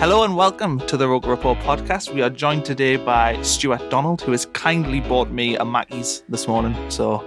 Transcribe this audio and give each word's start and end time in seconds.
Hello 0.00 0.22
and 0.22 0.36
welcome 0.36 0.78
to 0.86 0.96
the 0.96 1.08
Roker 1.08 1.28
Report 1.28 1.58
podcast. 1.58 2.14
We 2.14 2.22
are 2.22 2.30
joined 2.30 2.64
today 2.64 2.94
by 2.94 3.42
Stewart 3.42 3.90
Donald, 3.90 4.22
who 4.22 4.30
has 4.30 4.46
kindly 4.46 5.00
bought 5.00 5.32
me 5.32 5.56
a 5.56 5.64
Mackey's 5.64 6.22
this 6.28 6.46
morning. 6.46 6.76
So, 6.88 7.24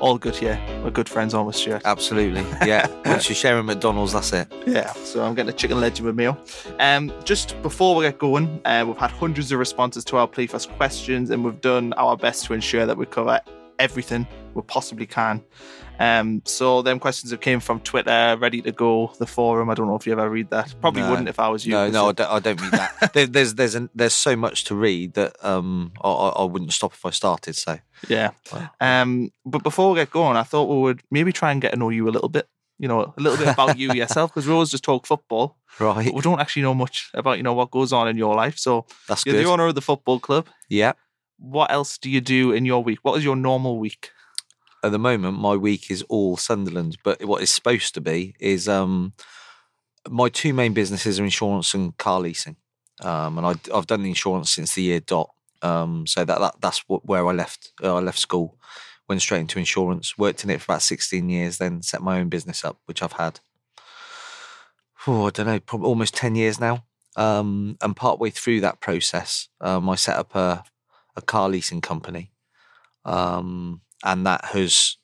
all 0.00 0.18
good 0.18 0.36
here. 0.36 0.60
We're 0.84 0.90
good 0.90 1.08
friends, 1.08 1.32
aren't 1.32 1.46
we, 1.46 1.54
Stuart? 1.54 1.80
Absolutely. 1.86 2.42
Yeah. 2.68 2.88
Once 3.06 3.30
you 3.30 3.34
share 3.34 3.56
a 3.56 3.62
McDonald's, 3.62 4.12
that's 4.12 4.34
it. 4.34 4.52
Yeah, 4.66 4.92
so 4.92 5.24
I'm 5.24 5.34
getting 5.34 5.48
a 5.48 5.56
chicken 5.56 5.80
legend 5.80 6.14
meal. 6.14 6.36
Um, 6.78 7.10
just 7.24 7.60
before 7.62 7.96
we 7.96 8.04
get 8.04 8.18
going, 8.18 8.60
uh, 8.66 8.84
we've 8.86 8.98
had 8.98 9.10
hundreds 9.12 9.50
of 9.50 9.58
responses 9.58 10.04
to 10.04 10.18
our 10.18 10.28
plea 10.28 10.46
for 10.46 10.58
questions, 10.58 11.30
and 11.30 11.42
we've 11.42 11.62
done 11.62 11.94
our 11.94 12.18
best 12.18 12.44
to 12.44 12.52
ensure 12.52 12.84
that 12.84 12.98
we 12.98 13.06
cover 13.06 13.40
everything 13.80 14.26
we 14.54 14.62
possibly 14.62 15.06
can. 15.06 15.42
Um, 15.98 16.40
so 16.46 16.80
them 16.82 16.98
questions 16.98 17.30
have 17.30 17.40
came 17.40 17.60
from 17.60 17.80
Twitter, 17.80 18.36
ready 18.40 18.62
to 18.62 18.72
go, 18.72 19.12
the 19.18 19.26
forum. 19.26 19.68
I 19.68 19.74
don't 19.74 19.86
know 19.86 19.96
if 19.96 20.06
you 20.06 20.12
ever 20.14 20.30
read 20.30 20.48
that. 20.50 20.74
Probably 20.80 21.02
No. 21.02 21.10
wouldn't 21.10 21.28
if 21.28 21.38
I 21.38 21.48
was 21.48 21.66
you. 21.66 21.72
No, 21.72 21.90
no, 21.90 22.08
I 22.08 22.12
don't, 22.12 22.30
I 22.30 22.38
don't 22.38 22.60
read 22.60 22.72
that. 22.72 23.12
there, 23.14 23.26
there's 23.26 23.54
there's 23.54 23.74
an, 23.74 23.90
there's 23.94 24.14
so 24.14 24.34
much 24.34 24.64
to 24.64 24.74
read 24.74 25.14
that 25.14 25.36
um 25.44 25.92
I, 26.02 26.08
I 26.10 26.44
wouldn't 26.44 26.72
stop 26.72 26.92
if 26.94 27.04
I 27.04 27.10
started. 27.10 27.54
So 27.56 27.78
Yeah. 28.08 28.30
Um, 28.80 29.30
but 29.44 29.62
before 29.62 29.90
we 29.92 29.96
get 30.00 30.10
going, 30.10 30.36
I 30.38 30.42
thought 30.42 30.68
we 30.74 30.80
would 30.80 31.02
maybe 31.10 31.32
try 31.32 31.52
and 31.52 31.60
get 31.60 31.72
to 31.72 31.78
know 31.78 31.90
you 31.90 32.08
a 32.08 32.10
little 32.16 32.30
bit. 32.30 32.48
You 32.78 32.88
know, 32.88 33.12
a 33.14 33.20
little 33.20 33.36
bit 33.36 33.48
about 33.48 33.76
you 33.78 33.92
yourself, 34.02 34.30
because 34.30 34.46
we 34.46 34.54
always 34.54 34.70
just 34.70 34.84
talk 34.84 35.06
football, 35.06 35.58
right, 35.78 36.14
we 36.14 36.22
don't 36.22 36.40
actually 36.40 36.62
know 36.62 36.72
much 36.72 37.10
about 37.12 37.36
you 37.36 37.42
know 37.42 37.52
what 37.52 37.70
goes 37.70 37.92
on 37.92 38.08
in 38.08 38.16
your 38.16 38.34
life. 38.34 38.56
So 38.56 38.86
that's 39.06 39.26
you're 39.26 39.34
good. 39.34 39.44
the 39.44 39.50
owner 39.50 39.66
of 39.66 39.74
the 39.74 39.82
football 39.82 40.18
club. 40.18 40.46
yeah. 40.70 40.92
What 41.40 41.70
else 41.70 41.98
do 41.98 42.10
you 42.10 42.20
do 42.20 42.52
in 42.52 42.64
your 42.64 42.82
week? 42.82 43.00
What 43.02 43.16
is 43.18 43.24
your 43.24 43.36
normal 43.36 43.78
week? 43.78 44.10
At 44.84 44.92
the 44.92 44.98
moment, 44.98 45.38
my 45.38 45.56
week 45.56 45.90
is 45.90 46.02
all 46.08 46.36
Sunderland, 46.36 46.98
but 47.02 47.24
what 47.24 47.42
it's 47.42 47.52
supposed 47.52 47.94
to 47.94 48.00
be 48.00 48.34
is 48.38 48.68
um 48.68 49.14
my 50.08 50.28
two 50.28 50.54
main 50.54 50.72
businesses 50.72 51.18
are 51.20 51.24
insurance 51.24 51.74
and 51.74 51.96
car 51.98 52.20
leasing. 52.20 52.56
Um, 53.02 53.38
and 53.38 53.46
I, 53.46 53.54
I've 53.74 53.86
done 53.86 54.02
the 54.02 54.08
insurance 54.08 54.50
since 54.50 54.74
the 54.74 54.82
year 54.82 55.00
dot. 55.00 55.30
Um, 55.62 56.06
so 56.06 56.24
that, 56.24 56.38
that 56.38 56.54
that's 56.60 56.88
what, 56.88 57.04
where 57.04 57.26
I 57.26 57.32
left. 57.32 57.72
Uh, 57.82 57.96
I 57.96 58.00
left 58.00 58.18
school, 58.18 58.58
went 59.08 59.20
straight 59.20 59.40
into 59.40 59.58
insurance, 59.58 60.16
worked 60.16 60.44
in 60.44 60.50
it 60.50 60.60
for 60.60 60.72
about 60.72 60.82
16 60.82 61.28
years, 61.28 61.58
then 61.58 61.82
set 61.82 62.02
my 62.02 62.18
own 62.18 62.28
business 62.28 62.64
up, 62.64 62.78
which 62.86 63.02
I've 63.02 63.12
had, 63.12 63.40
oh, 65.06 65.26
I 65.26 65.30
don't 65.30 65.46
know, 65.46 65.60
probably 65.60 65.88
almost 65.88 66.14
10 66.14 66.34
years 66.34 66.60
now. 66.60 66.84
Um, 67.16 67.76
and 67.82 67.96
partway 67.96 68.30
through 68.30 68.60
that 68.60 68.80
process, 68.80 69.48
um, 69.60 69.88
I 69.90 69.96
set 69.96 70.16
up 70.16 70.34
a, 70.34 70.64
a 71.20 71.24
car 71.32 71.48
leasing 71.48 71.80
company. 71.80 72.32
Um, 73.04 73.80
and 74.02 74.26
that 74.26 74.44
has 74.46 74.96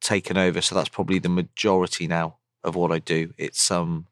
taken 0.00 0.36
over. 0.36 0.60
So 0.60 0.74
that's 0.74 0.88
probably 0.88 1.18
the 1.18 1.28
majority 1.28 2.06
now 2.06 2.36
of 2.62 2.74
what 2.74 2.92
I 2.92 2.98
do. 2.98 3.32
It's 3.38 3.70
um, 3.70 4.06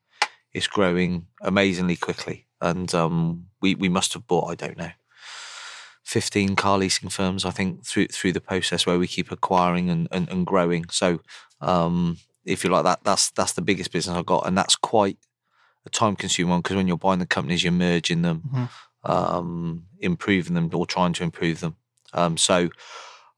it's 0.52 0.66
growing 0.66 1.26
amazingly 1.40 1.96
quickly, 1.96 2.46
and 2.60 2.94
um, 2.94 3.46
we 3.62 3.74
we 3.74 3.88
must 3.88 4.12
have 4.14 4.26
bought 4.26 4.50
I 4.50 4.54
don't 4.54 4.78
know, 4.78 4.92
fifteen 6.02 6.56
car 6.56 6.78
leasing 6.78 7.08
firms 7.08 7.44
I 7.44 7.50
think 7.50 7.84
through 7.84 8.08
through 8.08 8.32
the 8.32 8.40
process 8.40 8.86
where 8.86 8.98
we 8.98 9.06
keep 9.06 9.30
acquiring 9.30 9.90
and 9.90 10.08
and, 10.10 10.28
and 10.30 10.46
growing. 10.46 10.86
So 10.90 11.20
um, 11.60 12.18
if 12.44 12.64
you 12.64 12.70
like 12.70 12.84
that, 12.84 13.00
that's 13.04 13.30
that's 13.30 13.52
the 13.52 13.62
biggest 13.62 13.92
business 13.92 14.16
I've 14.16 14.26
got, 14.26 14.46
and 14.46 14.56
that's 14.56 14.76
quite 14.76 15.18
a 15.86 15.90
time 15.90 16.16
consuming 16.16 16.50
one 16.50 16.60
because 16.60 16.76
when 16.76 16.88
you're 16.88 16.96
buying 16.96 17.18
the 17.18 17.26
companies, 17.26 17.64
you're 17.64 17.72
merging 17.72 18.22
them, 18.22 18.42
Mhm. 18.52 18.68
Um, 19.04 19.86
improving 19.98 20.54
them, 20.54 20.70
or 20.72 20.86
trying 20.86 21.12
to 21.14 21.24
improve 21.24 21.60
them. 21.60 21.76
Um, 22.12 22.36
so 22.36 22.70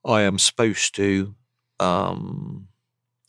I 0.05 0.23
am 0.23 0.39
supposed 0.39 0.95
to 0.97 1.35
um, 1.81 2.69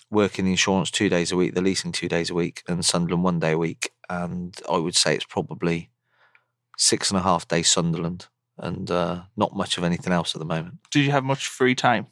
work 0.10 0.40
in 0.40 0.46
the 0.46 0.52
insurance 0.52 0.92
two 0.92 1.10
days 1.10 1.32
a 1.32 1.36
week, 1.36 1.54
the 1.54 1.62
leasing 1.62 1.92
two 1.92 2.08
days 2.08 2.30
a 2.30 2.34
week, 2.34 2.64
and 2.68 2.84
Sunderland 2.84 3.24
one 3.24 3.40
day 3.40 3.52
a 3.52 3.58
week. 3.58 3.92
And 4.10 4.56
I 4.70 4.78
would 4.78 4.96
say 4.96 5.16
it's 5.16 5.26
probably 5.26 5.90
six 6.78 7.10
and 7.10 7.20
a 7.20 7.24
half 7.24 7.48
days 7.48 7.70
Sunderland 7.70 8.28
and 8.58 8.90
uh, 8.90 9.24
not 9.36 9.56
much 9.56 9.78
of 9.78 9.84
anything 9.84 10.14
else 10.14 10.36
at 10.36 10.40
the 10.40 10.46
moment. 10.46 10.78
Did 10.92 11.06
you 11.06 11.12
have 11.12 11.24
much 11.24 11.48
free 11.48 11.76
time? 11.76 12.08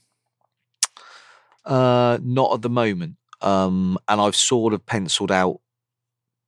Uh, 1.65 2.17
not 2.21 2.53
at 2.53 2.61
the 2.61 2.69
moment. 2.69 3.15
Um, 3.41 3.97
and 4.07 4.21
I've 4.21 4.35
sort 4.35 4.73
of 4.73 4.85
penciled 4.85 5.31
out 5.31 5.59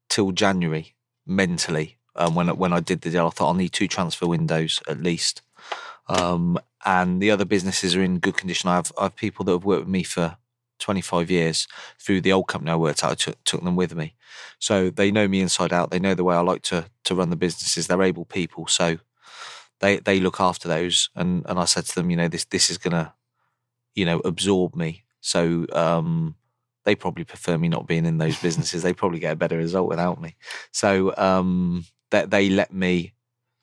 till 0.10 0.32
January 0.32 0.96
mentally. 1.26 1.98
Um, 2.16 2.36
when 2.36 2.48
when 2.58 2.74
I 2.74 2.80
did 2.80 3.02
the 3.02 3.10
deal, 3.10 3.28
I 3.28 3.30
thought 3.30 3.48
I'll 3.48 3.54
need 3.54 3.74
two 3.74 3.88
transfer 3.88 4.28
windows 4.28 4.82
at 4.88 5.02
least. 5.02 5.42
Um, 6.08 6.60
and 6.86 7.22
the 7.22 7.32
other 7.32 7.46
businesses 7.46 7.96
are 7.96 8.04
in 8.04 8.20
good 8.20 8.38
condition. 8.38 8.70
I 8.70 8.76
have 8.76 8.92
I 8.98 9.04
have 9.04 9.16
people 9.16 9.46
that 9.46 9.52
have 9.54 9.66
worked 9.66 9.82
with 9.86 9.90
me 9.90 10.04
for 10.04 10.38
25 10.80 11.32
years 11.32 11.68
through 12.00 12.22
the 12.22 12.32
old 12.32 12.48
company 12.48 12.72
I 12.72 12.76
worked 12.76 13.04
at. 13.04 13.12
I 13.12 13.16
took, 13.16 13.44
took 13.44 13.64
them 13.64 13.76
with 13.76 13.96
me, 13.96 14.16
so 14.60 14.90
they 14.90 15.12
know 15.12 15.28
me 15.28 15.42
inside 15.42 15.74
out. 15.74 15.92
They 15.92 16.00
know 16.00 16.14
the 16.14 16.24
way 16.24 16.36
I 16.36 16.42
like 16.42 16.62
to 16.64 16.86
to 17.06 17.16
run 17.16 17.30
the 17.30 17.36
businesses. 17.36 17.88
They're 17.88 18.02
able 18.02 18.26
people, 18.26 18.68
so 18.68 18.98
they 19.80 19.98
they 19.98 20.20
look 20.20 20.40
after 20.40 20.68
those. 20.68 21.10
And 21.16 21.46
and 21.48 21.60
I 21.60 21.66
said 21.66 21.86
to 21.86 21.96
them, 21.96 22.10
you 22.10 22.18
know, 22.18 22.28
this 22.28 22.46
this 22.46 22.70
is 22.70 22.78
gonna, 22.78 23.14
you 23.96 24.06
know, 24.06 24.20
absorb 24.20 24.76
me. 24.76 25.04
So 25.22 25.66
um, 25.74 26.36
they 26.84 26.96
probably 26.96 27.24
prefer 27.24 27.58
me 27.58 27.68
not 27.68 27.88
being 27.88 28.06
in 28.06 28.20
those 28.20 28.40
businesses. 28.42 28.84
they 28.84 28.94
probably 28.94 29.20
get 29.20 29.34
a 29.34 29.38
better 29.38 29.58
result 29.58 29.90
without 29.90 30.22
me. 30.22 30.36
So 30.72 31.16
um, 31.18 31.86
that 32.12 32.32
they 32.32 32.50
let 32.50 32.74
me, 32.74 33.14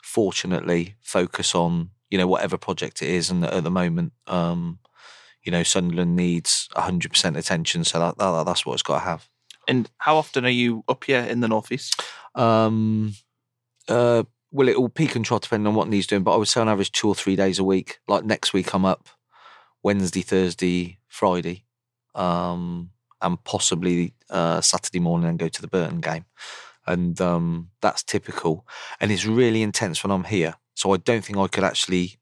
fortunately, 0.03 0.97
focus 1.01 1.55
on 1.55 1.91
you 2.11 2.19
know 2.19 2.27
whatever 2.27 2.59
project 2.59 3.03
it 3.03 3.09
is. 3.09 3.31
And 3.31 3.45
at 3.45 3.65
the 3.65 3.71
moment, 3.71 4.13
um, 4.27 4.79
you 5.43 5.53
know, 5.53 5.63
Sunderland 5.63 6.17
needs 6.17 6.69
hundred 6.75 7.11
percent 7.13 7.37
attention. 7.37 7.85
So 7.85 7.99
that, 7.99 8.19
that 8.19 8.45
that's 8.45 8.67
what 8.67 8.75
it's 8.75 8.83
got 8.83 9.01
to 9.01 9.05
have. 9.05 9.29
And 9.69 9.91
how 9.99 10.17
often 10.17 10.45
are 10.45 10.51
you 10.51 10.85
up 10.89 11.05
here 11.05 11.21
in 11.21 11.41
the 11.41 11.49
northeast? 11.49 12.03
Um, 12.35 13.15
uh, 13.89 14.25
well, 14.51 14.69
it 14.69 14.79
will 14.79 14.89
peak 14.89 15.17
and 15.17 15.25
trot 15.25 15.43
depending 15.43 15.67
on 15.67 15.75
what 15.75 15.89
needs 15.89 16.07
doing, 16.07 16.23
but 16.23 16.35
I 16.35 16.37
would 16.37 16.49
say 16.49 16.61
on 16.61 16.69
average 16.69 16.93
two 16.93 17.09
or 17.09 17.15
three 17.15 17.37
days 17.37 17.59
a 17.59 17.65
week. 17.65 18.01
Like 18.07 18.25
next 18.25 18.53
week, 18.53 18.75
I'm 18.75 18.85
up 18.85 19.09
Wednesday, 19.83 20.21
Thursday, 20.21 20.99
Friday, 21.09 21.65
um, 22.15 22.91
and 23.21 23.43
possibly 23.45 24.15
uh, 24.31 24.61
Saturday 24.61 25.01
morning 25.01 25.29
and 25.29 25.39
go 25.39 25.49
to 25.49 25.63
the 25.63 25.69
Burton 25.69 26.01
game. 26.01 26.27
And 26.87 27.21
um, 27.21 27.71
that's 27.81 28.03
typical. 28.03 28.67
And 29.01 29.13
it's 29.13 29.27
really 29.27 29.63
intense 29.63 30.03
when 30.03 30.11
I'm 30.11 30.25
here. 30.25 30.55
So 30.75 30.93
I 30.93 30.97
don't 30.97 31.25
think 31.25 31.39
I 31.39 31.49
could 31.49 31.65
actually 31.65 32.19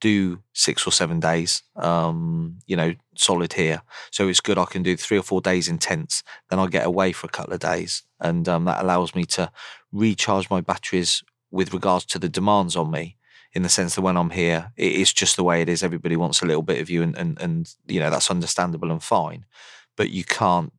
do 0.00 0.42
six 0.54 0.86
or 0.86 0.92
seven 0.92 1.20
days, 1.20 1.62
um, 1.76 2.58
you 2.66 2.76
know, 2.76 2.94
solid 3.16 3.52
here. 3.52 3.82
So 4.10 4.28
it's 4.28 4.40
good 4.40 4.58
I 4.58 4.64
can 4.64 4.82
do 4.82 4.96
three 4.96 5.18
or 5.18 5.22
four 5.22 5.40
days 5.40 5.68
intense. 5.68 6.22
Then 6.48 6.58
I 6.58 6.66
get 6.66 6.86
away 6.86 7.12
for 7.12 7.26
a 7.26 7.30
couple 7.30 7.52
of 7.52 7.60
days. 7.60 8.02
And 8.18 8.48
um, 8.48 8.64
that 8.64 8.82
allows 8.82 9.14
me 9.14 9.24
to 9.26 9.50
recharge 9.92 10.48
my 10.50 10.60
batteries 10.60 11.22
with 11.50 11.74
regards 11.74 12.04
to 12.06 12.18
the 12.18 12.28
demands 12.28 12.76
on 12.76 12.90
me 12.90 13.16
in 13.52 13.62
the 13.62 13.68
sense 13.68 13.94
that 13.94 14.02
when 14.02 14.16
I'm 14.16 14.30
here, 14.30 14.72
it 14.76 14.92
is 14.92 15.12
just 15.12 15.36
the 15.36 15.44
way 15.44 15.60
it 15.60 15.68
is. 15.68 15.82
Everybody 15.82 16.16
wants 16.16 16.40
a 16.40 16.46
little 16.46 16.62
bit 16.62 16.80
of 16.80 16.88
you, 16.88 17.02
and, 17.02 17.16
and, 17.16 17.40
and 17.40 17.74
you 17.86 17.98
know, 18.00 18.10
that's 18.10 18.30
understandable 18.30 18.90
and 18.90 19.02
fine. 19.02 19.44
But 19.96 20.10
you 20.10 20.24
can't 20.24 20.72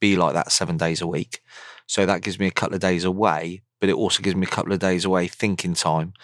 be 0.00 0.16
like 0.16 0.34
that 0.34 0.52
seven 0.52 0.76
days 0.76 1.00
a 1.00 1.06
week. 1.06 1.40
So 1.86 2.06
that 2.06 2.22
gives 2.22 2.38
me 2.38 2.46
a 2.46 2.52
couple 2.52 2.74
of 2.74 2.80
days 2.80 3.04
away, 3.04 3.62
but 3.80 3.88
it 3.88 3.94
also 3.94 4.22
gives 4.22 4.36
me 4.36 4.46
a 4.46 4.50
couple 4.50 4.72
of 4.72 4.78
days 4.78 5.04
away 5.04 5.28
thinking 5.28 5.74
time. 5.74 6.14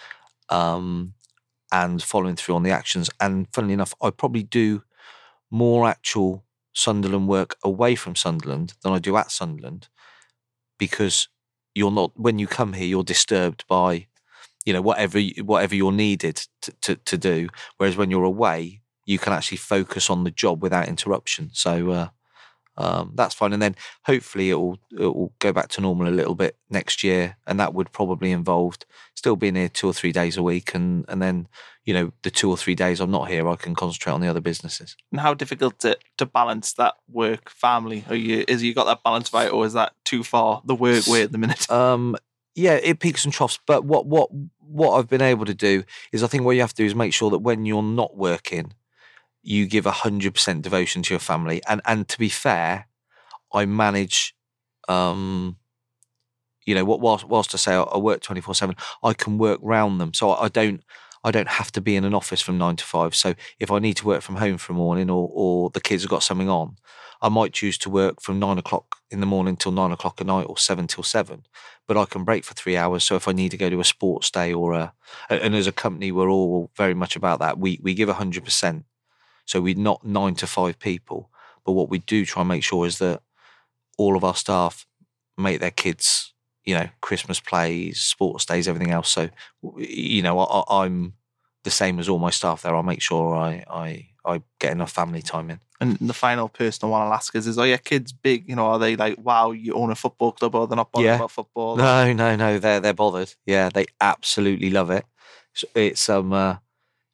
Um, 0.49 1.13
and 1.71 2.01
following 2.01 2.35
through 2.35 2.55
on 2.55 2.63
the 2.63 2.71
actions. 2.71 3.09
And 3.19 3.47
funnily 3.53 3.73
enough, 3.73 3.93
I 4.01 4.09
probably 4.09 4.41
do 4.41 4.83
more 5.51 5.87
actual 5.87 6.43
Sunderland 6.73 7.27
work 7.27 7.55
away 7.63 7.95
from 7.95 8.15
Sunderland 8.15 8.73
than 8.81 8.93
I 8.93 8.99
do 8.99 9.17
at 9.17 9.31
Sunderland 9.31 9.87
because 10.77 11.27
you're 11.75 11.91
not 11.91 12.11
when 12.15 12.39
you 12.39 12.47
come 12.47 12.73
here 12.73 12.87
you're 12.87 13.03
disturbed 13.03 13.65
by 13.67 14.07
you 14.65 14.73
know 14.73 14.81
whatever 14.81 15.19
whatever 15.43 15.75
you're 15.75 15.91
needed 15.91 16.41
to, 16.61 16.71
to, 16.81 16.95
to 16.95 17.17
do 17.17 17.49
whereas 17.77 17.97
when 17.97 18.09
you're 18.11 18.23
away 18.23 18.81
you 19.05 19.17
can 19.19 19.33
actually 19.33 19.57
focus 19.57 20.09
on 20.09 20.23
the 20.23 20.31
job 20.31 20.61
without 20.61 20.87
interruption 20.87 21.49
so 21.53 21.89
uh, 21.91 22.07
um, 22.79 23.11
that's 23.13 23.35
fine. 23.35 23.51
And 23.51 23.61
then 23.61 23.75
hopefully 24.05 24.49
it 24.49 24.55
will 24.55 24.79
it 24.91 25.13
will 25.13 25.33
go 25.39 25.51
back 25.51 25.67
to 25.69 25.81
normal 25.81 26.07
a 26.07 26.09
little 26.09 26.33
bit 26.33 26.57
next 26.69 27.03
year, 27.03 27.35
and 27.45 27.59
that 27.59 27.73
would 27.73 27.91
probably 27.91 28.31
involve 28.31 28.77
still 29.15 29.35
being 29.35 29.55
here 29.55 29.67
two 29.67 29.87
or 29.87 29.93
three 29.93 30.13
days 30.13 30.37
a 30.37 30.43
week, 30.43 30.73
and 30.73 31.05
and 31.09 31.21
then 31.21 31.47
you 31.83 31.93
know 31.93 32.13
the 32.23 32.31
two 32.31 32.49
or 32.49 32.55
three 32.55 32.75
days 32.75 33.01
I'm 33.01 33.11
not 33.11 33.27
here, 33.27 33.47
I 33.49 33.57
can 33.57 33.75
concentrate 33.75 34.13
on 34.13 34.21
the 34.21 34.29
other 34.29 34.39
businesses. 34.39 34.95
And 35.11 35.19
how 35.19 35.33
difficult 35.33 35.79
to 35.79 35.97
to 36.17 36.25
balance 36.25 36.73
that 36.73 36.95
work 37.11 37.49
family? 37.49 38.05
Are 38.07 38.15
you 38.15 38.45
is 38.47 38.63
you 38.63 38.73
got 38.73 38.85
that 38.85 39.03
balance 39.03 39.33
right, 39.33 39.51
or 39.51 39.65
is 39.65 39.73
that 39.73 39.93
too 40.05 40.23
far 40.23 40.61
the 40.63 40.75
work 40.75 41.05
way 41.05 41.21
at 41.21 41.31
the 41.31 41.37
minute? 41.37 41.67
Um, 41.79 42.15
yeah, 42.55 42.73
it 42.75 42.99
peaks 42.99 43.25
and 43.25 43.33
troughs. 43.33 43.59
But 43.65 43.83
what 43.83 44.05
what 44.05 44.29
what 44.59 44.97
I've 44.97 45.09
been 45.09 45.21
able 45.21 45.45
to 45.45 45.53
do 45.53 45.83
is 46.11 46.23
I 46.23 46.27
think 46.27 46.43
what 46.43 46.55
you 46.55 46.61
have 46.61 46.73
to 46.73 46.83
do 46.83 46.85
is 46.85 46.95
make 46.95 47.13
sure 47.13 47.29
that 47.29 47.39
when 47.39 47.65
you're 47.65 47.83
not 47.83 48.15
working 48.15 48.73
you 49.41 49.65
give 49.65 49.85
100% 49.85 50.61
devotion 50.61 51.01
to 51.03 51.13
your 51.13 51.19
family. 51.19 51.61
And, 51.67 51.81
and 51.85 52.07
to 52.07 52.19
be 52.19 52.29
fair, 52.29 52.87
I 53.53 53.65
manage, 53.65 54.35
um, 54.87 55.57
you 56.65 56.75
know, 56.75 56.85
what 56.85 56.99
whilst, 56.99 57.25
whilst 57.25 57.53
I 57.53 57.57
say 57.57 57.73
I, 57.73 57.97
work 57.97 58.21
24 58.21 58.55
seven, 58.55 58.75
I 59.03 59.13
can 59.13 59.37
work 59.37 59.59
round 59.61 59.99
them. 59.99 60.13
So 60.13 60.31
I, 60.31 60.45
I 60.45 60.47
don't, 60.49 60.83
I 61.23 61.31
don't 61.31 61.47
have 61.47 61.71
to 61.73 61.81
be 61.81 61.95
in 61.95 62.05
an 62.05 62.13
office 62.13 62.41
from 62.41 62.57
nine 62.57 62.75
to 62.77 62.83
five. 62.83 63.15
So 63.15 63.33
if 63.59 63.71
I 63.71 63.79
need 63.79 63.95
to 63.97 64.05
work 64.05 64.21
from 64.21 64.37
home 64.37 64.57
for 64.57 64.73
a 64.73 64.75
morning 64.75 65.09
or, 65.09 65.29
or 65.31 65.69
the 65.69 65.81
kids 65.81 66.03
have 66.03 66.09
got 66.09 66.23
something 66.23 66.49
on, 66.49 66.77
I 67.21 67.29
might 67.29 67.53
choose 67.53 67.77
to 67.79 67.89
work 67.89 68.21
from 68.21 68.39
nine 68.39 68.57
o'clock 68.57 68.97
in 69.11 69.19
the 69.19 69.25
morning 69.25 69.57
till 69.57 69.73
nine 69.73 69.91
o'clock 69.91 70.21
at 70.21 70.27
night 70.27 70.45
or 70.47 70.57
seven 70.57 70.87
till 70.87 71.03
seven. 71.03 71.43
But 71.87 71.97
I 71.97 72.05
can 72.05 72.23
break 72.23 72.45
for 72.45 72.53
three 72.53 72.77
hours. 72.77 73.03
So 73.03 73.15
if 73.15 73.27
I 73.27 73.33
need 73.33 73.51
to 73.51 73.57
go 73.57 73.69
to 73.69 73.79
a 73.79 73.83
sports 73.83 74.31
day 74.31 74.53
or 74.53 74.73
a, 74.73 74.93
and 75.29 75.55
as 75.55 75.67
a 75.67 75.71
company, 75.71 76.11
we're 76.11 76.29
all 76.29 76.71
very 76.77 76.93
much 76.93 77.15
about 77.15 77.39
that. 77.39 77.57
We, 77.57 77.79
we 77.81 77.93
give 77.93 78.09
100%. 78.09 78.83
So 79.49 79.61
we're 79.61 79.73
not 79.73 80.05
nine 80.05 80.35
to 80.35 80.47
five 80.47 80.77
people. 80.77 81.31
But 81.65 81.71
what 81.71 81.89
we 81.89 81.97
do 81.97 82.23
try 82.23 82.41
and 82.41 82.47
make 82.49 82.63
sure 82.63 82.85
is 82.85 82.99
that 82.99 83.23
all 83.97 84.15
of 84.15 84.23
our 84.23 84.35
staff 84.35 84.85
make 85.39 85.59
their 85.59 85.71
kids, 85.71 86.35
you 86.65 86.75
know, 86.75 86.87
Christmas 87.01 87.39
plays, 87.39 87.99
sports 87.99 88.45
days, 88.45 88.67
everything 88.67 88.91
else. 88.91 89.09
So, 89.09 89.29
you 89.75 90.21
know, 90.21 90.37
I, 90.39 90.85
am 90.85 91.13
the 91.63 91.71
same 91.71 91.97
as 91.97 92.07
all 92.07 92.19
my 92.19 92.29
staff 92.29 92.61
there. 92.61 92.75
I'll 92.75 92.83
make 92.83 93.01
sure 93.01 93.35
I, 93.35 93.65
I, 93.67 94.09
I 94.23 94.43
get 94.59 94.71
enough 94.71 94.91
family 94.91 95.23
time 95.23 95.49
in. 95.49 95.59
And 95.81 95.97
the 95.97 96.13
final 96.13 96.47
personal 96.47 96.91
one 96.91 97.01
I'll 97.01 97.13
ask 97.13 97.35
is, 97.35 97.47
is 97.47 97.57
are 97.57 97.65
your 97.65 97.79
kids 97.79 98.11
big? 98.11 98.47
You 98.47 98.55
know, 98.55 98.67
are 98.67 98.77
they 98.77 98.95
like, 98.95 99.17
wow, 99.17 99.49
you 99.49 99.73
own 99.73 99.89
a 99.89 99.95
football 99.95 100.31
club 100.31 100.53
or 100.53 100.67
they're 100.67 100.75
not 100.75 100.91
bothered 100.91 101.07
yeah. 101.07 101.15
about 101.15 101.31
football? 101.31 101.75
No, 101.75 102.13
no, 102.13 102.35
no. 102.35 102.59
They're, 102.59 102.81
they're 102.81 102.93
bothered. 102.93 103.33
Yeah, 103.47 103.69
they 103.69 103.87
absolutely 103.99 104.69
love 104.69 104.91
it. 104.91 105.05
It's, 105.55 105.65
it's 105.73 106.07
um, 106.07 106.33
uh, 106.33 106.57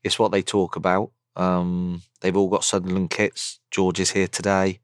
it's 0.03 0.19
what 0.19 0.33
they 0.33 0.41
talk 0.41 0.75
about. 0.75 1.11
Um, 1.35 2.01
they've 2.21 2.35
all 2.35 2.49
got 2.49 2.63
Sunderland 2.63 3.09
kits. 3.09 3.59
George 3.71 3.99
is 3.99 4.11
here 4.11 4.27
today. 4.27 4.79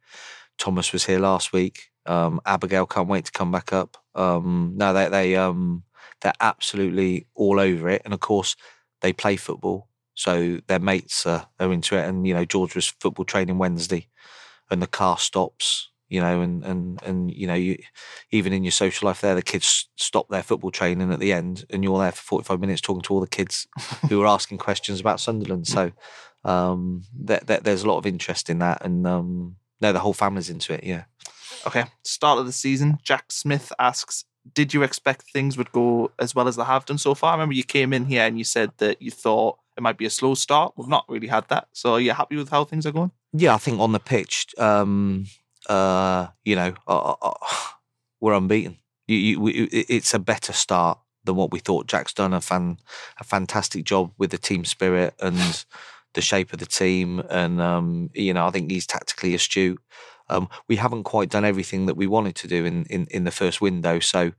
Thomas 0.58 0.94
was 0.94 1.06
here 1.06 1.20
last 1.20 1.54
week. 1.54 1.92
Um, 2.06 2.42
Abigail 2.46 2.86
can't 2.86 3.08
wait 3.08 3.26
to 3.26 3.32
come 3.32 3.52
back 3.52 3.74
up. 3.74 3.98
Um, 4.16 4.74
no, 4.76 4.94
they 4.94 5.10
they 5.10 5.36
um, 5.36 5.84
they're 6.22 6.34
absolutely 6.40 7.28
all 7.36 7.60
over 7.60 7.90
it, 7.90 8.02
and 8.06 8.14
of 8.14 8.20
course 8.20 8.56
they 9.02 9.14
play 9.14 9.36
football, 9.36 9.88
so 10.14 10.60
their 10.68 10.80
mates 10.80 11.26
are, 11.26 11.48
are 11.60 11.72
into 11.72 11.98
it. 11.98 12.08
And 12.08 12.28
you 12.28 12.34
know, 12.34 12.46
George 12.46 12.76
was 12.76 12.88
football 12.88 13.26
training 13.26 13.58
Wednesday, 13.58 14.08
and 14.70 14.82
the 14.82 14.88
car 14.88 15.18
stops. 15.18 15.90
You 16.10 16.20
know, 16.20 16.42
and 16.42 16.64
and 16.66 17.02
and 17.04 17.32
you 17.32 17.48
know, 17.48 17.54
you 17.54 17.78
even 18.32 18.52
in 18.52 18.66
your 18.66 18.72
social 18.72 19.08
life 19.08 19.22
there, 19.22 19.36
the 19.36 19.42
kids 19.42 19.88
stop 19.96 20.28
their 20.28 20.44
football 20.44 20.72
training 20.72 21.14
at 21.14 21.20
the 21.20 21.32
end, 21.32 21.66
and 21.70 21.84
you're 21.84 22.00
there 22.00 22.12
for 22.12 22.22
45 22.22 22.60
minutes 22.60 22.82
talking 22.82 23.02
to 23.04 23.14
all 23.14 23.22
the 23.22 23.28
kids 23.28 23.66
who 24.10 24.22
are 24.22 24.28
asking 24.28 24.58
questions 24.58 25.00
about 25.00 25.22
Sunderland. 25.22 25.68
So 25.68 25.94
um, 26.44 27.04
that, 27.20 27.48
that, 27.48 27.64
there's 27.64 27.84
a 27.84 27.88
lot 27.88 27.98
of 27.98 28.06
interest 28.06 28.50
in 28.50 28.60
that, 28.60 28.84
and 28.84 29.06
um, 29.08 29.56
no, 29.80 29.94
the 29.94 30.00
whole 30.00 30.14
family's 30.14 30.50
into 30.50 30.74
it. 30.74 30.84
Yeah. 30.84 31.04
Okay. 31.68 31.86
Start 32.04 32.40
of 32.40 32.46
the 32.46 32.52
season. 32.52 32.98
Jack 33.04 33.32
Smith 33.32 33.72
asks, 33.78 34.26
"Did 34.54 34.74
you 34.74 34.84
expect 34.84 35.32
things 35.32 35.58
would 35.58 35.72
go 35.72 36.12
as 36.20 36.34
well 36.34 36.48
as 36.48 36.56
they 36.56 36.64
have 36.64 36.86
done 36.86 36.98
so 36.98 37.14
far?" 37.14 37.32
I 37.32 37.36
remember 37.36 37.54
you 37.54 37.64
came 37.64 37.94
in 37.94 38.06
here 38.06 38.24
and 38.24 38.38
you 38.38 38.44
said 38.44 38.72
that 38.78 39.02
you 39.02 39.12
thought 39.12 39.58
it 39.78 39.82
might 39.82 39.98
be 39.98 40.06
a 40.06 40.10
slow 40.10 40.36
start. 40.36 40.74
We've 40.76 40.88
not 40.88 41.06
really 41.08 41.28
had 41.28 41.48
that. 41.50 41.68
So 41.74 41.94
are 41.94 42.00
you 42.00 42.12
happy 42.12 42.36
with 42.36 42.50
how 42.50 42.66
things 42.66 42.86
are 42.86 42.92
going? 42.92 43.12
Yeah, 43.34 43.56
I 43.56 43.58
think 43.58 43.80
on 43.80 43.92
the 43.92 44.00
pitch, 44.00 44.48
um, 44.58 45.26
uh, 45.68 46.28
you 46.44 46.56
know, 46.56 46.74
uh, 46.88 47.00
uh, 47.12 47.16
uh 47.22 47.34
we're 48.20 48.34
unbeaten. 48.34 48.78
You, 49.08 49.18
you, 49.18 49.40
we, 49.40 49.52
it's 49.52 50.14
a 50.14 50.20
better 50.20 50.54
start 50.54 51.00
than 51.24 51.36
what 51.36 51.52
we 51.52 51.60
thought. 51.60 51.88
Jack's 51.88 52.14
done 52.14 52.34
a 52.34 52.42
fan, 52.42 52.78
a 53.20 53.24
fantastic 53.24 53.84
job 53.84 54.12
with 54.18 54.32
the 54.32 54.38
team 54.38 54.66
spirit 54.66 55.14
and 55.20 55.66
the 56.14 56.22
shape 56.22 56.54
of 56.54 56.60
the 56.60 56.66
team, 56.66 57.20
and 57.30 57.62
um, 57.62 58.10
you 58.14 58.34
know 58.34 58.46
I 58.46 58.52
think 58.52 58.70
he's 58.72 58.88
tactically 58.88 59.34
astute. 59.34 59.80
Um, 60.30 60.50
we 60.68 60.78
haven't 60.78 61.04
quite 61.04 61.30
done 61.30 61.46
everything 61.46 61.86
that 61.88 61.98
we 61.98 62.08
wanted 62.08 62.36
to 62.38 62.48
do 62.48 62.66
in, 62.66 62.86
in 62.86 63.08
in 63.12 63.24
the 63.24 63.32
first 63.32 63.62
window, 63.62 64.00
so 64.00 64.32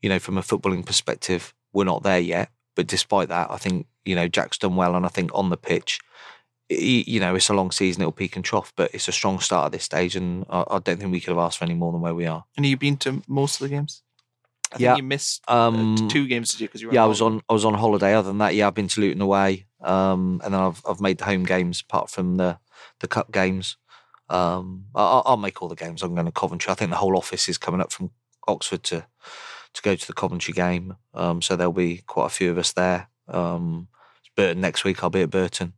you 0.00 0.08
know 0.08 0.18
from 0.18 0.38
a 0.38 0.42
footballing 0.42 0.86
perspective, 0.86 1.54
we're 1.72 1.84
not 1.84 2.02
there 2.02 2.20
yet. 2.20 2.50
But 2.76 2.86
despite 2.86 3.28
that, 3.28 3.50
I 3.50 3.56
think 3.56 3.86
you 4.04 4.14
know 4.14 4.28
Jack's 4.28 4.58
done 4.58 4.76
well, 4.76 4.94
and 4.94 5.04
I 5.04 5.08
think 5.08 5.30
on 5.34 5.50
the 5.50 5.56
pitch, 5.56 6.00
you 6.70 7.18
know, 7.18 7.34
it's 7.34 7.48
a 7.48 7.54
long 7.54 7.70
season; 7.70 8.02
it'll 8.02 8.12
peak 8.12 8.36
and 8.36 8.44
trough, 8.44 8.72
but 8.76 8.94
it's 8.94 9.08
a 9.08 9.12
strong 9.12 9.40
start 9.40 9.66
at 9.66 9.72
this 9.72 9.84
stage, 9.84 10.16
and 10.16 10.44
I, 10.48 10.64
I 10.70 10.78
don't 10.78 10.98
think 10.98 11.12
we 11.12 11.20
could 11.20 11.30
have 11.30 11.38
asked 11.38 11.58
for 11.58 11.64
any 11.64 11.74
more 11.74 11.92
than 11.92 12.00
where 12.00 12.14
we 12.14 12.26
are. 12.26 12.44
And 12.56 12.64
have 12.64 12.70
you've 12.70 12.78
been 12.78 12.96
to 12.98 13.22
most 13.26 13.60
of 13.60 13.68
the 13.68 13.74
games? 13.74 14.02
I 14.72 14.76
yeah. 14.78 14.96
you 14.96 15.02
missed 15.02 15.42
uh, 15.48 15.68
um, 15.68 16.08
two 16.08 16.26
games 16.26 16.50
did 16.50 16.60
you? 16.60 16.68
Because 16.68 16.82
you 16.82 16.92
yeah, 16.92 17.02
I 17.02 17.06
was 17.06 17.20
on 17.20 17.42
I 17.48 17.52
was 17.52 17.64
on 17.64 17.74
holiday. 17.74 18.14
Other 18.14 18.28
than 18.28 18.38
that, 18.38 18.54
yeah, 18.54 18.66
I've 18.66 18.74
been 18.74 18.88
to 18.88 19.00
Luton 19.00 19.20
away, 19.20 19.66
um, 19.80 20.40
and 20.44 20.54
then 20.54 20.60
I've 20.60 20.80
I've 20.88 21.00
made 21.00 21.18
the 21.18 21.24
home 21.24 21.44
games 21.44 21.80
apart 21.80 22.10
from 22.10 22.36
the 22.36 22.58
the 23.00 23.08
cup 23.08 23.32
games. 23.32 23.76
Um, 24.28 24.84
I, 24.94 25.22
will 25.26 25.36
make 25.36 25.60
all 25.60 25.68
the 25.68 25.74
games. 25.74 26.02
I'm 26.02 26.14
going 26.14 26.26
to 26.26 26.32
Coventry. 26.32 26.70
I 26.70 26.74
think 26.74 26.90
the 26.90 26.98
whole 26.98 27.16
office 27.16 27.48
is 27.48 27.58
coming 27.58 27.80
up 27.80 27.90
from 27.90 28.12
Oxford 28.46 28.84
to 28.84 29.06
to 29.72 29.82
go 29.82 29.96
to 29.96 30.06
the 30.06 30.12
Coventry 30.12 30.54
game. 30.54 30.96
Um, 31.14 31.42
so 31.42 31.56
there'll 31.56 31.72
be 31.72 31.98
quite 32.06 32.26
a 32.26 32.30
few 32.30 32.50
of 32.50 32.58
us 32.58 32.72
there. 32.72 33.08
Um, 33.28 33.88
Burton 34.36 34.60
next 34.60 34.84
week. 34.84 35.02
I'll 35.02 35.10
be 35.10 35.22
at 35.22 35.30
Burton. 35.30 35.72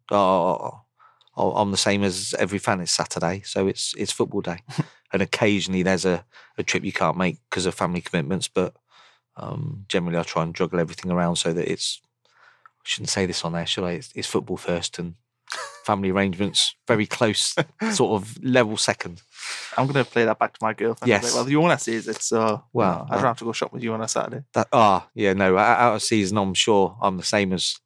Oh, 1.34 1.52
I'm 1.56 1.70
the 1.70 1.78
same 1.78 2.02
as 2.02 2.34
every 2.38 2.58
fan. 2.58 2.80
It's 2.80 2.92
Saturday, 2.92 3.40
so 3.44 3.66
it's 3.66 3.94
it's 3.96 4.12
football 4.12 4.42
day, 4.42 4.58
and 5.12 5.22
occasionally 5.22 5.82
there's 5.82 6.04
a, 6.04 6.24
a 6.58 6.62
trip 6.62 6.84
you 6.84 6.92
can't 6.92 7.16
make 7.16 7.38
because 7.48 7.64
of 7.64 7.74
family 7.74 8.02
commitments. 8.02 8.48
But 8.48 8.74
um, 9.36 9.84
generally, 9.88 10.18
I 10.18 10.22
try 10.22 10.42
and 10.42 10.54
juggle 10.54 10.80
everything 10.80 11.10
around 11.10 11.36
so 11.36 11.52
that 11.52 11.70
it's. 11.70 12.00
I 12.24 12.84
shouldn't 12.84 13.10
say 13.10 13.26
this 13.26 13.44
on 13.44 13.52
there, 13.52 13.66
should 13.66 13.84
I? 13.84 13.92
It's, 13.92 14.10
it's 14.14 14.26
football 14.26 14.56
first 14.56 14.98
and 14.98 15.14
family 15.84 16.10
arrangements 16.10 16.74
very 16.88 17.06
close, 17.06 17.54
sort 17.92 18.20
of 18.20 18.42
level 18.42 18.76
second. 18.76 19.22
I'm 19.76 19.86
going 19.86 20.04
to 20.04 20.10
play 20.10 20.24
that 20.24 20.38
back 20.38 20.54
to 20.54 20.58
my 20.60 20.74
girlfriend. 20.74 21.08
Yes. 21.08 21.34
Well, 21.34 21.48
you 21.48 21.60
want 21.60 21.78
to 21.78 21.84
see 21.84 22.10
it, 22.10 22.22
so 22.22 22.64
well, 22.72 23.06
I'd 23.10 23.18
uh, 23.18 23.22
have 23.22 23.38
to 23.38 23.44
go 23.44 23.52
shop 23.52 23.72
with 23.72 23.82
you 23.82 23.92
on 23.92 24.00
a 24.02 24.08
Saturday. 24.08 24.44
That 24.54 24.68
ah, 24.72 25.04
oh, 25.04 25.10
yeah, 25.14 25.32
no, 25.32 25.56
out 25.56 25.94
of 25.94 26.02
season, 26.02 26.38
I'm 26.38 26.54
sure 26.54 26.96
I'm 27.00 27.16
the 27.16 27.22
same 27.22 27.52
as 27.52 27.76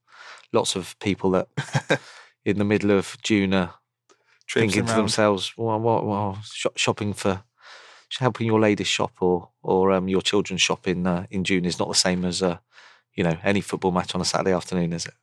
lots 0.52 0.76
of 0.76 0.98
people 0.98 1.30
that 1.32 2.00
in 2.44 2.58
the 2.58 2.64
middle 2.64 2.90
of 2.90 3.16
June 3.22 3.54
are 3.54 3.74
thinking 4.50 4.80
around. 4.80 4.88
to 4.88 4.94
themselves, 4.94 5.52
well, 5.56 5.78
well, 5.78 6.04
well, 6.04 6.38
shopping 6.74 7.12
for 7.12 7.42
helping 8.18 8.46
your 8.46 8.60
ladies 8.60 8.86
shop 8.86 9.12
or 9.20 9.50
or 9.62 9.92
um, 9.92 10.08
your 10.08 10.22
children 10.22 10.56
shop 10.58 10.86
in 10.86 11.06
uh, 11.06 11.26
in 11.30 11.44
June 11.44 11.64
is 11.64 11.78
not 11.78 11.88
the 11.88 11.94
same 11.94 12.24
as 12.24 12.42
uh, 12.42 12.58
you 13.14 13.24
know 13.24 13.36
any 13.42 13.60
football 13.60 13.92
match 13.92 14.14
on 14.14 14.20
a 14.20 14.24
Saturday 14.24 14.52
afternoon, 14.52 14.92
is 14.92 15.06
it? 15.06 15.14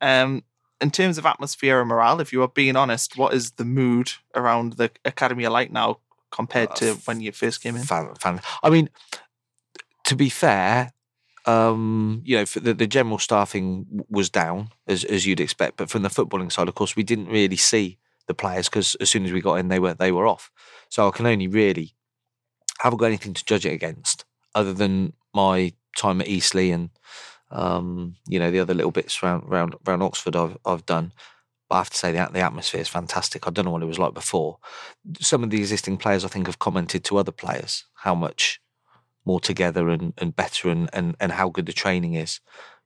Um, 0.00 0.44
in 0.80 0.90
terms 0.90 1.18
of 1.18 1.26
atmosphere 1.26 1.80
and 1.80 1.88
morale, 1.88 2.20
if 2.20 2.32
you 2.32 2.42
are 2.42 2.48
being 2.48 2.76
honest, 2.76 3.16
what 3.18 3.34
is 3.34 3.52
the 3.52 3.64
mood 3.64 4.12
around 4.34 4.74
the 4.74 4.90
Academy 5.04 5.46
like 5.48 5.70
now 5.70 5.98
compared 6.30 6.74
to 6.76 6.92
uh, 6.92 6.94
when 7.04 7.20
you 7.20 7.32
first 7.32 7.62
came 7.62 7.76
in? 7.76 7.82
Fan, 7.82 8.14
fan. 8.14 8.40
I 8.62 8.70
mean, 8.70 8.88
to 10.04 10.16
be 10.16 10.30
fair, 10.30 10.92
um, 11.46 12.22
you 12.24 12.36
know, 12.36 12.44
the, 12.44 12.74
the 12.74 12.86
general 12.86 13.18
staffing 13.18 14.04
was 14.08 14.30
down 14.30 14.70
as 14.86 15.04
as 15.04 15.26
you'd 15.26 15.40
expect, 15.40 15.76
but 15.76 15.90
from 15.90 16.02
the 16.02 16.08
footballing 16.08 16.52
side, 16.52 16.68
of 16.68 16.74
course, 16.74 16.96
we 16.96 17.02
didn't 17.02 17.28
really 17.28 17.56
see 17.56 17.98
the 18.26 18.34
players 18.34 18.68
because 18.68 18.94
as 18.96 19.10
soon 19.10 19.24
as 19.24 19.32
we 19.32 19.40
got 19.40 19.54
in, 19.54 19.68
they 19.68 19.78
were 19.78 19.94
they 19.94 20.12
were 20.12 20.26
off. 20.26 20.50
So 20.88 21.06
I 21.06 21.10
can 21.10 21.26
only 21.26 21.48
really 21.48 21.94
haven't 22.80 22.98
got 22.98 23.06
anything 23.06 23.34
to 23.34 23.44
judge 23.44 23.66
it 23.66 23.72
against 23.72 24.24
other 24.54 24.72
than 24.72 25.12
my 25.34 25.72
time 25.96 26.20
at 26.20 26.28
Eastleigh 26.28 26.72
and 26.72 26.90
um, 27.50 28.16
you 28.28 28.38
know 28.38 28.50
the 28.50 28.60
other 28.60 28.74
little 28.74 28.92
bits 28.92 29.22
around 29.22 29.44
around, 29.44 29.74
around 29.86 30.02
Oxford 30.02 30.36
I've 30.36 30.56
I've 30.64 30.86
done. 30.86 31.12
But 31.68 31.74
I 31.76 31.78
have 31.78 31.90
to 31.90 31.96
say 31.96 32.12
the 32.12 32.28
the 32.32 32.40
atmosphere 32.40 32.80
is 32.80 32.88
fantastic. 32.88 33.46
I 33.46 33.50
don't 33.50 33.64
know 33.64 33.70
what 33.70 33.82
it 33.82 33.86
was 33.86 33.98
like 33.98 34.14
before. 34.14 34.58
Some 35.20 35.44
of 35.44 35.50
the 35.50 35.58
existing 35.58 35.98
players 35.98 36.24
I 36.24 36.28
think 36.28 36.46
have 36.46 36.58
commented 36.58 37.04
to 37.04 37.18
other 37.18 37.32
players 37.32 37.84
how 37.94 38.14
much 38.14 38.60
more 39.24 39.40
together 39.40 39.88
and, 39.90 40.14
and 40.18 40.34
better 40.34 40.70
and, 40.70 40.88
and, 40.92 41.14
and 41.20 41.32
how 41.32 41.50
good 41.50 41.66
the 41.66 41.72
training 41.72 42.14
is. 42.14 42.40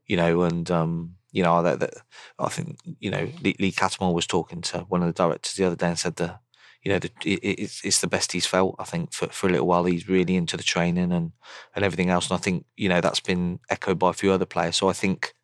You 0.06 0.16
know, 0.16 0.42
and 0.42 0.70
um, 0.70 1.16
you 1.32 1.42
know, 1.42 1.62
that, 1.62 1.80
that 1.80 1.94
I 2.38 2.48
think 2.48 2.78
you 3.00 3.10
know 3.10 3.28
Lee, 3.42 3.56
Lee 3.58 3.74
was 4.00 4.26
talking 4.26 4.60
to 4.62 4.80
one 4.80 5.02
of 5.02 5.06
the 5.06 5.22
directors 5.22 5.54
the 5.54 5.64
other 5.64 5.76
day 5.76 5.88
and 5.88 5.98
said 5.98 6.16
that 6.16 6.40
you 6.84 6.92
know 6.92 6.98
the, 6.98 7.10
it, 7.24 7.40
it's 7.42 7.84
it's 7.84 8.00
the 8.00 8.06
best 8.06 8.32
he's 8.32 8.46
felt. 8.46 8.76
I 8.78 8.84
think 8.84 9.12
for 9.12 9.26
for 9.28 9.48
a 9.48 9.50
little 9.50 9.66
while 9.66 9.84
he's 9.84 10.08
really 10.08 10.36
into 10.36 10.56
the 10.56 10.62
training 10.62 11.12
and 11.12 11.32
and 11.74 11.84
everything 11.84 12.10
else. 12.10 12.28
And 12.30 12.38
I 12.38 12.40
think 12.40 12.66
you 12.76 12.88
know 12.88 13.00
that's 13.00 13.20
been 13.20 13.60
echoed 13.70 13.98
by 13.98 14.10
a 14.10 14.14
few 14.14 14.30
other 14.30 14.44
players. 14.44 14.76
So 14.76 14.88
I 14.88 14.92
think 14.92 15.34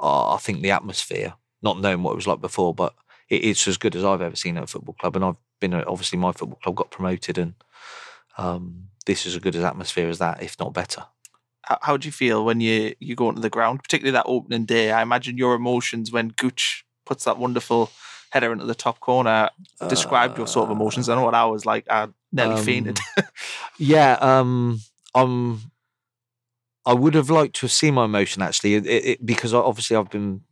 I 0.00 0.36
think 0.40 0.62
the 0.62 0.70
atmosphere, 0.70 1.34
not 1.62 1.80
knowing 1.80 2.02
what 2.02 2.12
it 2.12 2.16
was 2.16 2.26
like 2.26 2.40
before, 2.40 2.74
but 2.74 2.94
it, 3.28 3.44
it's 3.44 3.66
as 3.68 3.78
good 3.78 3.96
as 3.96 4.04
I've 4.04 4.22
ever 4.22 4.36
seen 4.36 4.56
at 4.56 4.64
a 4.64 4.66
football 4.66 4.94
club. 4.94 5.16
And 5.16 5.24
I've 5.24 5.36
been 5.60 5.74
obviously 5.74 6.18
my 6.18 6.32
football 6.32 6.58
club 6.62 6.76
got 6.76 6.90
promoted, 6.90 7.38
and 7.38 7.54
um, 8.36 8.88
this 9.06 9.26
is 9.26 9.36
as 9.36 9.40
good 9.40 9.56
as 9.56 9.62
atmosphere 9.62 10.08
as 10.08 10.18
that, 10.18 10.42
if 10.42 10.58
not 10.58 10.74
better. 10.74 11.04
How, 11.82 11.98
do 11.98 12.08
you 12.08 12.12
feel 12.12 12.44
when 12.44 12.60
you 12.60 12.94
you 12.98 13.14
go 13.14 13.28
into 13.28 13.42
the 13.42 13.50
ground, 13.50 13.82
particularly 13.82 14.12
that 14.12 14.24
opening 14.26 14.64
day? 14.64 14.90
I 14.90 15.02
imagine 15.02 15.36
your 15.36 15.54
emotions 15.54 16.10
when 16.10 16.28
Gooch 16.28 16.84
puts 17.04 17.24
that 17.24 17.38
wonderful 17.38 17.90
header 18.30 18.52
into 18.52 18.64
the 18.66 18.74
top 18.74 19.00
corner. 19.00 19.50
Describe 19.88 20.36
your 20.38 20.46
sort 20.46 20.68
of 20.70 20.76
emotions. 20.76 21.08
I 21.08 21.14
know 21.14 21.22
what 21.24 21.34
I 21.34 21.44
was 21.46 21.64
like. 21.66 21.86
I 21.90 22.08
nearly 22.32 22.54
Um, 22.54 22.64
fainted. 22.64 22.98
Yeah, 23.78 24.12
um, 24.20 24.80
I'm. 25.14 25.60
I 26.86 26.94
would 26.94 27.14
have 27.14 27.30
liked 27.30 27.56
to 27.56 27.62
have 27.66 27.72
seen 27.72 27.94
my 27.94 28.04
emotion 28.06 28.40
actually, 28.42 28.74
it, 28.74 28.86
it, 28.86 29.26
because 29.26 29.52
obviously 29.52 29.96
I've 29.96 30.10
been, 30.10 30.42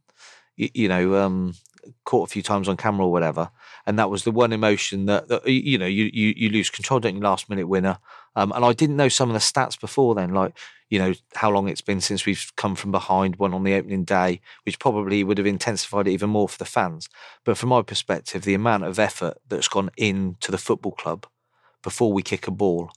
y- 0.58 0.70
you 0.74 0.88
know, 0.88 1.16
um, 1.16 1.54
caught 2.04 2.28
a 2.28 2.32
few 2.32 2.42
times 2.42 2.68
on 2.68 2.76
camera 2.76 3.06
or 3.06 3.12
whatever, 3.12 3.50
and 3.86 3.98
that 3.98 4.10
was 4.10 4.24
the 4.24 4.30
one 4.32 4.52
emotion 4.52 5.06
that, 5.06 5.28
that 5.28 5.46
you 5.46 5.78
know 5.78 5.86
you, 5.86 6.10
you 6.12 6.34
you 6.36 6.50
lose 6.50 6.68
control, 6.68 7.00
don't 7.00 7.14
you? 7.16 7.20
Last 7.22 7.48
minute 7.48 7.68
winner, 7.68 7.98
um, 8.36 8.52
and 8.52 8.64
I 8.64 8.72
didn't 8.72 8.96
know 8.96 9.08
some 9.08 9.30
of 9.30 9.34
the 9.34 9.40
stats 9.40 9.80
before 9.80 10.14
then, 10.14 10.32
like 10.32 10.56
you 10.88 10.98
know 10.98 11.14
how 11.34 11.50
long 11.50 11.68
it's 11.68 11.80
been 11.80 12.00
since 12.00 12.26
we've 12.26 12.52
come 12.56 12.76
from 12.76 12.92
behind, 12.92 13.36
one 13.36 13.54
on 13.54 13.64
the 13.64 13.74
opening 13.74 14.04
day, 14.04 14.40
which 14.64 14.78
probably 14.78 15.24
would 15.24 15.38
have 15.38 15.46
intensified 15.46 16.06
it 16.06 16.12
even 16.12 16.30
more 16.30 16.48
for 16.48 16.58
the 16.58 16.64
fans. 16.64 17.08
But 17.44 17.58
from 17.58 17.70
my 17.70 17.82
perspective, 17.82 18.44
the 18.44 18.54
amount 18.54 18.84
of 18.84 18.98
effort 18.98 19.38
that's 19.48 19.68
gone 19.68 19.90
into 19.96 20.52
the 20.52 20.58
football 20.58 20.92
club 20.92 21.26
before 21.82 22.12
we 22.12 22.22
kick 22.22 22.46
a 22.46 22.50
ball, 22.52 22.90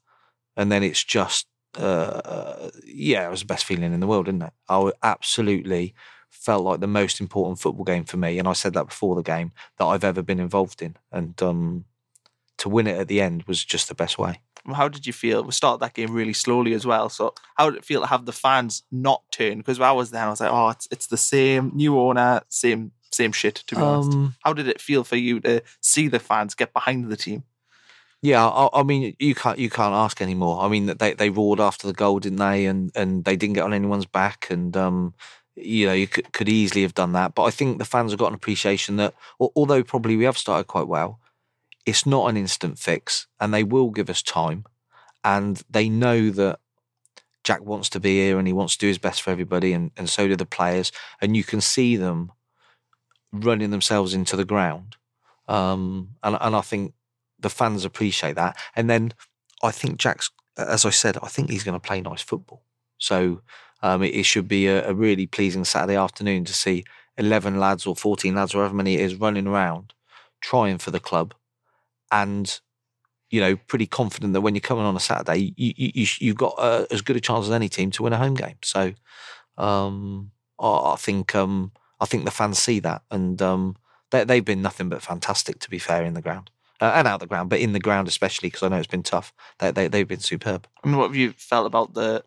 and 0.55 0.71
then 0.71 0.83
it's 0.83 1.03
just 1.03 1.47
uh, 1.77 2.69
yeah, 2.85 3.25
it 3.25 3.31
was 3.31 3.41
the 3.41 3.45
best 3.45 3.65
feeling 3.65 3.93
in 3.93 3.99
the 4.01 4.07
world, 4.07 4.27
isn't 4.27 4.41
it? 4.41 4.53
I 4.67 4.91
absolutely 5.01 5.95
felt 6.29 6.63
like 6.63 6.79
the 6.79 6.87
most 6.87 7.19
important 7.19 7.59
football 7.59 7.85
game 7.85 8.03
for 8.03 8.17
me, 8.17 8.39
and 8.39 8.47
I 8.47 8.53
said 8.53 8.73
that 8.73 8.87
before 8.87 9.15
the 9.15 9.23
game 9.23 9.53
that 9.77 9.85
I've 9.85 10.03
ever 10.03 10.21
been 10.21 10.39
involved 10.39 10.81
in, 10.81 10.97
and 11.11 11.41
um, 11.41 11.85
to 12.57 12.69
win 12.69 12.87
it 12.87 12.99
at 12.99 13.07
the 13.07 13.21
end 13.21 13.43
was 13.43 13.63
just 13.63 13.87
the 13.87 13.95
best 13.95 14.19
way. 14.19 14.41
How 14.67 14.87
did 14.87 15.07
you 15.07 15.13
feel? 15.13 15.43
We 15.43 15.51
started 15.51 15.81
that 15.81 15.93
game 15.93 16.13
really 16.13 16.33
slowly 16.33 16.73
as 16.73 16.85
well. 16.85 17.09
So 17.09 17.33
how 17.55 17.69
did 17.69 17.77
it 17.77 17.85
feel 17.85 18.01
to 18.01 18.07
have 18.07 18.25
the 18.25 18.31
fans 18.31 18.83
not 18.91 19.23
turn? 19.31 19.59
Because 19.59 19.79
I 19.79 19.91
was 19.91 20.11
there, 20.11 20.25
I 20.25 20.29
was 20.29 20.41
like, 20.41 20.51
oh, 20.51 20.69
it's 20.69 20.87
it's 20.91 21.07
the 21.07 21.17
same 21.17 21.71
new 21.73 21.99
owner, 21.99 22.41
same 22.49 22.91
same 23.11 23.31
shit. 23.31 23.55
To 23.67 23.75
be 23.75 23.81
honest, 23.81 24.13
Um, 24.13 24.35
how 24.43 24.53
did 24.53 24.67
it 24.67 24.81
feel 24.81 25.03
for 25.03 25.15
you 25.15 25.39
to 25.41 25.61
see 25.81 26.07
the 26.07 26.19
fans 26.19 26.55
get 26.55 26.73
behind 26.73 27.09
the 27.09 27.17
team? 27.17 27.43
Yeah, 28.21 28.45
I, 28.45 28.81
I 28.81 28.83
mean, 28.83 29.15
you 29.19 29.33
can't 29.33 29.57
you 29.57 29.69
can't 29.69 29.93
ask 29.93 30.21
anymore. 30.21 30.61
I 30.61 30.67
mean, 30.67 30.87
they 30.87 31.13
they 31.13 31.29
roared 31.29 31.59
after 31.59 31.87
the 31.87 31.93
goal, 31.93 32.19
didn't 32.19 32.39
they? 32.39 32.65
And 32.65 32.91
and 32.95 33.23
they 33.23 33.35
didn't 33.35 33.55
get 33.55 33.63
on 33.63 33.73
anyone's 33.73 34.05
back, 34.05 34.47
and 34.49 34.75
um, 34.75 35.13
you 35.55 35.87
know, 35.87 35.93
you 35.93 36.07
could, 36.07 36.31
could 36.33 36.49
easily 36.49 36.81
have 36.81 36.93
done 36.93 37.13
that. 37.13 37.33
But 37.33 37.43
I 37.43 37.51
think 37.51 37.77
the 37.77 37.85
fans 37.85 38.11
have 38.11 38.19
got 38.19 38.27
an 38.27 38.35
appreciation 38.35 38.97
that, 38.97 39.13
although 39.39 39.83
probably 39.83 40.17
we 40.17 40.25
have 40.25 40.37
started 40.37 40.65
quite 40.65 40.87
well, 40.87 41.19
it's 41.89 42.05
not 42.05 42.29
an 42.29 42.37
instant 42.37 42.79
fix, 42.79 43.27
and 43.39 43.53
they 43.53 43.63
will 43.63 43.89
give 43.89 44.09
us 44.09 44.21
time, 44.21 44.65
and 45.23 45.61
they 45.69 45.89
know 45.89 46.29
that 46.29 46.59
Jack 47.43 47.63
wants 47.63 47.89
to 47.89 47.99
be 47.99 48.17
here 48.17 48.37
and 48.37 48.47
he 48.47 48.53
wants 48.53 48.73
to 48.73 48.79
do 48.79 48.87
his 48.87 48.97
best 48.97 49.21
for 49.21 49.31
everybody, 49.31 49.73
and 49.73 49.91
and 49.97 50.09
so 50.09 50.27
do 50.27 50.35
the 50.35 50.45
players, 50.45 50.91
and 51.21 51.35
you 51.35 51.43
can 51.43 51.61
see 51.61 51.95
them 51.95 52.31
running 53.31 53.71
themselves 53.71 54.13
into 54.13 54.35
the 54.35 54.45
ground, 54.45 54.95
um, 55.47 56.09
and 56.23 56.37
and 56.39 56.55
I 56.55 56.61
think 56.61 56.93
the 57.39 57.49
fans 57.49 57.85
appreciate 57.85 58.35
that. 58.35 58.57
And 58.75 58.89
then 58.89 59.13
I 59.63 59.71
think 59.71 59.97
Jack's, 59.97 60.29
as 60.57 60.85
I 60.85 60.89
said, 60.89 61.17
I 61.23 61.27
think 61.27 61.49
he's 61.49 61.63
going 61.63 61.79
to 61.79 61.87
play 61.87 62.01
nice 62.01 62.21
football. 62.21 62.61
So 62.97 63.41
um, 63.81 64.03
it, 64.03 64.13
it 64.13 64.23
should 64.23 64.47
be 64.47 64.67
a, 64.67 64.89
a 64.89 64.93
really 64.93 65.25
pleasing 65.25 65.65
Saturday 65.65 65.95
afternoon 65.95 66.45
to 66.45 66.53
see 66.53 66.83
11 67.17 67.59
lads 67.59 67.85
or 67.85 67.95
14 67.95 68.35
lads, 68.35 68.53
or 68.53 68.59
however 68.59 68.75
many 68.75 68.95
it 68.95 69.01
is, 69.01 69.15
running 69.15 69.47
around, 69.47 69.93
trying 70.41 70.77
for 70.77 70.91
the 70.91 70.99
club. 70.99 71.33
And, 72.11 72.59
you 73.29 73.41
know, 73.41 73.55
pretty 73.55 73.85
confident 73.85 74.33
that 74.33 74.41
when 74.41 74.55
you're 74.55 74.61
coming 74.61 74.85
on 74.85 74.95
a 74.95 74.99
Saturday, 74.99 75.53
you, 75.55 75.73
you, 75.75 75.91
you, 75.93 76.07
you've 76.19 76.37
got 76.37 76.55
uh, 76.57 76.85
as 76.91 77.01
good 77.01 77.15
a 77.15 77.21
chance 77.21 77.45
as 77.45 77.51
any 77.51 77.69
team 77.69 77.91
to 77.91 78.03
win 78.03 78.13
a 78.13 78.17
home 78.17 78.35
game. 78.35 78.57
So 78.63 78.93
um, 79.57 80.31
I, 80.59 80.93
I 80.93 80.95
think 80.97 81.35
um, 81.35 81.71
I 81.99 82.05
think 82.05 82.25
the 82.25 82.31
fans 82.31 82.59
see 82.59 82.79
that. 82.79 83.03
And 83.11 83.41
um, 83.41 83.75
they, 84.11 84.23
they've 84.23 84.45
been 84.45 84.61
nothing 84.61 84.89
but 84.89 85.01
fantastic, 85.01 85.59
to 85.59 85.69
be 85.69 85.79
fair, 85.79 86.03
in 86.03 86.13
the 86.13 86.21
ground 86.21 86.49
uh, 86.81 86.93
and 86.95 87.07
out 87.07 87.19
the 87.19 87.27
ground, 87.27 87.49
but 87.49 87.59
in 87.59 87.73
the 87.73 87.79
ground 87.79 88.07
especially 88.07 88.47
because 88.47 88.63
I 88.63 88.69
know 88.69 88.77
it's 88.77 88.87
been 88.87 89.03
tough. 89.03 89.33
They, 89.59 89.71
they 89.71 89.87
they've 89.87 90.07
been 90.07 90.19
superb. 90.19 90.67
And 90.83 90.97
what 90.97 91.07
have 91.07 91.15
you 91.15 91.33
felt 91.33 91.67
about 91.67 91.93
the 91.93 92.23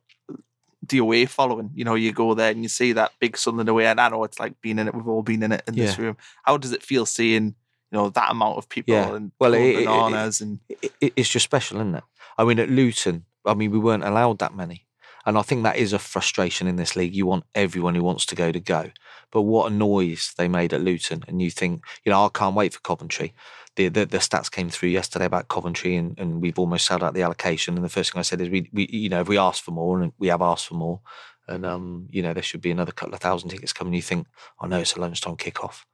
the 0.89 0.99
away 0.99 1.27
following? 1.27 1.71
You 1.75 1.85
know, 1.85 1.95
you 1.95 2.13
go 2.13 2.35
there 2.35 2.51
and 2.51 2.63
you 2.63 2.69
see 2.69 2.93
that 2.93 3.13
big 3.21 3.37
Sunderland 3.37 3.69
away, 3.69 3.87
and 3.87 4.01
I 4.01 4.09
know 4.09 4.25
it's 4.25 4.41
like 4.41 4.61
being 4.61 4.79
in 4.79 4.89
it. 4.89 4.95
We've 4.95 5.09
all 5.09 5.23
been 5.23 5.43
in 5.43 5.53
it 5.53 5.63
in 5.67 5.75
this 5.75 5.99
room. 5.99 6.17
How 6.43 6.57
does 6.57 6.73
it 6.73 6.83
feel 6.83 7.07
seeing 7.07 7.55
you 7.93 7.99
know 7.99 8.09
that 8.11 8.31
amount 8.31 8.57
of 8.59 8.69
people 8.69 8.95
Yeah. 8.95 9.15
and 9.15 9.33
Well, 9.39 9.55
it- 9.55 9.61
it- 9.61 9.79
it- 9.81 9.85
bananas 9.87 10.41
and 10.41 10.59
It, 10.69 10.93
it, 11.01 11.13
it's 11.17 11.29
just 11.29 11.45
special, 11.45 11.77
isn't 11.79 11.95
it? 11.97 12.05
I 12.39 12.45
mean, 12.45 12.59
at 12.59 12.71
Luton, 12.71 13.27
I 13.45 13.55
mean, 13.55 13.71
we 13.71 13.79
weren't 13.79 14.05
allowed 14.05 14.39
that 14.39 14.55
many, 14.57 14.87
and 15.27 15.37
I 15.37 15.43
think 15.43 15.63
that 15.65 15.77
is 15.77 15.93
a 15.93 15.99
frustration 15.99 16.67
in 16.67 16.77
this 16.77 16.97
league. 16.97 17.15
You 17.15 17.27
want 17.27 17.45
everyone 17.55 17.95
who 17.95 18.03
wants 18.03 18.25
to 18.27 18.35
go 18.35 18.51
to 18.51 18.59
go, 18.61 18.91
but 19.31 19.43
what 19.43 19.71
a 19.71 19.75
noise 19.75 20.33
they 20.39 20.49
made 20.49 20.73
at 20.73 20.81
Luton, 20.81 21.23
and 21.29 21.43
you 21.43 21.51
think, 21.51 21.85
you 22.05 22.11
know, 22.11 22.25
I 22.25 22.31
can't 22.33 22.55
wait 22.57 22.73
for 22.75 22.81
Coventry. 22.81 23.35
The, 23.77 23.89
the, 23.89 24.05
the 24.07 24.19
stats 24.19 24.51
came 24.51 24.69
through 24.71 24.91
yesterday 24.91 25.25
about 25.27 25.49
Coventry, 25.49 25.97
and, 25.97 26.19
and 26.19 26.41
we've 26.43 26.59
almost 26.59 26.87
sold 26.87 27.03
out 27.03 27.15
the 27.15 27.23
allocation. 27.23 27.75
And 27.75 27.83
the 27.85 27.89
first 27.89 28.13
thing 28.13 28.19
I 28.21 28.23
said 28.23 28.41
is, 28.43 28.51
we, 28.51 28.69
we, 28.73 28.87
you 28.91 29.09
know, 29.09 29.21
if 29.23 29.29
we 29.29 29.39
ask 29.39 29.63
for 29.65 29.71
more, 29.73 30.01
and 30.03 30.13
we 30.19 30.29
have 30.29 30.43
asked 30.43 30.67
for 30.69 30.75
more, 30.75 31.01
and 31.49 31.65
um, 31.67 32.07
you 32.11 32.23
know, 32.23 32.33
there 32.35 32.43
should 32.43 32.61
be 32.61 32.71
another 32.71 32.93
couple 32.93 33.15
of 33.15 33.21
thousand 33.21 33.49
tickets 33.51 33.73
coming. 33.73 33.95
You 33.95 34.03
think, 34.03 34.27
I 34.61 34.67
know 34.67 34.79
it's 34.79 34.95
a 34.97 35.01
lunchtime 35.01 35.37
kickoff, 35.37 35.85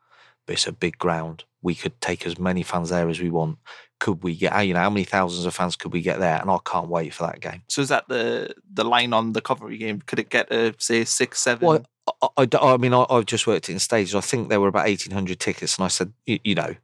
it's 0.50 0.66
a 0.66 0.72
big 0.72 0.98
ground. 0.98 1.44
We 1.62 1.74
could 1.74 2.00
take 2.00 2.26
as 2.26 2.38
many 2.38 2.62
fans 2.62 2.90
there 2.90 3.08
as 3.08 3.20
we 3.20 3.30
want. 3.30 3.58
Could 4.00 4.22
we 4.22 4.36
get, 4.36 4.66
you 4.66 4.74
know, 4.74 4.80
how 4.80 4.90
many 4.90 5.04
thousands 5.04 5.44
of 5.44 5.54
fans 5.54 5.74
could 5.74 5.92
we 5.92 6.02
get 6.02 6.20
there? 6.20 6.40
And 6.40 6.50
I 6.50 6.58
can't 6.64 6.88
wait 6.88 7.12
for 7.14 7.26
that 7.26 7.40
game. 7.40 7.62
so 7.68 7.82
is 7.82 7.88
that 7.88 8.08
the 8.08 8.54
the 8.72 8.84
line 8.84 9.12
on 9.12 9.32
the 9.32 9.40
Coventry 9.40 9.76
game? 9.76 10.00
Could 10.02 10.20
it 10.20 10.30
get 10.30 10.50
to 10.50 10.74
say 10.78 11.04
six, 11.04 11.40
seven? 11.40 11.66
Well, 11.66 11.84
I, 12.22 12.28
I, 12.36 12.48
I 12.60 12.76
mean, 12.76 12.94
I, 12.94 13.04
I've 13.10 13.26
just 13.26 13.46
worked 13.46 13.68
it 13.68 13.72
in 13.72 13.78
stages. 13.80 14.14
I 14.14 14.20
think 14.20 14.48
there 14.48 14.60
were 14.60 14.68
about 14.68 14.86
eighteen 14.86 15.12
hundred 15.12 15.40
tickets, 15.40 15.76
and 15.76 15.84
I 15.84 15.88
said, 15.88 16.12
you, 16.26 16.38
you 16.44 16.54
know, 16.54 16.76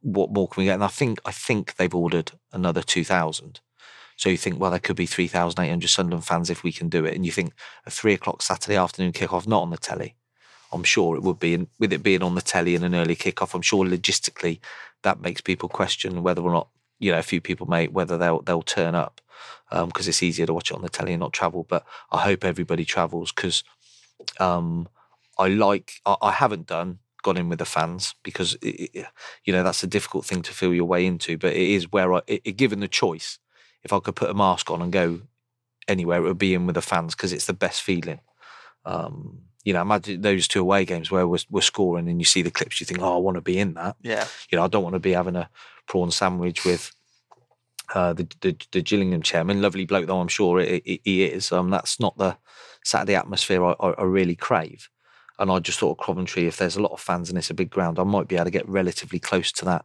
what 0.00 0.32
more 0.32 0.48
can 0.48 0.62
we 0.62 0.64
get? 0.66 0.74
And 0.74 0.84
I 0.84 0.88
think 0.88 1.20
I 1.24 1.32
think 1.32 1.76
they've 1.76 1.94
ordered 1.94 2.32
another 2.52 2.82
two 2.82 3.04
thousand. 3.04 3.60
So 4.16 4.28
you 4.28 4.36
think, 4.36 4.60
well, 4.60 4.70
there 4.70 4.80
could 4.80 4.96
be 4.96 5.06
three 5.06 5.28
thousand 5.28 5.62
eight 5.64 5.70
hundred 5.70 5.88
Sunderland 5.88 6.24
fans 6.24 6.48
if 6.48 6.62
we 6.62 6.72
can 6.72 6.88
do 6.88 7.04
it. 7.04 7.14
And 7.14 7.26
you 7.26 7.32
think 7.32 7.52
a 7.84 7.90
three 7.90 8.14
o'clock 8.14 8.42
Saturday 8.42 8.76
afternoon 8.76 9.12
kickoff, 9.12 9.46
not 9.46 9.62
on 9.62 9.70
the 9.70 9.76
telly. 9.76 10.14
I'm 10.72 10.84
sure 10.84 11.16
it 11.16 11.22
would 11.22 11.38
be, 11.38 11.54
and 11.54 11.68
with 11.78 11.92
it 11.92 12.02
being 12.02 12.22
on 12.22 12.34
the 12.34 12.40
telly 12.42 12.74
and 12.74 12.84
an 12.84 12.94
early 12.94 13.16
kickoff, 13.16 13.54
I'm 13.54 13.62
sure 13.62 13.84
logistically 13.84 14.60
that 15.02 15.20
makes 15.20 15.40
people 15.40 15.68
question 15.68 16.22
whether 16.22 16.42
or 16.42 16.52
not 16.52 16.68
you 16.98 17.12
know 17.12 17.18
a 17.18 17.22
few 17.22 17.40
people 17.40 17.66
may 17.66 17.86
whether 17.88 18.16
they'll 18.18 18.42
they'll 18.42 18.62
turn 18.62 18.94
up 18.94 19.20
because 19.70 20.06
it's 20.08 20.22
easier 20.22 20.46
to 20.46 20.54
watch 20.54 20.70
it 20.70 20.74
on 20.76 20.82
the 20.82 20.88
telly 20.88 21.12
and 21.12 21.20
not 21.20 21.32
travel. 21.32 21.64
But 21.68 21.84
I 22.12 22.20
hope 22.22 22.44
everybody 22.44 22.84
travels 22.84 23.32
because 23.32 23.64
um, 24.40 24.88
I 25.38 25.48
like 25.48 26.00
I, 26.06 26.16
I 26.22 26.32
haven't 26.32 26.66
done 26.66 26.98
gone 27.22 27.36
in 27.38 27.48
with 27.48 27.58
the 27.58 27.64
fans 27.64 28.14
because 28.22 28.54
it, 28.56 28.90
it- 28.94 29.06
you 29.44 29.52
know 29.52 29.62
that's 29.62 29.82
a 29.82 29.86
difficult 29.88 30.26
thing 30.26 30.42
to 30.42 30.52
feel 30.52 30.74
your 30.74 30.84
way 30.86 31.06
into. 31.06 31.36
But 31.38 31.54
it 31.54 31.68
is 31.70 31.90
where 31.92 32.14
I, 32.14 32.20
it- 32.26 32.56
given 32.56 32.80
the 32.80 32.88
choice, 32.88 33.38
if 33.82 33.92
I 33.92 34.00
could 34.00 34.16
put 34.16 34.30
a 34.30 34.34
mask 34.34 34.70
on 34.70 34.82
and 34.82 34.92
go 34.92 35.22
anywhere, 35.88 36.18
it 36.18 36.28
would 36.28 36.38
be 36.38 36.54
in 36.54 36.66
with 36.66 36.74
the 36.76 36.82
fans 36.82 37.14
because 37.14 37.32
it's 37.32 37.46
the 37.46 37.52
best 37.54 37.82
feeling. 37.82 38.20
Um, 38.84 39.42
you 39.64 39.72
know, 39.72 39.82
imagine 39.82 40.20
those 40.20 40.46
two 40.46 40.60
away 40.60 40.84
games 40.84 41.10
where 41.10 41.26
we're, 41.26 41.38
we're 41.50 41.60
scoring 41.62 42.08
and 42.08 42.20
you 42.20 42.24
see 42.24 42.42
the 42.42 42.50
clips, 42.50 42.80
you 42.80 42.86
think, 42.86 43.00
oh, 43.00 43.14
I 43.14 43.18
want 43.18 43.36
to 43.36 43.40
be 43.40 43.58
in 43.58 43.74
that. 43.74 43.96
yeah, 44.02 44.26
You 44.50 44.58
know, 44.58 44.64
I 44.64 44.68
don't 44.68 44.82
want 44.82 44.94
to 44.94 45.00
be 45.00 45.12
having 45.12 45.36
a 45.36 45.48
prawn 45.86 46.10
sandwich 46.10 46.64
with 46.64 46.92
uh, 47.94 48.12
the, 48.12 48.26
the 48.40 48.56
the 48.72 48.82
Gillingham 48.82 49.22
chairman, 49.22 49.60
lovely 49.60 49.84
bloke 49.84 50.06
though 50.06 50.20
I'm 50.20 50.28
sure 50.28 50.58
it, 50.60 50.82
it, 50.84 51.00
he 51.04 51.24
is. 51.24 51.52
Um, 51.52 51.70
that's 51.70 52.00
not 52.00 52.16
the 52.16 52.36
Saturday 52.82 53.14
atmosphere 53.14 53.64
I, 53.64 53.74
I, 53.80 53.90
I 53.90 54.02
really 54.04 54.36
crave. 54.36 54.88
And 55.38 55.50
I 55.50 55.58
just 55.58 55.80
thought 55.80 55.98
of 55.98 56.06
Coventry, 56.06 56.46
if 56.46 56.56
there's 56.56 56.76
a 56.76 56.82
lot 56.82 56.92
of 56.92 57.00
fans 57.00 57.28
and 57.28 57.36
it's 57.36 57.50
a 57.50 57.54
big 57.54 57.70
ground, 57.70 57.98
I 57.98 58.04
might 58.04 58.28
be 58.28 58.36
able 58.36 58.44
to 58.44 58.50
get 58.50 58.68
relatively 58.68 59.18
close 59.18 59.50
to 59.52 59.64
that 59.66 59.84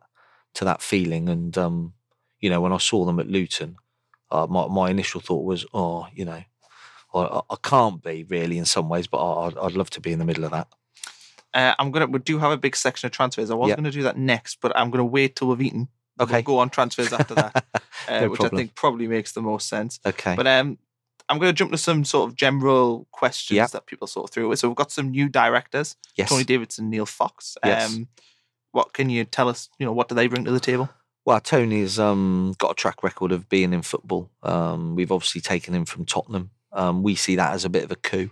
to 0.56 0.66
that 0.66 0.82
feeling. 0.82 1.28
And 1.28 1.58
um, 1.58 1.94
you 2.40 2.50
know, 2.50 2.62
when 2.62 2.74
I 2.74 2.78
saw 2.78 3.06
them 3.06 3.20
at 3.20 3.28
Luton, 3.28 3.76
uh, 4.32 4.48
my 4.50 4.68
my 4.68 4.90
initial 4.90 5.22
thought 5.22 5.44
was, 5.44 5.66
oh, 5.74 6.08
you 6.14 6.26
know, 6.26 6.42
I, 7.14 7.42
I- 7.50 7.56
can't 7.64 8.02
be 8.04 8.24
really 8.30 8.58
in 8.58 8.66
some 8.66 8.90
ways, 8.90 9.08
but 9.08 9.18
I'd, 9.24 9.58
I'd 9.58 9.74
love 9.74 9.90
to 9.92 10.02
be 10.02 10.12
in 10.12 10.20
the 10.20 10.26
middle 10.26 10.44
of 10.46 10.52
that. 10.52 10.68
uh, 11.54 11.74
I'm 11.80 11.92
gonna. 11.92 12.08
We 12.08 12.20
do 12.20 12.38
have 12.40 12.52
a 12.52 12.58
big 12.58 12.76
section 12.76 13.08
of 13.08 13.12
transfers. 13.12 13.50
I 13.52 13.56
was 13.56 13.70
Yeah. 13.70 13.76
gonna 13.76 13.92
do 13.92 14.04
that 14.04 14.18
next, 14.18 14.60
but 14.62 14.72
I'm 14.76 14.90
gonna 14.92 15.06
wait 15.06 15.36
till 15.36 15.48
we've 15.50 15.62
eaten. 15.62 15.88
Okay. 16.22 16.34
We'll 16.34 16.42
go 16.44 16.60
on 16.60 16.70
transfers 16.70 17.14
after 17.14 17.34
that, 17.36 17.66
uh, 18.10 18.26
which 18.28 18.40
problem. 18.40 18.58
I 18.60 18.62
think 18.64 18.76
probably 18.76 19.08
makes 19.08 19.32
the 19.32 19.42
most 19.42 19.70
sense. 19.70 20.00
Okay. 20.06 20.36
But 20.36 20.48
um, 20.48 20.78
I'm 21.30 21.38
going 21.40 21.48
to 21.50 21.54
jump 21.54 21.72
to 21.72 21.78
some 21.78 22.04
sort 22.04 22.30
of 22.30 22.36
general 22.36 23.08
questions 23.12 23.56
Yeah. 23.56 23.68
that 23.68 23.86
people 23.86 24.06
sort 24.08 24.30
of 24.30 24.34
threw. 24.34 24.54
So 24.58 24.68
we've 24.68 24.76
got 24.76 24.92
some 24.92 25.12
new 25.12 25.30
directors, 25.30 25.96
Yes. 26.18 26.28
Tony 26.30 26.44
Davidson, 26.44 26.90
Neil 26.90 27.06
Fox. 27.06 27.56
Yes. 27.64 27.96
Um, 27.96 28.08
what 28.72 28.92
can 28.94 29.10
you 29.10 29.24
tell 29.24 29.48
us? 29.48 29.70
You 29.80 29.86
know, 29.86 29.94
what 29.94 30.10
do 30.10 30.16
they 30.16 30.28
bring 30.28 30.44
to 30.44 30.52
the 30.52 30.60
table? 30.60 30.90
Well, 31.26 31.40
Tony's 31.40 32.00
um, 32.00 32.54
got 32.58 32.72
a 32.72 32.76
track 32.76 33.02
record 33.02 33.32
of 33.32 33.48
being 33.48 33.72
in 33.72 33.82
football. 33.84 34.30
Um, 34.44 34.96
we've 34.96 35.12
obviously 35.14 35.40
taken 35.40 35.74
him 35.74 35.86
from 35.86 36.04
Tottenham. 36.06 36.50
Um, 36.72 37.04
we 37.04 37.16
see 37.16 37.36
that 37.36 37.54
as 37.54 37.66
a 37.66 37.70
bit 37.70 37.84
of 37.84 37.92
a 37.92 37.96
coup. 37.96 38.32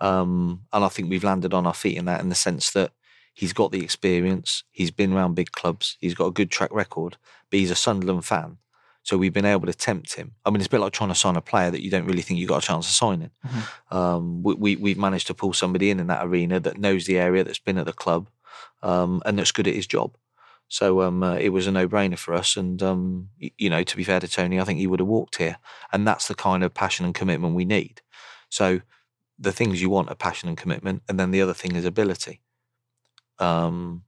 Um, 0.00 0.62
and 0.72 0.84
I 0.84 0.88
think 0.88 1.10
we've 1.10 1.24
landed 1.24 1.54
on 1.54 1.66
our 1.66 1.74
feet 1.74 1.96
in 1.96 2.06
that 2.06 2.20
in 2.20 2.28
the 2.28 2.34
sense 2.34 2.70
that 2.72 2.92
he's 3.34 3.52
got 3.52 3.72
the 3.72 3.82
experience, 3.82 4.64
he's 4.70 4.90
been 4.90 5.12
around 5.12 5.34
big 5.34 5.52
clubs, 5.52 5.96
he's 6.00 6.14
got 6.14 6.26
a 6.26 6.32
good 6.32 6.50
track 6.50 6.72
record, 6.72 7.16
but 7.50 7.60
he's 7.60 7.70
a 7.70 7.76
Sunderland 7.76 8.24
fan. 8.24 8.58
So 9.04 9.16
we've 9.16 9.32
been 9.32 9.44
able 9.44 9.66
to 9.66 9.74
tempt 9.74 10.14
him. 10.14 10.32
I 10.44 10.50
mean, 10.50 10.58
it's 10.58 10.68
a 10.68 10.70
bit 10.70 10.80
like 10.80 10.92
trying 10.92 11.08
to 11.08 11.14
sign 11.14 11.36
a 11.36 11.40
player 11.40 11.70
that 11.70 11.82
you 11.82 11.90
don't 11.90 12.06
really 12.06 12.22
think 12.22 12.38
you 12.38 12.46
got 12.46 12.62
a 12.62 12.66
chance 12.66 12.88
of 12.88 12.94
signing. 12.94 13.30
Um, 13.90 14.42
we, 14.42 14.54
we, 14.54 14.76
we've 14.76 14.98
managed 14.98 15.26
to 15.28 15.34
pull 15.34 15.52
somebody 15.52 15.90
in 15.90 15.98
in 15.98 16.06
that 16.06 16.24
arena 16.24 16.60
that 16.60 16.78
knows 16.78 17.06
the 17.06 17.18
area, 17.18 17.42
that's 17.42 17.58
been 17.58 17.78
at 17.78 17.86
the 17.86 17.92
club, 17.92 18.28
um, 18.82 19.20
and 19.26 19.38
that's 19.38 19.52
good 19.52 19.66
at 19.66 19.74
his 19.74 19.86
job. 19.86 20.16
So 20.72 21.02
um, 21.02 21.22
uh, 21.22 21.34
it 21.34 21.50
was 21.50 21.66
a 21.66 21.70
no-brainer 21.70 22.16
for 22.16 22.32
us, 22.32 22.56
and 22.56 22.82
um, 22.82 23.28
you 23.38 23.68
know, 23.68 23.82
to 23.82 23.94
be 23.94 24.04
fair 24.04 24.20
to 24.20 24.26
Tony, 24.26 24.58
I 24.58 24.64
think 24.64 24.78
he 24.78 24.86
would 24.86 25.00
have 25.00 25.06
walked 25.06 25.36
here, 25.36 25.58
and 25.92 26.08
that's 26.08 26.28
the 26.28 26.34
kind 26.34 26.64
of 26.64 26.72
passion 26.72 27.04
and 27.04 27.14
commitment 27.14 27.54
we 27.54 27.66
need. 27.66 28.00
So 28.48 28.80
the 29.38 29.52
things 29.52 29.82
you 29.82 29.90
want 29.90 30.08
are 30.08 30.14
passion 30.14 30.48
and 30.48 30.56
commitment, 30.56 31.02
and 31.10 31.20
then 31.20 31.30
the 31.30 31.42
other 31.42 31.52
thing 31.52 31.76
is 31.76 31.84
ability. 31.84 32.40
Um, 33.38 34.04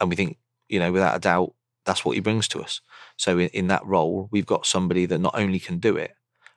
and 0.00 0.08
we 0.08 0.16
think, 0.16 0.38
you 0.70 0.78
know, 0.78 0.90
without 0.90 1.16
a 1.16 1.20
doubt, 1.20 1.52
that's 1.84 2.02
what 2.02 2.14
he 2.14 2.22
brings 2.22 2.48
to 2.48 2.62
us. 2.62 2.80
So 3.18 3.38
in, 3.38 3.50
in 3.50 3.66
that 3.66 3.84
role, 3.84 4.30
we've 4.30 4.46
got 4.46 4.64
somebody 4.64 5.04
that 5.04 5.18
not 5.18 5.34
only 5.34 5.58
can 5.58 5.80
do 5.80 5.98
it, 5.98 6.12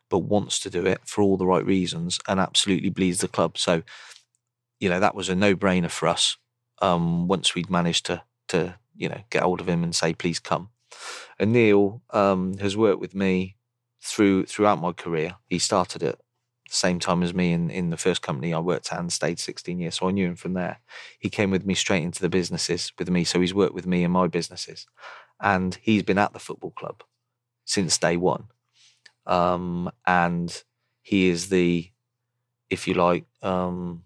but 0.09 0.19
wants 0.19 0.57
to 0.59 0.69
do 0.69 0.85
it 0.85 1.01
for 1.03 1.21
all 1.21 1.35
the 1.35 1.45
right 1.45 1.65
reasons, 1.65 2.17
and 2.29 2.39
absolutely 2.39 2.91
bleeds 2.91 3.19
the 3.19 3.27
club. 3.27 3.57
So, 3.57 3.83
you 4.79 4.87
know, 4.87 5.01
that 5.01 5.15
was 5.15 5.27
a 5.27 5.35
no-brainer 5.35 5.91
for 5.91 6.07
us. 6.07 6.37
Um, 6.81 7.27
once 7.27 7.53
we'd 7.53 7.69
managed 7.69 8.05
to 8.05 8.23
to 8.47 8.75
you 8.95 9.09
know 9.09 9.21
get 9.29 9.43
hold 9.43 9.61
of 9.61 9.69
him 9.69 9.83
and 9.83 9.95
say 9.95 10.13
please 10.13 10.39
come. 10.39 10.69
And 11.39 11.53
Neil 11.53 12.01
um, 12.11 12.57
has 12.59 12.77
worked 12.77 12.99
with 12.99 13.15
me 13.15 13.57
through 14.01 14.45
throughout 14.45 14.81
my 14.81 14.91
career. 14.91 15.35
He 15.47 15.59
started 15.59 16.03
at 16.03 16.17
the 16.17 16.75
same 16.75 16.99
time 16.99 17.23
as 17.23 17.33
me 17.33 17.51
in, 17.51 17.69
in 17.69 17.89
the 17.89 17.97
first 17.97 18.21
company 18.21 18.53
I 18.53 18.59
worked 18.59 18.91
at 18.91 18.99
and 18.99 19.11
stayed 19.11 19.39
16 19.39 19.79
years, 19.79 19.95
so 19.95 20.07
I 20.07 20.11
knew 20.11 20.27
him 20.27 20.35
from 20.35 20.53
there. 20.53 20.79
He 21.19 21.29
came 21.29 21.51
with 21.51 21.65
me 21.65 21.73
straight 21.73 22.03
into 22.03 22.21
the 22.21 22.29
businesses 22.29 22.91
with 22.97 23.09
me, 23.09 23.23
so 23.23 23.39
he's 23.39 23.53
worked 23.53 23.73
with 23.75 23.87
me 23.87 24.03
in 24.03 24.11
my 24.11 24.27
businesses, 24.27 24.87
and 25.41 25.77
he's 25.81 26.03
been 26.03 26.17
at 26.17 26.33
the 26.33 26.39
football 26.39 26.71
club 26.71 27.03
since 27.65 27.97
day 27.97 28.17
one. 28.17 28.45
Um, 29.25 29.89
and 30.05 30.63
he 31.01 31.29
is 31.29 31.49
the, 31.49 31.89
if 32.69 32.87
you 32.87 32.93
like, 32.93 33.25
um, 33.41 34.03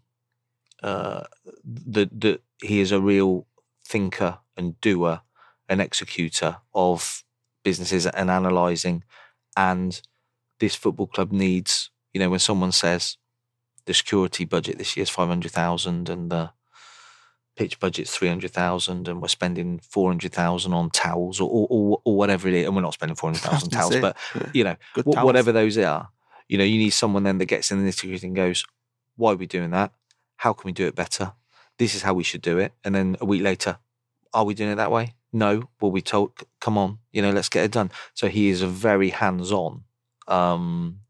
uh, 0.84 1.24
the 1.64 2.10
the 2.12 2.40
he 2.62 2.80
is 2.80 2.92
a 2.92 3.02
real 3.02 3.48
thinker 3.86 4.40
and 4.58 4.80
doer 4.82 5.22
and 5.70 5.82
executor 5.82 6.58
of 6.74 7.24
businesses 7.64 8.06
and 8.06 8.30
analysing. 8.30 9.04
And 9.56 10.00
this 10.60 10.76
football 10.76 11.08
club 11.08 11.32
needs, 11.32 11.92
you 12.14 12.20
know, 12.20 12.30
when 12.30 12.40
someone 12.40 12.72
says 12.72 13.18
the 13.86 13.94
security 13.94 14.46
budget 14.46 14.78
this 14.78 14.96
year 14.96 15.04
is 15.04 15.10
500,000 15.10 16.10
and 16.10 16.30
the 16.30 16.52
pitch 17.56 17.80
budget's 17.80 18.16
300,000 18.16 19.08
and 19.08 19.22
we're 19.22 19.28
spending 19.28 19.80
400,000 19.80 20.74
on 20.74 20.90
towels 20.92 21.40
or, 21.42 21.50
or, 21.50 22.00
or, 22.04 22.16
whatever 22.16 22.48
it 22.48 22.54
is. 22.54 22.66
And 22.66 22.76
we're 22.76 22.84
not 22.84 22.94
spending 22.94 23.16
400,000 23.16 23.70
towels, 23.72 23.96
it. 23.96 24.02
but, 24.02 24.16
you 24.54 24.64
know, 24.64 24.76
towels. 24.96 25.26
whatever 25.26 25.52
those 25.52 25.78
are, 25.78 26.10
you 26.48 26.58
know, 26.58 26.64
you 26.64 26.78
need 26.78 26.92
someone 26.92 27.24
then 27.24 27.40
that 27.40 27.46
gets 27.46 27.72
in 27.72 27.84
the 27.84 27.92
nitty 27.92 28.24
and 28.24 28.36
goes, 28.36 28.64
why 29.16 29.34
are 29.34 29.36
we 29.36 29.48
doing 29.48 29.72
that? 29.72 29.92
How 30.38 30.54
can 30.54 30.68
we 30.68 30.72
do 30.72 30.86
it 30.86 30.96
better? 30.96 31.34
This 31.78 31.96
is 31.96 32.04
how 32.04 32.14
we 32.14 32.24
should 32.24 32.42
do 32.42 32.60
it. 32.60 32.74
And 32.84 32.94
then 32.94 33.18
a 33.20 33.26
week 33.26 33.42
later, 33.42 33.80
are 34.34 34.46
we 34.46 34.54
doing 34.54 34.72
it 34.72 34.76
that 34.76 34.92
way? 34.92 35.16
No. 35.34 35.70
Well, 35.80 35.92
we 35.92 36.02
c- 36.02 36.28
come 36.60 36.78
on, 36.78 37.00
you 37.12 37.22
know, 37.22 37.32
let's 37.32 37.50
get 37.50 37.66
it 37.66 37.72
done. 37.72 37.92
So 38.14 38.28
he 38.28 38.50
is 38.50 38.62
a 38.62 38.68
very 38.68 39.10
hands 39.10 39.52
on, 39.52 39.84
um, 40.28 41.02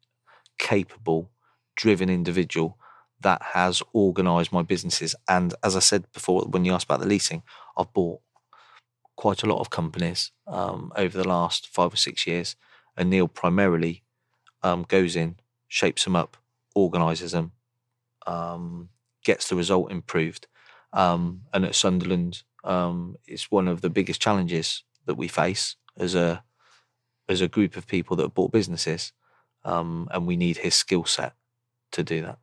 capable, 0.58 1.30
driven 1.76 2.10
individual 2.10 2.78
that 3.22 3.42
has 3.42 3.82
organised 3.96 4.52
my 4.52 4.62
businesses. 4.62 5.16
And 5.28 5.54
as 5.64 5.76
I 5.76 5.80
said 5.80 6.12
before, 6.12 6.44
when 6.44 6.66
you 6.66 6.74
asked 6.74 6.86
about 6.86 7.00
the 7.00 7.08
leasing, 7.08 7.44
I've 7.78 7.94
bought 7.94 8.22
quite 9.16 9.44
a 9.44 9.48
lot 9.48 9.60
of 9.60 9.70
companies 9.70 10.32
um, 10.46 10.92
over 10.96 11.18
the 11.18 11.28
last 11.28 11.68
five 11.68 11.94
or 11.94 11.98
six 11.98 12.28
years. 12.28 12.56
And 12.96 13.10
Neil 13.10 13.28
primarily 13.28 14.04
um, 14.64 14.86
goes 14.88 15.16
in, 15.16 15.38
shapes 15.68 16.04
them 16.04 16.16
up, 16.16 16.38
organises 16.76 17.32
them, 17.32 17.52
um, 18.26 18.90
gets 19.24 19.50
the 19.50 19.56
result 19.56 19.92
improved. 19.92 20.48
Um, 20.94 21.42
and 21.54 21.66
at 21.66 21.76
Sunderland, 21.76 22.44
um, 22.68 23.16
it's 23.28 23.50
one 23.50 23.68
of 23.68 23.82
the 23.82 23.90
biggest 23.90 24.22
challenges 24.22 24.84
that 25.06 25.16
we 25.16 25.28
face 25.28 25.76
as 25.98 26.16
a 26.16 26.44
as 27.30 27.42
a 27.42 27.48
group 27.48 27.76
of 27.76 27.88
people 27.88 28.16
that 28.16 28.24
have 28.24 28.34
bought 28.34 28.52
businesses, 28.52 29.14
um, 29.66 30.08
and 30.12 30.28
we 30.28 30.38
need 30.38 30.58
his 30.58 30.76
skill 30.76 31.06
set 31.06 31.34
to 31.92 32.04
do 32.04 32.22
that. 32.22 32.38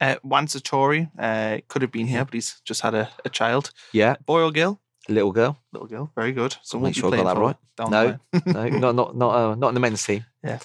Uh, 0.00 0.16
Juan 0.22 0.46
Sartori 0.46 1.10
uh, 1.18 1.60
could 1.68 1.82
have 1.82 1.92
been 1.92 2.08
here, 2.08 2.24
but 2.24 2.34
he's 2.34 2.60
just 2.64 2.80
had 2.80 2.94
a, 2.94 3.08
a 3.24 3.28
child. 3.28 3.70
Yeah, 3.92 4.16
Boy 4.26 4.42
or 4.42 4.50
girl? 4.50 4.80
little 5.08 5.32
girl. 5.32 5.58
Little 5.72 5.88
girl. 5.88 6.12
Very 6.14 6.32
good. 6.32 6.56
So 6.62 6.78
Make 6.78 6.94
sure 6.94 7.12
I 7.12 7.16
got 7.22 7.34
that 7.34 7.40
right. 7.40 7.56
No, 7.90 8.18
no, 8.46 8.68
not 8.78 8.94
not 8.94 9.16
not 9.16 9.34
uh, 9.34 9.54
not 9.54 9.68
in 9.68 9.74
the 9.74 9.80
men's 9.80 10.04
team. 10.04 10.24
Yeah. 10.44 10.58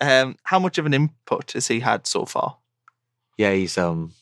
Um, 0.00 0.36
how 0.44 0.58
much 0.58 0.78
of 0.78 0.86
an 0.86 0.94
input 0.94 1.52
has 1.52 1.68
he 1.68 1.80
had 1.80 2.06
so 2.06 2.24
far? 2.24 2.58
Yeah, 3.36 3.52
he's 3.52 3.76
um, 3.78 4.12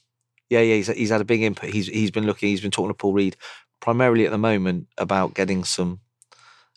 yeah, 0.51 0.61
yeah, 0.61 0.77
he's 0.77 0.89
he's 0.89 1.11
had 1.11 1.21
a 1.21 1.25
big 1.25 1.43
input. 1.43 1.71
He's 1.71 1.87
he's 1.87 2.11
been 2.11 2.27
looking. 2.27 2.49
He's 2.49 2.61
been 2.61 2.71
talking 2.71 2.91
to 2.91 2.95
Paul 2.95 3.15
Reed 3.15 3.37
primarily 3.83 4.25
at 4.25 4.31
the 4.31 4.39
moment 4.39 4.87
about 4.97 5.35
getting 5.35 5.65
some 5.65 6.01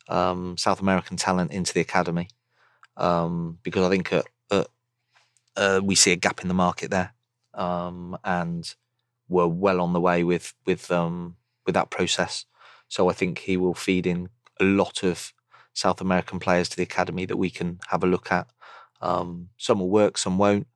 um, 0.10 0.58
South 0.58 0.82
American 0.82 1.18
talent 1.18 1.52
into 1.52 1.74
the 1.74 1.82
academy 1.82 2.28
um, 2.98 3.60
because 3.64 3.86
I 3.86 3.90
think 3.90 4.12
uh, 4.12 4.24
uh, 4.52 4.64
uh, 5.56 5.82
we 5.84 5.96
see 5.96 6.12
a 6.12 6.18
gap 6.18 6.42
in 6.42 6.48
the 6.48 6.54
market 6.54 6.92
there, 6.92 7.14
um, 7.54 8.18
and 8.24 8.74
we're 9.28 9.48
well 9.48 9.82
on 9.82 9.94
the 9.94 10.02
way 10.02 10.24
with 10.24 10.54
with 10.66 10.92
um, 10.92 11.36
with 11.66 11.76
that 11.76 11.90
process. 11.90 12.46
So 12.88 13.10
I 13.10 13.14
think 13.14 13.40
he 13.40 13.58
will 13.58 13.74
feed 13.74 14.06
in 14.06 14.30
a 14.60 14.64
lot 14.64 15.04
of 15.04 15.34
South 15.74 16.02
American 16.02 16.40
players 16.40 16.70
to 16.70 16.78
the 16.78 16.84
academy 16.84 17.26
that 17.26 17.38
we 17.38 17.50
can 17.50 17.80
have 17.90 18.04
a 18.04 18.08
look 18.08 18.32
at. 18.32 18.48
Um, 19.02 19.50
some 19.58 19.80
will 19.80 19.90
work, 19.90 20.18
some 20.18 20.38
won't. 20.38 20.68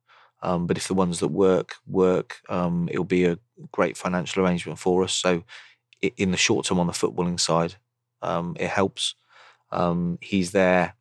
Um, 0.42 0.66
but 0.66 0.76
if 0.78 0.88
the 0.88 0.94
ones 0.94 1.20
that 1.20 1.28
work 1.28 1.76
work, 1.86 2.40
it'll 2.48 3.04
be 3.04 3.26
a 3.26 3.38
great 3.72 3.96
financial 3.96 4.44
arrangement 4.44 4.78
for 4.78 5.04
us. 5.04 5.12
So, 5.12 5.44
in 6.02 6.30
the 6.30 6.36
short 6.36 6.66
term, 6.66 6.80
on 6.80 6.86
the 6.86 6.92
footballing 6.92 7.38
side, 7.38 7.76
um, 8.22 8.56
it 8.58 8.70
helps. 8.70 9.14
Um, 9.70 10.18
he's 10.20 10.52
there 10.52 10.94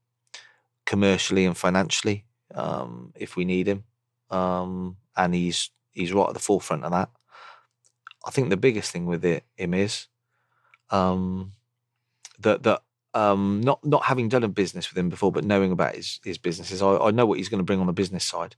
commercially 0.86 1.46
and 1.46 1.58
financially 1.58 2.26
um, 2.56 3.14
if 3.16 3.36
we 3.36 3.46
need 3.46 3.68
him, 3.68 3.84
um, 4.30 4.98
and 5.16 5.34
he's 5.34 5.70
he's 5.92 6.14
right 6.14 6.28
at 6.28 6.34
the 6.34 6.40
forefront 6.40 6.84
of 6.84 6.92
that. 6.92 7.10
I 8.26 8.32
think 8.32 8.50
the 8.50 8.58
biggest 8.58 8.92
thing 8.92 9.06
with 9.06 9.24
it 9.24 9.44
him 9.56 9.74
is 9.74 10.08
um, 10.90 11.54
that 12.40 12.64
that 12.64 12.82
um, 13.14 13.62
not 13.62 13.84
not 13.86 14.04
having 14.06 14.30
done 14.30 14.44
a 14.44 14.48
business 14.48 14.90
with 14.90 14.98
him 14.98 15.10
before, 15.10 15.32
but 15.32 15.44
knowing 15.44 15.72
about 15.72 15.96
his 15.96 16.20
his 16.24 16.38
businesses, 16.38 16.82
I, 16.82 16.98
I 16.98 17.12
know 17.12 17.26
what 17.26 17.38
he's 17.38 17.50
going 17.50 17.60
to 17.60 17.66
bring 17.66 17.80
on 17.80 17.88
the 17.88 17.94
business 17.94 18.26
side. 18.26 18.56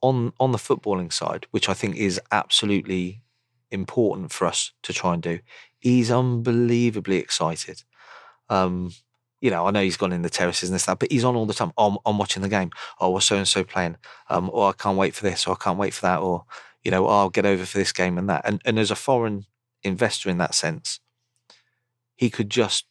On 0.00 0.32
on 0.38 0.52
the 0.52 0.58
footballing 0.58 1.12
side, 1.12 1.46
which 1.50 1.68
I 1.68 1.74
think 1.74 1.96
is 1.96 2.20
absolutely 2.30 3.22
important 3.70 4.32
for 4.32 4.46
us 4.46 4.72
to 4.82 4.92
try 4.92 5.14
and 5.14 5.22
do, 5.22 5.40
he's 5.78 6.10
unbelievably 6.10 7.16
excited. 7.16 7.82
Um, 8.48 8.92
you 9.40 9.50
know, 9.50 9.66
I 9.66 9.70
know 9.70 9.82
he's 9.82 9.96
gone 9.96 10.12
in 10.12 10.22
the 10.22 10.30
terraces 10.30 10.68
and 10.68 10.74
this 10.74 10.86
that, 10.86 10.98
but 10.98 11.12
he's 11.12 11.24
on 11.24 11.36
all 11.36 11.46
the 11.46 11.54
time. 11.54 11.72
Oh, 11.76 11.92
I'm, 11.92 11.98
I'm 12.04 12.18
watching 12.18 12.42
the 12.42 12.48
game. 12.48 12.70
Oh, 13.00 13.10
what's 13.10 13.26
so 13.26 13.36
and 13.36 13.46
so 13.46 13.62
playing? 13.62 13.96
Um, 14.28 14.50
or 14.52 14.68
I 14.68 14.72
can't 14.72 14.98
wait 14.98 15.14
for 15.14 15.22
this, 15.22 15.46
or 15.46 15.52
I 15.52 15.62
can't 15.62 15.78
wait 15.78 15.94
for 15.94 16.02
that, 16.02 16.20
or 16.20 16.44
you 16.82 16.90
know, 16.90 17.06
oh, 17.06 17.20
I'll 17.20 17.30
get 17.30 17.46
over 17.46 17.64
for 17.64 17.78
this 17.78 17.92
game 17.92 18.18
and 18.18 18.28
that. 18.28 18.42
And 18.44 18.60
and 18.64 18.78
as 18.78 18.90
a 18.90 18.96
foreign 18.96 19.46
investor 19.82 20.28
in 20.28 20.38
that 20.38 20.54
sense, 20.54 21.00
he 22.16 22.30
could 22.30 22.50
just 22.50 22.86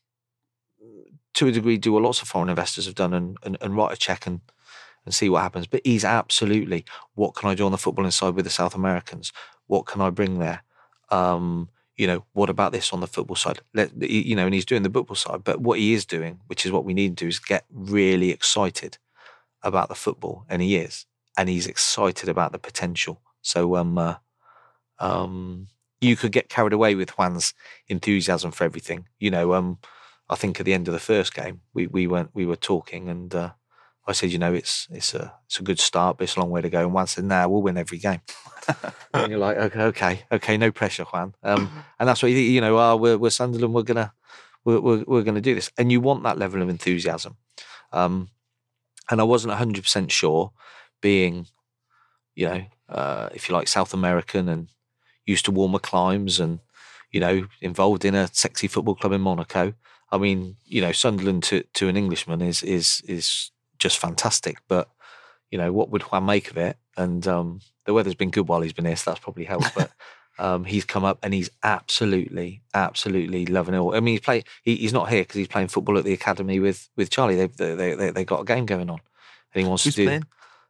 to 1.37 1.47
a 1.47 1.51
degree 1.51 1.77
do 1.77 1.93
what 1.93 2.01
lots 2.01 2.21
of 2.21 2.27
foreign 2.27 2.49
investors 2.49 2.87
have 2.87 2.95
done 2.95 3.13
and, 3.13 3.37
and, 3.43 3.57
and 3.61 3.77
write 3.77 3.93
a 3.93 3.97
check 3.97 4.25
and, 4.25 4.41
and 5.05 5.13
see 5.13 5.29
what 5.29 5.43
happens. 5.43 5.67
But 5.67 5.81
he's 5.83 6.03
absolutely 6.03 6.83
what 7.13 7.35
can 7.35 7.47
I 7.49 7.53
do 7.53 7.65
on 7.65 7.71
the 7.71 7.77
footballing 7.77 8.11
side 8.11 8.33
with 8.33 8.45
the 8.45 8.51
South 8.51 8.73
Americans? 8.73 9.31
What 9.67 9.85
can 9.85 10.01
I 10.01 10.09
bring 10.09 10.39
there? 10.39 10.63
Um, 11.09 11.69
you 11.95 12.07
know, 12.07 12.23
what 12.33 12.49
about 12.49 12.71
this 12.71 12.93
on 12.93 12.99
the 12.99 13.07
football 13.07 13.35
side? 13.35 13.59
Let 13.73 13.91
you 14.01 14.35
know, 14.35 14.45
and 14.45 14.53
he's 14.53 14.65
doing 14.65 14.83
the 14.83 14.89
football 14.89 15.15
side. 15.15 15.43
But 15.43 15.61
what 15.61 15.79
he 15.79 15.93
is 15.93 16.05
doing, 16.05 16.39
which 16.47 16.65
is 16.65 16.71
what 16.71 16.85
we 16.85 16.93
need 16.93 17.17
to 17.17 17.25
do, 17.25 17.27
is 17.29 17.39
get 17.39 17.65
really 17.71 18.29
excited 18.29 18.97
about 19.63 19.89
the 19.89 19.95
football, 19.95 20.45
and 20.49 20.61
he 20.61 20.75
is, 20.77 21.05
and 21.37 21.49
he's 21.49 21.67
excited 21.67 22.29
about 22.29 22.51
the 22.51 22.59
potential. 22.59 23.21
So, 23.41 23.75
um, 23.75 23.97
uh, 23.97 24.15
um, 24.99 25.67
you 26.01 26.15
could 26.15 26.31
get 26.31 26.49
carried 26.49 26.73
away 26.73 26.95
with 26.95 27.11
Juan's 27.11 27.53
enthusiasm 27.87 28.51
for 28.51 28.63
everything. 28.63 29.07
You 29.19 29.31
know, 29.31 29.53
um, 29.53 29.79
I 30.29 30.35
think 30.35 30.59
at 30.59 30.65
the 30.65 30.73
end 30.73 30.87
of 30.87 30.93
the 30.93 30.99
first 30.99 31.33
game, 31.33 31.61
we 31.73 31.87
we 31.87 32.07
went 32.07 32.31
we 32.33 32.45
were 32.45 32.55
talking, 32.55 33.09
and 33.09 33.33
uh, 33.33 33.51
I 34.07 34.13
said, 34.13 34.31
you 34.31 34.39
know, 34.39 34.53
it's 34.53 34.87
it's 34.91 35.13
a 35.13 35.33
it's 35.45 35.59
a 35.59 35.63
good 35.63 35.79
start, 35.79 36.17
but 36.17 36.23
it's 36.23 36.35
a 36.35 36.39
long 36.39 36.49
way 36.49 36.61
to 36.61 36.69
go. 36.69 36.81
And 36.81 36.93
Juan 36.93 37.07
said, 37.07 37.25
"Nah, 37.25 37.47
we'll 37.47 37.61
win 37.61 37.77
every 37.77 37.97
game." 37.97 38.21
and 39.13 39.29
you're 39.29 39.39
like, 39.39 39.57
okay, 39.57 39.81
okay, 39.81 40.23
okay, 40.31 40.57
no 40.57 40.71
pressure, 40.71 41.03
Juan. 41.03 41.35
Um, 41.43 41.69
and 41.99 42.07
that's 42.07 42.23
what 42.23 42.31
you, 42.31 42.37
you 42.37 42.61
know. 42.61 42.77
Oh, 42.77 42.95
we're, 42.95 43.17
we're 43.17 43.29
Sunderland. 43.29 43.73
We're 43.73 43.83
gonna 43.83 44.13
we're, 44.63 44.79
we're, 44.79 45.03
we're 45.07 45.23
gonna 45.23 45.41
do 45.41 45.55
this, 45.55 45.71
and 45.77 45.91
you 45.91 45.99
want 45.99 46.23
that 46.23 46.37
level 46.37 46.61
of 46.61 46.69
enthusiasm. 46.69 47.37
Um, 47.91 48.29
and 49.09 49.21
I 49.21 49.23
wasn't 49.23 49.51
100 49.51 49.83
percent 49.83 50.11
sure, 50.11 50.51
being, 51.01 51.47
you 52.35 52.47
know, 52.47 52.65
uh, 52.89 53.29
if 53.33 53.49
you 53.49 53.55
like, 53.55 53.67
South 53.67 53.93
American 53.93 54.47
and 54.49 54.67
used 55.25 55.45
to 55.45 55.51
warmer 55.51 55.79
climes 55.79 56.39
and 56.39 56.59
you 57.11 57.19
know 57.19 57.45
involved 57.61 58.05
in 58.05 58.15
a 58.15 58.27
sexy 58.33 58.67
football 58.67 58.95
club 58.95 59.11
in 59.11 59.21
Monaco. 59.21 59.73
I 60.09 60.17
mean, 60.17 60.55
you 60.65 60.79
know, 60.79 60.93
Sunderland 60.93 61.43
to, 61.43 61.63
to 61.73 61.89
an 61.89 61.97
Englishman 61.97 62.41
is 62.41 62.63
is 62.63 63.01
is 63.07 63.51
just 63.79 63.97
fantastic. 63.99 64.57
But 64.67 64.89
you 65.51 65.57
know, 65.57 65.71
what 65.71 65.89
would 65.89 66.03
Juan 66.03 66.25
make 66.25 66.51
of 66.51 66.57
it? 66.57 66.77
And 66.95 67.25
um, 67.27 67.61
the 67.85 67.93
weather's 67.93 68.15
been 68.15 68.31
good 68.31 68.47
while 68.47 68.61
he's 68.61 68.73
been 68.73 68.85
here, 68.85 68.95
so 68.95 69.11
that's 69.11 69.19
probably 69.23 69.45
helped. 69.45 69.73
But 69.75 69.91
um, 70.39 70.65
he's 70.65 70.85
come 70.85 71.05
up 71.05 71.19
and 71.23 71.33
he's 71.33 71.49
absolutely, 71.63 72.61
absolutely 72.73 73.45
loving 73.45 73.75
it 73.75 73.77
all. 73.77 73.95
I 73.95 73.99
mean, 73.99 74.15
he's 74.15 74.21
play. 74.21 74.43
He, 74.63 74.75
he's 74.75 74.93
not 74.93 75.09
here 75.09 75.21
because 75.21 75.35
he's 75.35 75.47
playing 75.47 75.69
football 75.69 75.97
at 75.97 76.03
the 76.03 76.13
academy 76.13 76.59
with 76.59 76.89
with 76.95 77.09
Charlie. 77.09 77.35
They 77.35 77.47
they 77.47 77.95
they 77.95 78.09
they 78.11 78.25
got 78.25 78.41
a 78.41 78.45
game 78.45 78.65
going 78.65 78.89
on, 78.89 78.99
and 79.53 79.63
he 79.63 79.67
wants 79.67 79.83
Who's 79.83 79.95
to 79.95 80.01
do. 80.01 80.07
playing? 80.07 80.23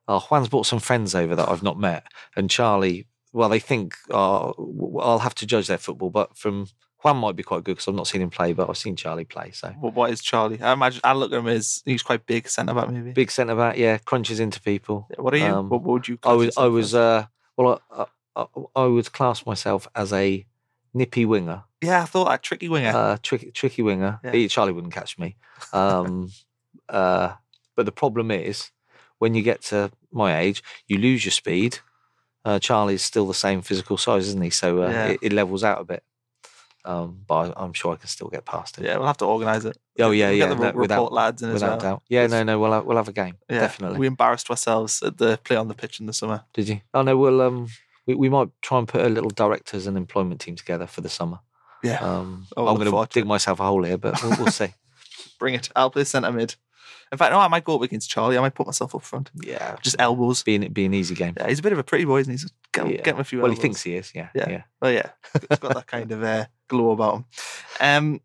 Oh, 0.08 0.20
Juan's 0.20 0.48
brought 0.48 0.66
some 0.66 0.80
friends 0.80 1.14
over 1.16 1.36
that 1.36 1.50
I've 1.50 1.64
not 1.64 1.80
met, 1.80 2.06
and 2.36 2.50
Charlie. 2.50 3.08
Well, 3.34 3.50
they 3.50 3.60
think 3.60 3.96
uh, 4.10 4.54
w- 4.54 5.00
I'll 5.00 5.20
have 5.20 5.36
to 5.36 5.46
judge 5.46 5.68
their 5.68 5.78
football, 5.78 6.10
but 6.10 6.38
from 6.38 6.68
Juan 7.08 7.18
might 7.18 7.36
be 7.36 7.44
quite 7.44 7.64
good 7.64 7.74
because 7.76 7.88
I've 7.88 7.96
not 7.96 8.08
seen 8.08 8.22
him 8.22 8.30
play, 8.30 8.54
but 8.54 8.70
I've 8.70 8.78
seen 8.78 8.96
Charlie 8.96 9.26
play. 9.26 9.52
So 9.52 9.70
What, 9.80 9.94
what 9.94 10.12
is 10.12 10.22
Charlie? 10.22 10.62
I 10.62 10.74
imagine 10.74 11.02
I 11.04 11.14
look 11.14 11.32
at 11.32 11.40
him 11.40 11.48
as 11.48 11.82
he's 11.86 12.04
quite 12.04 12.26
big 12.26 12.48
centre 12.50 12.74
back, 12.74 12.90
maybe. 12.90 13.12
big 13.12 13.32
centre 13.32 13.56
back, 13.56 13.78
yeah, 13.78 13.98
crunches 14.00 14.40
into 14.40 14.62
people. 14.62 15.08
What 15.18 15.34
are 15.34 15.38
you? 15.38 15.46
Um, 15.46 15.70
what, 15.70 15.82
what 15.82 15.94
would 15.94 16.08
you? 16.08 16.20
I 16.24 16.34
was, 16.34 16.58
I 16.58 16.68
was, 16.68 16.94
uh, 16.94 17.26
well, 17.56 17.82
I, 17.92 18.06
I, 18.36 18.46
I 18.76 18.86
would 18.86 19.12
class 19.14 19.46
myself 19.46 19.88
as 19.96 20.12
a 20.14 20.46
nippy 20.94 21.26
winger, 21.26 21.64
yeah, 21.82 22.02
I 22.02 22.06
thought 22.06 22.28
that 22.28 22.42
tricky 22.42 22.70
winger. 22.70 22.90
uh, 22.90 23.18
tricky, 23.22 23.52
tricky 23.52 23.84
winger. 23.84 24.20
Yeah. 24.24 24.48
Charlie 24.48 24.72
wouldn't 24.74 24.94
catch 24.94 25.18
me. 25.20 25.36
Um, 25.74 26.32
uh, 26.90 27.34
but 27.76 27.86
the 27.86 27.92
problem 27.92 28.32
is, 28.32 28.72
when 29.20 29.36
you 29.36 29.44
get 29.44 29.62
to 29.64 29.92
my 30.12 30.40
age, 30.40 30.64
you 30.88 30.98
lose 30.98 31.24
your 31.24 31.32
speed. 31.32 31.80
Uh, 32.44 32.58
Charlie's 32.60 33.02
still 33.04 33.28
the 33.28 33.34
same 33.34 33.62
physical 33.62 33.98
size, 33.98 34.28
isn't 34.28 34.42
he? 34.42 34.50
So 34.50 34.82
uh, 34.84 34.90
Yeah. 34.90 35.06
it, 35.08 35.20
it 35.22 35.34
levels 35.34 35.64
out 35.64 35.82
a 35.82 35.84
bit. 35.84 36.04
Um, 36.88 37.20
but 37.28 37.36
I, 37.58 37.64
I'm 37.64 37.74
sure 37.74 37.94
I 37.94 37.98
can 37.98 38.08
still 38.08 38.30
get 38.30 38.46
past 38.46 38.78
it. 38.78 38.86
yeah, 38.86 38.96
we'll 38.98 39.08
have 39.08 39.18
to 39.18 39.26
organise 39.26 39.66
it. 39.66 39.78
Oh 40.00 40.12
yeah, 40.12 40.30
We'll 40.30 40.38
yeah. 40.38 40.48
Get 40.48 40.50
the 40.58 40.64
no, 40.64 40.72
re- 40.72 40.82
without, 40.84 40.96
report 40.96 41.14
lads 41.14 41.42
in 41.44 41.50
as 41.50 41.54
without 41.56 41.70
well. 41.70 41.80
doubt. 41.96 42.04
Yeah, 42.08 42.24
It's- 42.24 42.32
no, 42.32 42.44
no. 42.44 42.60
We'll 42.60 42.72
have, 42.72 42.86
we'll 42.86 42.96
have 42.98 43.10
a 43.10 43.14
game. 43.14 43.36
Yeah, 43.50 43.60
Definitely. 43.60 44.00
We 44.00 44.08
embarrassed 44.08 44.50
ourselves 44.50 45.04
at 45.04 45.18
the 45.18 45.38
play 45.44 45.58
on 45.58 45.68
the 45.68 45.74
pitch 45.74 46.00
in 46.00 46.06
the 46.06 46.14
summer. 46.14 46.46
Did 46.54 46.70
you? 46.70 46.82
Oh 46.94 47.02
no, 47.02 47.18
we'll 47.18 47.42
um 47.42 47.68
we, 48.06 48.16
we 48.16 48.30
might 48.30 48.48
try 48.62 48.80
and 48.80 48.88
put 48.88 49.02
a 49.06 49.10
little 49.10 49.30
directors 49.30 49.86
and 49.86 49.98
employment 49.98 50.40
team 50.40 50.56
together 50.56 50.88
for 50.88 51.02
the 51.02 51.10
summer. 51.10 51.40
Yeah, 51.84 52.00
Um 52.00 52.48
Oh, 52.56 52.68
I'm 52.68 52.78
gonna 52.78 53.08
dig 53.12 53.26
myself 53.26 53.60
a 53.60 53.64
hole 53.66 53.84
here, 53.84 53.98
but 53.98 54.22
we'll, 54.24 54.38
we'll 54.38 54.48
see. 54.48 54.74
bring 55.40 55.56
it. 55.56 55.70
I'll 55.76 55.90
play 55.92 56.06
centre 56.06 56.32
mid. 56.32 56.56
In 57.12 57.18
fact, 57.18 57.32
no, 57.32 57.40
I 57.40 57.48
might 57.48 57.64
go 57.64 57.76
up 57.76 57.82
against 57.84 58.10
Charlie. 58.10 58.38
I 58.38 58.42
might 58.42 58.54
put 58.56 58.66
myself 58.66 58.94
up 58.94 59.02
front. 59.02 59.30
Yeah. 59.36 59.78
Just 59.82 59.96
elbows. 60.00 60.44
Being 60.44 60.68
be 60.74 60.86
an 60.86 60.94
easy 60.94 61.16
game. 61.16 61.34
Yeah, 61.38 61.48
he's 61.48 61.60
a 61.60 61.62
bit 61.62 61.72
of 61.72 61.80
a 61.80 61.84
pretty 61.84 62.04
boy, 62.06 62.20
isn't 62.20 62.32
he? 62.34 62.38
So 62.38 62.48
get, 62.74 62.86
Yeah. 62.88 63.02
get 63.02 63.16
him 63.16 63.20
a 63.22 63.24
few 63.24 63.40
Well 63.42 63.52
he 63.52 63.56
thinks 63.58 63.82
he 63.84 63.96
is, 63.96 64.12
yeah. 64.14 64.28
Yeah. 64.36 64.50
Yeah. 64.50 64.62
Well, 64.82 64.92
yeah, 64.92 65.10
he's 65.50 65.60
got 65.60 65.74
that 65.74 65.88
kind 65.96 66.12
of 66.12 66.22
uh, 66.24 66.46
glow 66.68 66.92
about 66.92 67.16
him. 67.16 67.26
Um, 67.80 68.22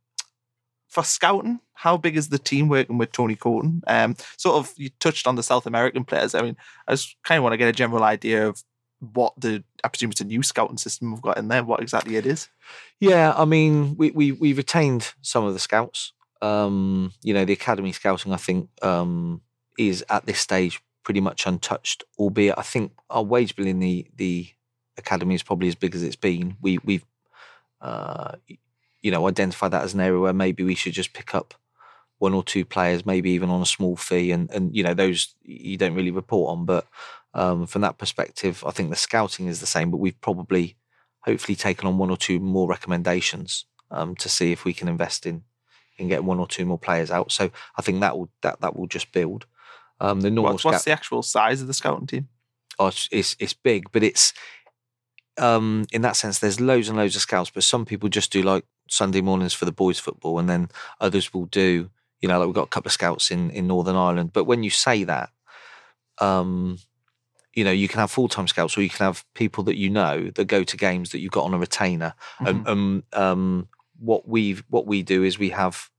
for 0.89 1.05
scouting, 1.05 1.61
how 1.73 1.97
big 1.97 2.17
is 2.17 2.29
the 2.29 2.39
team 2.39 2.69
working 2.69 2.99
with 2.99 3.13
Tony 3.13 3.35
Coton? 3.35 3.83
Um, 3.87 4.15
sort 4.37 4.57
of, 4.57 4.75
you 4.77 4.91
touched 5.01 5.27
on 5.27 5.37
the 5.37 5.43
South 5.43 5.67
American 5.67 6.05
players. 6.05 6.35
I 6.35 6.43
mean, 6.43 6.57
I 6.87 6.93
just 6.93 7.17
kind 7.25 7.39
of 7.39 7.43
want 7.43 7.55
to 7.55 7.57
get 7.57 7.69
a 7.69 7.73
general 7.73 8.05
idea 8.05 8.47
of 8.47 8.63
what 9.15 9.33
the, 9.37 9.65
I 9.83 9.89
presume 9.89 10.11
it's 10.11 10.21
a 10.21 10.25
new 10.25 10.43
scouting 10.43 10.79
system 10.79 11.11
we've 11.11 11.23
got 11.23 11.39
in 11.39 11.49
there, 11.49 11.65
what 11.65 11.81
exactly 11.81 12.17
it 12.17 12.27
is. 12.27 12.49
Yeah, 13.01 13.35
I 13.37 13.45
mean, 13.45 13.97
we 13.97 14.13
we 14.13 14.33
we 14.33 14.53
retained 14.53 15.13
some 15.23 15.45
of 15.45 15.55
the 15.55 15.59
scouts. 15.59 16.13
Um, 16.41 17.13
you 17.23 17.35
know, 17.35 17.45
the 17.45 17.53
academy 17.53 17.93
scouting, 17.93 18.33
I 18.33 18.37
think, 18.37 18.69
um, 18.83 19.41
is 19.79 20.05
at 20.09 20.27
this 20.27 20.39
stage 20.39 20.81
pretty 21.03 21.21
much 21.21 21.47
untouched. 21.47 22.05
Albeit, 22.19 22.59
I 22.59 22.63
think 22.63 22.93
our 23.11 23.25
wage 23.25 23.57
bill 23.57 23.67
in 23.67 23.81
the 23.81 24.07
the 24.15 24.49
academy 24.97 25.35
is 25.35 25.43
probably 25.43 25.69
as 25.69 25.75
big 25.75 25.97
as 25.97 26.03
it's 26.03 26.17
been. 26.17 26.57
We 26.61 26.79
we've 26.85 27.05
uh, 27.83 28.37
you 29.03 29.11
know 29.11 29.27
identify 29.29 29.69
that 29.69 29.83
as 29.83 29.95
an 29.95 30.01
area 30.01 30.19
where 30.19 30.33
maybe 30.33 30.63
we 30.63 30.75
should 30.75 30.93
just 30.93 31.13
pick 31.13 31.35
up 31.35 31.55
one 32.19 32.35
or 32.35 32.45
two 32.45 32.65
players, 32.65 33.05
maybe 33.05 33.31
even 33.31 33.51
on 33.51 33.61
a 33.61 33.67
small 33.67 33.97
fee, 33.97 34.31
and 34.31 34.51
and 34.51 34.75
you 34.75 34.83
know 34.83 34.95
those 34.95 35.35
you 35.43 35.77
don't 35.77 35.95
really 35.95 36.11
report 36.11 36.57
on. 36.57 36.65
But 36.65 36.87
um, 37.35 37.67
from 37.67 37.83
that 37.83 37.99
perspective, 37.99 38.63
I 38.67 38.71
think 38.71 38.91
the 38.91 38.97
scouting 38.97 39.49
is 39.49 39.61
the 39.61 39.67
same, 39.67 39.91
but 39.91 39.99
we've 39.99 40.21
probably 40.21 40.77
hopefully 41.21 41.57
taken 41.57 41.87
on 41.89 41.99
one 41.99 42.11
or 42.11 42.17
two 42.17 42.39
more 42.39 42.69
recommendations 42.69 43.67
um, 43.91 44.15
to 44.17 44.29
see 44.29 44.53
if 44.53 44.65
we 44.65 44.73
can 44.73 44.89
invest 44.89 45.27
in 45.27 45.43
in 45.99 46.09
getting 46.09 46.27
one 46.27 46.39
or 46.39 46.47
two 46.47 46.65
more 46.65 46.79
players 46.79 47.11
out. 47.11 47.33
So 47.33 47.51
I 47.77 47.83
think 47.83 48.01
that 48.01 48.17
will 48.17 48.31
that 48.43 48.61
that 48.61 48.77
will 48.77 48.87
just 48.87 49.13
build. 49.13 49.47
Um, 50.01 50.21
the 50.21 50.31
normal 50.31 50.55
What's, 50.55 50.65
what's 50.65 50.79
scout- 50.79 50.85
the 50.85 50.93
actual 50.93 51.23
size 51.23 51.61
of 51.61 51.67
the 51.67 51.75
scouting 51.75 52.07
team? 52.07 52.29
oh, 52.79 52.89
it's, 52.89 53.09
it's 53.11 53.37
it's 53.39 53.53
big, 53.55 53.91
but 53.93 54.03
it's 54.03 54.33
um 55.39 55.87
in 55.93 56.03
that 56.03 56.17
sense. 56.17 56.39
There's 56.39 56.61
loads 56.61 56.89
and 56.89 56.97
loads 56.97 57.17
of 57.17 57.23
scouts, 57.23 57.51
but 57.51 57.63
some 57.63 57.85
people 57.85 58.09
just 58.09 58.33
do 58.33 58.43
like 58.43 58.65
Sunday 58.89 59.21
mornings 59.21 59.55
for 59.55 59.65
the 59.65 59.73
boys' 59.73 59.99
football, 59.99 60.39
and 60.39 60.49
then 60.49 60.69
others 61.01 61.33
will 61.33 61.47
do. 61.47 61.91
You 62.21 62.29
know, 62.29 62.39
like 62.39 62.47
we've 62.47 62.55
got 62.55 62.65
a 62.65 62.69
couple 62.69 62.89
of 62.89 62.93
scouts 62.93 63.31
in 63.31 63.51
in 63.51 63.67
Northern 63.67 63.97
Ireland. 63.97 64.33
But 64.33 64.45
when 64.45 64.63
you 64.63 64.71
say 64.71 65.05
that, 65.05 65.31
um, 66.19 66.79
you 67.55 67.65
know, 67.65 67.71
you 67.71 67.89
can 67.89 68.01
have 68.01 68.11
full 68.11 68.29
time 68.29 68.49
scouts, 68.49 68.77
or 68.77 68.83
you 68.83 68.89
can 68.89 69.05
have 69.05 69.25
people 69.35 69.65
that 69.65 69.77
you 69.77 69.91
know 69.91 70.31
that 70.35 70.45
go 70.45 70.65
to 70.65 70.77
games 70.77 71.11
that 71.11 71.21
you've 71.21 71.33
got 71.33 71.45
on 71.45 71.55
a 71.55 71.59
retainer. 71.59 72.15
And 72.41 72.67
um, 72.69 73.05
um, 73.13 73.69
what 73.99 74.27
we 74.27 74.59
what 74.69 74.87
we 74.87 75.03
do 75.03 75.23
is 75.23 75.39
we 75.39 75.51
have, 75.51 75.91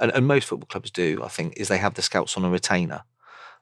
and, 0.00 0.10
and 0.12 0.26
most 0.26 0.46
football 0.48 0.66
clubs 0.66 0.90
do, 0.90 1.22
I 1.22 1.28
think, 1.28 1.54
is 1.56 1.68
they 1.68 1.78
have 1.78 1.94
the 1.94 2.02
scouts 2.02 2.36
on 2.36 2.44
a 2.44 2.50
retainer, 2.50 3.02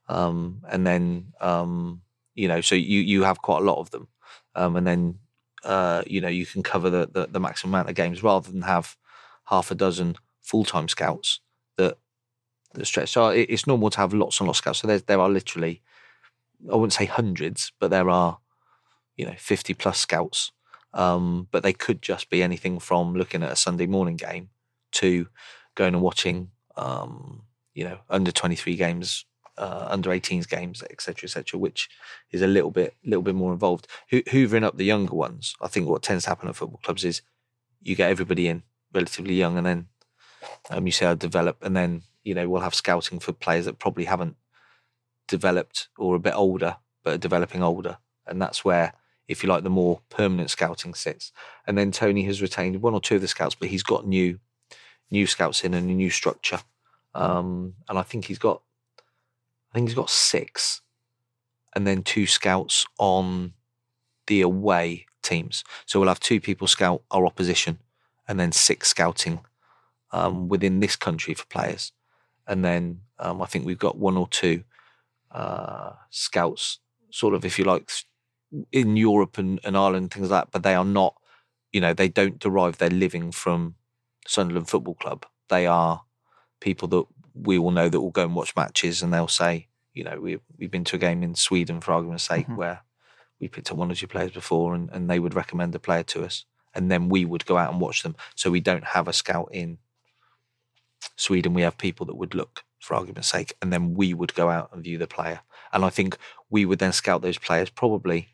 um, 0.08 0.62
and 0.68 0.86
then 0.86 1.32
um, 1.40 2.02
you 2.34 2.48
know, 2.48 2.60
so 2.60 2.74
you 2.74 3.00
you 3.00 3.24
have 3.24 3.42
quite 3.42 3.62
a 3.62 3.64
lot 3.64 3.78
of 3.78 3.90
them, 3.90 4.08
um, 4.54 4.76
and 4.76 4.86
then 4.86 5.18
uh, 5.64 6.02
you 6.06 6.20
know 6.20 6.28
you 6.28 6.46
can 6.46 6.62
cover 6.62 6.90
the, 6.90 7.08
the 7.10 7.26
the 7.26 7.40
maximum 7.40 7.74
amount 7.74 7.88
of 7.88 7.94
games 7.94 8.22
rather 8.22 8.50
than 8.50 8.62
have 8.62 8.96
half 9.46 9.70
a 9.70 9.74
dozen 9.74 10.16
full 10.40 10.64
time 10.64 10.88
scouts 10.88 11.40
that 11.76 11.98
that 12.74 12.86
stretch. 12.86 13.10
So 13.10 13.28
it, 13.28 13.46
it's 13.48 13.66
normal 13.66 13.90
to 13.90 13.98
have 13.98 14.14
lots 14.14 14.40
and 14.40 14.46
lots 14.46 14.58
of 14.58 14.62
scouts. 14.62 14.80
So 14.80 14.86
there 14.86 14.98
there 14.98 15.20
are 15.20 15.30
literally, 15.30 15.82
I 16.70 16.74
wouldn't 16.74 16.92
say 16.92 17.06
hundreds, 17.06 17.72
but 17.78 17.90
there 17.90 18.10
are, 18.10 18.38
you 19.16 19.26
know, 19.26 19.34
fifty 19.38 19.74
plus 19.74 19.98
scouts. 19.98 20.52
Um, 20.94 21.48
but 21.50 21.62
they 21.62 21.72
could 21.72 22.02
just 22.02 22.28
be 22.28 22.42
anything 22.42 22.78
from 22.78 23.14
looking 23.14 23.42
at 23.42 23.52
a 23.52 23.56
Sunday 23.56 23.86
morning 23.86 24.16
game 24.16 24.50
to 24.92 25.26
going 25.74 25.94
and 25.94 26.02
watching, 26.02 26.50
um, 26.76 27.44
you 27.72 27.84
know, 27.84 27.98
under 28.10 28.30
twenty 28.30 28.56
three 28.56 28.76
games, 28.76 29.24
uh, 29.58 29.86
under 29.88 30.10
18s 30.10 30.48
games, 30.48 30.82
etc., 30.90 31.26
etc., 31.26 31.58
which 31.58 31.88
is 32.30 32.42
a 32.42 32.46
little 32.46 32.70
bit, 32.70 32.94
little 33.04 33.22
bit 33.22 33.34
more 33.34 33.52
involved. 33.52 33.86
Ho- 34.10 34.22
hoovering 34.28 34.64
up 34.64 34.76
the 34.76 34.84
younger 34.84 35.14
ones, 35.14 35.54
I 35.60 35.68
think 35.68 35.88
what 35.88 36.02
tends 36.02 36.24
to 36.24 36.30
happen 36.30 36.48
at 36.48 36.56
football 36.56 36.80
clubs 36.82 37.04
is 37.04 37.22
you 37.82 37.96
get 37.96 38.10
everybody 38.10 38.48
in 38.48 38.62
relatively 38.92 39.34
young, 39.34 39.56
and 39.56 39.66
then 39.66 39.88
um, 40.70 40.86
you 40.86 40.92
see 40.92 41.04
how 41.04 41.14
develop, 41.14 41.62
and 41.62 41.76
then 41.76 42.02
you 42.24 42.34
know 42.34 42.48
we'll 42.48 42.62
have 42.62 42.74
scouting 42.74 43.18
for 43.18 43.32
players 43.32 43.64
that 43.64 43.78
probably 43.78 44.04
haven't 44.04 44.36
developed 45.28 45.88
or 45.98 46.14
a 46.14 46.20
bit 46.20 46.34
older, 46.34 46.76
but 47.02 47.14
are 47.14 47.18
developing 47.18 47.62
older, 47.62 47.98
and 48.26 48.40
that's 48.40 48.64
where, 48.64 48.94
if 49.28 49.42
you 49.42 49.48
like, 49.48 49.62
the 49.64 49.70
more 49.70 50.00
permanent 50.10 50.50
scouting 50.50 50.94
sits. 50.94 51.32
And 51.66 51.76
then 51.76 51.90
Tony 51.90 52.24
has 52.24 52.42
retained 52.42 52.82
one 52.82 52.94
or 52.94 53.00
two 53.00 53.16
of 53.16 53.20
the 53.20 53.28
scouts, 53.28 53.54
but 53.54 53.68
he's 53.68 53.82
got 53.82 54.06
new, 54.06 54.38
new 55.10 55.26
scouts 55.26 55.64
in 55.64 55.74
and 55.74 55.90
a 55.90 55.94
new 55.94 56.10
structure, 56.10 56.60
um, 57.14 57.74
and 57.88 57.98
I 57.98 58.02
think 58.02 58.26
he's 58.26 58.38
got, 58.38 58.62
I 59.72 59.78
think 59.78 59.88
he's 59.88 59.96
got 59.96 60.10
six, 60.10 60.82
and 61.74 61.86
then 61.86 62.02
two 62.02 62.26
scouts 62.26 62.84
on 62.98 63.54
the 64.26 64.42
away 64.42 65.06
teams. 65.22 65.64
So 65.86 65.98
we'll 65.98 66.08
have 66.08 66.20
two 66.20 66.40
people 66.40 66.66
scout 66.66 67.02
our 67.10 67.24
opposition, 67.24 67.78
and 68.28 68.38
then 68.38 68.52
six 68.52 68.88
scouting 68.88 69.40
um, 70.10 70.48
within 70.48 70.80
this 70.80 70.94
country 70.96 71.32
for 71.32 71.46
players. 71.46 71.92
And 72.46 72.64
then 72.64 73.00
um, 73.18 73.40
I 73.40 73.46
think 73.46 73.64
we've 73.64 73.78
got 73.78 73.96
one 73.96 74.16
or 74.16 74.28
two 74.28 74.64
uh, 75.30 75.92
scouts, 76.10 76.80
sort 77.10 77.34
of, 77.34 77.44
if 77.44 77.58
you 77.58 77.64
like, 77.64 77.90
in 78.70 78.96
Europe 78.96 79.38
and, 79.38 79.58
and 79.64 79.76
Ireland, 79.76 80.10
things 80.12 80.30
like 80.30 80.44
that, 80.44 80.50
but 80.52 80.62
they 80.62 80.74
are 80.74 80.84
not, 80.84 81.14
you 81.72 81.80
know, 81.80 81.94
they 81.94 82.08
don't 82.08 82.38
derive 82.38 82.76
their 82.76 82.90
living 82.90 83.32
from 83.32 83.76
Sunderland 84.26 84.68
Football 84.68 84.94
Club. 84.96 85.24
They 85.48 85.66
are 85.66 86.02
people 86.60 86.88
that 86.88 87.04
we 87.34 87.58
will 87.58 87.70
know 87.70 87.88
that 87.88 88.00
we'll 88.00 88.10
go 88.10 88.24
and 88.24 88.34
watch 88.34 88.54
matches 88.56 89.02
and 89.02 89.12
they'll 89.12 89.28
say, 89.28 89.68
you 89.94 90.04
know, 90.04 90.20
we, 90.20 90.38
we've 90.58 90.70
been 90.70 90.84
to 90.84 90.96
a 90.96 90.98
game 90.98 91.22
in 91.22 91.34
Sweden, 91.34 91.80
for 91.80 91.92
argument's 91.92 92.24
sake, 92.24 92.46
Mhm. 92.48 92.56
where 92.56 92.82
we 93.40 93.48
picked 93.48 93.70
up 93.70 93.76
one 93.76 93.90
or 93.90 93.94
two 93.94 94.06
players 94.06 94.30
before 94.32 94.74
and, 94.74 94.88
and 94.90 95.10
they 95.10 95.18
would 95.18 95.34
recommend 95.34 95.74
a 95.74 95.78
player 95.78 96.02
to 96.04 96.24
us. 96.24 96.44
And 96.74 96.90
then 96.90 97.08
we 97.08 97.24
would 97.24 97.44
go 97.44 97.58
out 97.58 97.70
and 97.70 97.80
watch 97.80 98.02
them. 98.02 98.16
So 98.34 98.50
we 98.50 98.60
don't 98.60 98.84
have 98.84 99.06
a 99.08 99.12
scout 99.12 99.50
in 99.52 99.78
Sweden. 101.16 101.54
We 101.54 101.62
have 101.62 101.76
people 101.76 102.06
that 102.06 102.14
would 102.16 102.34
look 102.34 102.64
for 102.80 102.94
argument's 102.94 103.28
sake, 103.28 103.54
and 103.60 103.72
then 103.72 103.94
we 103.94 104.14
would 104.14 104.34
go 104.34 104.50
out 104.50 104.70
and 104.72 104.82
view 104.82 104.98
the 104.98 105.06
player. 105.06 105.40
And 105.72 105.84
I 105.84 105.90
think 105.90 106.16
we 106.50 106.64
would 106.64 106.78
then 106.78 106.92
scout 106.92 107.22
those 107.22 107.38
players. 107.38 107.70
Probably, 107.70 108.28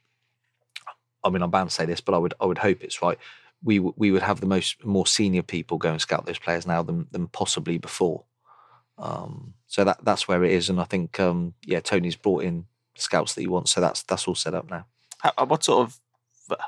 I 1.25 1.31
mean, 1.31 1.43
I'm 1.43 1.51
bound 1.51 1.71
to 1.71 1.75
say 1.75 1.85
this, 1.85 2.01
but 2.01 2.15
I 2.15 2.19
would 2.19 2.35
I 2.41 2.47
would 2.47 2.59
hope 2.59 2.83
it's 2.83 3.03
right. 3.03 3.19
We 3.63 3.79
we 3.81 4.11
would 4.11 4.23
have 4.23 4.41
the 4.41 4.47
most 4.47 4.85
more 4.85 5.07
senior 5.07 5.43
people 5.43 5.79
go 5.79 5.91
and 5.91 6.01
scout 6.01 6.27
those 6.27 6.39
players 6.39 6.67
now 6.67 6.83
than 6.83 7.09
than 7.11 7.27
possibly 7.29 7.77
before. 7.79 8.25
Um, 8.99 9.55
so 9.67 9.85
that 9.85 10.05
that's 10.05 10.27
where 10.27 10.45
it 10.45 10.53
is, 10.53 10.69
and 10.69 10.81
I 10.81 10.85
think 10.85 11.21
um, 11.21 11.55
yeah, 11.65 11.81
Tony's 11.81 12.17
brought 12.17 12.45
in 12.45 12.67
scouts 12.97 13.35
that 13.35 13.41
he 13.41 13.47
wants, 13.47 13.71
so 13.71 13.81
that's 13.81 14.03
that's 14.03 14.27
all 14.27 14.35
set 14.35 14.55
up 14.55 14.71
now. 14.71 14.87
How, 15.19 15.33
what 15.47 15.65
sort 15.65 15.87
of 15.87 16.01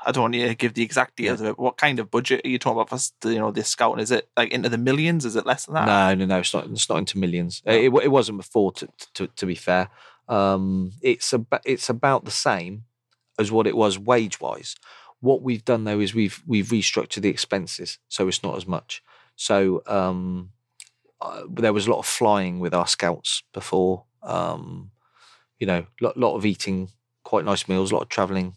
I 0.05 0.11
don't 0.11 0.23
want 0.23 0.33
you 0.35 0.47
to 0.47 0.55
give 0.55 0.73
the 0.73 0.83
exact 0.83 1.15
details 1.15 1.41
yeah. 1.41 1.47
of 1.47 1.51
it. 1.51 1.59
What 1.59 1.77
kind 1.77 1.99
of 1.99 2.11
budget 2.11 2.41
are 2.45 2.49
you 2.49 2.59
talking 2.59 2.79
about 2.79 2.89
for 2.89 3.31
you 3.31 3.39
know 3.39 3.51
this 3.51 3.67
scouting? 3.67 4.01
Is 4.01 4.11
it 4.11 4.29
like 4.37 4.51
into 4.51 4.69
the 4.69 4.77
millions? 4.77 5.25
Is 5.25 5.35
it 5.35 5.45
less 5.45 5.65
than 5.65 5.75
that? 5.75 5.85
No, 5.85 6.13
no, 6.15 6.25
no. 6.25 6.39
It's 6.39 6.53
not. 6.53 6.67
It's 6.67 6.89
not 6.89 6.99
into 6.99 7.17
millions. 7.17 7.61
No. 7.65 7.73
It, 7.73 7.93
it 8.03 8.11
wasn't 8.11 8.37
before. 8.37 8.71
To, 8.73 8.87
to 9.15 9.27
to 9.27 9.45
be 9.45 9.55
fair, 9.55 9.89
um, 10.27 10.93
it's 11.01 11.33
about 11.33 11.61
it's 11.65 11.89
about 11.89 12.25
the 12.25 12.31
same 12.31 12.83
as 13.39 13.51
what 13.51 13.67
it 13.67 13.75
was 13.75 13.97
wage 13.97 14.39
wise. 14.39 14.75
What 15.19 15.41
we've 15.41 15.65
done 15.65 15.83
though 15.83 15.99
is 15.99 16.13
we've 16.13 16.41
we've 16.45 16.67
restructured 16.67 17.21
the 17.21 17.29
expenses, 17.29 17.97
so 18.07 18.27
it's 18.27 18.43
not 18.43 18.57
as 18.57 18.67
much. 18.67 19.03
So 19.35 19.81
um, 19.87 20.51
uh, 21.21 21.43
there 21.49 21.73
was 21.73 21.87
a 21.87 21.91
lot 21.91 21.99
of 21.99 22.05
flying 22.05 22.59
with 22.59 22.73
our 22.73 22.87
scouts 22.87 23.43
before. 23.53 24.05
Um, 24.23 24.91
you 25.59 25.67
know, 25.67 25.85
a 26.01 26.03
lot, 26.03 26.17
lot 26.17 26.35
of 26.35 26.45
eating 26.45 26.89
quite 27.23 27.45
nice 27.45 27.67
meals, 27.67 27.91
a 27.91 27.95
lot 27.95 28.03
of 28.03 28.09
travelling 28.09 28.55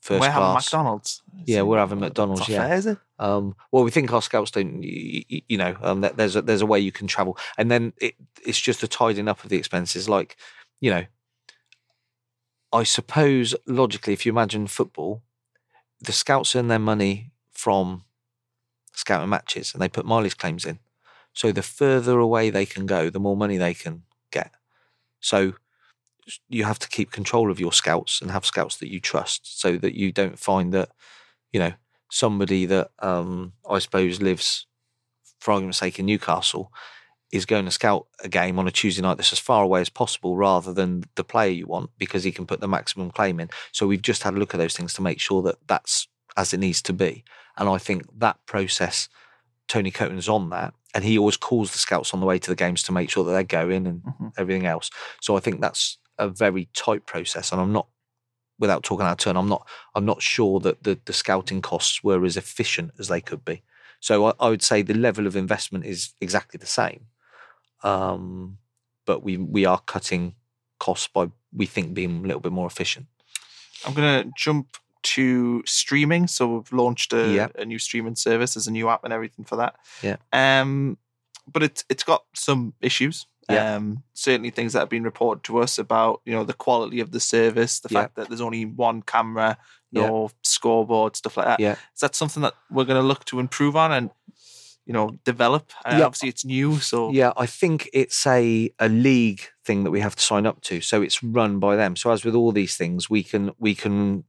first 0.00 0.20
we're 0.20 0.26
class. 0.26 0.34
having 0.34 0.54
McDonald's. 0.54 1.22
Yeah, 1.46 1.62
we're 1.62 1.78
having 1.78 2.00
McDonald's. 2.00 2.48
yeah, 2.48 2.66
fair, 2.66 2.76
is 2.76 2.86
it? 2.86 2.98
Um, 3.18 3.54
well, 3.70 3.84
we 3.84 3.90
think 3.90 4.12
our 4.12 4.22
scouts 4.22 4.50
don't. 4.50 4.82
You, 4.82 5.22
you 5.48 5.58
know, 5.58 5.76
um, 5.82 6.00
there's 6.00 6.36
a, 6.36 6.42
there's 6.42 6.62
a 6.62 6.66
way 6.66 6.80
you 6.80 6.92
can 6.92 7.06
travel, 7.06 7.38
and 7.56 7.70
then 7.70 7.92
it, 8.00 8.14
it's 8.44 8.60
just 8.60 8.82
a 8.82 8.88
tidying 8.88 9.28
up 9.28 9.44
of 9.44 9.50
the 9.50 9.56
expenses. 9.56 10.08
Like, 10.08 10.36
you 10.80 10.90
know, 10.90 11.04
I 12.72 12.82
suppose 12.82 13.54
logically, 13.66 14.12
if 14.12 14.26
you 14.26 14.32
imagine 14.32 14.66
football, 14.66 15.22
the 16.00 16.12
scouts 16.12 16.56
earn 16.56 16.68
their 16.68 16.78
money 16.78 17.30
from 17.52 18.04
scouting 18.92 19.28
matches, 19.28 19.72
and 19.72 19.82
they 19.82 19.88
put 19.88 20.06
mileage 20.06 20.36
claims 20.36 20.64
in. 20.64 20.78
So 21.40 21.52
the 21.52 21.62
further 21.62 22.18
away 22.18 22.50
they 22.50 22.66
can 22.66 22.84
go, 22.84 23.08
the 23.08 23.18
more 23.18 23.34
money 23.34 23.56
they 23.56 23.72
can 23.72 24.02
get. 24.30 24.52
So 25.20 25.54
you 26.50 26.64
have 26.64 26.78
to 26.80 26.88
keep 26.90 27.12
control 27.12 27.50
of 27.50 27.58
your 27.58 27.72
scouts 27.72 28.20
and 28.20 28.30
have 28.30 28.44
scouts 28.44 28.76
that 28.76 28.92
you 28.92 29.00
trust 29.00 29.58
so 29.58 29.78
that 29.78 29.94
you 29.94 30.12
don't 30.12 30.38
find 30.38 30.70
that, 30.74 30.90
you 31.50 31.58
know, 31.58 31.72
somebody 32.10 32.66
that 32.66 32.90
um, 32.98 33.54
I 33.66 33.78
suppose 33.78 34.20
lives, 34.20 34.66
for 35.38 35.52
argument's 35.52 35.78
sake, 35.78 35.98
in 35.98 36.04
Newcastle 36.04 36.70
is 37.32 37.46
going 37.46 37.64
to 37.64 37.70
scout 37.70 38.06
a 38.22 38.28
game 38.28 38.58
on 38.58 38.68
a 38.68 38.70
Tuesday 38.70 39.00
night 39.00 39.16
that's 39.16 39.32
as 39.32 39.38
far 39.38 39.64
away 39.64 39.80
as 39.80 39.88
possible 39.88 40.36
rather 40.36 40.74
than 40.74 41.04
the 41.14 41.24
player 41.24 41.52
you 41.52 41.66
want 41.66 41.88
because 41.96 42.22
he 42.22 42.32
can 42.32 42.44
put 42.44 42.60
the 42.60 42.68
maximum 42.68 43.10
claim 43.10 43.40
in. 43.40 43.48
So 43.72 43.86
we've 43.86 44.02
just 44.02 44.24
had 44.24 44.34
a 44.34 44.36
look 44.36 44.52
at 44.52 44.58
those 44.58 44.76
things 44.76 44.92
to 44.92 45.00
make 45.00 45.20
sure 45.20 45.40
that 45.44 45.56
that's 45.68 46.06
as 46.36 46.52
it 46.52 46.60
needs 46.60 46.82
to 46.82 46.92
be. 46.92 47.24
And 47.56 47.66
I 47.66 47.78
think 47.78 48.02
that 48.18 48.44
process, 48.44 49.08
Tony 49.68 49.90
Coton's 49.90 50.28
on 50.28 50.50
that. 50.50 50.74
And 50.94 51.04
he 51.04 51.18
always 51.18 51.36
calls 51.36 51.72
the 51.72 51.78
scouts 51.78 52.12
on 52.12 52.20
the 52.20 52.26
way 52.26 52.38
to 52.38 52.50
the 52.50 52.56
games 52.56 52.82
to 52.84 52.92
make 52.92 53.10
sure 53.10 53.24
that 53.24 53.30
they're 53.30 53.44
going 53.44 53.86
and 53.86 54.02
mm-hmm. 54.02 54.28
everything 54.36 54.66
else. 54.66 54.90
So 55.20 55.36
I 55.36 55.40
think 55.40 55.60
that's 55.60 55.98
a 56.18 56.28
very 56.28 56.68
tight 56.74 57.06
process, 57.06 57.52
and 57.52 57.60
I'm 57.60 57.72
not 57.72 57.86
without 58.58 58.82
talking 58.82 59.06
out 59.06 59.12
of 59.12 59.18
turn. 59.18 59.36
I'm 59.36 59.48
not 59.48 59.66
I'm 59.94 60.04
not 60.04 60.22
sure 60.22 60.60
that 60.60 60.82
the 60.82 60.98
the 61.04 61.12
scouting 61.12 61.62
costs 61.62 62.04
were 62.04 62.24
as 62.24 62.36
efficient 62.36 62.92
as 62.98 63.08
they 63.08 63.20
could 63.20 63.44
be. 63.44 63.62
So 64.00 64.26
I, 64.26 64.32
I 64.40 64.48
would 64.48 64.62
say 64.62 64.82
the 64.82 64.94
level 64.94 65.26
of 65.26 65.36
investment 65.36 65.84
is 65.84 66.14
exactly 66.20 66.58
the 66.58 66.66
same, 66.66 67.06
um, 67.82 68.58
but 69.06 69.22
we 69.22 69.36
we 69.36 69.64
are 69.64 69.80
cutting 69.80 70.34
costs 70.78 71.08
by 71.08 71.30
we 71.52 71.66
think 71.66 71.94
being 71.94 72.24
a 72.24 72.26
little 72.26 72.40
bit 72.40 72.52
more 72.52 72.66
efficient. 72.66 73.06
I'm 73.86 73.94
going 73.94 74.24
to 74.24 74.30
jump 74.36 74.76
to 75.02 75.62
streaming. 75.66 76.26
So 76.26 76.56
we've 76.56 76.72
launched 76.72 77.12
a, 77.12 77.32
yeah. 77.32 77.48
a, 77.56 77.64
new 77.64 77.78
streaming 77.78 78.16
service. 78.16 78.54
There's 78.54 78.66
a 78.66 78.72
new 78.72 78.88
app 78.88 79.04
and 79.04 79.12
everything 79.12 79.44
for 79.44 79.56
that. 79.56 79.76
Yeah. 80.02 80.16
Um, 80.32 80.98
but 81.50 81.62
it's 81.62 81.84
it's 81.88 82.04
got 82.04 82.24
some 82.34 82.74
issues. 82.80 83.26
Yeah. 83.48 83.76
Um, 83.76 84.04
certainly 84.14 84.50
things 84.50 84.74
that 84.74 84.80
have 84.80 84.88
been 84.88 85.02
reported 85.02 85.42
to 85.44 85.58
us 85.58 85.78
about, 85.78 86.20
you 86.24 86.32
know, 86.32 86.44
the 86.44 86.52
quality 86.52 87.00
of 87.00 87.10
the 87.10 87.20
service, 87.20 87.80
the 87.80 87.88
yeah. 87.90 88.02
fact 88.02 88.16
that 88.16 88.28
there's 88.28 88.40
only 88.40 88.64
one 88.64 89.02
camera, 89.02 89.58
no 89.92 90.22
yeah. 90.22 90.28
scoreboard, 90.42 91.16
stuff 91.16 91.36
like 91.36 91.46
that. 91.46 91.60
Yeah. 91.60 91.72
Is 91.72 92.00
that 92.00 92.14
something 92.14 92.42
that 92.42 92.54
we're 92.70 92.84
going 92.84 93.00
to 93.00 93.06
look 93.06 93.24
to 93.26 93.40
improve 93.40 93.74
on 93.74 93.90
and, 93.90 94.10
you 94.86 94.92
know, 94.92 95.10
develop? 95.24 95.72
Uh, 95.84 95.96
yeah. 95.98 96.04
Obviously, 96.04 96.28
it's 96.28 96.44
new, 96.44 96.78
so 96.78 97.10
yeah, 97.10 97.32
I 97.36 97.46
think 97.46 97.88
it's 97.92 98.26
a 98.26 98.72
a 98.78 98.88
league 98.88 99.42
thing 99.64 99.84
that 99.84 99.90
we 99.90 100.00
have 100.00 100.16
to 100.16 100.22
sign 100.22 100.46
up 100.46 100.60
to, 100.62 100.80
so 100.80 101.02
it's 101.02 101.22
run 101.22 101.58
by 101.58 101.76
them. 101.76 101.96
So 101.96 102.10
as 102.12 102.24
with 102.24 102.34
all 102.34 102.52
these 102.52 102.76
things, 102.76 103.10
we 103.10 103.22
can 103.22 103.52
we 103.58 103.74
can 103.74 104.24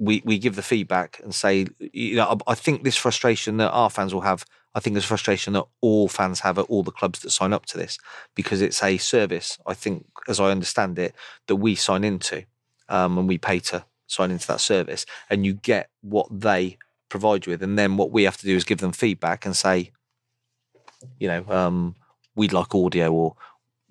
we 0.00 0.22
we 0.24 0.38
give 0.38 0.56
the 0.56 0.62
feedback 0.62 1.20
and 1.22 1.32
say, 1.32 1.66
you 1.78 2.16
know, 2.16 2.26
I, 2.46 2.52
I 2.52 2.54
think 2.56 2.82
this 2.82 2.96
frustration 2.96 3.58
that 3.58 3.70
our 3.70 3.90
fans 3.90 4.12
will 4.12 4.22
have 4.22 4.44
I 4.74 4.80
think 4.80 4.94
there's 4.94 5.04
frustration 5.04 5.52
that 5.54 5.66
all 5.80 6.08
fans 6.08 6.40
have 6.40 6.58
at 6.58 6.66
all 6.66 6.82
the 6.82 6.92
clubs 6.92 7.20
that 7.20 7.30
sign 7.30 7.52
up 7.52 7.66
to 7.66 7.78
this 7.78 7.98
because 8.34 8.60
it's 8.60 8.82
a 8.82 8.98
service, 8.98 9.58
I 9.66 9.74
think, 9.74 10.06
as 10.28 10.38
I 10.38 10.50
understand 10.50 10.98
it, 10.98 11.14
that 11.48 11.56
we 11.56 11.74
sign 11.74 12.04
into 12.04 12.44
um, 12.88 13.18
and 13.18 13.26
we 13.26 13.36
pay 13.36 13.58
to 13.60 13.84
sign 14.06 14.30
into 14.30 14.46
that 14.46 14.60
service. 14.60 15.06
And 15.28 15.44
you 15.44 15.54
get 15.54 15.90
what 16.02 16.28
they 16.30 16.78
provide 17.08 17.46
you 17.46 17.50
with. 17.50 17.62
And 17.64 17.76
then 17.76 17.96
what 17.96 18.12
we 18.12 18.22
have 18.22 18.36
to 18.38 18.46
do 18.46 18.54
is 18.54 18.64
give 18.64 18.78
them 18.78 18.92
feedback 18.92 19.44
and 19.44 19.56
say, 19.56 19.90
you 21.18 21.26
know, 21.26 21.44
um, 21.48 21.96
we'd 22.36 22.52
like 22.52 22.72
audio 22.72 23.12
or 23.12 23.34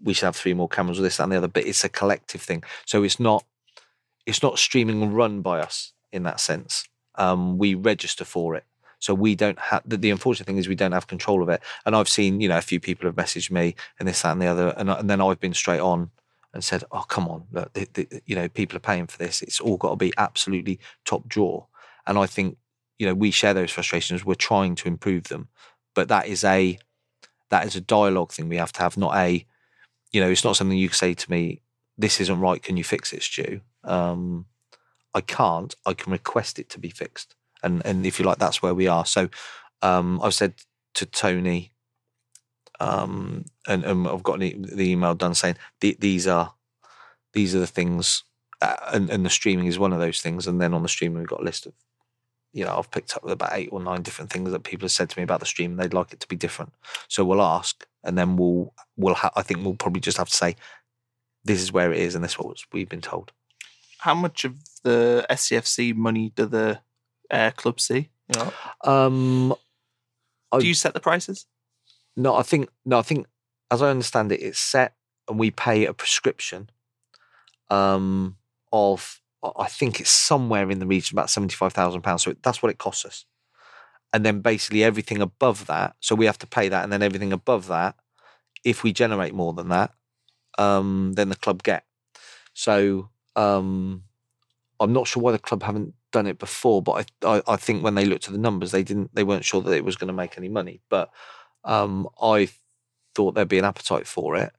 we 0.02 0.13
should 0.13 0.26
have 0.26 0.36
three 0.36 0.54
more 0.54 0.69
cameras 0.69 0.98
or 0.98 1.02
this, 1.02 1.17
that, 1.17 1.24
and 1.24 1.34
the 1.34 1.38
other. 1.38 1.48
But 1.50 1.65
it's 1.65 1.84
a 1.84 1.89
collective 1.89 2.41
thing. 2.41 2.63
So 2.86 3.04
it's 3.04 3.19
not 3.19 3.43
it's 4.26 4.43
not 4.43 4.60
streaming 4.60 5.12
run 5.13 5.41
by 5.41 5.60
us 5.60 5.91
in 6.12 6.24
that 6.24 6.39
sense. 6.39 6.88
Um, 7.15 7.58
we 7.58 7.76
register 7.76 8.26
for 8.26 8.56
it. 8.56 8.65
So 9.00 9.13
we 9.13 9.34
don't 9.34 9.60
have 9.60 9.82
the, 9.86 9.98
the, 9.98 10.12
unfortunate 10.12 10.45
thing 10.45 10.58
is 10.58 10.67
we 10.67 10.76
don't 10.76 10.91
have 10.91 11.08
control 11.08 11.41
of 11.41 11.50
it. 11.50 11.62
And 11.86 11.95
I've 11.95 12.10
seen, 12.10 12.41
you 12.41 12.50
know, 12.50 12.58
a 12.58 12.62
few 12.62 12.80
people 12.80 13.08
have 13.08 13.15
messaged 13.15 13.50
me 13.50 13.76
and 13.98 14.08
this, 14.08 14.22
that, 14.22 14.34
and 14.34 14.41
the 14.41 14.48
other, 14.48 14.74
and, 14.78 14.89
and 14.89 15.10
then 15.10 15.22
I've 15.22 15.39
been 15.39 15.54
straight 15.54 15.80
on 15.80 16.12
and 16.54 16.63
said, 16.63 16.84
"Oh, 16.91 17.06
come 17.08 17.28
on, 17.28 17.45
look, 17.52 17.74
the, 17.74 17.88
the, 17.93 18.22
you 18.26 18.36
know, 18.36 18.50
people 18.50 18.76
are 18.76 18.82
paying 18.82 19.08
for 19.08 19.17
this. 19.17 19.41
It's 19.41 19.60
all 19.60 19.78
got 19.78 19.91
to 19.91 19.95
be 19.95 20.13
absolutely 20.17 20.80
top 21.06 21.28
drawer." 21.28 21.67
And 22.08 22.17
I 22.17 22.26
think, 22.26 22.58
you 22.98 23.06
know, 23.08 23.13
we 23.13 23.32
share 23.32 23.54
those 23.54 23.72
frustrations. 23.72 24.26
We're 24.26 24.36
trying 24.36 24.76
to 24.76 24.88
improve 24.88 25.26
them, 25.26 25.50
but 25.93 26.08
that 26.08 26.28
is 26.28 26.43
a 26.43 26.80
that 27.50 27.65
is 27.65 27.76
a 27.76 27.82
dialogue 27.82 28.32
thing 28.32 28.50
we 28.50 28.58
have 28.58 28.72
to 28.74 28.82
have, 28.82 28.98
not 28.98 29.15
a, 29.15 29.45
you 30.12 30.22
know, 30.22 30.30
it's 30.30 30.43
not 30.43 30.56
something 30.56 30.78
you 30.78 30.89
say 30.89 31.13
to 31.13 31.32
me. 31.32 31.62
This 31.98 32.22
isn't 32.22 32.39
right. 32.39 32.62
Can 32.62 32.78
you 32.78 32.84
fix 32.84 33.12
it, 33.13 33.24
Stu? 33.24 33.62
Um, 33.84 34.45
I 35.13 35.22
can't. 35.22 35.76
I 35.86 35.93
can 35.93 36.12
request 36.12 36.60
it 36.60 36.69
to 36.69 36.80
be 36.80 36.89
fixed 36.89 37.36
and 37.63 37.86
and 37.86 38.06
if 38.06 38.19
you 38.19 38.26
like, 38.26 38.38
that's 38.38 38.62
where 38.62 38.74
we 38.74 38.88
are. 38.88 39.06
So 39.06 39.30
um, 39.82 40.19
I've 40.24 40.34
said 40.34 40.56
to 40.95 41.06
Tony, 41.06 41.72
um, 42.80 43.45
and, 43.67 43.84
and, 43.84 44.08
I've 44.08 44.24
got 44.24 44.39
the 44.39 44.91
email 44.91 45.13
done 45.13 45.36
saying 45.36 45.58
these 45.80 46.28
are 46.28 46.54
these 47.34 47.56
are 47.56 47.60
the 47.60 47.67
things, 47.67 48.24
uh, 48.62 48.76
and, 48.93 49.10
and 49.10 49.26
the 49.26 49.30
streaming 49.30 49.67
is 49.67 49.80
one 49.80 49.93
of 49.93 50.00
those 50.00 50.22
things. 50.22 50.48
And 50.48 50.60
then 50.60 50.74
on 50.74 50.84
the 50.84 50.89
streaming, 50.89 51.19
we've 51.19 51.28
got 51.28 51.41
a 51.41 51.45
list 51.45 51.65
of, 51.65 51.74
you 52.54 52.65
know, 52.65 52.78
I've 52.78 52.91
picked 52.91 53.15
up 53.15 53.28
about 53.28 53.52
eight 53.54 53.69
or 53.72 53.82
nine 53.82 54.02
different 54.02 54.32
things 54.32 54.52
that 54.52 54.63
people 54.63 54.86
have 54.86 54.91
said 54.91 55.10
to 55.10 55.19
me 55.19 55.24
about 55.24 55.39
the 55.39 55.45
stream. 55.45 55.76
They'd 55.76 55.93
like 55.93 56.13
it 56.13 56.19
to 56.22 56.28
be 56.28 56.36
different. 56.36 56.74
So 57.08 57.24
we'll 57.24 57.41
ask, 57.41 57.86
and 58.04 58.17
then 58.17 58.38
we'll 58.38 58.74
we'll 58.98 59.15
ha- 59.15 59.34
I 59.36 59.43
think 59.43 59.63
we'll 59.63 59.76
probably 59.76 60.02
just 60.02 60.17
have 60.17 60.30
to 60.30 60.36
say, 60.36 60.56
this 61.43 61.62
is 61.62 61.72
where 61.72 61.91
it 61.91 62.00
is, 62.00 62.15
and 62.15 62.24
this 62.24 62.32
is 62.32 62.39
what 62.39 62.58
we've 62.74 62.89
been 62.89 63.02
told. 63.02 63.32
How 63.99 64.15
much 64.15 64.45
of 64.45 64.55
the 64.83 65.25
SCFC 65.29 65.95
money 65.95 66.31
do 66.35 66.45
the 66.45 66.81
uh, 67.29 67.51
Club 67.51 67.79
see? 67.79 68.09
You 68.29 68.39
know? 68.39 68.53
Um, 68.91 69.53
Do 70.57 70.67
you 70.67 70.73
set 70.73 70.93
the 70.93 70.99
prices? 70.99 71.45
No, 72.15 72.35
I 72.35 72.43
think 72.43 72.69
no, 72.85 72.99
I 72.99 73.01
think 73.01 73.27
as 73.71 73.81
I 73.81 73.89
understand 73.89 74.31
it, 74.31 74.41
it's 74.41 74.59
set 74.59 74.95
and 75.27 75.39
we 75.39 75.51
pay 75.51 75.85
a 75.85 75.93
prescription 75.93 76.69
um, 77.69 78.35
of 78.73 79.21
I 79.57 79.67
think 79.67 80.01
it's 80.01 80.09
somewhere 80.09 80.69
in 80.69 80.79
the 80.79 80.88
region 80.88 81.15
about 81.15 81.29
seventy 81.29 81.55
five 81.55 81.73
thousand 81.73 82.01
pounds. 82.01 82.23
So 82.23 82.35
that's 82.41 82.62
what 82.62 82.71
it 82.71 82.77
costs 82.77 83.05
us, 83.05 83.25
and 84.12 84.25
then 84.25 84.41
basically 84.41 84.83
everything 84.83 85.21
above 85.21 85.67
that. 85.67 85.95
So 86.01 86.15
we 86.15 86.25
have 86.25 86.39
to 86.39 86.47
pay 86.47 86.67
that, 86.69 86.83
and 86.83 86.91
then 86.91 87.03
everything 87.03 87.31
above 87.31 87.67
that, 87.67 87.95
if 88.65 88.83
we 88.83 88.91
generate 88.91 89.33
more 89.33 89.53
than 89.53 89.69
that, 89.69 89.91
um, 90.57 91.13
then 91.13 91.29
the 91.29 91.35
club 91.35 91.63
get. 91.63 91.85
So 92.53 93.09
um, 93.39 94.04
I'm 94.80 94.93
not 94.93 95.08
sure 95.08 95.21
why 95.23 95.32
the 95.32 95.39
club 95.39 95.63
haven't 95.63 95.93
done 96.12 96.28
it 96.28 96.39
before, 96.39 96.82
but 96.82 97.08
I, 97.23 97.38
I, 97.38 97.41
I 97.47 97.56
think 97.56 97.84
when 97.84 97.95
they 97.95 98.06
looked 98.06 98.28
at 98.28 98.34
the 98.34 98.39
numbers, 98.39 98.71
they 98.71 98.84
didn't 98.84 99.13
they 99.15 99.23
weren't 99.23 99.45
sure 99.45 99.62
that 99.62 99.73
it 99.73 99.86
was 99.86 99.95
going 99.95 100.08
to 100.08 100.13
make 100.13 100.38
any 100.38 100.49
money. 100.49 100.82
But 100.89 101.10
um, 101.63 102.08
I 102.21 102.49
thought 103.15 103.36
there'd 103.36 103.47
be 103.47 103.60
an 103.60 103.65
appetite 103.65 104.08
for 104.08 104.36
it, 104.36 104.52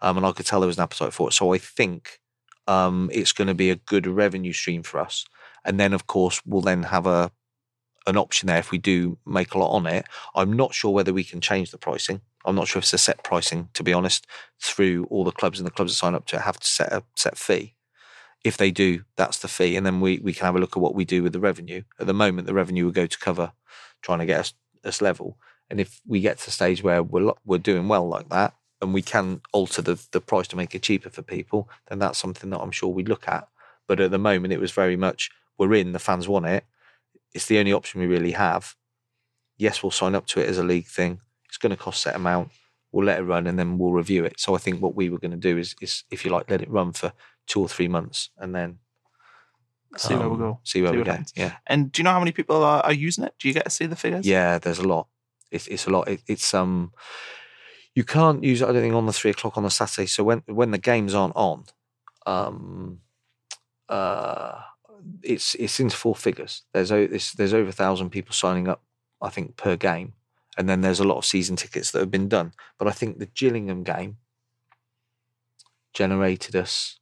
um, 0.00 0.16
and 0.16 0.26
I 0.26 0.32
could 0.32 0.46
tell 0.46 0.60
there 0.60 0.66
was 0.66 0.78
an 0.78 0.84
appetite 0.84 1.12
for 1.12 1.28
it. 1.28 1.32
So 1.32 1.52
I 1.52 1.58
think 1.58 2.20
um, 2.66 3.10
it's 3.12 3.32
going 3.32 3.48
to 3.48 3.54
be 3.54 3.70
a 3.70 3.76
good 3.76 4.06
revenue 4.06 4.52
stream 4.52 4.82
for 4.82 5.00
us. 5.00 5.24
And 5.64 5.78
then, 5.78 5.92
of 5.92 6.06
course, 6.06 6.40
we'll 6.46 6.62
then 6.62 6.84
have 6.84 7.06
a 7.06 7.32
an 8.06 8.16
option 8.16 8.46
there 8.46 8.58
if 8.58 8.70
we 8.70 8.78
do 8.78 9.18
make 9.26 9.54
a 9.54 9.58
lot 9.58 9.72
on 9.72 9.86
it. 9.86 10.06
I'm 10.34 10.54
not 10.54 10.74
sure 10.74 10.90
whether 10.90 11.12
we 11.12 11.22
can 11.22 11.40
change 11.40 11.70
the 11.70 11.78
pricing 11.78 12.22
I'm 12.44 12.56
not 12.56 12.68
sure 12.68 12.80
if 12.80 12.84
it's 12.84 12.94
a 12.94 12.98
set 12.98 13.22
pricing, 13.22 13.68
to 13.74 13.82
be 13.82 13.92
honest, 13.92 14.26
through 14.60 15.04
all 15.10 15.24
the 15.24 15.32
clubs 15.32 15.58
and 15.58 15.66
the 15.66 15.70
clubs 15.70 15.92
that 15.92 15.96
sign 15.96 16.14
up 16.14 16.26
to 16.26 16.40
have 16.40 16.58
to 16.58 16.66
set 16.66 16.92
a 16.92 17.02
set 17.16 17.36
fee. 17.36 17.74
If 18.44 18.56
they 18.56 18.70
do, 18.70 19.04
that's 19.16 19.38
the 19.38 19.48
fee. 19.48 19.76
And 19.76 19.84
then 19.84 20.00
we, 20.00 20.18
we 20.18 20.32
can 20.32 20.46
have 20.46 20.56
a 20.56 20.58
look 20.58 20.76
at 20.76 20.82
what 20.82 20.94
we 20.94 21.04
do 21.04 21.22
with 21.22 21.32
the 21.32 21.40
revenue. 21.40 21.82
At 21.98 22.06
the 22.06 22.14
moment, 22.14 22.46
the 22.46 22.54
revenue 22.54 22.86
will 22.86 22.92
go 22.92 23.06
to 23.06 23.18
cover 23.18 23.52
trying 24.02 24.20
to 24.20 24.26
get 24.26 24.40
us, 24.40 24.54
us 24.84 25.02
level. 25.02 25.36
And 25.68 25.78
if 25.80 26.00
we 26.06 26.20
get 26.20 26.38
to 26.38 26.46
the 26.46 26.50
stage 26.50 26.82
where 26.82 27.02
we're, 27.02 27.32
we're 27.44 27.58
doing 27.58 27.86
well 27.86 28.08
like 28.08 28.28
that 28.30 28.54
and 28.80 28.94
we 28.94 29.02
can 29.02 29.42
alter 29.52 29.82
the, 29.82 30.02
the 30.10 30.20
price 30.20 30.48
to 30.48 30.56
make 30.56 30.74
it 30.74 30.82
cheaper 30.82 31.10
for 31.10 31.22
people, 31.22 31.68
then 31.88 31.98
that's 31.98 32.18
something 32.18 32.50
that 32.50 32.60
I'm 32.60 32.70
sure 32.70 32.88
we'd 32.88 33.08
look 33.08 33.28
at. 33.28 33.46
But 33.86 34.00
at 34.00 34.10
the 34.10 34.18
moment, 34.18 34.52
it 34.52 34.60
was 34.60 34.72
very 34.72 34.96
much 34.96 35.30
we're 35.58 35.74
in, 35.74 35.92
the 35.92 35.98
fans 35.98 36.26
want 36.26 36.46
it. 36.46 36.64
It's 37.34 37.46
the 37.46 37.58
only 37.58 37.72
option 37.72 38.00
we 38.00 38.06
really 38.06 38.32
have. 38.32 38.74
Yes, 39.58 39.82
we'll 39.82 39.90
sign 39.90 40.14
up 40.14 40.26
to 40.28 40.40
it 40.40 40.48
as 40.48 40.58
a 40.58 40.64
league 40.64 40.86
thing. 40.86 41.20
It's 41.46 41.58
going 41.58 41.70
to 41.70 41.76
cost 41.76 42.02
set 42.02 42.16
amount. 42.16 42.50
We'll 42.92 43.04
let 43.04 43.20
it 43.20 43.24
run 43.24 43.46
and 43.46 43.58
then 43.58 43.78
we'll 43.78 43.92
review 43.92 44.24
it. 44.24 44.40
So 44.40 44.54
I 44.54 44.58
think 44.58 44.80
what 44.80 44.96
we 44.96 45.10
were 45.10 45.18
going 45.18 45.30
to 45.32 45.36
do 45.36 45.58
is, 45.58 45.76
is 45.80 46.04
if 46.10 46.24
you 46.24 46.30
like, 46.30 46.50
let 46.50 46.62
it 46.62 46.70
run 46.70 46.92
for 46.92 47.12
two 47.50 47.60
or 47.60 47.68
three 47.68 47.88
months 47.88 48.30
and 48.38 48.54
then 48.54 48.78
See 49.96 50.14
where 50.14 50.28
we 50.28 50.34
um, 50.34 50.38
go. 50.38 50.60
See 50.62 50.82
where 50.82 50.92
See 50.92 50.98
we 50.98 51.04
go. 51.04 51.18
Yeah. 51.34 51.56
And 51.66 51.90
do 51.90 52.00
you 52.00 52.04
know 52.04 52.12
how 52.12 52.20
many 52.20 52.30
people 52.30 52.62
are, 52.62 52.80
are 52.82 52.92
using 52.92 53.24
it? 53.24 53.34
Do 53.38 53.48
you 53.48 53.54
get 53.54 53.64
to 53.64 53.70
see 53.70 53.86
the 53.86 53.96
figures? 53.96 54.24
Yeah, 54.26 54.58
there's 54.58 54.78
a 54.78 54.86
lot. 54.86 55.08
It's 55.50 55.66
it's 55.66 55.86
a 55.86 55.90
lot. 55.90 56.08
It, 56.08 56.22
it's 56.28 56.54
um, 56.54 56.92
you 57.94 58.04
can't 58.04 58.44
use 58.44 58.62
it. 58.62 58.68
I 58.68 58.72
don't 58.72 58.82
think 58.82 58.94
on 58.94 59.06
the 59.06 59.12
three 59.12 59.32
o'clock 59.32 59.56
on 59.56 59.64
the 59.64 59.70
Saturday. 59.70 60.06
So 60.06 60.22
when 60.22 60.42
when 60.46 60.70
the 60.70 60.78
games 60.78 61.12
aren't 61.12 61.34
on, 61.34 61.64
um, 62.24 63.00
uh, 63.88 64.60
it's 65.22 65.56
it's 65.56 65.80
into 65.80 65.96
four 65.96 66.14
figures. 66.14 66.62
There's 66.72 66.90
there's, 66.90 67.32
there's 67.32 67.54
over 67.54 67.70
a 67.70 67.72
thousand 67.72 68.10
people 68.10 68.32
signing 68.32 68.68
up. 68.68 68.82
I 69.20 69.28
think 69.28 69.56
per 69.56 69.74
game, 69.74 70.12
and 70.56 70.68
then 70.68 70.82
there's 70.82 71.00
a 71.00 71.04
lot 71.04 71.18
of 71.18 71.24
season 71.24 71.56
tickets 71.56 71.90
that 71.90 71.98
have 71.98 72.12
been 72.12 72.28
done. 72.28 72.52
But 72.78 72.86
I 72.86 72.92
think 72.92 73.18
the 73.18 73.26
Gillingham 73.26 73.82
game 73.82 74.18
generated 75.92 76.54
us 76.54 76.99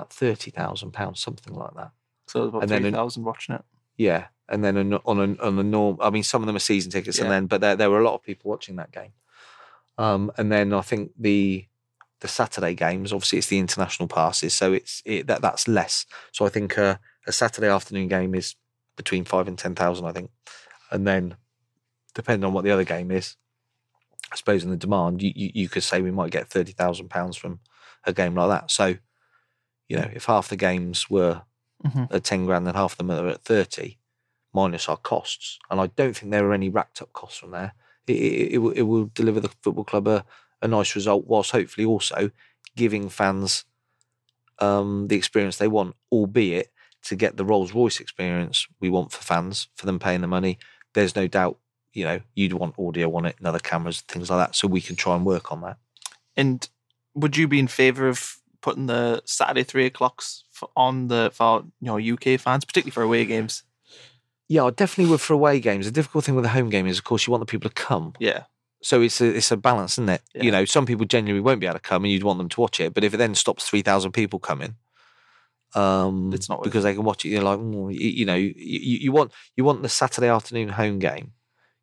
about 0.00 0.12
thirty 0.12 0.50
thousand 0.50 0.92
pounds, 0.92 1.20
something 1.20 1.54
like 1.54 1.74
that. 1.74 1.90
So 2.26 2.44
about 2.44 2.62
And 2.62 2.72
an- 2.72 2.82
3,000 2.82 3.24
watching 3.24 3.54
it. 3.56 3.64
Yeah, 3.96 4.26
and 4.48 4.64
then 4.64 4.76
on 4.76 4.94
on 5.04 5.18
a, 5.38 5.42
on 5.42 5.56
the 5.56 5.64
norm, 5.64 5.98
I 6.00 6.10
mean, 6.10 6.22
some 6.22 6.42
of 6.42 6.46
them 6.46 6.56
are 6.56 6.60
season 6.60 6.90
tickets, 6.90 7.18
Yeah. 7.18 7.24
and 7.24 7.32
then 7.32 7.46
but 7.46 7.60
there 7.60 7.76
there 7.76 7.90
were 7.90 8.00
a 8.00 8.04
lot 8.04 8.14
of 8.14 8.22
people 8.22 8.50
watching 8.50 8.76
that 8.76 8.92
game. 8.92 9.12
Um, 9.98 10.32
and 10.38 10.50
then 10.50 10.72
I 10.72 10.80
think 10.80 11.12
the 11.18 11.66
the 12.20 12.28
Saturday 12.28 12.74
games, 12.74 13.12
obviously, 13.12 13.38
it's 13.38 13.48
the 13.48 13.58
international 13.58 14.08
passes, 14.08 14.54
so 14.54 14.72
it's 14.72 15.02
it, 15.04 15.26
that 15.26 15.42
that's 15.42 15.68
less. 15.68 16.06
So 16.32 16.46
I 16.46 16.48
think 16.48 16.78
uh, 16.78 16.96
a 17.26 17.32
Saturday 17.32 17.68
afternoon 17.68 18.08
game 18.08 18.34
is 18.34 18.54
between 18.96 19.24
five 19.24 19.48
and 19.48 19.58
ten 19.58 19.74
thousand, 19.74 20.06
I 20.06 20.12
think, 20.12 20.30
and 20.90 21.06
then 21.06 21.36
depending 22.14 22.44
on 22.46 22.52
what 22.54 22.64
the 22.64 22.70
other 22.70 22.84
game 22.84 23.10
is, 23.10 23.36
I 24.32 24.36
suppose 24.36 24.64
in 24.64 24.70
the 24.70 24.76
demand, 24.76 25.22
you 25.22 25.32
you, 25.34 25.50
you 25.54 25.68
could 25.68 25.82
say 25.82 26.00
we 26.00 26.10
might 26.10 26.30
get 26.30 26.48
thirty 26.48 26.72
thousand 26.72 27.10
pounds 27.10 27.36
from 27.36 27.60
a 28.04 28.12
game 28.14 28.34
like 28.34 28.48
that. 28.48 28.70
So, 28.70 28.96
you 29.90 29.96
know, 29.96 30.10
if 30.14 30.24
half 30.26 30.48
the 30.48 30.56
games 30.56 31.10
were 31.10 31.42
Mhm. 31.84 32.12
at 32.14 32.24
10 32.24 32.44
grand 32.46 32.66
and 32.68 32.76
half 32.76 32.92
of 32.92 32.98
them 32.98 33.10
are 33.10 33.28
at 33.28 33.42
30 33.42 33.96
minus 34.52 34.88
our 34.88 34.96
costs. 34.98 35.58
And 35.70 35.80
I 35.80 35.86
don't 35.88 36.14
think 36.16 36.30
there 36.30 36.46
are 36.46 36.52
any 36.52 36.68
racked 36.68 37.00
up 37.02 37.12
costs 37.12 37.38
from 37.38 37.52
there. 37.52 37.72
It, 38.06 38.16
it, 38.16 38.52
it, 38.52 38.58
will, 38.58 38.72
it 38.72 38.82
will 38.82 39.06
deliver 39.14 39.40
the 39.40 39.48
football 39.62 39.84
club 39.84 40.06
a, 40.06 40.24
a 40.60 40.68
nice 40.68 40.94
result, 40.94 41.26
whilst 41.26 41.52
hopefully 41.52 41.86
also 41.86 42.30
giving 42.76 43.08
fans 43.08 43.64
um, 44.58 45.08
the 45.08 45.16
experience 45.16 45.56
they 45.56 45.68
want, 45.68 45.96
albeit 46.12 46.70
to 47.04 47.16
get 47.16 47.36
the 47.36 47.44
Rolls 47.46 47.72
Royce 47.72 47.98
experience 48.00 48.66
we 48.78 48.90
want 48.90 49.10
for 49.10 49.22
fans, 49.22 49.68
for 49.74 49.86
them 49.86 49.98
paying 49.98 50.20
the 50.20 50.26
money. 50.26 50.58
There's 50.92 51.16
no 51.16 51.26
doubt, 51.26 51.58
you 51.94 52.04
know, 52.04 52.20
you'd 52.34 52.52
want 52.52 52.78
audio 52.78 53.14
on 53.16 53.24
it 53.24 53.36
and 53.38 53.46
other 53.46 53.58
cameras, 53.58 54.02
things 54.02 54.28
like 54.30 54.38
that. 54.48 54.54
So 54.54 54.68
we 54.68 54.80
can 54.82 54.96
try 54.96 55.16
and 55.16 55.24
work 55.24 55.50
on 55.50 55.62
that. 55.62 55.78
And 56.36 56.68
would 57.14 57.36
you 57.36 57.48
be 57.48 57.58
in 57.58 57.68
favour 57.68 58.06
of 58.08 58.36
putting 58.62 58.86
the 58.86 59.22
Saturday 59.24 59.62
three 59.64 59.86
o'clocks 59.86 60.44
on 60.76 61.08
the 61.08 61.30
for 61.32 61.64
you 61.80 61.86
know 61.86 61.98
UK 61.98 62.38
fans, 62.40 62.64
particularly 62.64 62.92
for 62.92 63.02
away 63.02 63.24
games? 63.24 63.64
Yeah, 64.48 64.68
definitely 64.74 65.10
would 65.12 65.20
for 65.20 65.34
away 65.34 65.60
games. 65.60 65.86
The 65.86 65.92
difficult 65.92 66.24
thing 66.24 66.34
with 66.34 66.44
a 66.44 66.48
home 66.48 66.70
game 66.70 66.86
is, 66.86 66.98
of 66.98 67.04
course, 67.04 67.26
you 67.26 67.30
want 67.30 67.42
the 67.42 67.46
people 67.46 67.70
to 67.70 67.74
come. 67.74 68.14
Yeah, 68.18 68.44
So 68.82 69.00
it's 69.00 69.20
a 69.20 69.26
it's 69.36 69.50
a 69.52 69.56
balance, 69.56 69.92
isn't 69.94 70.08
it? 70.08 70.22
Yeah. 70.34 70.42
You 70.44 70.50
know, 70.50 70.64
some 70.64 70.86
people 70.86 71.06
genuinely 71.06 71.40
won't 71.44 71.60
be 71.60 71.66
able 71.66 71.74
to 71.74 71.80
come, 71.80 72.04
and 72.04 72.12
you'd 72.12 72.24
want 72.24 72.38
them 72.38 72.48
to 72.48 72.60
watch 72.60 72.80
it. 72.80 72.92
But 72.92 73.04
if 73.04 73.14
it 73.14 73.18
then 73.18 73.34
stops 73.34 73.68
three 73.68 73.82
thousand 73.82 74.12
people 74.12 74.38
coming, 74.40 74.74
um, 75.74 76.32
It's 76.32 76.48
not 76.48 76.62
because 76.64 76.82
they 76.82 76.94
can 76.94 77.04
watch 77.04 77.24
it. 77.24 77.28
You're 77.28 77.42
like, 77.42 77.60
"Mm," 77.60 77.92
you, 77.94 78.08
you 78.08 78.24
know, 78.24 78.34
you 78.34 78.52
you 78.56 79.12
want 79.12 79.32
you 79.56 79.64
want 79.64 79.82
the 79.82 79.88
Saturday 79.88 80.28
afternoon 80.28 80.70
home 80.70 80.98
game. 80.98 81.32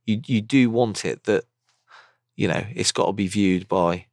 You 0.05 0.21
you 0.25 0.41
do 0.41 0.69
want 0.69 1.05
it 1.05 1.23
that, 1.23 1.45
you 2.35 2.47
know, 2.49 2.65
it's 2.75 2.91
got 2.91 3.05
to 3.07 3.13
be 3.13 3.27
viewed 3.27 3.67
by 3.69 4.06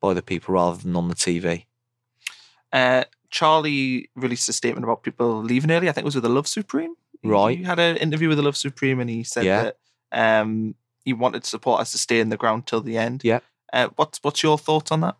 by 0.00 0.14
the 0.14 0.22
people 0.22 0.54
rather 0.54 0.76
than 0.78 0.96
on 0.96 1.08
the 1.08 1.14
TV. 1.14 1.64
uh, 2.72 3.04
Charlie 3.30 4.08
released 4.14 4.48
a 4.48 4.52
statement 4.54 4.84
about 4.84 5.02
people 5.02 5.42
leaving 5.42 5.70
early. 5.70 5.88
I 5.88 5.92
think 5.92 6.04
it 6.04 6.06
was 6.06 6.14
with 6.14 6.24
the 6.24 6.30
Love 6.30 6.46
Supreme. 6.46 6.94
Right. 7.22 7.58
He 7.58 7.64
had 7.64 7.78
an 7.78 7.96
interview 7.98 8.28
with 8.28 8.38
the 8.38 8.42
Love 8.44 8.56
Supreme, 8.56 9.00
and 9.00 9.10
he 9.10 9.22
said 9.24 9.44
Yeah. 9.44 9.62
that 9.64 9.76
um, 10.12 10.74
he 11.04 11.12
wanted 11.12 11.44
supporters 11.44 11.90
to 11.92 11.98
stay 11.98 12.20
in 12.20 12.30
the 12.30 12.36
ground 12.38 12.66
till 12.66 12.80
the 12.80 12.96
end. 12.96 13.22
Yeah. 13.24 13.40
Uh, 13.72 13.88
what's 13.96 14.18
what's 14.22 14.42
your 14.42 14.56
thoughts 14.56 14.90
on 14.90 15.00
that? 15.02 15.16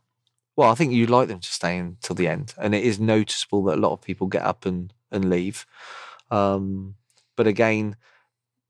Well, 0.57 0.71
I 0.71 0.75
think 0.75 0.93
you'd 0.93 1.11
like 1.11 1.29
them 1.29 1.41
to 1.41 1.53
stay 1.53 1.77
until 1.77 2.17
the 2.17 2.29
end, 2.29 2.55
and 2.57 2.75
it 2.75 2.83
is 2.83 2.99
noticeable 2.99 3.63
that 3.65 3.77
a 3.77 3.81
lot 3.81 3.93
of 3.93 4.01
people 4.01 4.27
get 4.27 4.43
up 4.43 4.65
and 4.65 4.93
and 5.11 5.29
leave. 5.29 5.67
Um, 6.31 6.95
but 7.37 7.47
again, 7.47 7.97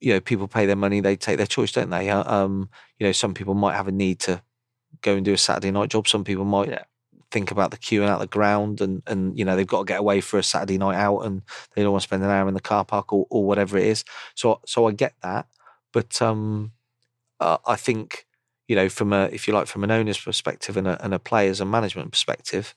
you 0.01 0.13
know, 0.13 0.21
people 0.21 0.49
pay 0.49 0.67
their 0.67 0.77
money; 0.77 1.01
they 1.01 1.15
take 1.17 1.37
their 1.37 1.47
choice, 1.47 1.71
don't 1.73 1.91
they? 1.91 2.11
Uh, 2.11 2.25
Um, 2.33 2.71
you 2.99 3.07
know, 3.07 3.13
some 3.13 3.35
people 3.35 3.55
might 3.55 3.77
have 3.77 3.87
a 3.89 3.93
need 3.93 4.19
to 4.21 4.43
go 5.03 5.15
and 5.17 5.25
do 5.25 5.33
a 5.35 5.39
Saturday 5.39 5.71
night 5.71 5.91
job. 5.91 6.09
Some 6.09 6.25
people 6.25 6.45
might 6.45 6.69
Yeah. 6.71 6.85
think 7.31 7.51
about 7.51 7.71
the 7.71 7.77
queuing 7.77 8.09
out 8.09 8.21
the 8.21 8.27
ground, 8.27 8.81
and 8.81 9.03
and 9.07 9.39
you 9.39 9.45
know 9.45 9.57
they've 9.57 9.67
got 9.67 9.81
to 9.81 9.85
get 9.85 10.01
away 10.01 10.21
for 10.21 10.39
a 10.39 10.43
Saturday 10.43 10.79
night 10.79 10.97
out, 10.97 11.21
and 11.21 11.43
they 11.75 11.83
don't 11.83 11.93
want 11.93 12.03
to 12.03 12.09
spend 12.09 12.23
an 12.25 12.31
hour 12.31 12.49
in 12.49 12.55
the 12.55 12.61
car 12.61 12.85
park 12.85 13.13
or, 13.13 13.27
or 13.31 13.45
whatever 13.45 13.79
it 13.79 13.87
is. 13.87 14.05
So 14.35 14.61
so 14.67 14.87
I 14.89 14.93
get 14.93 15.15
that, 15.23 15.47
but 15.93 16.21
um, 16.23 16.73
uh, 17.41 17.59
I 17.67 17.77
think 17.77 18.27
you 18.69 18.77
know, 18.77 18.89
from 18.91 19.13
a 19.15 19.25
if 19.33 19.49
you 19.49 19.55
like, 19.55 19.67
from 19.67 19.83
an 19.85 19.91
owner's 19.91 20.21
perspective 20.21 20.77
and 20.77 20.87
a, 20.87 21.03
and 21.03 21.15
a 21.15 21.19
players 21.19 21.61
and 21.61 21.71
management 21.71 22.11
perspective, 22.13 22.75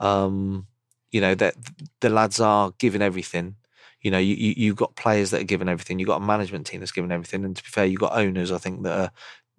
um, 0.00 0.66
you 1.10 1.20
know 1.20 1.34
that 1.36 1.54
the 2.00 2.10
lads 2.10 2.40
are 2.40 2.72
giving 2.78 3.02
everything. 3.02 3.56
You 4.02 4.10
know, 4.12 4.18
you, 4.18 4.34
you 4.34 4.54
you've 4.56 4.76
got 4.76 4.96
players 4.96 5.30
that 5.30 5.40
are 5.42 5.44
giving 5.46 5.68
everything. 5.68 5.98
You've 5.98 6.08
got 6.08 6.22
a 6.22 6.26
management 6.26 6.66
team 6.66 6.80
that's 6.80 6.92
giving 6.92 7.12
everything, 7.12 7.44
and 7.44 7.56
to 7.56 7.62
be 7.62 7.68
fair, 7.70 7.86
you've 7.86 8.00
got 8.00 8.16
owners. 8.16 8.52
I 8.52 8.58
think 8.58 8.82
that 8.84 8.98
are, 8.98 9.12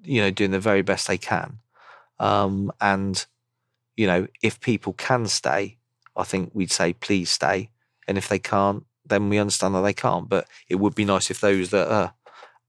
you 0.04 0.22
know, 0.22 0.32
doing 0.32 0.52
the 0.52 0.60
very 0.60 0.82
best 0.82 1.08
they 1.08 1.18
can. 1.18 1.60
Um, 2.20 2.72
and 2.82 3.26
you 3.98 4.08
know, 4.08 4.28
if 4.42 4.60
people 4.60 4.94
can 4.94 5.26
stay, 5.28 5.78
I 6.16 6.24
think 6.24 6.52
we'd 6.54 6.72
say 6.72 6.94
please 6.94 7.30
stay, 7.30 7.70
and 8.08 8.18
if 8.18 8.28
they 8.30 8.40
can't, 8.40 8.86
then 9.06 9.30
we 9.30 9.38
understand 9.38 9.76
that 9.76 9.82
they 9.82 9.94
can't. 9.94 10.28
But 10.30 10.48
it 10.70 10.76
would 10.76 10.96
be 10.96 11.06
nice 11.06 11.30
if 11.32 11.40
those 11.42 11.70
that 11.72 11.92
are 11.92 12.14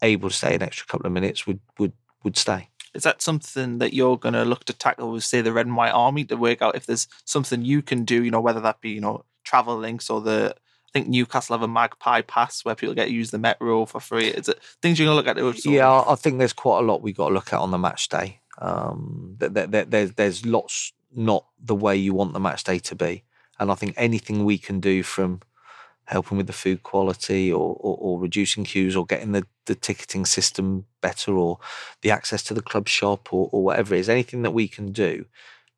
able 0.02 0.28
to 0.28 0.34
stay 0.34 0.54
an 0.54 0.62
extra 0.62 0.86
couple 0.86 1.06
of 1.06 1.12
minutes 1.12 1.46
would 1.46 1.60
would 1.78 1.92
would 2.24 2.36
stay. 2.36 2.68
Is 2.94 3.02
that 3.02 3.20
something 3.20 3.78
that 3.78 3.92
you're 3.92 4.16
going 4.18 4.32
to 4.32 4.44
look 4.44 4.64
to 4.64 4.72
tackle 4.72 5.12
with, 5.12 5.22
say, 5.22 5.42
the 5.42 5.52
Red 5.52 5.66
and 5.66 5.76
White 5.76 5.90
Army 5.90 6.24
to 6.24 6.36
work 6.36 6.62
out 6.62 6.76
if 6.76 6.86
there's 6.86 7.06
something 7.26 7.62
you 7.62 7.82
can 7.82 8.04
do? 8.04 8.24
You 8.24 8.30
know, 8.30 8.40
whether 8.40 8.60
that 8.60 8.80
be 8.80 8.90
you 8.90 9.00
know 9.00 9.24
travel 9.44 9.76
links 9.76 10.08
or 10.10 10.20
the 10.20 10.54
I 10.56 10.90
think 10.92 11.08
Newcastle 11.08 11.54
have 11.54 11.62
a 11.62 11.68
Magpie 11.68 12.22
Pass 12.22 12.64
where 12.64 12.74
people 12.74 12.94
get 12.94 13.06
to 13.06 13.12
use 13.12 13.30
the 13.30 13.38
metro 13.38 13.84
for 13.84 14.00
free. 14.00 14.28
Is 14.28 14.48
it 14.48 14.60
things 14.80 14.98
you're 14.98 15.06
going 15.06 15.14
to 15.14 15.16
look 15.16 15.26
at? 15.28 15.34
to 15.36 15.42
sort 15.60 15.66
of- 15.66 15.72
Yeah, 15.72 15.90
I 15.90 16.12
I 16.12 16.14
think 16.14 16.38
there's 16.38 16.54
quite 16.54 16.78
a 16.78 16.82
lot 16.86 17.02
we've 17.02 17.16
got 17.16 17.28
to 17.28 17.34
look 17.34 17.52
at 17.52 17.58
on 17.60 17.70
the 17.70 17.78
match 17.78 18.08
day. 18.08 18.40
Um, 18.58 19.36
th- 19.38 19.54
th- 19.54 19.70
th- 19.70 19.88
there's 19.88 20.12
there's 20.12 20.46
lots 20.46 20.92
not 21.14 21.46
the 21.62 21.74
way 21.74 21.96
you 21.96 22.14
want 22.14 22.32
the 22.32 22.40
match 22.40 22.64
day 22.64 22.78
to 22.80 22.94
be, 22.94 23.24
and 23.58 23.70
I 23.70 23.74
think 23.74 23.94
anything 23.96 24.44
we 24.44 24.58
can 24.58 24.80
do 24.80 25.02
from 25.02 25.40
helping 26.06 26.38
with 26.38 26.46
the 26.46 26.52
food 26.52 26.82
quality 26.82 27.52
or, 27.52 27.76
or, 27.80 27.96
or 28.00 28.20
reducing 28.20 28.64
queues 28.64 28.96
or 28.96 29.04
getting 29.04 29.32
the, 29.32 29.44
the 29.66 29.74
ticketing 29.74 30.24
system 30.24 30.86
better 31.00 31.36
or 31.36 31.58
the 32.02 32.10
access 32.10 32.42
to 32.44 32.54
the 32.54 32.62
club 32.62 32.86
shop 32.88 33.32
or, 33.32 33.48
or 33.52 33.64
whatever 33.64 33.94
it 33.94 34.00
is, 34.00 34.08
anything 34.08 34.42
that 34.42 34.52
we 34.52 34.68
can 34.68 34.92
do 34.92 35.26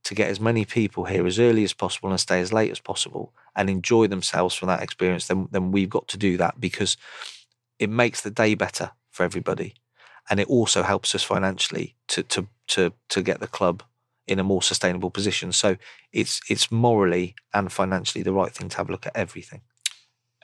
to 0.04 0.14
get 0.14 0.28
as 0.28 0.38
many 0.38 0.64
people 0.64 1.04
here 1.04 1.26
as 1.26 1.38
early 1.38 1.64
as 1.64 1.72
possible 1.72 2.10
and 2.10 2.20
stay 2.20 2.40
as 2.40 2.52
late 2.52 2.70
as 2.70 2.78
possible 2.78 3.32
and 3.56 3.68
enjoy 3.68 4.06
themselves 4.06 4.54
from 4.54 4.68
that 4.68 4.82
experience, 4.82 5.26
then, 5.26 5.48
then 5.50 5.72
we've 5.72 5.90
got 5.90 6.06
to 6.08 6.18
do 6.18 6.36
that 6.36 6.60
because 6.60 6.96
it 7.78 7.90
makes 7.90 8.20
the 8.20 8.30
day 8.30 8.54
better 8.54 8.90
for 9.10 9.24
everybody. 9.24 9.74
And 10.30 10.40
it 10.40 10.48
also 10.48 10.82
helps 10.82 11.14
us 11.14 11.22
financially 11.22 11.94
to, 12.08 12.22
to, 12.24 12.46
to, 12.68 12.92
to 13.08 13.22
get 13.22 13.40
the 13.40 13.46
club 13.46 13.82
in 14.26 14.38
a 14.38 14.44
more 14.44 14.62
sustainable 14.62 15.10
position. 15.10 15.52
So 15.52 15.76
it's, 16.12 16.40
it's 16.50 16.70
morally 16.70 17.34
and 17.54 17.72
financially 17.72 18.22
the 18.22 18.32
right 18.32 18.52
thing 18.52 18.68
to 18.68 18.76
have 18.76 18.88
a 18.88 18.92
look 18.92 19.06
at 19.06 19.16
everything. 19.16 19.62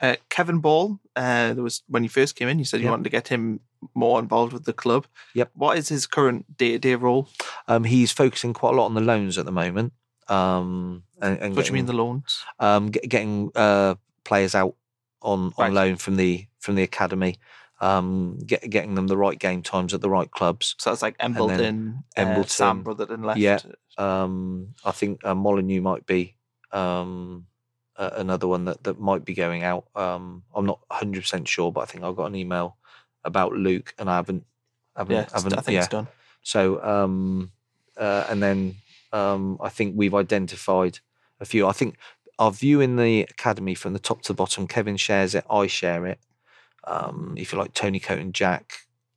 Uh, 0.01 0.15
Kevin 0.29 0.59
Ball, 0.59 0.99
uh, 1.15 1.53
there 1.53 1.63
was 1.63 1.83
when 1.87 2.03
you 2.03 2.09
first 2.09 2.35
came 2.35 2.49
in, 2.49 2.59
you 2.59 2.65
said 2.65 2.79
you 2.81 2.85
Yep. 2.85 2.91
wanted 2.91 3.03
to 3.05 3.09
get 3.11 3.27
him 3.29 3.61
more 3.93 4.19
involved 4.19 4.51
with 4.53 4.65
the 4.65 4.73
club. 4.73 5.05
Yep. 5.35 5.51
What 5.53 5.77
is 5.77 5.87
his 5.87 6.05
current 6.07 6.57
day 6.57 6.71
to 6.73 6.79
day 6.79 6.95
role? 6.95 7.29
Um, 7.67 7.83
he's 7.85 8.11
focusing 8.11 8.53
quite 8.53 8.73
a 8.73 8.77
lot 8.77 8.87
on 8.87 8.93
the 8.95 9.01
loans 9.01 9.37
at 9.37 9.45
the 9.45 9.51
moment. 9.53 9.93
Um, 10.27 11.03
and, 11.21 11.39
and 11.39 11.55
What 11.55 11.65
do 11.65 11.69
you 11.69 11.73
mean 11.73 11.85
the 11.85 11.93
loans? 11.93 12.43
um, 12.59 12.89
get, 12.91 13.07
getting 13.07 13.51
uh, 13.55 13.95
players 14.23 14.55
out 14.55 14.75
on 15.21 15.53
Right. 15.57 15.67
on 15.67 15.73
loan 15.75 15.95
from 15.95 16.17
the 16.17 16.47
from 16.59 16.75
the 16.75 16.83
academy. 16.83 17.37
Um, 17.81 18.39
get, 18.45 18.69
getting 18.69 18.95
them 18.95 19.07
the 19.07 19.17
right 19.17 19.37
game 19.37 19.61
times 19.61 19.93
at 19.93 20.01
the 20.01 20.09
right 20.09 20.29
clubs. 20.29 20.75
So 20.79 20.89
that's 20.89 21.01
like 21.01 21.17
then 21.17 21.31
Embleton, 21.31 22.03
uh, 22.17 22.21
Embleton, 22.21 22.49
Sam 22.49 22.83
Brotherton 22.83 23.23
left. 23.23 23.39
yeah. 23.39 23.59
Um, 23.97 24.75
I 24.83 24.91
think 24.91 25.25
uh, 25.25 25.35
Molyneux 25.35 25.81
might 25.81 26.05
be 26.05 26.35
um, 26.71 27.47
uh, 27.97 28.11
another 28.13 28.47
one 28.47 28.65
that, 28.65 28.83
that 28.83 28.99
might 28.99 29.25
be 29.25 29.33
going 29.33 29.63
out. 29.63 29.85
Um, 29.95 30.43
I'm 30.53 30.65
not 30.65 30.79
100 30.87 31.21
percent 31.21 31.47
sure, 31.47 31.71
but 31.71 31.81
I 31.81 31.85
think 31.85 32.03
I 32.03 32.11
got 32.11 32.25
an 32.25 32.35
email 32.35 32.77
about 33.23 33.53
Luke, 33.53 33.93
and 33.97 34.09
I 34.09 34.15
haven't, 34.17 34.45
haven't, 34.95 35.15
yeah. 35.15 35.25
haven't 35.33 35.57
I 35.57 35.61
think 35.61 35.73
yeah. 35.73 35.79
it's 35.79 35.87
done. 35.87 36.07
So, 36.43 36.83
um, 36.83 37.51
uh, 37.97 38.25
and 38.29 38.41
then 38.41 38.75
um, 39.11 39.57
I 39.61 39.69
think 39.69 39.95
we've 39.97 40.13
identified 40.13 40.99
a 41.39 41.45
few. 41.45 41.67
I 41.67 41.71
think 41.71 41.97
our 42.37 42.51
view 42.51 42.81
in 42.81 42.97
the 42.97 43.21
academy 43.21 43.75
from 43.75 43.93
the 43.93 43.99
top 43.99 44.21
to 44.23 44.33
the 44.33 44.37
bottom, 44.37 44.67
Kevin 44.67 44.97
shares 44.97 45.35
it, 45.35 45.45
I 45.49 45.67
share 45.67 46.05
it. 46.05 46.19
Um, 46.85 47.35
if 47.37 47.51
you 47.51 47.59
like, 47.59 47.73
Tony 47.73 47.99
Coton 47.99 48.21
and 48.21 48.33
Jack, 48.33 48.73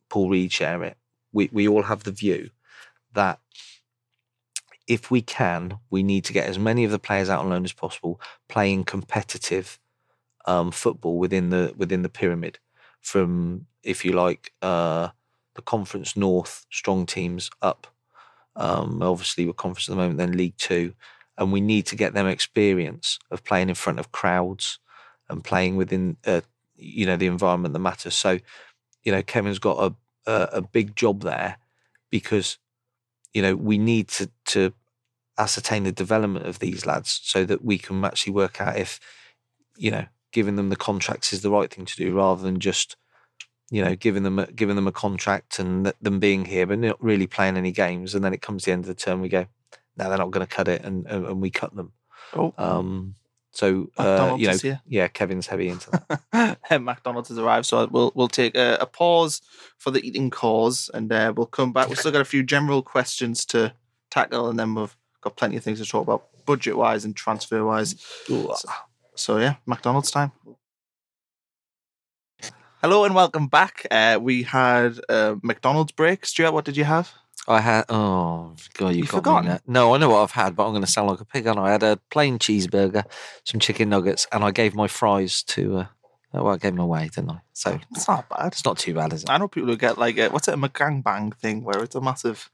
Paul 0.08 0.30
Reed 0.30 0.52
share 0.52 0.82
it. 0.82 0.96
We, 1.32 1.50
we 1.52 1.68
all 1.68 1.82
have 1.82 2.04
the 2.04 2.12
view 2.12 2.50
that 3.12 3.40
if 4.86 5.10
we 5.10 5.20
can, 5.20 5.78
we 5.90 6.02
need 6.02 6.24
to 6.24 6.32
get 6.32 6.48
as 6.48 6.58
many 6.58 6.84
of 6.84 6.90
the 6.90 6.98
players 6.98 7.28
out 7.28 7.40
on 7.40 7.50
loan 7.50 7.64
as 7.64 7.74
possible, 7.74 8.20
playing 8.48 8.84
competitive 8.84 9.78
um, 10.46 10.70
football 10.70 11.18
within 11.18 11.50
the 11.50 11.74
within 11.76 12.02
the 12.02 12.08
pyramid, 12.08 12.58
from 13.02 13.66
if 13.82 14.04
you 14.04 14.12
like 14.12 14.52
uh, 14.62 15.08
the 15.54 15.62
Conference 15.62 16.16
North 16.16 16.64
strong 16.70 17.04
teams 17.04 17.50
up. 17.60 17.86
Um, 18.56 19.02
obviously, 19.02 19.46
we're 19.46 19.52
conference 19.52 19.88
at 19.88 19.92
the 19.92 20.00
moment, 20.00 20.18
then 20.18 20.36
League 20.36 20.56
Two, 20.56 20.94
and 21.36 21.52
we 21.52 21.60
need 21.60 21.86
to 21.86 21.96
get 21.96 22.14
them 22.14 22.26
experience 22.26 23.18
of 23.30 23.44
playing 23.44 23.68
in 23.68 23.74
front 23.74 24.00
of 24.00 24.10
crowds 24.10 24.78
and 25.28 25.44
playing 25.44 25.76
within, 25.76 26.16
uh, 26.26 26.40
you 26.78 27.06
know, 27.06 27.16
the 27.16 27.26
environment 27.26 27.72
that 27.74 27.80
matters. 27.80 28.14
So, 28.14 28.38
you 29.02 29.12
know, 29.12 29.22
Kevin's 29.22 29.58
got 29.58 29.78
a 29.78 29.94
a, 30.30 30.48
a 30.58 30.62
big 30.62 30.96
job 30.96 31.22
there 31.22 31.58
because, 32.10 32.58
you 33.32 33.42
know, 33.42 33.56
we 33.56 33.78
need 33.78 34.08
to 34.08 34.30
to 34.46 34.72
ascertain 35.38 35.84
the 35.84 35.92
development 35.92 36.46
of 36.46 36.58
these 36.58 36.84
lads 36.84 37.20
so 37.22 37.44
that 37.44 37.64
we 37.64 37.78
can 37.78 38.04
actually 38.04 38.32
work 38.32 38.60
out 38.60 38.76
if, 38.76 38.98
you 39.76 39.90
know, 39.90 40.06
giving 40.32 40.56
them 40.56 40.68
the 40.68 40.76
contracts 40.76 41.32
is 41.32 41.42
the 41.42 41.50
right 41.50 41.72
thing 41.72 41.84
to 41.84 41.96
do 41.96 42.14
rather 42.14 42.42
than 42.42 42.58
just 42.58 42.96
you 43.70 43.84
know, 43.84 43.94
giving 43.94 44.22
them 44.22 44.38
a, 44.38 44.46
giving 44.46 44.76
them 44.76 44.86
a 44.86 44.92
contract 44.92 45.58
and 45.58 45.92
them 46.00 46.18
being 46.18 46.46
here, 46.46 46.66
but 46.66 46.78
not 46.78 47.02
really 47.02 47.26
playing 47.26 47.56
any 47.56 47.70
games. 47.70 48.14
And 48.14 48.24
then 48.24 48.32
it 48.32 48.40
comes 48.40 48.62
to 48.62 48.66
the 48.66 48.72
end 48.72 48.84
of 48.84 48.88
the 48.88 48.94
term, 48.94 49.20
we 49.20 49.28
go, 49.28 49.46
no, 49.96 50.08
they're 50.08 50.18
not 50.18 50.30
going 50.30 50.46
to 50.46 50.54
cut 50.54 50.68
it, 50.68 50.84
and, 50.84 51.06
and 51.06 51.26
and 51.26 51.40
we 51.40 51.50
cut 51.50 51.74
them. 51.74 51.92
Oh, 52.32 52.54
Um, 52.56 53.14
so 53.52 53.90
uh, 53.96 54.36
you 54.38 54.46
know, 54.48 54.78
yeah, 54.86 55.08
Kevin's 55.08 55.46
heavy 55.46 55.68
into 55.68 55.90
that. 56.32 56.58
McDonald's 56.82 57.28
has 57.30 57.38
arrived, 57.38 57.66
so 57.66 57.86
we'll 57.90 58.12
we'll 58.14 58.28
take 58.28 58.56
a, 58.56 58.78
a 58.80 58.86
pause 58.86 59.40
for 59.78 59.90
the 59.90 60.06
eating 60.06 60.30
cause, 60.30 60.90
and 60.94 61.12
uh, 61.12 61.32
we'll 61.36 61.46
come 61.46 61.72
back. 61.72 61.88
We've 61.88 61.98
still 61.98 62.12
got 62.12 62.20
a 62.20 62.26
few 62.26 62.42
general 62.42 62.82
questions 62.82 63.44
to 63.46 63.72
tackle, 64.10 64.48
and 64.48 64.58
then 64.58 64.74
we've 64.74 64.96
got 65.22 65.36
plenty 65.36 65.56
of 65.56 65.64
things 65.64 65.80
to 65.80 65.86
talk 65.86 66.02
about 66.02 66.26
budget 66.46 66.76
wise 66.76 67.04
and 67.04 67.16
transfer 67.16 67.64
wise. 67.64 67.96
So, 68.58 68.68
so 69.14 69.38
yeah, 69.38 69.56
McDonald's 69.66 70.10
time. 70.10 70.32
Hello 72.80 73.04
and 73.04 73.12
welcome 73.12 73.48
back. 73.48 73.86
Uh, 73.90 74.20
we 74.22 74.44
had 74.44 75.00
a 75.08 75.36
McDonald's 75.42 75.90
break. 75.90 76.24
Stewart, 76.24 76.52
what 76.52 76.64
did 76.64 76.76
you 76.76 76.84
have? 76.84 77.12
I 77.46 77.60
had 77.60 77.84
oh 77.88 78.54
god, 78.74 78.90
you 78.90 78.98
You've 78.98 79.08
got 79.10 79.16
forgotten? 79.18 79.52
me. 79.52 79.58
No, 79.66 79.94
I 79.94 79.98
know 79.98 80.10
what 80.10 80.22
I've 80.22 80.30
had, 80.32 80.54
but 80.56 80.66
I'm 80.66 80.72
going 80.72 80.84
to 80.84 80.90
sound 80.90 81.08
like 81.08 81.20
a 81.20 81.24
pig. 81.24 81.46
And 81.46 81.58
I 81.58 81.70
had 81.70 81.82
a 81.82 81.98
plain 82.10 82.38
cheeseburger, 82.38 83.04
some 83.44 83.60
chicken 83.60 83.88
nuggets, 83.88 84.26
and 84.32 84.44
I 84.44 84.50
gave 84.50 84.74
my 84.74 84.88
fries 84.88 85.42
to. 85.44 85.78
Uh, 85.78 85.86
oh, 86.34 86.42
well, 86.44 86.54
I 86.54 86.58
gave 86.58 86.72
them 86.72 86.80
away, 86.80 87.04
didn't 87.14 87.30
I? 87.30 87.38
So 87.54 87.78
It's 87.92 88.06
not 88.08 88.28
bad. 88.28 88.48
it's 88.48 88.64
not 88.64 88.76
too 88.78 88.92
bad, 88.94 89.12
is 89.12 89.22
it? 89.24 89.30
I 89.30 89.38
know 89.38 89.48
people 89.48 89.68
who 89.70 89.76
get 89.76 89.96
like 89.98 90.18
a, 90.18 90.28
what's 90.28 90.48
it, 90.48 90.54
a 90.54 90.56
McGangbang 90.58 91.34
thing 91.36 91.64
where 91.64 91.82
it's 91.82 91.94
a 91.94 92.00
massive. 92.00 92.50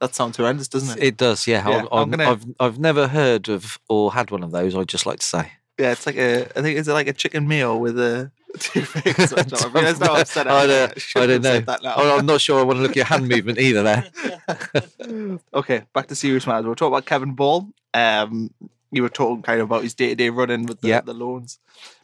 That 0.00 0.14
sounds 0.14 0.36
horrendous, 0.36 0.68
doesn't 0.68 0.98
it? 0.98 1.02
It 1.04 1.16
does, 1.16 1.46
yeah. 1.46 1.66
Yeah, 1.68 1.84
I, 1.90 2.02
I'm, 2.02 2.10
gonna- 2.10 2.30
I've 2.30 2.44
I've 2.60 2.78
never 2.78 3.08
heard 3.08 3.48
of 3.48 3.78
or 3.88 4.12
had 4.12 4.30
one 4.30 4.42
of 4.42 4.50
those. 4.52 4.74
I'd 4.76 4.88
just 4.88 5.06
like 5.06 5.20
to 5.20 5.26
say. 5.26 5.52
Yeah, 5.78 5.92
it's 5.92 6.06
like 6.06 6.16
a. 6.16 6.42
I 6.56 6.62
think 6.62 6.78
it's 6.78 6.88
like 6.88 7.08
a 7.08 7.12
chicken 7.12 7.48
meal 7.48 7.80
with 7.80 7.98
a 7.98 8.30
two 8.58 8.82
things. 8.82 9.32
I 9.36 9.42
don't 9.42 10.00
know. 10.00 10.14
Upset. 10.14 10.46
I 10.48 10.66
don't, 10.66 10.92
I 10.96 10.98
shouldn't 10.98 11.42
don't 11.42 11.54
have 11.54 11.66
know. 11.66 11.72
That 11.72 11.82
now. 11.82 11.94
I- 11.94 12.16
I'm 12.18 12.26
not 12.26 12.40
sure 12.40 12.58
I 12.60 12.62
want 12.62 12.78
to 12.78 12.82
look 12.82 12.92
at 12.92 12.96
your 12.96 13.04
hand 13.06 13.28
movement 13.28 13.58
either. 13.58 13.82
There. 13.82 15.38
okay, 15.54 15.82
back 15.92 16.06
to 16.08 16.14
serious 16.14 16.46
matters. 16.46 16.66
We'll 16.66 16.74
talk 16.74 16.88
about 16.88 17.06
Kevin 17.06 17.34
Ball. 17.34 17.68
Um, 17.94 18.50
you 18.90 19.02
were 19.02 19.08
talking 19.10 19.42
kind 19.42 19.60
of 19.60 19.66
about 19.66 19.82
his 19.82 19.94
day 19.94 20.08
to 20.08 20.14
day 20.14 20.30
running 20.30 20.66
with 20.66 20.80
the, 20.80 20.88
Yeah. 20.88 21.00
the 21.02 21.12
loans. 21.14 21.58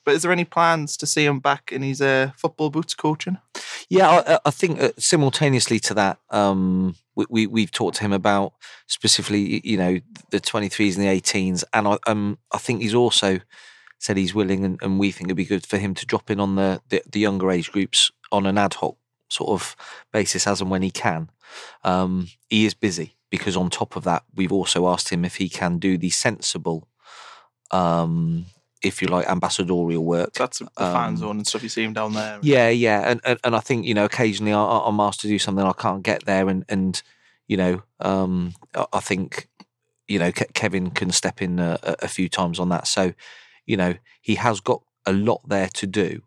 But 0.05 0.15
is 0.15 0.23
there 0.23 0.33
any 0.33 0.45
plans 0.45 0.99
to 0.99 1.07
see 1.07 1.25
him 1.25 1.41
back 1.41 1.73
in 1.73 1.81
his 1.83 2.03
uh, 2.03 2.33
football 2.37 2.69
boots 2.69 2.95
coaching? 2.95 3.39
Yeah, 3.89 4.11
I, 4.11 4.39
I 4.45 4.51
think 4.51 4.81
uh, 4.81 4.91
simultaneously 4.99 5.81
to 5.81 5.95
that, 5.95 6.19
um, 6.31 6.95
we, 7.17 7.25
we 7.31 7.47
we've 7.47 7.71
talked 7.71 7.97
to 7.97 8.03
him 8.03 8.13
about 8.13 8.53
specifically, 8.87 9.63
you 9.65 9.79
know, 9.79 9.99
the 10.31 10.41
23s 10.41 10.97
and 10.97 11.05
the 11.05 11.09
18s, 11.21 11.65
and 11.73 11.89
I 11.89 11.97
um 12.07 12.39
I 12.53 12.59
think 12.59 12.83
he's 12.83 12.95
also 12.95 13.41
said 14.05 14.19
he's 14.19 14.35
willing, 14.35 14.65
and, 14.67 14.79
and 14.83 14.99
we 14.99 15.11
think 15.11 15.29
it'd 15.29 15.37
be 15.37 15.45
good 15.55 15.67
for 15.67 15.79
him 15.79 15.95
to 15.95 16.05
drop 16.05 16.31
in 16.31 16.39
on 16.41 16.57
the, 16.57 16.81
the 16.91 17.03
the 17.11 17.21
younger 17.21 17.51
age 17.51 17.73
groups 17.73 18.11
on 18.31 18.45
an 18.47 18.59
ad 18.59 18.75
hoc 18.75 18.97
sort 19.29 19.51
of 19.51 19.75
basis 20.13 20.47
as 20.47 20.61
and 20.61 20.71
when 20.71 20.83
he 20.83 20.91
can. 20.91 21.31
Um, 21.85 22.29
he 22.49 22.67
is 22.67 22.75
busy 22.75 23.17
because 23.31 23.57
on 23.57 23.71
top 23.71 23.97
of 23.97 24.05
that, 24.05 24.23
we've 24.35 24.53
also 24.53 24.89
asked 24.89 25.09
him 25.09 25.25
if 25.25 25.37
he 25.37 25.49
can 25.49 25.79
do 25.79 25.97
the 25.97 26.11
sensible, 26.11 26.87
um, 27.71 28.45
if 28.83 29.01
you 29.01 29.09
like, 29.09 29.27
ambassadorial 29.29 30.05
work. 30.05 30.35
That's 30.35 30.59
the 30.59 30.69
fan 30.77 31.09
Um, 31.11 31.17
zone 31.17 31.37
and 31.39 31.47
stuff. 31.47 31.63
You 31.63 31.69
see 31.71 31.85
him 31.85 31.95
down 31.95 32.13
there. 32.13 32.39
Yeah, 32.43 32.69
yeah, 32.69 33.09
and 33.11 33.21
and, 33.25 33.39
and 33.43 33.57
I 33.57 33.61
think 33.61 33.87
you 33.87 33.95
know 33.95 34.05
occasionally 34.05 34.53
I, 34.53 34.63
I'm 34.89 35.01
asked 35.01 35.21
to 35.21 35.29
do 35.29 35.39
something 35.39 35.65
I 35.65 35.73
can't 35.73 36.03
get 36.03 36.25
there, 36.27 36.49
and 36.49 36.65
and 36.69 37.03
you 37.49 37.57
know 37.57 37.83
um, 38.01 38.53
I, 38.75 38.87
I 38.93 39.01
think 39.01 39.49
you 40.09 40.19
know 40.19 40.31
Ke- 40.31 40.53
Kevin 40.53 40.91
can 40.91 41.11
step 41.11 41.41
in 41.41 41.59
a 41.59 41.79
a 41.83 42.09
few 42.09 42.29
times 42.29 42.59
on 42.61 42.69
that. 42.69 42.87
So 42.87 43.15
you 43.67 43.77
know 43.77 43.95
he 44.21 44.37
has 44.37 44.61
got 44.61 44.83
a 45.07 45.13
lot 45.13 45.41
there 45.49 45.69
to 45.75 45.87
do, 45.87 46.23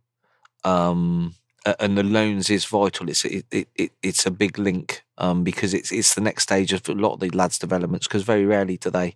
um, 0.64 1.36
and 1.80 1.98
the 1.98 2.04
loans 2.04 2.50
is 2.50 2.66
vital. 2.66 3.10
It's 3.10 3.26
it, 3.26 3.46
it, 3.52 3.68
it 3.76 3.92
it's 4.02 4.26
a 4.26 4.32
big 4.32 4.58
link 4.58 5.04
um, 5.18 5.44
because 5.44 5.74
it's 5.74 5.92
it's 5.92 6.16
the 6.16 6.22
next 6.22 6.44
stage 6.44 6.74
of 6.74 6.88
a 6.90 6.94
lot 6.94 7.14
of 7.14 7.20
the 7.20 7.30
lads' 7.30 7.60
developments. 7.60 8.08
Because 8.08 8.24
very 8.24 8.46
rarely 8.46 8.78
do 8.78 8.90
they. 8.90 9.16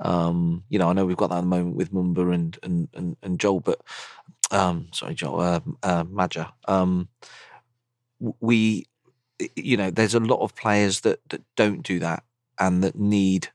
Um, 0.00 0.64
you 0.68 0.78
know, 0.78 0.88
I 0.88 0.92
know 0.92 1.06
we've 1.06 1.16
got 1.16 1.30
that 1.30 1.38
at 1.38 1.40
the 1.42 1.46
moment 1.46 1.76
with 1.76 1.92
Mumba 1.92 2.32
and 2.34 2.58
and 2.62 2.88
and, 2.94 3.16
and 3.22 3.40
Joel, 3.40 3.60
but 3.60 3.80
um, 4.50 4.88
sorry, 4.92 5.14
Joel, 5.14 5.40
uh, 5.40 5.60
uh, 5.82 6.04
Maja. 6.08 6.52
Um, 6.66 7.08
we, 8.40 8.86
you 9.54 9.76
know, 9.76 9.90
there's 9.90 10.14
a 10.14 10.20
lot 10.20 10.40
of 10.40 10.54
players 10.54 11.00
that 11.00 11.20
that 11.30 11.42
don't 11.56 11.82
do 11.82 11.98
that 12.00 12.24
and 12.58 12.82
that 12.82 12.98
need 12.98 13.48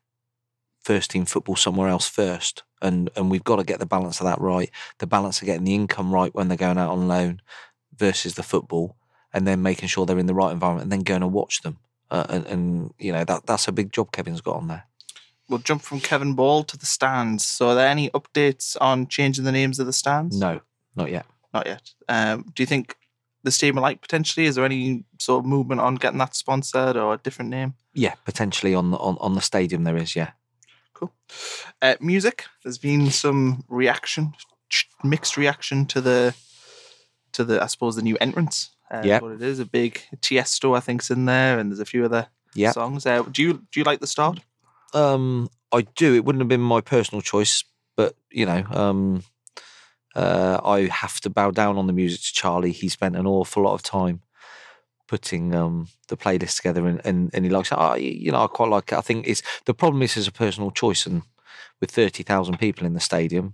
first 0.83 1.11
team 1.11 1.25
football 1.25 1.55
somewhere 1.55 1.89
else 1.89 2.07
first, 2.07 2.63
and 2.81 3.09
and 3.15 3.31
we've 3.31 3.43
got 3.43 3.57
to 3.57 3.63
get 3.63 3.79
the 3.79 3.85
balance 3.85 4.19
of 4.19 4.25
that 4.25 4.41
right. 4.41 4.69
The 4.99 5.07
balance 5.07 5.41
of 5.41 5.45
getting 5.45 5.63
the 5.63 5.75
income 5.75 6.13
right 6.13 6.33
when 6.33 6.47
they're 6.47 6.57
going 6.57 6.77
out 6.77 6.91
on 6.91 7.07
loan 7.07 7.41
versus 7.95 8.35
the 8.35 8.43
football, 8.43 8.95
and 9.33 9.47
then 9.47 9.61
making 9.61 9.89
sure 9.89 10.05
they're 10.05 10.19
in 10.19 10.27
the 10.27 10.33
right 10.33 10.51
environment, 10.51 10.83
and 10.83 10.91
then 10.91 11.01
going 11.01 11.21
to 11.21 11.27
watch 11.27 11.61
them. 11.61 11.77
Uh, 12.11 12.25
and, 12.29 12.45
and 12.45 12.93
you 12.99 13.11
know 13.11 13.23
that 13.23 13.45
that's 13.45 13.67
a 13.67 13.71
big 13.71 13.91
job 13.91 14.11
Kevin's 14.11 14.41
got 14.41 14.57
on 14.57 14.67
there. 14.67 14.85
We'll 15.49 15.59
jump 15.59 15.81
from 15.81 15.99
Kevin 15.99 16.35
Ball 16.35 16.63
to 16.63 16.77
the 16.77 16.85
stands. 16.85 17.45
So, 17.45 17.69
are 17.69 17.75
there 17.75 17.87
any 17.87 18.09
updates 18.11 18.77
on 18.79 19.07
changing 19.07 19.45
the 19.45 19.51
names 19.51 19.79
of 19.79 19.85
the 19.85 19.93
stands? 19.93 20.39
No, 20.39 20.61
not 20.95 21.11
yet. 21.11 21.25
Not 21.53 21.67
yet. 21.67 21.91
Um, 22.07 22.51
do 22.55 22.63
you 22.63 22.67
think 22.67 22.95
the 23.43 23.51
stadium 23.51 23.77
light 23.77 24.01
potentially? 24.01 24.45
Is 24.45 24.55
there 24.55 24.65
any 24.65 25.03
sort 25.19 25.43
of 25.43 25.45
movement 25.45 25.81
on 25.81 25.95
getting 25.95 26.17
that 26.19 26.35
sponsored 26.35 26.97
or 26.97 27.13
a 27.13 27.17
different 27.17 27.51
name? 27.51 27.75
Yeah, 27.93 28.15
potentially 28.25 28.73
on 28.73 28.91
the 28.91 28.97
on, 28.97 29.17
on 29.19 29.33
the 29.33 29.41
stadium 29.41 29.83
there 29.83 29.97
is. 29.97 30.15
Yeah. 30.15 30.31
Cool. 30.93 31.11
Uh, 31.81 31.95
music. 31.99 32.45
There's 32.63 32.77
been 32.77 33.09
some 33.11 33.63
reaction, 33.67 34.33
mixed 35.03 35.37
reaction 35.37 35.85
to 35.87 36.01
the 36.01 36.35
to 37.33 37.43
the 37.43 37.61
I 37.63 37.67
suppose 37.67 37.95
the 37.95 38.01
new 38.01 38.17
entrance. 38.21 38.69
Uh, 38.91 39.01
Yep. 39.03 39.21
What 39.23 39.31
it 39.31 39.41
is 39.41 39.59
a 39.59 39.65
big 39.65 40.01
Tiesto 40.17 40.77
I 40.77 40.79
think's 40.79 41.09
in 41.09 41.25
there, 41.25 41.57
and 41.59 41.71
there's 41.71 41.79
a 41.79 41.85
few 41.85 42.05
other 42.05 42.27
Yep. 42.55 42.73
songs. 42.75 43.05
Uh, 43.05 43.23
do 43.23 43.41
you 43.41 43.53
do 43.71 43.79
you 43.79 43.83
like 43.83 43.99
the 43.99 44.07
start? 44.07 44.39
Um, 44.93 45.49
I 45.71 45.81
do. 45.81 46.13
It 46.13 46.23
wouldn't 46.25 46.41
have 46.41 46.49
been 46.49 46.61
my 46.61 46.81
personal 46.81 47.21
choice, 47.21 47.63
but 47.97 48.15
you 48.29 48.45
know, 48.45 48.63
um, 48.69 49.23
uh, 50.15 50.59
I 50.63 50.81
have 50.87 51.19
to 51.21 51.29
bow 51.31 51.49
down 51.49 51.77
on 51.77 51.87
the 51.87 51.93
music 51.93 52.21
to 52.21 52.33
Charlie. 52.33 52.71
He 52.71 52.89
spent 52.89 53.15
an 53.15 53.25
awful 53.25 53.63
lot 53.63 53.73
of 53.73 53.81
time 53.81 54.21
putting 55.07 55.53
um, 55.55 55.87
the 56.07 56.17
playlist 56.17 56.57
together, 56.57 56.87
and, 56.87 57.01
and, 57.05 57.29
and 57.33 57.45
he 57.45 57.51
likes 57.51 57.71
it. 57.71 57.75
I, 57.77 57.97
you 57.97 58.31
know, 58.31 58.43
I 58.43 58.47
quite 58.47 58.69
like 58.69 58.91
it. 58.91 58.97
I 58.97 59.01
think 59.01 59.27
it's 59.27 59.41
the 59.65 59.73
problem 59.73 60.01
is 60.01 60.15
it's 60.17 60.27
a 60.27 60.31
personal 60.31 60.71
choice, 60.71 61.05
and 61.05 61.23
with 61.79 61.91
thirty 61.91 62.23
thousand 62.23 62.57
people 62.59 62.85
in 62.85 62.93
the 62.93 62.99
stadium, 62.99 63.53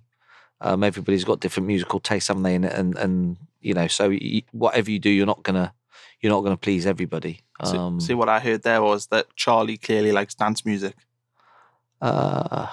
um, 0.62 0.84
everybody's 0.84 1.24
got 1.26 1.40
different 1.40 1.68
musical 1.68 2.00
tastes, 2.00 2.28
haven't 2.28 2.44
they? 2.44 2.56
And 2.56 2.66
and, 2.66 2.98
and 2.98 3.38
you 3.62 3.74
know, 3.74 3.88
so 3.88 4.10
y 4.10 4.44
whatever 4.52 4.90
you 4.92 5.00
do, 5.00 5.10
you're 5.10 5.26
not 5.26 5.44
gonna 5.44 5.74
you're 6.22 6.32
not 6.34 6.42
gonna 6.44 6.58
please 6.58 6.86
everybody. 6.86 7.42
See, 7.66 7.78
Um, 7.78 8.00
see 8.00 8.14
what 8.14 8.30
I 8.30 8.40
heard 8.40 8.64
there 8.64 8.82
was 8.82 9.08
that 9.08 9.26
Charlie 9.36 9.78
clearly 9.78 10.12
likes 10.12 10.36
dance 10.36 10.66
music. 10.66 10.96
Uh, 12.02 12.68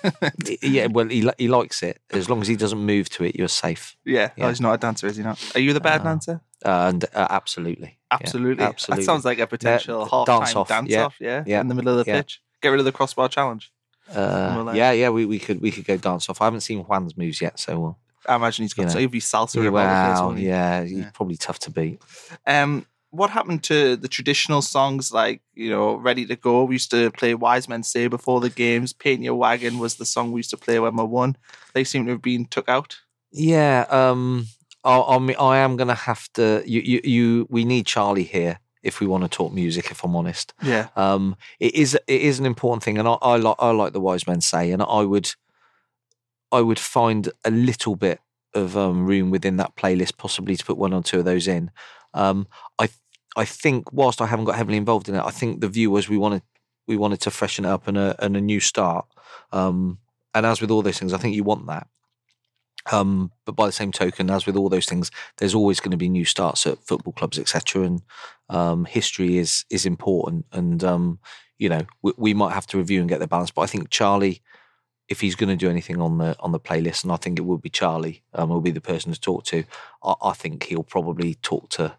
yeah, 0.62 0.86
well, 0.86 1.08
he 1.08 1.28
he 1.38 1.48
likes 1.48 1.82
it 1.82 2.00
as 2.12 2.28
long 2.30 2.40
as 2.40 2.46
he 2.48 2.54
doesn't 2.56 2.78
move 2.78 3.08
to 3.10 3.24
it. 3.24 3.34
You're 3.34 3.48
safe. 3.48 3.96
Yeah, 4.04 4.28
oh, 4.30 4.34
Yeah. 4.36 4.48
he's 4.50 4.60
not 4.60 4.74
a 4.74 4.78
dancer, 4.78 5.08
is 5.08 5.16
he 5.16 5.22
not? 5.24 5.38
Are 5.56 5.60
you 5.60 5.72
the 5.72 5.80
bad 5.80 6.02
Uh, 6.02 6.04
dancer? 6.04 6.40
Uh, 6.64 6.88
and 6.88 7.04
uh, 7.14 7.26
absolutely, 7.30 7.98
Yeah, 8.10 8.16
Absolutely. 8.20 8.64
absolutely. 8.64 9.04
That 9.04 9.06
sounds 9.06 9.24
like 9.24 9.38
a 9.38 9.46
potential 9.46 10.04
half 10.06 10.26
dance 10.26 10.54
off, 10.56 10.68
dance 10.68 10.90
yeah, 10.90 11.04
off, 11.06 11.16
yeah, 11.20 11.42
yeah, 11.46 11.60
in 11.60 11.68
the 11.68 11.74
middle 11.74 11.98
of 11.98 12.04
the 12.04 12.12
pitch. 12.12 12.40
Get 12.60 12.68
rid 12.68 12.78
of 12.80 12.84
the 12.84 12.92
crossbar 12.92 13.28
challenge. 13.28 13.72
Uh, 14.14 14.62
like- 14.66 14.76
yeah, 14.76 14.92
yeah, 14.92 15.08
we, 15.08 15.24
we 15.24 15.38
could 15.38 15.60
we 15.62 15.70
could 15.70 15.84
go 15.86 15.96
dance 15.96 16.28
off. 16.28 16.40
I 16.40 16.44
haven't 16.44 16.60
seen 16.60 16.82
Juan's 16.84 17.16
moves 17.16 17.40
yet, 17.40 17.58
so 17.58 17.78
we'll. 17.78 17.98
I 18.28 18.36
imagine 18.36 18.64
he's 18.64 18.74
got 18.74 18.82
You 18.82 18.86
know. 18.88 18.92
so 18.92 18.98
he'd 18.98 19.10
be 19.10 19.20
salsa 19.20 19.62
Yeah, 19.62 19.68
about 19.70 19.88
the 20.04 20.08
place, 20.10 20.20
wow, 20.20 20.32
he? 20.34 20.46
yeah, 20.46 20.84
he's 20.84 21.06
probably 21.14 21.36
tough 21.36 21.58
to 21.60 21.70
beat. 21.70 22.02
Um, 22.46 22.84
what 23.08 23.30
happened 23.30 23.62
to 23.64 23.96
the 23.96 24.08
traditional 24.08 24.60
songs 24.62 25.10
like 25.12 25.40
you 25.54 25.70
know 25.70 25.94
"Ready 25.94 26.26
to 26.26 26.36
Go"? 26.36 26.64
We 26.64 26.74
used 26.74 26.90
to 26.90 27.10
play 27.12 27.34
"Wise 27.34 27.66
Men 27.68 27.82
Say" 27.82 28.08
before 28.08 28.40
the 28.40 28.50
games. 28.50 28.92
"Paint 28.92 29.22
Your 29.22 29.36
Wagon" 29.36 29.78
was 29.78 29.94
the 29.94 30.04
song 30.04 30.32
we 30.32 30.40
used 30.40 30.50
to 30.50 30.56
play 30.58 30.78
when 30.78 30.94
we 30.96 31.04
won. 31.04 31.36
They 31.72 31.84
seem 31.84 32.04
to 32.04 32.12
have 32.12 32.22
been 32.22 32.44
took 32.44 32.68
out. 32.68 32.98
Yeah, 33.32 33.86
um, 33.88 34.46
I, 34.84 34.96
I 34.98 35.58
am 35.58 35.76
gonna 35.76 35.94
have 35.94 36.32
to. 36.34 36.62
You, 36.66 36.80
you, 36.80 37.00
you. 37.04 37.46
We 37.50 37.64
need 37.64 37.86
Charlie 37.86 38.24
here 38.24 38.60
if 38.82 39.00
we 39.00 39.06
want 39.06 39.24
to 39.24 39.28
talk 39.28 39.52
music. 39.52 39.90
If 39.90 40.04
I'm 40.04 40.16
honest, 40.16 40.54
Yeah, 40.62 40.88
um, 40.96 41.36
it 41.58 41.74
is 41.74 41.94
it 41.94 42.20
is 42.20 42.38
an 42.38 42.46
important 42.46 42.82
thing, 42.82 42.98
and 42.98 43.06
I, 43.06 43.12
I 43.20 43.36
like 43.36 43.56
I 43.58 43.70
like 43.70 43.92
the 43.92 44.00
wise 44.00 44.26
men 44.26 44.40
say, 44.40 44.70
and 44.70 44.82
I 44.82 45.02
would 45.02 45.34
I 46.52 46.60
would 46.60 46.78
find 46.78 47.30
a 47.44 47.50
little 47.50 47.96
bit 47.96 48.20
of 48.54 48.76
um, 48.76 49.06
room 49.06 49.30
within 49.30 49.56
that 49.58 49.76
playlist, 49.76 50.16
possibly 50.16 50.56
to 50.56 50.64
put 50.64 50.76
one 50.78 50.92
or 50.92 51.02
two 51.02 51.20
of 51.20 51.24
those 51.24 51.46
in. 51.46 51.70
Um, 52.14 52.48
I 52.78 52.88
I 53.36 53.44
think 53.44 53.92
whilst 53.92 54.20
I 54.20 54.26
haven't 54.26 54.46
got 54.46 54.56
heavily 54.56 54.76
involved 54.76 55.08
in 55.08 55.14
it, 55.14 55.22
I 55.22 55.30
think 55.30 55.60
the 55.60 55.68
view 55.68 55.90
was 55.90 56.08
we 56.08 56.18
wanted 56.18 56.42
we 56.86 56.96
wanted 56.96 57.20
to 57.20 57.30
freshen 57.30 57.64
it 57.64 57.68
up 57.68 57.86
and 57.86 57.96
a 57.98 58.16
and 58.24 58.36
a 58.36 58.40
new 58.40 58.60
start. 58.60 59.06
Um, 59.52 59.98
and 60.34 60.46
as 60.46 60.60
with 60.60 60.70
all 60.70 60.82
those 60.82 60.98
things, 60.98 61.12
I 61.12 61.18
think 61.18 61.34
you 61.34 61.44
want 61.44 61.66
that. 61.66 61.88
Um, 62.90 63.32
but 63.44 63.56
by 63.56 63.66
the 63.66 63.72
same 63.72 63.92
token, 63.92 64.30
as 64.30 64.46
with 64.46 64.56
all 64.56 64.68
those 64.68 64.86
things, 64.86 65.10
there's 65.38 65.54
always 65.54 65.80
going 65.80 65.90
to 65.90 65.96
be 65.96 66.08
new 66.08 66.24
starts 66.24 66.66
at 66.66 66.82
football 66.84 67.12
clubs, 67.12 67.38
etc. 67.38 67.82
And 67.82 68.02
um, 68.48 68.84
history 68.84 69.38
is 69.38 69.64
is 69.70 69.86
important, 69.86 70.46
and 70.52 70.82
um, 70.82 71.18
you 71.58 71.68
know 71.68 71.82
we, 72.02 72.12
we 72.16 72.34
might 72.34 72.52
have 72.52 72.66
to 72.68 72.78
review 72.78 73.00
and 73.00 73.08
get 73.08 73.20
the 73.20 73.26
balance. 73.26 73.50
But 73.50 73.62
I 73.62 73.66
think 73.66 73.90
Charlie, 73.90 74.42
if 75.08 75.20
he's 75.20 75.34
going 75.34 75.50
to 75.50 75.56
do 75.56 75.70
anything 75.70 76.00
on 76.00 76.18
the 76.18 76.36
on 76.40 76.52
the 76.52 76.60
playlist, 76.60 77.02
and 77.02 77.12
I 77.12 77.16
think 77.16 77.38
it 77.38 77.42
will 77.42 77.58
be 77.58 77.70
Charlie, 77.70 78.22
um, 78.34 78.48
will 78.48 78.60
be 78.60 78.70
the 78.70 78.80
person 78.80 79.12
to 79.12 79.20
talk 79.20 79.44
to. 79.46 79.64
I, 80.02 80.14
I 80.22 80.32
think 80.32 80.64
he'll 80.64 80.82
probably 80.82 81.34
talk 81.34 81.68
to 81.70 81.96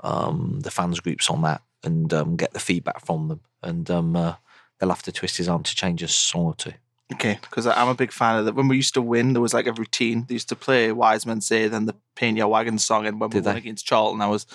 um, 0.00 0.60
the 0.62 0.70
fans 0.70 1.00
groups 1.00 1.30
on 1.30 1.42
that 1.42 1.62
and 1.84 2.12
um, 2.12 2.36
get 2.36 2.52
the 2.52 2.60
feedback 2.60 3.04
from 3.04 3.28
them, 3.28 3.40
and 3.62 3.90
um, 3.90 4.14
uh, 4.14 4.34
they'll 4.78 4.90
have 4.90 5.02
to 5.02 5.12
twist 5.12 5.38
his 5.38 5.48
arm 5.48 5.62
to 5.62 5.74
change 5.74 6.02
a 6.02 6.08
song 6.08 6.44
or 6.44 6.54
two. 6.54 6.72
Okay. 7.12 7.38
Because 7.42 7.66
I'm 7.66 7.88
a 7.88 7.94
big 7.94 8.12
fan 8.12 8.38
of 8.38 8.44
that. 8.44 8.54
When 8.54 8.68
we 8.68 8.76
used 8.76 8.94
to 8.94 9.02
win, 9.02 9.32
there 9.32 9.42
was 9.42 9.54
like 9.54 9.66
a 9.66 9.72
routine. 9.72 10.24
They 10.26 10.34
used 10.34 10.48
to 10.50 10.56
play 10.56 10.92
"Wise 10.92 11.26
Men 11.26 11.40
Say," 11.40 11.68
then 11.68 11.86
the 11.86 11.96
"Paint 12.16 12.38
Your 12.38 12.48
Wagon" 12.48 12.78
song, 12.78 13.06
and 13.06 13.20
when 13.20 13.30
we 13.30 13.34
Did 13.34 13.44
won 13.44 13.54
they? 13.54 13.58
against 13.60 13.86
Charlton, 13.86 14.20
I 14.20 14.28
was 14.28 14.46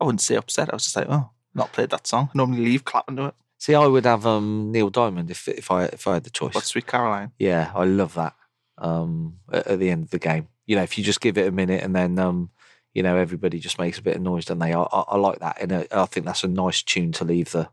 I 0.00 0.04
wouldn't 0.04 0.20
say 0.20 0.36
upset. 0.36 0.70
I 0.70 0.76
was 0.76 0.84
just 0.84 0.96
like, 0.96 1.08
oh, 1.08 1.30
not 1.54 1.72
played 1.72 1.90
that 1.90 2.06
song. 2.06 2.30
I 2.34 2.38
normally 2.38 2.64
leave 2.64 2.84
clapping 2.84 3.16
to 3.16 3.26
it. 3.26 3.34
See, 3.58 3.74
I 3.74 3.86
would 3.86 4.04
have 4.04 4.26
um, 4.26 4.72
Neil 4.72 4.90
Diamond 4.90 5.30
if 5.30 5.46
if 5.48 5.70
I 5.70 5.84
if 5.84 6.06
I 6.06 6.14
had 6.14 6.24
the 6.24 6.30
choice. 6.30 6.54
But 6.54 6.64
"Sweet 6.64 6.86
Caroline." 6.86 7.32
Yeah, 7.38 7.70
I 7.74 7.84
love 7.84 8.14
that. 8.14 8.34
Um, 8.78 9.38
at, 9.52 9.66
at 9.66 9.78
the 9.78 9.90
end 9.90 10.04
of 10.04 10.10
the 10.10 10.18
game, 10.18 10.48
you 10.66 10.74
know, 10.76 10.82
if 10.82 10.98
you 10.98 11.04
just 11.04 11.20
give 11.20 11.38
it 11.38 11.46
a 11.46 11.52
minute 11.52 11.84
and 11.84 11.94
then, 11.94 12.18
um, 12.18 12.50
you 12.94 13.02
know, 13.02 13.16
everybody 13.16 13.60
just 13.60 13.78
makes 13.78 13.98
a 13.98 14.02
bit 14.02 14.16
of 14.16 14.22
noise, 14.22 14.46
don't 14.46 14.58
they? 14.58 14.72
I, 14.72 14.82
I, 14.82 15.00
I 15.08 15.16
like 15.16 15.38
that, 15.38 15.60
and 15.60 15.72
I, 15.72 15.86
I 15.92 16.06
think 16.06 16.26
that's 16.26 16.42
a 16.42 16.48
nice 16.48 16.82
tune 16.82 17.12
to 17.12 17.24
leave 17.24 17.52
the 17.52 17.68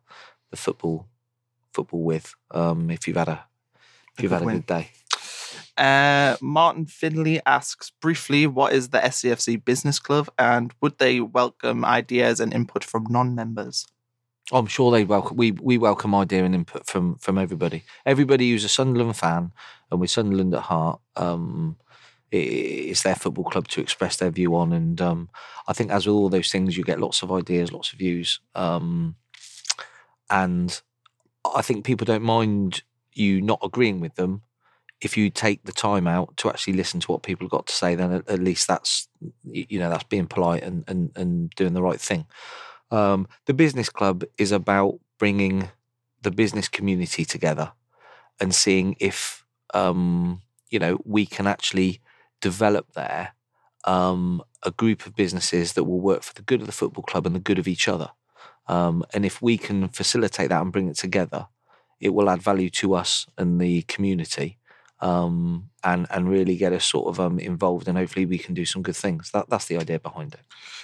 the 0.52 0.58
football 0.58 1.08
football 1.74 2.04
with. 2.04 2.36
Um, 2.52 2.92
if 2.92 3.08
you've 3.08 3.18
had 3.18 3.30
a 3.30 3.46
you've 4.22 4.32
had 4.32 4.42
a 4.42 4.46
good 4.46 4.66
day. 4.66 4.92
Uh, 5.78 6.36
Martin 6.42 6.86
Finley 6.86 7.40
asks 7.46 7.92
briefly, 8.02 8.46
what 8.46 8.74
is 8.74 8.90
the 8.90 9.00
SAFC 9.00 9.64
Business 9.64 9.98
Club 10.00 10.30
and 10.38 10.74
would 10.82 10.98
they 10.98 11.22
welcome 11.22 11.86
ideas 11.86 12.40
and 12.42 12.54
input 12.54 12.84
from 12.84 13.06
non-members? 13.10 13.86
I'm 14.52 14.66
sure 14.66 14.92
they 14.92 15.06
welcome. 15.06 15.38
We 15.38 15.52
we 15.52 15.78
welcome 15.78 16.16
idea 16.16 16.44
and 16.44 16.56
input 16.56 16.88
from 16.88 17.16
from 17.18 17.38
everybody. 17.38 17.84
Everybody 18.06 18.50
who's 18.50 18.64
a 18.64 18.70
Sunderland 18.70 19.16
fan 19.16 19.52
and 19.92 20.00
with 20.02 20.10
Sunderland 20.10 20.54
at 20.56 20.64
heart. 20.64 21.00
Um, 21.16 21.78
i- 22.34 22.38
it's 22.38 23.04
their 23.04 23.14
football 23.16 23.44
club 23.46 23.68
to 23.70 23.82
express 23.82 24.18
their 24.18 24.32
view 24.32 24.56
on, 24.56 24.74
and 24.74 25.00
um, 25.02 25.30
I 25.68 25.74
think 25.74 25.92
as 25.92 26.08
with 26.08 26.16
all 26.16 26.30
those 26.30 26.52
things, 26.52 26.76
you 26.76 26.84
get 26.84 27.00
lots 27.00 27.22
of 27.22 27.32
ideas, 27.32 27.72
lots 27.72 27.94
of 27.94 28.00
views, 28.00 28.40
um, 28.56 29.16
and 30.30 30.82
I 31.56 31.62
think 31.62 31.86
people 31.86 32.06
don't 32.06 32.24
mind 32.24 32.82
you 33.14 33.42
not 33.42 33.60
agreeing 33.64 34.00
with 34.00 34.16
them 34.16 34.42
if 35.02 35.16
you 35.16 35.30
take 35.30 35.64
the 35.64 35.72
time 35.72 36.08
out 36.08 36.36
to 36.38 36.50
actually 36.50 36.74
listen 36.74 37.00
to 37.00 37.12
what 37.12 37.24
people 37.24 37.46
have 37.46 37.52
got 37.52 37.68
to 37.68 37.76
say. 37.76 37.96
Then 37.96 38.12
at, 38.12 38.30
at 38.30 38.40
least 38.40 38.68
that's 38.68 39.08
you 39.44 39.80
know 39.80 39.90
that's 39.90 40.04
being 40.04 40.28
polite 40.28 40.64
and 40.64 40.84
and, 40.88 41.12
and 41.16 41.50
doing 41.52 41.74
the 41.74 41.82
right 41.82 42.00
thing. 42.02 42.26
Um, 42.92 43.28
the 43.46 43.54
business 43.54 43.90
club 43.90 44.24
is 44.38 44.52
about 44.52 45.00
bringing 45.18 45.70
the 46.22 46.32
business 46.32 46.68
community 46.68 47.24
together 47.24 47.72
and 48.40 48.54
seeing 48.54 48.96
if 49.00 49.46
um, 49.74 50.42
you 50.70 50.80
know 50.80 51.00
we 51.06 51.26
can 51.26 51.48
actually 51.48 52.02
develop 52.42 52.94
there 52.94 53.34
um, 53.86 54.42
a 54.64 54.72
group 54.72 55.06
of 55.06 55.16
businesses 55.16 55.74
that 55.74 55.86
will 55.86 56.00
work 56.00 56.24
for 56.24 56.34
the 56.34 56.42
good 56.42 56.62
of 56.62 56.68
the 56.68 56.74
football 56.74 57.04
club 57.04 57.26
and 57.26 57.36
the 57.36 57.40
good 57.40 57.60
of 57.60 57.68
each 57.68 57.88
other. 57.88 58.10
Um, 58.68 59.04
and 59.14 59.26
if 59.26 59.42
we 59.42 59.58
can 59.58 59.88
facilitate 59.90 60.50
that 60.50 60.62
and 60.62 60.72
bring 60.72 60.90
it 60.90 60.98
together, 60.98 61.48
it 62.00 62.10
will 62.10 62.30
add 62.30 62.42
value 62.42 62.70
to 62.70 62.94
us 62.96 63.28
and 63.38 63.60
the 63.60 63.84
community. 63.84 64.58
Um, 65.02 65.70
and 65.82 66.08
and 66.10 66.30
really 66.30 66.58
get 66.58 66.74
us 66.74 66.84
sort 66.84 67.08
of 67.08 67.22
um, 67.22 67.40
involved, 67.40 67.88
and 67.88 67.98
hopefully 67.98 68.26
we 68.26 68.38
can 68.38 68.54
do 68.54 68.66
some 68.66 68.82
good 68.82 68.98
things. 68.98 69.32
That 69.32 69.50
that's 69.50 69.66
the 69.66 69.78
idea 69.78 69.98
behind 69.98 70.34
it. 70.34 70.42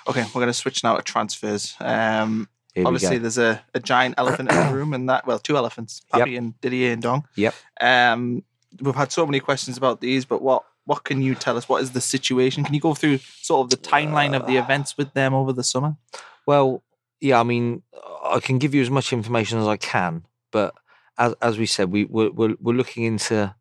Okay, 0.07 0.23
we're 0.27 0.39
going 0.39 0.47
to 0.47 0.53
switch 0.53 0.85
now 0.85 0.95
to 0.95 1.01
transfers. 1.01 1.75
Um, 1.81 2.47
obviously, 2.77 3.17
there's 3.17 3.37
a, 3.37 3.61
a 3.73 3.81
giant 3.81 4.15
elephant 4.17 4.51
in 4.51 4.67
the 4.67 4.73
room, 4.73 4.93
and 4.93 5.09
that 5.09 5.27
well, 5.27 5.37
two 5.37 5.57
elephants, 5.57 6.01
Papy 6.13 6.37
and 6.37 6.59
Didier 6.61 6.95
Ndong. 6.95 7.25
Yep. 7.35 7.55
Um, 7.81 8.43
we've 8.81 8.95
had 8.95 9.11
so 9.11 9.25
many 9.25 9.39
questions 9.39 9.77
about 9.77 10.01
these, 10.01 10.23
but 10.23 10.41
what 10.41 10.63
what 10.85 11.03
can 11.03 11.21
you 11.21 11.35
tell 11.35 11.57
us? 11.57 11.67
What 11.67 11.81
is 11.81 11.91
the 11.91 12.01
situation? 12.01 12.63
Can 12.63 12.73
you 12.73 12.79
go 12.79 12.93
through 12.93 13.17
sort 13.41 13.65
of 13.65 13.69
the 13.71 13.89
timeline 13.89 14.35
of 14.35 14.47
the 14.47 14.57
events 14.57 14.97
with 14.97 15.13
them 15.13 15.33
over 15.33 15.51
the 15.51 15.63
summer? 15.63 15.97
Well, 16.45 16.83
yeah, 17.19 17.39
I 17.39 17.43
mean, 17.43 17.81
I 18.23 18.39
can 18.39 18.59
give 18.59 18.75
you 18.75 18.81
as 18.81 18.89
much 18.89 19.11
information 19.11 19.57
as 19.57 19.67
I 19.67 19.77
can, 19.77 20.25
but 20.51 20.75
as 21.17 21.33
as 21.41 21.57
we 21.57 21.65
said, 21.65 21.91
we 21.91 22.05
we're 22.05 22.31
we're, 22.31 22.55
we're 22.59 22.75
looking 22.75 23.03
into 23.03 23.55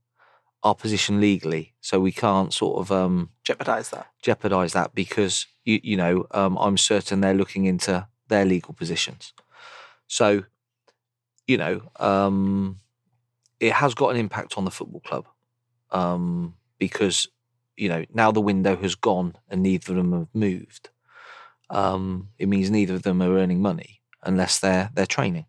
our 0.63 0.75
position 0.75 1.21
legally, 1.21 1.75
so 1.81 2.01
we 2.01 2.13
can't 2.13 2.53
sort 2.53 2.79
of 2.81 2.91
um, 2.91 3.31
Jeopardize 3.45 3.91
that. 3.91 4.07
jeopardize 4.23 4.73
that 4.73 4.95
because 4.95 5.47
you 5.65 5.81
you 5.83 5.97
know 5.97 6.27
um, 6.31 6.57
I'm 6.59 6.77
certain 6.79 7.21
they're 7.21 7.35
looking 7.35 7.67
into 7.67 8.07
their 8.29 8.45
legal 8.45 8.75
positions. 8.75 9.33
So, 10.07 10.45
you 11.47 11.59
know, 11.59 11.91
um, 11.97 12.79
it 13.61 13.73
has 13.73 13.95
got 13.95 14.11
an 14.11 14.17
impact 14.17 14.57
on 14.57 14.65
the 14.65 14.71
football 14.71 15.01
club 15.01 15.27
um, 15.91 16.55
because 16.79 17.29
you 17.77 17.89
know 17.89 18.05
now 18.13 18.31
the 18.33 18.41
window 18.41 18.77
has 18.77 18.95
gone 18.95 19.37
and 19.49 19.63
neither 19.63 19.93
of 19.93 19.97
them 19.97 20.13
have 20.13 20.29
moved. 20.35 20.91
Um, 21.71 22.29
it 22.39 22.49
means 22.49 22.71
neither 22.71 22.95
of 22.95 23.03
them 23.03 23.23
are 23.23 23.37
earning 23.39 23.61
money 23.63 24.01
unless 24.23 24.59
they're 24.59 24.91
they're 24.95 25.07
training. 25.07 25.47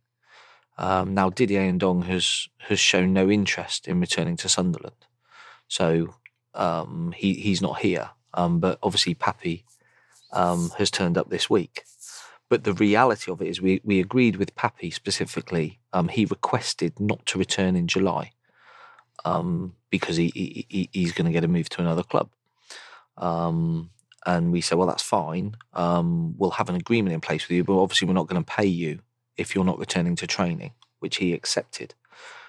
Um, 0.78 1.13
now 1.13 1.30
Didier 1.30 1.71
Ndong 1.71 2.05
has 2.05 2.47
has 2.59 2.80
shown 2.80 3.13
no 3.13 3.30
interest 3.30 3.88
in 3.88 3.99
returning 3.99 4.38
to 4.38 4.49
Sunderland, 4.49 5.05
so 5.67 6.15
um, 6.53 7.13
he 7.15 7.34
he's 7.36 7.61
not 7.61 7.80
here. 7.80 8.11
Um, 8.34 8.59
but 8.59 8.80
obviously 8.84 9.15
Papy 9.15 9.63
um, 10.34 10.71
has 10.78 10.91
turned 10.91 11.17
up 11.17 11.30
this 11.30 11.49
week. 11.49 11.84
But 12.49 12.65
the 12.65 12.73
reality 12.73 13.32
of 13.32 13.41
it 13.41 13.47
is, 13.47 13.61
we 13.61 13.82
we 13.84 13.99
agreed 13.99 14.36
with 14.38 14.55
Papy 14.55 14.93
specifically. 14.93 15.80
Um, 15.93 16.09
he 16.09 16.26
requested 16.26 16.99
not 16.99 17.26
to 17.28 17.39
return 17.39 17.76
in 17.76 17.88
July 17.88 18.32
um, 19.26 19.76
because 19.89 20.17
he, 20.17 20.32
he, 20.36 20.65
he 20.69 20.89
he's 20.93 21.13
going 21.13 21.26
to 21.26 21.32
get 21.32 21.45
a 21.45 21.47
move 21.47 21.69
to 21.69 21.82
another 21.82 22.03
club. 22.03 22.30
And 24.28 24.51
we 24.51 24.61
said, 24.61 24.78
well, 24.78 24.88
that's 24.88 25.03
fine. 25.03 25.55
We'll 25.76 26.51
have 26.51 26.69
an 26.69 26.76
agreement 26.76 27.13
in 27.13 27.21
place 27.21 27.47
with 27.47 27.55
you, 27.55 27.63
but 27.63 27.82
obviously 27.82 28.07
we're 28.07 28.13
not 28.13 28.28
going 28.28 28.43
to 28.43 28.51
pay 28.53 28.65
you 28.65 28.99
if 29.38 29.54
you're 29.54 29.66
not 29.66 29.80
returning 29.80 30.16
to 30.18 30.28
training, 30.28 30.72
which 31.00 31.18
he 31.18 31.34
accepted. 31.34 31.94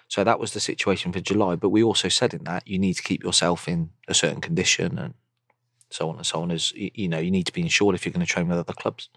So 0.09 0.23
that 0.23 0.39
was 0.39 0.53
the 0.53 0.61
situation 0.61 1.13
for 1.13 1.21
July. 1.21 1.57
But 1.57 1.71
we 1.71 1.83
also 1.83 2.09
said 2.09 2.33
in 2.33 2.45
that 2.45 2.67
you 2.67 2.79
need 2.79 2.95
to 2.95 3.03
keep 3.03 3.25
yourself 3.25 3.69
in 3.69 3.91
a 4.07 4.15
certain 4.15 4.41
condition 4.41 4.99
and 4.99 5.15
so 5.91 6.09
on 6.09 6.17
and 6.17 6.27
so 6.27 6.43
on. 6.43 6.51
As 6.51 6.73
you 6.73 7.09
know, 7.09 7.19
you 7.19 7.31
need 7.31 7.47
to 7.47 7.53
be 7.53 7.63
insured 7.63 7.95
if 7.95 8.05
you're 8.05 8.13
going 8.13 8.25
to 8.25 8.33
train 8.33 8.49
with 8.49 8.59
other 8.59 8.73
clubs. 8.73 9.09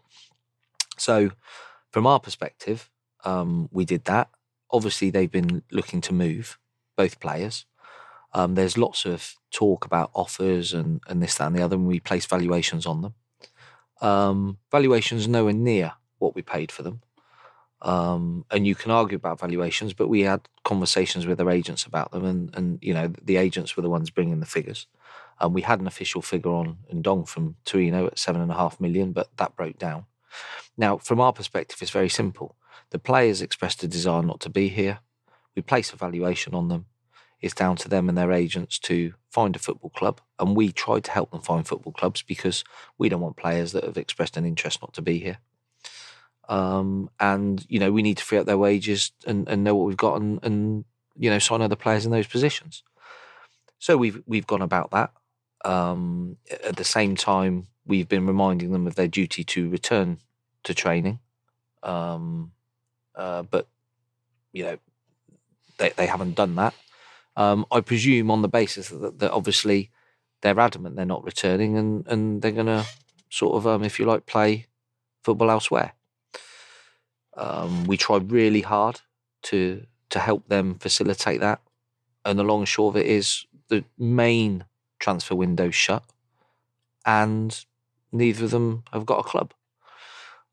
So, 0.97 1.31
from 1.91 2.05
our 2.05 2.19
perspective, 2.19 2.89
um, 3.23 3.69
we 3.71 3.85
did 3.85 4.05
that. 4.05 4.29
Obviously, 4.71 5.09
they've 5.09 5.31
been 5.31 5.63
looking 5.71 6.01
to 6.01 6.13
move 6.13 6.59
both 6.95 7.19
players. 7.19 7.65
Um, 8.33 8.55
there's 8.55 8.77
lots 8.77 9.05
of 9.05 9.35
talk 9.49 9.85
about 9.85 10.11
offers 10.13 10.73
and, 10.73 11.01
and 11.07 11.23
this, 11.23 11.35
that, 11.35 11.47
and 11.47 11.55
the 11.55 11.63
other, 11.63 11.75
and 11.75 11.87
we 11.87 11.99
place 11.99 12.25
valuations 12.25 12.85
on 12.85 13.01
them. 13.01 13.13
Um, 14.01 14.57
valuations 14.71 15.27
nowhere 15.27 15.53
near 15.53 15.93
what 16.19 16.35
we 16.35 16.41
paid 16.41 16.71
for 16.71 16.83
them. 16.83 17.01
Um, 17.81 18.45
and 18.51 18.67
you 18.67 18.75
can 18.75 18.91
argue 18.91 19.15
about 19.15 19.39
valuations, 19.39 19.93
but 19.93 20.09
we 20.09 20.21
had 20.21 20.41
conversations 20.65 21.25
with 21.25 21.37
their 21.37 21.49
agents 21.49 21.85
about 21.85 22.11
them, 22.11 22.25
and, 22.25 22.53
and 22.55 22.79
you 22.81 22.93
know 22.93 23.13
the 23.23 23.37
agents 23.37 23.75
were 23.75 23.83
the 23.83 23.89
ones 23.89 24.09
bringing 24.09 24.39
the 24.39 24.45
figures. 24.45 24.87
Um, 25.39 25.53
we 25.53 25.61
had 25.61 25.79
an 25.79 25.87
official 25.87 26.21
figure 26.21 26.51
on 26.51 26.79
Ndong 26.93 27.27
from 27.27 27.55
Torino 27.63 28.07
at 28.07 28.19
seven 28.19 28.41
and 28.41 28.51
a 28.51 28.55
half 28.55 28.79
million, 28.81 29.13
but 29.13 29.29
that 29.37 29.55
broke 29.55 29.77
down. 29.77 30.05
Now, 30.77 30.97
from 30.97 31.21
our 31.21 31.33
perspective, 31.33 31.81
it's 31.81 31.91
very 31.91 32.09
simple. 32.09 32.55
The 32.91 32.99
players 32.99 33.41
expressed 33.41 33.83
a 33.83 33.87
desire 33.87 34.23
not 34.23 34.39
to 34.41 34.49
be 34.49 34.67
here. 34.67 34.99
We 35.55 35.61
place 35.61 35.93
a 35.93 35.95
valuation 35.95 36.53
on 36.53 36.67
them. 36.67 36.85
It's 37.41 37.53
down 37.53 37.77
to 37.77 37.89
them 37.89 38.09
and 38.09 38.17
their 38.17 38.33
agents 38.33 38.79
to 38.79 39.13
find 39.29 39.55
a 39.55 39.59
football 39.59 39.91
club. 39.91 40.19
And 40.39 40.55
we 40.55 40.71
try 40.71 40.99
to 40.99 41.11
help 41.11 41.31
them 41.31 41.41
find 41.41 41.65
football 41.65 41.93
clubs 41.93 42.21
because 42.21 42.63
we 42.97 43.07
don't 43.07 43.21
want 43.21 43.37
players 43.37 43.71
that 43.71 43.85
have 43.85 43.97
expressed 43.97 44.35
an 44.35 44.45
interest 44.45 44.81
not 44.81 44.93
to 44.93 45.01
be 45.01 45.19
here. 45.19 45.39
Um, 46.49 47.09
and, 47.19 47.63
you 47.69 47.79
know, 47.79 47.91
we 47.91 48.01
need 48.01 48.17
to 48.17 48.23
free 48.23 48.39
up 48.39 48.47
their 48.47 48.57
wages 48.57 49.11
and, 49.25 49.47
and 49.47 49.63
know 49.63 49.75
what 49.75 49.85
we've 49.85 49.95
got 49.95 50.19
and, 50.19 50.43
and, 50.43 50.83
you 51.15 51.29
know, 51.29 51.39
sign 51.39 51.61
other 51.61 51.75
players 51.75 52.05
in 52.05 52.11
those 52.11 52.27
positions. 52.27 52.83
So 53.77 53.95
we've 53.95 54.21
we've 54.25 54.47
gone 54.47 54.61
about 54.61 54.91
that. 54.91 55.11
Um, 55.63 56.37
at 56.63 56.75
the 56.75 56.83
same 56.83 57.15
time, 57.15 57.67
we've 57.85 58.09
been 58.09 58.27
reminding 58.27 58.71
them 58.71 58.87
of 58.87 58.95
their 58.95 59.07
duty 59.07 59.43
to 59.43 59.69
return 59.69 60.17
to 60.63 60.73
training. 60.73 61.19
Um, 61.83 62.51
uh, 63.15 63.43
but 63.43 63.67
you 64.51 64.63
know, 64.63 64.77
they 65.77 65.89
they 65.95 66.07
haven't 66.07 66.35
done 66.35 66.55
that. 66.55 66.73
Um, 67.37 67.65
I 67.71 67.79
presume 67.79 68.31
on 68.31 68.41
the 68.41 68.49
basis 68.49 68.89
that, 68.89 69.19
that, 69.19 69.31
obviously 69.31 69.91
they're 70.41 70.59
adamant 70.59 70.95
they're 70.95 71.05
not 71.05 71.23
returning, 71.23 71.77
and 71.77 72.05
and 72.07 72.41
they're 72.41 72.51
going 72.51 72.65
to 72.65 72.85
sort 73.29 73.55
of, 73.55 73.67
um, 73.67 73.83
if 73.83 73.99
you 73.99 74.05
like, 74.05 74.25
play 74.25 74.65
football 75.23 75.51
elsewhere. 75.51 75.93
Um, 77.39 77.85
we 77.85 77.95
try 77.95 78.17
really 78.17 78.61
hard 78.61 78.99
to 79.43 79.85
to 80.09 80.19
help 80.19 80.47
them 80.49 80.75
facilitate 80.75 81.39
that, 81.39 81.61
and 82.25 82.37
the 82.37 82.43
long 82.43 82.59
and 82.59 82.67
short 82.67 82.95
of 82.95 83.01
it 83.01 83.07
is 83.07 83.45
the 83.69 83.83
main 83.97 84.65
transfer 84.99 85.35
window 85.35 85.71
shut, 85.71 86.03
and 87.05 87.65
neither 88.11 88.45
of 88.45 88.51
them 88.51 88.83
have 88.91 89.05
got 89.05 89.19
a 89.19 89.23
club. 89.23 89.53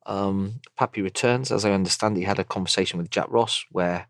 Um, 0.06 0.60
Papy 0.78 1.02
returns, 1.02 1.50
as 1.50 1.64
I 1.64 1.72
understand, 1.72 2.16
he 2.16 2.22
had 2.22 2.38
a 2.38 2.44
conversation 2.44 2.98
with 2.98 3.10
Jack 3.10 3.26
Ross 3.28 3.64
where 3.72 4.06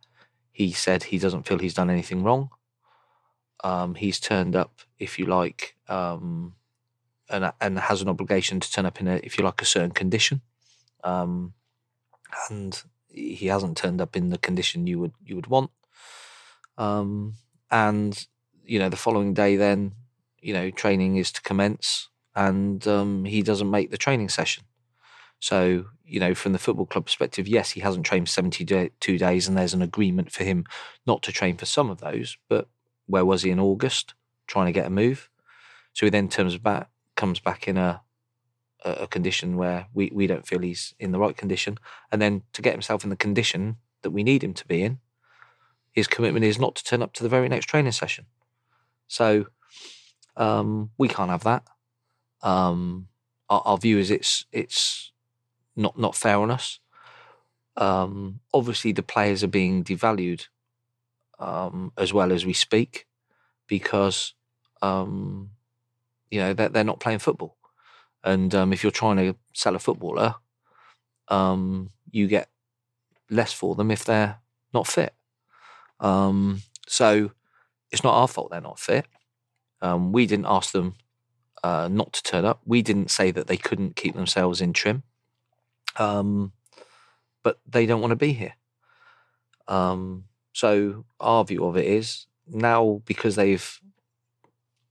he 0.53 0.71
said 0.73 1.05
he 1.05 1.19
doesn't 1.19 1.47
feel 1.47 1.59
he's 1.59 1.75
done 1.75 1.89
anything 1.89 2.23
wrong. 2.23 2.51
Um, 3.65 3.95
he's 3.95 4.21
turned 4.21 4.55
up, 4.55 4.81
if 4.99 5.19
you 5.19 5.25
like, 5.25 5.77
um, 5.89 6.55
and 7.31 7.51
and 7.61 7.79
has 7.79 8.03
an 8.03 8.09
obligation 8.09 8.61
to 8.61 8.71
turn 8.71 8.85
up 8.85 9.01
in 9.01 9.09
a, 9.09 9.17
if 9.23 9.39
you 9.39 9.45
like, 9.45 9.63
a 9.63 9.65
certain 9.65 9.93
condition. 9.93 10.43
Um, 11.03 11.55
and 12.51 12.83
he 13.09 13.47
hasn't 13.47 13.77
turned 13.77 14.01
up 14.01 14.17
in 14.17 14.31
the 14.31 14.39
condition 14.39 14.87
you 14.87 14.99
would 14.99 15.13
you 15.25 15.37
would 15.37 15.47
want. 15.47 15.71
Um, 16.79 17.35
and 17.71 18.27
you 18.65 18.79
know, 18.79 18.89
the 18.89 18.97
following 18.97 19.35
day, 19.35 19.57
then 19.57 19.93
you 20.41 20.53
know, 20.53 20.71
training 20.71 21.17
is 21.17 21.33
to 21.33 21.43
commence, 21.43 22.09
and 22.35 22.87
um, 22.87 23.25
he 23.25 23.43
doesn't 23.43 23.71
make 23.71 23.91
the 23.91 23.99
training 23.99 24.29
session. 24.29 24.65
So, 25.41 25.87
you 26.05 26.21
know, 26.21 26.35
from 26.35 26.53
the 26.53 26.59
football 26.59 26.87
club 26.87 27.07
perspective, 27.07 27.47
yes, 27.47 27.73
he 27.73 27.81
hasn't 27.81 28.07
trained 28.07 28.29
72 28.29 29.19
days 29.19 29.49
and 29.49 29.57
there's 29.57 29.75
an 29.75 29.83
agreement 29.83 30.33
for 30.33 30.45
him 30.45 30.65
not 31.07 31.23
to 31.25 31.33
train 31.33 31.57
for 31.57 31.67
some 31.67 31.91
of 31.91 32.01
those. 32.01 32.39
But 32.49 32.69
where 33.07 33.25
was 33.25 33.43
he 33.43 33.51
in 33.51 33.61
August 33.61 34.15
trying 34.47 34.67
to 34.67 34.73
get 34.73 34.87
a 34.87 34.91
move? 34.91 35.29
So 35.93 36.07
he 36.07 36.11
then 36.11 36.29
turns 36.29 36.57
back, 36.59 36.89
comes 37.17 37.41
back 37.41 37.69
in 37.69 37.77
a, 37.77 38.03
a 38.87 39.07
condition 39.07 39.57
where 39.57 39.87
we, 39.93 40.11
we 40.15 40.27
don't 40.27 40.47
feel 40.47 40.61
he's 40.61 40.95
in 40.99 41.13
the 41.13 41.19
right 41.19 41.37
condition. 41.37 41.79
And 42.13 42.23
then 42.23 42.43
to 42.53 42.63
get 42.63 42.73
himself 42.73 43.05
in 43.05 43.11
the 43.11 43.17
condition 43.17 43.77
that 44.03 44.11
we 44.11 44.23
need 44.23 44.45
him 44.45 44.55
to 44.55 44.67
be 44.67 44.83
in, 44.83 44.99
his 45.93 46.07
commitment 46.07 46.45
is 46.45 46.59
not 46.59 46.75
to 46.77 46.85
turn 46.85 47.03
up 47.03 47.13
to 47.15 47.23
the 47.23 47.29
very 47.29 47.49
next 47.49 47.67
training 47.67 47.93
session. 47.93 48.27
So 49.09 49.47
um, 50.37 50.91
we 50.99 51.09
can't 51.09 51.31
have 51.31 51.45
that. 51.45 51.65
Um, 52.43 53.09
our, 53.49 53.63
our, 53.65 53.79
view 53.79 53.99
is 53.99 54.11
it's 54.11 54.45
it's 54.53 55.13
not 55.75 55.99
not 55.99 56.15
fair 56.15 56.37
on 56.37 56.51
us. 56.51 56.81
Um, 57.77 58.41
obviously, 58.53 58.93
the 58.93 59.03
players 59.03 59.43
are 59.43 59.49
being 59.49 59.83
devalued 59.83 60.47
um, 61.39 61.93
as 61.97 62.13
well 62.13 62.33
as 62.33 62.45
we 62.45 62.53
speak 62.53 63.07
because 63.67 64.35
um, 64.83 65.51
you 66.31 66.41
know 66.41 66.53
they're, 66.53 66.69
they're 66.69 66.85
not 66.85 67.01
playing 67.01 67.19
football, 67.19 67.57
and 68.27 68.55
um, 68.55 68.73
if 68.73 68.83
you're 68.83 68.91
trying 68.91 69.17
to 69.17 69.35
sell 69.55 69.75
a 69.75 69.79
footballer, 69.79 70.35
um, 71.29 71.91
you 72.11 72.27
get 72.27 72.51
less 73.31 73.53
for 73.53 73.75
them 73.75 73.91
if 73.91 74.05
they're 74.05 74.39
not 74.75 74.87
fit. 74.87 75.15
Um, 76.01 76.63
so 76.87 77.31
it's 77.91 78.05
not 78.05 78.15
our 78.15 78.29
fault 78.29 78.51
they're 78.51 78.61
not 78.61 78.79
fit. 78.79 79.07
we 79.83 80.27
didn't 80.27 80.47
ask 80.47 80.73
them 80.73 80.97
uh, 81.65 81.89
not 81.91 82.13
to 82.13 82.23
turn 82.23 82.45
up. 82.45 82.61
We 82.67 82.83
didn't 82.83 83.11
say 83.11 83.31
that 83.31 83.47
they 83.47 83.57
couldn't 83.57 83.97
keep 83.97 84.15
themselves 84.15 84.61
in 84.61 84.75
trim 84.75 85.03
um, 85.99 86.53
but 87.43 87.61
they 87.67 87.87
don't 87.87 88.01
want 88.01 88.13
to 88.13 88.17
be 88.17 88.33
here. 88.33 88.55
Um, 89.69 90.25
so 90.53 91.05
our 91.21 91.45
view 91.45 91.65
of 91.65 91.77
it 91.77 91.87
is 91.87 92.27
now 92.47 93.03
because 93.05 93.37
they've 93.37 93.81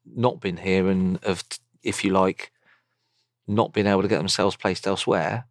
not 0.05 0.39
been 0.39 0.57
here 0.57 0.87
and 0.87 1.19
have, 1.23 1.43
if 1.83 2.03
you 2.03 2.11
like, 2.11 2.51
not 3.47 3.73
being 3.73 3.87
able 3.87 4.01
to 4.01 4.07
get 4.07 4.17
themselves 4.17 4.55
placed 4.55 4.87
elsewhere. 4.87 5.45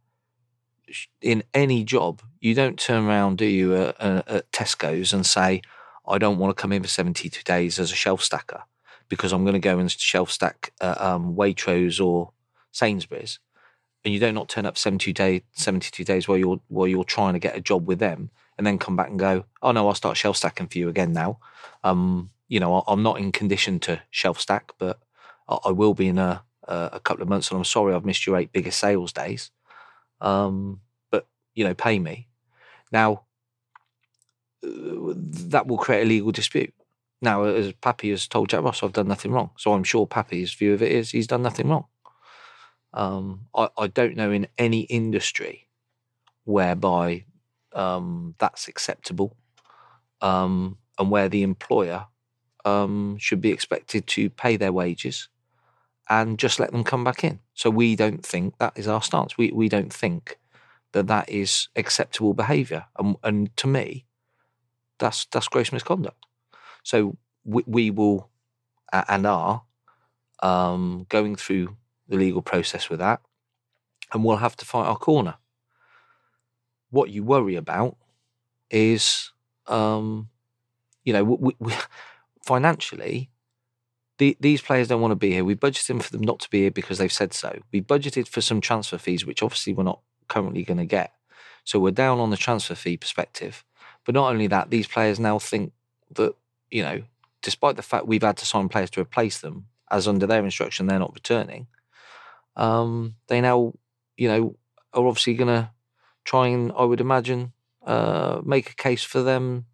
In 1.21 1.43
any 1.53 1.85
job, 1.85 2.23
you 2.41 2.55
don't 2.55 2.79
turn 2.79 3.05
around, 3.07 3.39
do 3.39 3.47
you, 3.47 3.75
at, 3.75 4.01
at 4.01 4.53
Tesco's 4.53 5.13
and 5.13 5.25
say, 5.25 5.63
"I 6.07 6.19
don't 6.19 6.39
want 6.39 6.57
to 6.57 6.61
come 6.61 6.73
in 6.73 6.83
for 6.83 6.89
seventy-two 6.89 7.43
days 7.43 7.79
as 7.79 7.91
a 7.91 7.97
shelf 7.97 8.23
stacker 8.23 8.65
because 9.09 9.33
I'm 9.33 9.45
going 9.45 9.55
to 9.55 9.59
go 9.59 9.79
and 9.79 9.91
shelf 9.91 10.31
stack 10.31 10.73
at 10.81 11.01
um, 11.01 11.35
Waitrose 11.35 12.05
or 12.05 12.33
Sainsbury's." 12.73 13.39
and 14.05 14.13
you 14.13 14.21
don't 14.21 14.35
not 14.35 14.49
turn 14.49 14.67
up 14.67 14.77
72 14.77 15.13
day 15.13 15.43
72 15.53 16.05
days 16.05 16.29
while 16.29 16.39
you're 16.39 16.61
while 16.69 16.87
you're 16.87 17.05
trying 17.05 17.33
to 17.33 17.39
get 17.39 17.57
a 17.57 17.61
job 17.61 17.87
with 17.87 17.99
them 17.99 18.31
and 18.57 18.67
then 18.67 18.79
come 18.79 18.97
back 18.97 19.09
and 19.09 19.19
go 19.19 19.45
oh 19.63 19.73
no 19.73 19.89
i'll 19.89 19.95
start 19.95 20.17
shelf 20.17 20.37
stacking 20.37 20.69
for 20.69 20.79
you 20.79 20.89
again 20.89 21.13
now 21.13 21.39
um 21.83 22.31
you 22.49 22.61
know 22.61 22.85
i'm 22.87 23.03
not 23.03 23.19
in 23.19 23.33
condition 23.33 23.81
to 23.81 24.03
shelf 24.11 24.41
stack 24.41 24.73
but 24.79 24.99
i 25.49 25.71
will 25.71 25.95
be 25.95 26.09
in 26.09 26.19
a 26.19 26.43
a 26.69 27.01
couple 27.01 27.23
of 27.23 27.29
months 27.29 27.51
and 27.51 27.59
i'm 27.59 27.65
sorry 27.65 27.95
i've 27.95 28.05
missed 28.05 28.27
your 28.27 28.37
eight 28.37 28.53
biggest 28.53 28.79
sales 28.79 29.13
days. 29.13 29.51
Um 30.21 30.81
but 31.11 31.27
you 31.55 31.65
know 31.65 31.75
pay 31.75 31.99
me. 31.99 32.29
Now 32.93 33.25
uh, 34.65 35.15
that 35.51 35.67
will 35.67 35.79
create 35.79 36.03
a 36.03 36.09
legal 36.09 36.33
dispute. 36.33 36.73
Now 37.21 37.45
as 37.45 37.73
papy 37.75 38.11
has 38.11 38.27
told 38.27 38.49
jack 38.49 38.63
ross 38.63 38.83
i've 38.83 38.93
done 38.93 39.09
nothing 39.09 39.33
wrong. 39.33 39.51
So 39.57 39.73
i'm 39.73 39.85
sure 39.85 40.07
papy's 40.07 40.53
view 40.53 40.75
of 40.75 40.83
it 40.83 40.93
is 40.93 41.11
he's 41.11 41.27
done 41.27 41.43
nothing 41.43 41.69
wrong. 41.69 41.87
Um, 42.93 43.47
I, 43.55 43.69
I, 43.77 43.87
don't 43.89 44.15
know 44.15 44.31
in 44.31 44.47
any 44.57 44.83
industry 44.83 45.67
whereby 46.45 47.25
um, 47.73 48.37
that's 48.39 48.69
acceptable 48.69 49.37
um, 50.21 50.79
and 50.97 51.11
where 51.11 51.29
the 51.29 51.43
employer 51.43 52.07
um, 52.65 53.17
should 53.19 53.41
be 53.41 53.51
expected 53.51 54.07
to 54.07 54.31
pay 54.31 54.57
their 54.57 54.73
wages 54.73 55.29
and 56.09 56.39
just 56.39 56.61
let 56.61 56.73
them 56.73 56.85
come 56.85 57.05
back 57.05 57.25
in. 57.25 57.41
So 57.55 57.71
we 57.71 57.97
don't 57.97 58.25
think 58.25 58.59
that 58.59 58.75
is 58.77 58.89
our 58.89 59.03
stance. 59.03 59.39
We, 59.39 59.51
we 59.53 59.69
don't 59.69 59.93
think 59.93 60.39
that 60.93 61.07
that 61.07 61.29
is 61.29 61.69
acceptable 61.77 62.35
behaviour. 62.35 62.87
And, 62.99 63.17
and 63.23 63.57
to 63.59 63.67
me, 63.67 64.07
that's, 64.99 65.25
that's 65.27 65.49
gross 65.49 65.73
misconduct. 65.73 66.25
So 66.83 67.17
we, 67.45 67.63
we 67.67 67.91
will 67.91 68.31
and 69.09 69.27
are 69.27 69.63
um, 70.41 71.07
going 71.09 71.37
through 71.37 71.77
the 72.09 72.17
legal 72.17 72.43
process 72.43 72.89
with 72.89 73.01
that, 73.01 73.21
and 74.13 74.25
we'll 74.25 74.37
have 74.37 74.57
to 74.57 74.65
fight 74.65 74.87
our 74.87 74.97
corner. 74.97 75.35
What 76.91 77.11
you 77.11 77.25
worry 77.25 77.57
about 77.57 77.97
is, 78.71 79.33
um, 79.67 80.29
you 81.05 81.13
know, 81.13 81.25
we, 81.25 81.57
we, 81.59 81.75
financially, 82.45 83.31
the, 84.19 84.37
these 84.41 84.63
players 84.63 84.89
don't 84.89 85.01
want 85.01 85.13
to 85.13 85.17
be 85.17 85.33
here. 85.33 85.45
We 85.45 85.57
budgeted 85.57 86.03
for 86.03 86.11
them 86.11 86.23
not 86.23 86.41
to 86.41 86.51
be 86.51 86.63
here 86.63 86.71
because 86.71 86.99
they've 86.99 87.13
said 87.13 87.33
so. 87.33 87.59
We 87.73 87.81
budgeted 87.81 88.29
for 88.29 88.41
some 88.41 88.61
transfer 88.61 88.99
fees, 88.99 89.27
which 89.27 89.43
obviously 89.43 89.73
we're 89.73 89.85
not 89.85 90.01
currently 90.29 90.63
going 90.63 90.79
to 90.79 90.85
get. 90.85 91.13
So 91.65 91.79
we're 91.79 91.91
down 91.91 92.21
on 92.21 92.31
the 92.31 92.37
transfer 92.37 92.75
fee 92.75 92.97
perspective. 92.97 93.65
But 94.05 94.15
not 94.15 94.31
only 94.31 94.47
that, 94.49 94.71
these 94.71 94.87
players 94.87 95.19
now 95.19 95.39
think 95.39 95.73
that, 96.15 96.35
you 96.71 96.83
know, 96.83 97.03
despite 97.43 97.77
the 97.77 97.83
fact 97.83 98.07
we've 98.07 98.23
had 98.23 98.37
to 98.37 98.47
sign 98.47 98.69
players 98.69 98.91
to 98.91 99.01
replace 99.01 99.39
them, 99.39 99.67
as 99.91 100.07
under 100.07 100.27
their 100.27 100.45
instruction, 100.45 100.87
they're 100.87 100.99
not 100.99 101.15
returning, 101.15 101.67
um, 102.57 103.17
they 103.29 103.41
now, 103.41 103.73
you 104.17 104.29
know, 104.29 104.57
are 104.93 105.07
obviously 105.07 105.35
going 105.35 105.49
to 105.49 105.71
try 106.25 106.49
and, 106.49 106.73
I 106.77 106.85
would 106.85 107.01
imagine, 107.01 107.53
uh, 107.85 108.41
make 108.45 108.71
a 108.71 108.75
case 108.75 109.03
for 109.03 109.23
them 109.23 109.67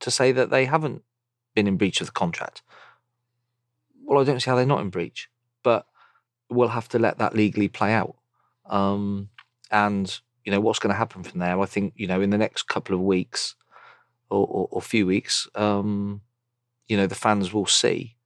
to 0.00 0.10
say 0.10 0.32
that 0.32 0.50
they 0.50 0.64
haven't 0.64 1.02
been 1.54 1.66
in 1.66 1.76
breach 1.76 2.00
of 2.00 2.06
the 2.06 2.12
contract. 2.12 2.62
Well, 4.10 4.20
I 4.20 4.24
don't 4.24 4.40
see 4.40 4.50
how 4.50 4.56
they're 4.56 4.66
not 4.66 4.80
in 4.80 4.90
breach, 4.90 5.30
but 5.62 5.86
we'll 6.50 6.66
have 6.68 6.88
to 6.88 6.98
let 6.98 7.18
that 7.18 7.36
legally 7.36 7.68
play 7.68 7.92
out. 7.92 8.16
Um, 8.68 9.28
and 9.70 10.20
you 10.44 10.50
know 10.50 10.58
what's 10.58 10.80
going 10.80 10.92
to 10.92 10.98
happen 10.98 11.22
from 11.22 11.38
there. 11.38 11.60
I 11.60 11.66
think 11.66 11.94
you 11.96 12.08
know 12.08 12.20
in 12.20 12.30
the 12.30 12.38
next 12.38 12.64
couple 12.64 12.96
of 12.96 13.00
weeks 13.00 13.54
or, 14.28 14.44
or, 14.48 14.68
or 14.72 14.82
few 14.82 15.06
weeks, 15.06 15.46
um, 15.54 16.22
you 16.88 16.96
know 16.96 17.06
the 17.06 17.14
fans 17.14 17.52
will 17.52 17.66
see 17.66 18.16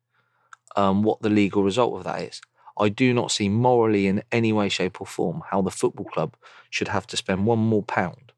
um, 0.74 1.02
what 1.02 1.20
the 1.20 1.28
legal 1.28 1.62
result 1.62 1.94
of 1.98 2.04
that 2.04 2.22
is. 2.22 2.40
I 2.78 2.88
do 2.88 3.12
not 3.12 3.30
see 3.30 3.50
morally 3.50 4.06
in 4.06 4.22
any 4.32 4.54
way, 4.54 4.70
shape, 4.70 5.02
or 5.02 5.06
form 5.06 5.42
how 5.50 5.60
the 5.60 5.70
football 5.70 6.06
club 6.06 6.34
should 6.70 6.88
have 6.88 7.06
to 7.08 7.16
spend 7.18 7.44
one 7.44 7.58
more 7.58 7.82
pound 7.82 8.32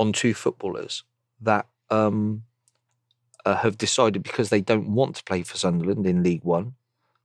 on 0.00 0.12
two 0.12 0.34
footballers 0.34 1.04
that 1.40 1.68
um, 1.90 2.42
uh, 3.44 3.56
have 3.56 3.78
decided 3.78 4.22
because 4.22 4.48
they 4.48 4.60
don't 4.60 4.94
want 4.94 5.16
to 5.16 5.24
play 5.24 5.42
for 5.42 5.56
Sunderland 5.56 6.06
in 6.06 6.22
League 6.22 6.44
One, 6.44 6.74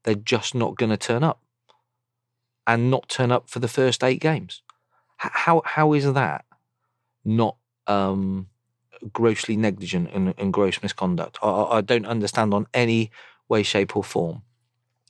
they're 0.03 0.15
just 0.15 0.55
not 0.55 0.75
going 0.75 0.89
to 0.89 0.97
turn 0.97 1.23
up 1.23 1.41
and 2.65 2.91
not 2.91 3.09
turn 3.09 3.31
up 3.31 3.49
for 3.49 3.59
the 3.59 3.67
first 3.67 4.03
eight 4.03 4.19
games. 4.19 4.61
How 5.17 5.63
how 5.65 5.93
is 5.93 6.11
that 6.13 6.45
not 7.25 7.57
um, 7.87 8.47
grossly 9.11 9.57
negligent 9.57 10.09
and, 10.13 10.33
and 10.37 10.53
gross 10.53 10.81
misconduct? 10.83 11.39
I, 11.41 11.49
I 11.49 11.81
don't 11.81 12.05
understand 12.05 12.53
on 12.53 12.67
any 12.73 13.11
way, 13.49 13.63
shape, 13.63 13.95
or 13.95 14.03
form. 14.03 14.43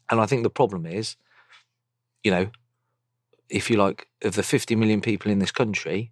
And 0.09 0.21
I 0.21 0.25
think 0.25 0.43
the 0.43 0.49
problem 0.49 0.85
is, 0.85 1.17
you 2.23 2.31
know, 2.31 2.49
if 3.49 3.69
you 3.69 3.77
like, 3.77 4.07
of 4.23 4.35
the 4.35 4.43
50 4.43 4.75
million 4.75 5.01
people 5.01 5.31
in 5.31 5.39
this 5.39 5.51
country, 5.51 6.11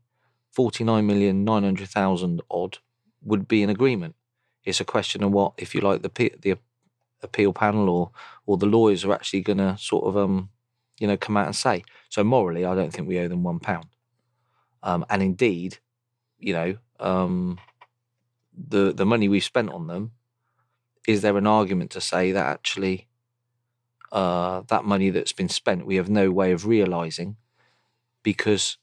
49 0.52 1.06
million 1.06 1.44
900,000 1.44 2.42
odd 2.50 2.78
would 3.22 3.48
be 3.48 3.64
in 3.64 3.70
agreement. 3.70 4.16
It's 4.66 4.82
a 4.82 4.86
question 4.86 5.24
of 5.24 5.32
what, 5.32 5.54
if 5.58 5.76
you 5.76 5.82
like, 5.82 6.02
the 6.02 6.32
the 6.42 6.58
appeal 7.22 7.54
panel 7.54 7.90
or 7.90 8.12
or 8.46 8.58
the 8.58 8.66
lawyers 8.66 9.04
are 9.06 9.14
actually 9.14 9.42
going 9.42 9.58
to 9.58 9.78
sort 9.78 10.06
of 10.06 10.16
um 10.18 10.50
you 11.00 11.08
know 11.08 11.18
come 11.18 11.38
out 11.38 11.48
and 11.48 11.56
say. 11.56 11.84
So 12.10 12.24
morally, 12.24 12.66
I 12.66 12.76
don't 12.76 12.92
think 12.92 13.08
we 13.08 13.20
owe 13.20 13.28
them 13.28 13.44
one 13.44 13.60
pound. 13.60 13.88
Um, 14.84 15.06
and 15.10 15.22
indeed, 15.24 15.80
you 16.38 16.54
know, 16.54 16.78
um, 17.00 17.58
the 18.56 18.94
the 18.94 19.06
money 19.06 19.28
we've 19.28 19.44
spent 19.44 19.72
on 19.72 19.88
them, 19.88 20.12
is 21.08 21.22
there 21.22 21.38
an 21.38 21.48
argument 21.48 21.92
to 21.92 22.02
say 22.02 22.32
that 22.32 22.46
actually 22.46 23.08
uh, 24.12 24.62
that 24.68 24.86
money 24.86 25.10
that's 25.10 25.34
been 25.34 25.50
spent 25.50 25.86
we 25.86 25.98
have 25.98 26.10
no 26.10 26.32
way 26.32 26.52
of 26.52 26.66
realizing 26.66 27.36
because 28.24 28.78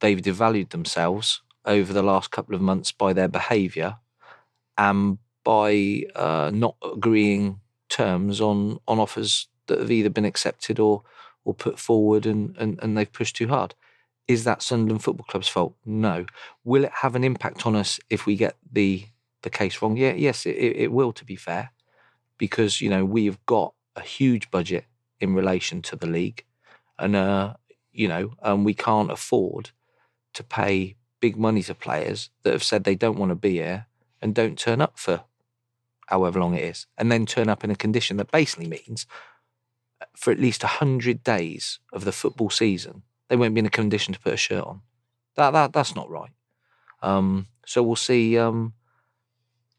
they've 0.00 0.20
devalued 0.20 0.70
themselves 0.70 1.42
over 1.64 1.92
the 1.92 2.02
last 2.02 2.30
couple 2.30 2.54
of 2.54 2.60
months 2.60 2.92
by 2.92 3.12
their 3.12 3.28
behavior 3.28 3.96
and 4.78 5.18
by 5.46 6.02
uh, 6.16 6.50
not 6.52 6.74
agreeing 6.82 7.60
terms 7.88 8.40
on 8.40 8.80
on 8.88 8.98
offers 8.98 9.46
that 9.68 9.78
have 9.78 9.92
either 9.92 10.10
been 10.10 10.24
accepted 10.24 10.80
or 10.80 11.04
or 11.44 11.54
put 11.54 11.78
forward 11.78 12.26
and, 12.26 12.56
and, 12.58 12.80
and 12.82 12.98
they've 12.98 13.12
pushed 13.12 13.36
too 13.36 13.46
hard. 13.46 13.72
Is 14.26 14.42
that 14.42 14.60
Sunderland 14.60 15.04
Football 15.04 15.26
Club's 15.28 15.46
fault? 15.46 15.76
No. 15.84 16.26
Will 16.64 16.82
it 16.82 16.90
have 17.02 17.14
an 17.14 17.22
impact 17.22 17.64
on 17.64 17.76
us 17.76 18.00
if 18.10 18.26
we 18.26 18.34
get 18.34 18.56
the 18.70 19.06
the 19.42 19.50
case 19.50 19.80
wrong? 19.80 19.96
Yeah, 19.96 20.14
yes, 20.14 20.44
it, 20.46 20.56
it 20.56 20.92
will. 20.92 21.12
To 21.12 21.24
be 21.24 21.36
fair, 21.36 21.70
because 22.38 22.80
you 22.80 22.90
know 22.90 23.04
we've 23.04 23.38
got 23.46 23.72
a 23.94 24.02
huge 24.02 24.50
budget 24.50 24.84
in 25.20 25.32
relation 25.32 25.80
to 25.82 25.94
the 25.94 26.08
league, 26.08 26.44
and 26.98 27.14
uh, 27.14 27.54
you 27.92 28.08
know, 28.08 28.32
um, 28.42 28.64
we 28.64 28.74
can't 28.74 29.12
afford 29.12 29.70
to 30.34 30.42
pay 30.42 30.96
big 31.20 31.36
money 31.36 31.62
to 31.62 31.74
players 31.74 32.30
that 32.42 32.52
have 32.52 32.64
said 32.64 32.82
they 32.82 32.96
don't 32.96 33.18
want 33.18 33.30
to 33.30 33.36
be 33.36 33.52
here 33.52 33.86
and 34.20 34.34
don't 34.34 34.58
turn 34.58 34.80
up 34.80 34.98
for 34.98 35.22
however 36.06 36.40
long 36.40 36.54
it 36.54 36.64
is, 36.64 36.86
and 36.96 37.10
then 37.10 37.26
turn 37.26 37.48
up 37.48 37.64
in 37.64 37.70
a 37.70 37.76
condition 37.76 38.16
that 38.16 38.30
basically 38.30 38.68
means 38.68 39.06
uh, 40.00 40.06
for 40.14 40.30
at 40.30 40.40
least 40.40 40.62
100 40.62 41.22
days 41.22 41.78
of 41.92 42.04
the 42.04 42.12
football 42.12 42.50
season, 42.50 43.02
they 43.28 43.36
won't 43.36 43.54
be 43.54 43.60
in 43.60 43.66
a 43.66 43.70
condition 43.70 44.14
to 44.14 44.20
put 44.20 44.34
a 44.34 44.36
shirt 44.36 44.64
on. 44.64 44.82
That, 45.36 45.50
that 45.50 45.72
That's 45.72 45.94
not 45.94 46.10
right. 46.10 46.30
Um, 47.02 47.46
so 47.64 47.82
we'll 47.82 47.96
see, 47.96 48.38
um, 48.38 48.72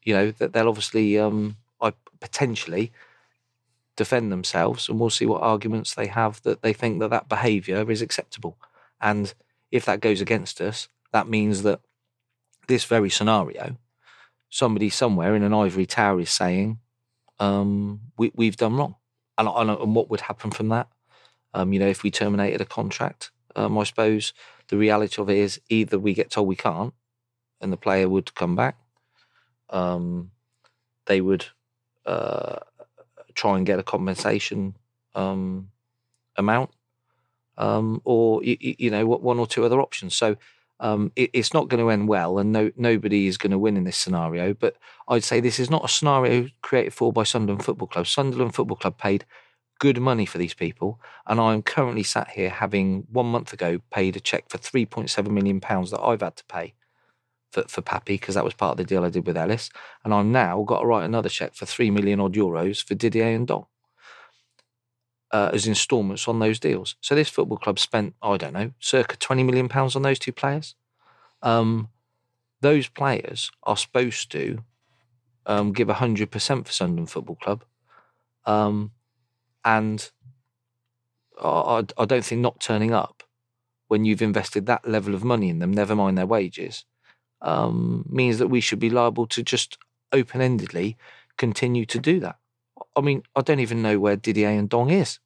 you 0.04 0.14
know, 0.14 0.30
that 0.32 0.52
they'll 0.52 0.68
obviously 0.68 1.18
um, 1.18 1.56
potentially 2.20 2.92
defend 3.96 4.30
themselves 4.30 4.88
and 4.88 4.98
we'll 5.00 5.10
see 5.10 5.26
what 5.26 5.42
arguments 5.42 5.94
they 5.94 6.06
have 6.06 6.40
that 6.42 6.62
they 6.62 6.72
think 6.72 7.00
that 7.00 7.10
that 7.10 7.28
behaviour 7.28 7.90
is 7.90 8.02
acceptable. 8.02 8.56
And 9.00 9.34
if 9.70 9.84
that 9.86 10.00
goes 10.00 10.20
against 10.20 10.60
us, 10.60 10.88
that 11.12 11.28
means 11.28 11.62
that 11.62 11.80
this 12.68 12.84
very 12.84 13.10
scenario 13.10 13.76
somebody 14.50 14.90
somewhere 14.90 15.34
in 15.34 15.42
an 15.42 15.54
ivory 15.54 15.86
tower 15.86 16.20
is 16.20 16.30
saying, 16.30 16.78
um, 17.38 18.00
we, 18.16 18.32
we've 18.34 18.56
done 18.56 18.76
wrong. 18.76 18.96
And, 19.36 19.48
and, 19.48 19.94
what 19.94 20.10
would 20.10 20.22
happen 20.22 20.50
from 20.50 20.68
that? 20.70 20.88
Um, 21.54 21.72
you 21.72 21.78
know, 21.78 21.86
if 21.86 22.02
we 22.02 22.10
terminated 22.10 22.60
a 22.60 22.64
contract, 22.64 23.30
um, 23.54 23.78
I 23.78 23.84
suppose 23.84 24.32
the 24.68 24.76
reality 24.76 25.20
of 25.22 25.30
it 25.30 25.38
is 25.38 25.60
either 25.68 25.98
we 25.98 26.12
get 26.12 26.30
told 26.30 26.48
we 26.48 26.56
can't 26.56 26.92
and 27.60 27.72
the 27.72 27.76
player 27.76 28.08
would 28.08 28.34
come 28.34 28.56
back, 28.56 28.76
um, 29.70 30.32
they 31.06 31.20
would 31.20 31.46
uh, 32.04 32.56
try 33.34 33.56
and 33.56 33.66
get 33.66 33.78
a 33.78 33.84
compensation 33.84 34.74
um, 35.14 35.70
amount, 36.36 36.70
um, 37.56 38.00
or, 38.04 38.42
you, 38.42 38.56
you 38.60 38.90
know, 38.90 39.06
one 39.06 39.38
or 39.38 39.46
two 39.46 39.64
other 39.64 39.80
options. 39.80 40.14
So 40.14 40.36
um, 40.80 41.12
it, 41.16 41.30
it's 41.32 41.52
not 41.52 41.68
going 41.68 41.82
to 41.82 41.90
end 41.90 42.08
well, 42.08 42.38
and 42.38 42.52
no, 42.52 42.70
nobody 42.76 43.26
is 43.26 43.36
going 43.36 43.50
to 43.50 43.58
win 43.58 43.76
in 43.76 43.84
this 43.84 43.96
scenario. 43.96 44.54
But 44.54 44.76
I'd 45.08 45.24
say 45.24 45.40
this 45.40 45.58
is 45.58 45.70
not 45.70 45.84
a 45.84 45.88
scenario 45.88 46.48
created 46.62 46.94
for 46.94 47.12
by 47.12 47.24
Sunderland 47.24 47.64
Football 47.64 47.88
Club. 47.88 48.06
Sunderland 48.06 48.54
Football 48.54 48.76
Club 48.76 48.98
paid 48.98 49.24
good 49.78 50.00
money 50.00 50.26
for 50.26 50.38
these 50.38 50.54
people, 50.54 51.00
and 51.26 51.40
I 51.40 51.54
am 51.54 51.62
currently 51.62 52.02
sat 52.02 52.30
here 52.30 52.50
having 52.50 53.06
one 53.10 53.26
month 53.26 53.52
ago 53.52 53.80
paid 53.90 54.16
a 54.16 54.20
cheque 54.20 54.48
for 54.48 54.58
three 54.58 54.86
point 54.86 55.10
seven 55.10 55.34
million 55.34 55.60
pounds 55.60 55.90
that 55.90 56.00
I've 56.00 56.20
had 56.20 56.36
to 56.36 56.44
pay 56.44 56.74
for 57.50 57.62
for 57.62 57.82
Papy 57.82 58.14
because 58.14 58.34
that 58.34 58.44
was 58.44 58.54
part 58.54 58.72
of 58.72 58.76
the 58.78 58.84
deal 58.84 59.04
I 59.04 59.10
did 59.10 59.26
with 59.26 59.36
Ellis, 59.36 59.70
and 60.04 60.14
I've 60.14 60.26
now 60.26 60.62
got 60.62 60.80
to 60.80 60.86
write 60.86 61.04
another 61.04 61.28
cheque 61.28 61.54
for 61.54 61.66
three 61.66 61.90
million 61.90 62.20
odd 62.20 62.34
euros 62.34 62.84
for 62.84 62.94
Didier 62.94 63.34
and 63.34 63.48
Ndong 63.48 63.66
uh, 65.30 65.50
as 65.52 65.66
instalments 65.66 66.28
on 66.28 66.38
those 66.38 66.58
deals. 66.58 66.96
So 67.00 67.14
this 67.14 67.28
football 67.28 67.58
club 67.58 67.78
spent, 67.78 68.14
I 68.22 68.36
don't 68.36 68.54
know, 68.54 68.72
circa 68.78 69.16
twenty 69.16 69.42
million 69.42 69.68
pounds 69.68 69.96
on 69.96 70.02
those 70.02 70.18
two 70.18 70.32
players. 70.32 70.74
Um, 71.42 71.88
those 72.60 72.88
players 72.88 73.50
are 73.62 73.76
supposed 73.76 74.30
to 74.32 74.64
um, 75.46 75.72
give 75.72 75.88
hundred 75.88 76.30
percent 76.30 76.66
for 76.66 76.72
Sunderland 76.72 77.10
Football 77.10 77.36
Club, 77.36 77.64
um, 78.44 78.92
and 79.64 80.10
I, 81.40 81.84
I 81.96 82.04
don't 82.04 82.24
think 82.24 82.40
not 82.40 82.60
turning 82.60 82.92
up 82.92 83.22
when 83.88 84.04
you've 84.04 84.22
invested 84.22 84.66
that 84.66 84.86
level 84.86 85.14
of 85.14 85.24
money 85.24 85.48
in 85.48 85.60
them, 85.60 85.72
never 85.72 85.96
mind 85.96 86.18
their 86.18 86.26
wages, 86.26 86.84
um, 87.40 88.04
means 88.08 88.38
that 88.38 88.48
we 88.48 88.60
should 88.60 88.78
be 88.78 88.90
liable 88.90 89.26
to 89.26 89.42
just 89.42 89.78
open 90.12 90.40
endedly 90.40 90.96
continue 91.36 91.86
to 91.86 91.98
do 91.98 92.20
that. 92.20 92.36
I 92.98 93.00
mean, 93.00 93.22
I 93.36 93.42
don't 93.42 93.60
even 93.60 93.80
know 93.80 93.98
where 94.00 94.16
Didier 94.16 94.50
Ndong 94.60 94.92
is. 94.92 95.20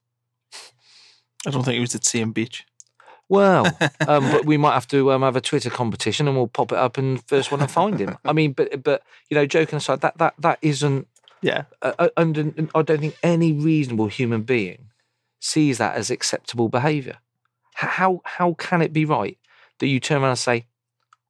I 1.46 1.50
don't 1.50 1.64
think 1.64 1.74
he 1.74 1.80
was 1.80 1.94
at 1.94 2.02
Seaham 2.02 2.32
Beach. 2.34 2.66
Well, 3.28 3.66
um, 4.06 4.30
but 4.30 4.44
we 4.44 4.58
might 4.58 4.74
have 4.74 4.86
to 4.88 5.10
um, 5.12 5.22
have 5.22 5.36
a 5.36 5.40
Twitter 5.40 5.70
competition, 5.70 6.28
and 6.28 6.36
we'll 6.36 6.48
pop 6.48 6.70
it 6.70 6.78
up 6.78 6.98
and 6.98 7.26
first 7.26 7.50
one 7.50 7.60
to 7.60 7.68
find 7.68 7.98
him. 7.98 8.18
I 8.24 8.34
mean, 8.34 8.52
but 8.52 8.82
but 8.82 9.02
you 9.30 9.34
know, 9.34 9.46
joking 9.46 9.78
aside, 9.78 10.02
that 10.02 10.18
that 10.18 10.34
that 10.38 10.58
isn't. 10.60 11.08
Yeah. 11.40 11.64
Uh, 11.80 12.08
under, 12.16 12.52
I 12.72 12.82
don't 12.82 13.00
think 13.00 13.16
any 13.22 13.52
reasonable 13.52 14.06
human 14.06 14.42
being 14.42 14.90
sees 15.40 15.78
that 15.78 15.96
as 15.96 16.08
acceptable 16.10 16.68
behaviour. 16.68 17.18
How 17.74 18.20
how 18.24 18.52
can 18.54 18.82
it 18.82 18.92
be 18.92 19.04
right 19.04 19.38
that 19.78 19.88
you 19.88 19.98
turn 19.98 20.20
around 20.20 20.30
and 20.30 20.38
say, 20.38 20.66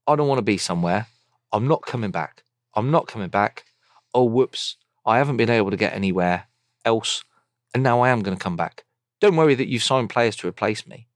"I 0.07 0.17
don't 0.17 0.29
want 0.29 0.39
to 0.39 0.43
be 0.43 0.59
somewhere. 0.59 1.07
I'm 1.53 1.69
not 1.69 1.87
coming 1.87 2.11
back. 2.11 2.43
I'm 2.75 2.91
not 2.91 3.07
coming 3.07 3.29
back." 3.29 3.65
Oh, 4.13 4.25
whoops! 4.25 4.77
I 5.05 5.19
haven't 5.19 5.37
been 5.37 5.51
able 5.51 5.71
to 5.71 5.77
get 5.77 5.95
anywhere 5.95 6.47
else, 6.85 7.25
and 7.75 7.83
now 7.83 8.01
I 8.01 8.11
am 8.11 8.23
going 8.23 8.37
to 8.37 8.43
come 8.43 8.57
back. 8.57 8.85
Don't 9.21 9.37
worry 9.37 9.55
that 9.55 9.69
you've 9.69 9.83
signed 9.83 10.11
players 10.11 10.37
to 10.37 10.49
replace 10.49 10.87
me. 10.87 11.09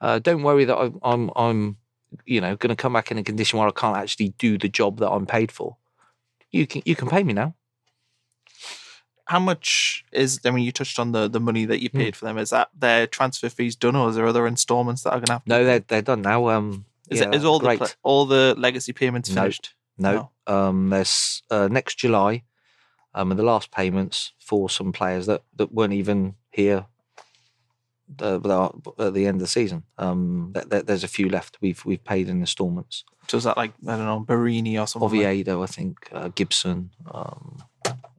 Uh, 0.00 0.18
don't 0.18 0.42
worry 0.42 0.64
that 0.64 0.76
I, 0.76 0.90
I'm, 1.02 1.30
I'm, 1.36 1.76
you 2.24 2.40
know, 2.40 2.56
going 2.56 2.74
to 2.74 2.80
come 2.80 2.92
back 2.92 3.10
in 3.10 3.18
a 3.18 3.22
condition 3.22 3.58
where 3.58 3.68
I 3.68 3.72
can't 3.72 3.96
actually 3.96 4.30
do 4.38 4.56
the 4.56 4.68
job 4.68 4.98
that 4.98 5.10
I'm 5.10 5.26
paid 5.26 5.52
for. 5.52 5.76
You 6.50 6.66
can, 6.66 6.82
you 6.84 6.96
can 6.96 7.08
pay 7.08 7.22
me 7.22 7.32
now. 7.32 7.54
How 9.26 9.38
much 9.38 10.04
is? 10.10 10.40
I 10.44 10.50
mean, 10.50 10.64
you 10.64 10.72
touched 10.72 10.98
on 10.98 11.12
the 11.12 11.28
the 11.28 11.38
money 11.38 11.64
that 11.64 11.80
you 11.80 11.88
hmm. 11.88 11.98
paid 11.98 12.14
mm. 12.14 12.16
for 12.16 12.24
them. 12.24 12.36
Is 12.36 12.50
that 12.50 12.68
their 12.76 13.06
transfer 13.06 13.48
fees 13.48 13.76
done, 13.76 13.94
or 13.94 14.08
is 14.08 14.16
there 14.16 14.26
other 14.26 14.44
instalments 14.44 15.04
that 15.04 15.10
are 15.10 15.18
going 15.18 15.26
to 15.26 15.32
happen? 15.34 15.48
No, 15.48 15.64
they're 15.64 15.78
they're 15.78 16.02
done 16.02 16.22
now. 16.22 16.48
Um, 16.48 16.84
is, 17.08 17.20
yeah, 17.20 17.28
it, 17.28 17.36
is 17.36 17.44
all 17.44 17.60
great. 17.60 17.78
the 17.78 17.94
all 18.02 18.26
the 18.26 18.56
legacy 18.58 18.92
payments 18.92 19.32
finished? 19.32 19.74
No, 19.96 20.30
no. 20.48 20.52
Um, 20.52 20.90
there's 20.90 21.44
uh, 21.48 21.68
next 21.70 21.98
July 21.98 22.42
um, 23.14 23.30
and 23.30 23.38
the 23.38 23.44
last 23.44 23.70
payments 23.70 24.32
for 24.38 24.70
some 24.70 24.92
players 24.92 25.26
that, 25.26 25.42
that 25.56 25.72
weren't 25.72 25.92
even 25.92 26.34
here 26.50 26.86
uh, 28.20 28.70
at 28.98 29.14
the 29.14 29.26
end 29.26 29.36
of 29.36 29.40
the 29.40 29.46
season. 29.46 29.84
Um, 29.98 30.52
there's 30.66 31.04
a 31.04 31.08
few 31.08 31.28
left. 31.28 31.58
We've 31.60 31.84
we've 31.84 32.02
paid 32.02 32.28
in 32.28 32.40
instalments. 32.40 33.04
So 33.28 33.36
is 33.36 33.44
that 33.44 33.56
like 33.56 33.72
I 33.86 33.96
don't 33.96 34.06
know 34.06 34.24
Borini 34.26 34.80
or 34.80 34.86
something? 34.86 35.06
Oviedo, 35.06 35.60
like? 35.60 35.70
I 35.70 35.72
think 35.72 36.08
uh, 36.12 36.28
Gibson. 36.34 36.90
Um, 37.10 37.62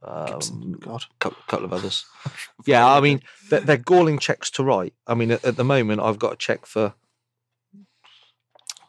um, 0.04 0.78
God, 0.80 1.06
couple, 1.20 1.44
couple 1.48 1.66
of 1.66 1.74
others. 1.74 2.06
yeah, 2.66 2.88
I 2.88 3.02
mean 3.02 3.22
they're, 3.50 3.60
they're, 3.60 3.78
galling 3.78 4.20
checks 4.20 4.50
to 4.52 4.64
write. 4.64 4.94
I 5.06 5.14
mean 5.14 5.32
at, 5.32 5.46
at, 5.46 5.58
the 5.58 5.64
moment 5.64 6.02
I've 6.02 6.20
got 6.20 6.34
a 6.34 6.38
check 6.38 6.66
for 6.66 6.94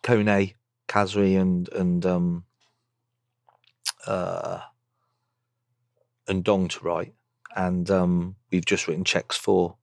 Kone, 0.02 0.54
Khazri, 0.88 1.38
and 1.38 1.68
and 1.70 2.06
um, 2.06 2.44
uh, 4.06 4.60
Ndong 6.28 6.70
to 6.70 6.84
write, 6.84 7.14
and 7.56 7.90
um, 7.90 8.36
we've 8.50 8.64
just 8.64 8.86
written 8.86 9.04
checks 9.04 9.36
for 9.36 9.76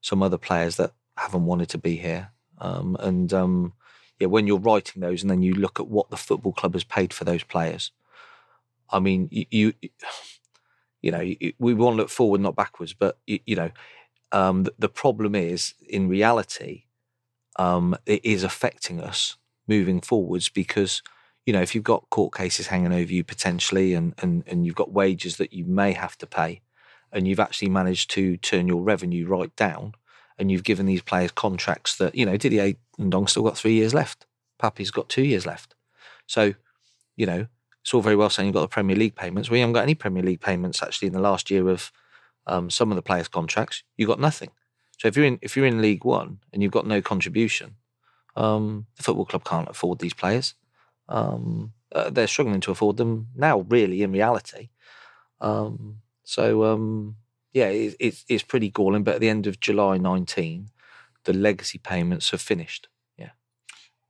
some 0.00 0.22
other 0.22 0.38
players 0.38 0.76
that 0.76 0.92
haven't 1.16 1.44
wanted 1.44 1.68
to 1.70 1.78
be 1.78 1.96
here. 1.96 2.30
Um, 2.58 2.96
and 3.00 3.32
um, 3.32 3.72
yeah, 4.18 4.26
when 4.28 4.46
you're 4.46 4.58
writing 4.58 5.00
those, 5.00 5.22
and 5.22 5.30
then 5.30 5.42
you 5.42 5.54
look 5.54 5.80
at 5.80 5.88
what 5.88 6.10
the 6.10 6.16
football 6.16 6.52
club 6.52 6.74
has 6.74 6.84
paid 6.84 7.12
for 7.12 7.24
those 7.24 7.42
players, 7.42 7.92
I 8.90 9.00
mean, 9.00 9.28
you, 9.30 9.46
you, 9.50 9.72
you 11.02 11.10
know, 11.10 11.34
we 11.58 11.74
want 11.74 11.94
to 11.94 12.02
look 12.02 12.10
forward, 12.10 12.40
not 12.40 12.56
backwards. 12.56 12.92
But 12.92 13.18
you, 13.26 13.40
you 13.46 13.56
know, 13.56 13.70
um, 14.32 14.64
the, 14.64 14.74
the, 14.78 14.88
problem 14.88 15.34
is, 15.34 15.74
in 15.88 16.08
reality, 16.08 16.84
um, 17.56 17.96
it 18.06 18.24
is 18.24 18.44
affecting 18.44 19.00
us 19.00 19.36
moving 19.66 20.00
forwards 20.00 20.48
because 20.48 21.02
you 21.46 21.52
know 21.52 21.62
if 21.62 21.74
you've 21.74 21.84
got 21.84 22.08
court 22.10 22.34
cases 22.34 22.68
hanging 22.68 22.92
over 22.92 23.12
you 23.12 23.24
potentially, 23.24 23.94
and 23.94 24.14
and 24.18 24.44
and 24.46 24.66
you've 24.66 24.74
got 24.74 24.92
wages 24.92 25.36
that 25.36 25.52
you 25.52 25.64
may 25.64 25.92
have 25.92 26.16
to 26.18 26.26
pay, 26.26 26.60
and 27.12 27.26
you've 27.26 27.40
actually 27.40 27.70
managed 27.70 28.10
to 28.12 28.36
turn 28.36 28.68
your 28.68 28.82
revenue 28.82 29.26
right 29.26 29.54
down, 29.56 29.94
and 30.38 30.50
you've 30.50 30.64
given 30.64 30.86
these 30.86 31.02
players 31.02 31.30
contracts 31.32 31.96
that 31.96 32.14
you 32.14 32.26
know 32.26 32.36
Didier 32.36 32.74
Ndong 32.98 33.28
still 33.28 33.42
got 33.42 33.58
three 33.58 33.74
years 33.74 33.94
left, 33.94 34.26
Papy's 34.58 34.90
got 34.90 35.08
two 35.08 35.24
years 35.24 35.46
left, 35.46 35.74
so 36.26 36.54
you 37.16 37.26
know 37.26 37.46
it's 37.82 37.94
all 37.94 38.02
very 38.02 38.16
well 38.16 38.30
saying 38.30 38.46
you've 38.46 38.54
got 38.54 38.60
the 38.60 38.68
Premier 38.68 38.96
League 38.96 39.16
payments. 39.16 39.50
We 39.50 39.60
haven't 39.60 39.72
got 39.72 39.82
any 39.82 39.94
Premier 39.94 40.22
League 40.22 40.40
payments 40.40 40.82
actually 40.82 41.08
in 41.08 41.14
the 41.14 41.20
last 41.20 41.50
year 41.50 41.68
of 41.68 41.90
um, 42.46 42.70
some 42.70 42.90
of 42.92 42.96
the 42.96 43.02
players' 43.02 43.28
contracts. 43.28 43.82
You've 43.96 44.08
got 44.08 44.20
nothing. 44.20 44.50
So 44.98 45.08
if 45.08 45.16
you're 45.16 45.26
in 45.26 45.38
if 45.40 45.56
you're 45.56 45.66
in 45.66 45.80
League 45.80 46.04
One 46.04 46.40
and 46.52 46.62
you've 46.62 46.72
got 46.72 46.86
no 46.86 47.00
contribution, 47.00 47.76
um, 48.36 48.86
the 48.96 49.02
football 49.02 49.24
club 49.24 49.44
can't 49.44 49.68
afford 49.68 49.98
these 49.98 50.14
players. 50.14 50.54
Um, 51.10 51.72
uh, 51.92 52.08
they're 52.08 52.26
struggling 52.26 52.60
to 52.62 52.70
afford 52.70 52.96
them 52.96 53.28
now, 53.34 53.60
really, 53.68 54.02
in 54.02 54.12
reality. 54.12 54.70
Um, 55.40 55.98
so 56.24 56.64
um, 56.64 57.16
yeah, 57.52 57.66
it, 57.66 57.96
it's 57.98 58.24
it's 58.28 58.42
pretty 58.42 58.70
galling. 58.70 59.02
But 59.02 59.16
at 59.16 59.20
the 59.20 59.28
end 59.28 59.46
of 59.46 59.60
July 59.60 59.98
19, 59.98 60.70
the 61.24 61.32
legacy 61.32 61.78
payments 61.78 62.30
have 62.30 62.40
finished. 62.40 62.88
Yeah. 63.18 63.30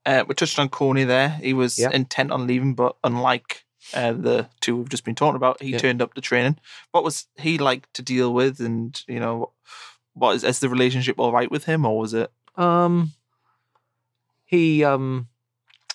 Uh, 0.05 0.25
we 0.29 0.35
touched 0.35 0.59
on 0.59 0.69
Kone 0.69 1.07
there. 1.07 1.31
He 1.31 1.55
was 1.55 1.79
yeah. 1.79 1.91
intent 1.91 2.31
on 2.31 2.47
leaving, 2.47 2.75
but 2.75 2.97
unlike 3.03 3.65
uh, 3.95 4.13
the 4.13 4.49
two 4.61 4.77
we've 4.77 4.89
just 4.89 5.05
been 5.05 5.15
talking 5.15 5.37
about, 5.37 5.63
he 5.63 5.71
yeah. 5.71 5.79
turned 5.79 6.03
up 6.03 6.15
to 6.15 6.21
training. 6.21 6.59
What 6.93 7.05
was 7.05 7.27
he 7.39 7.59
like 7.59 7.91
to 7.95 8.03
deal 8.03 8.33
with? 8.35 8.61
And 8.61 9.03
you 9.09 9.21
know, 9.21 9.53
what 10.13 10.37
is, 10.37 10.45
is 10.45 10.61
the 10.61 10.69
relationship 10.69 11.19
all 11.19 11.33
right 11.33 11.51
with 11.51 11.65
him, 11.65 11.87
or 11.87 11.99
was 11.99 12.13
it? 12.13 12.31
Um, 12.57 13.13
he 14.45 14.85
um, 14.85 15.29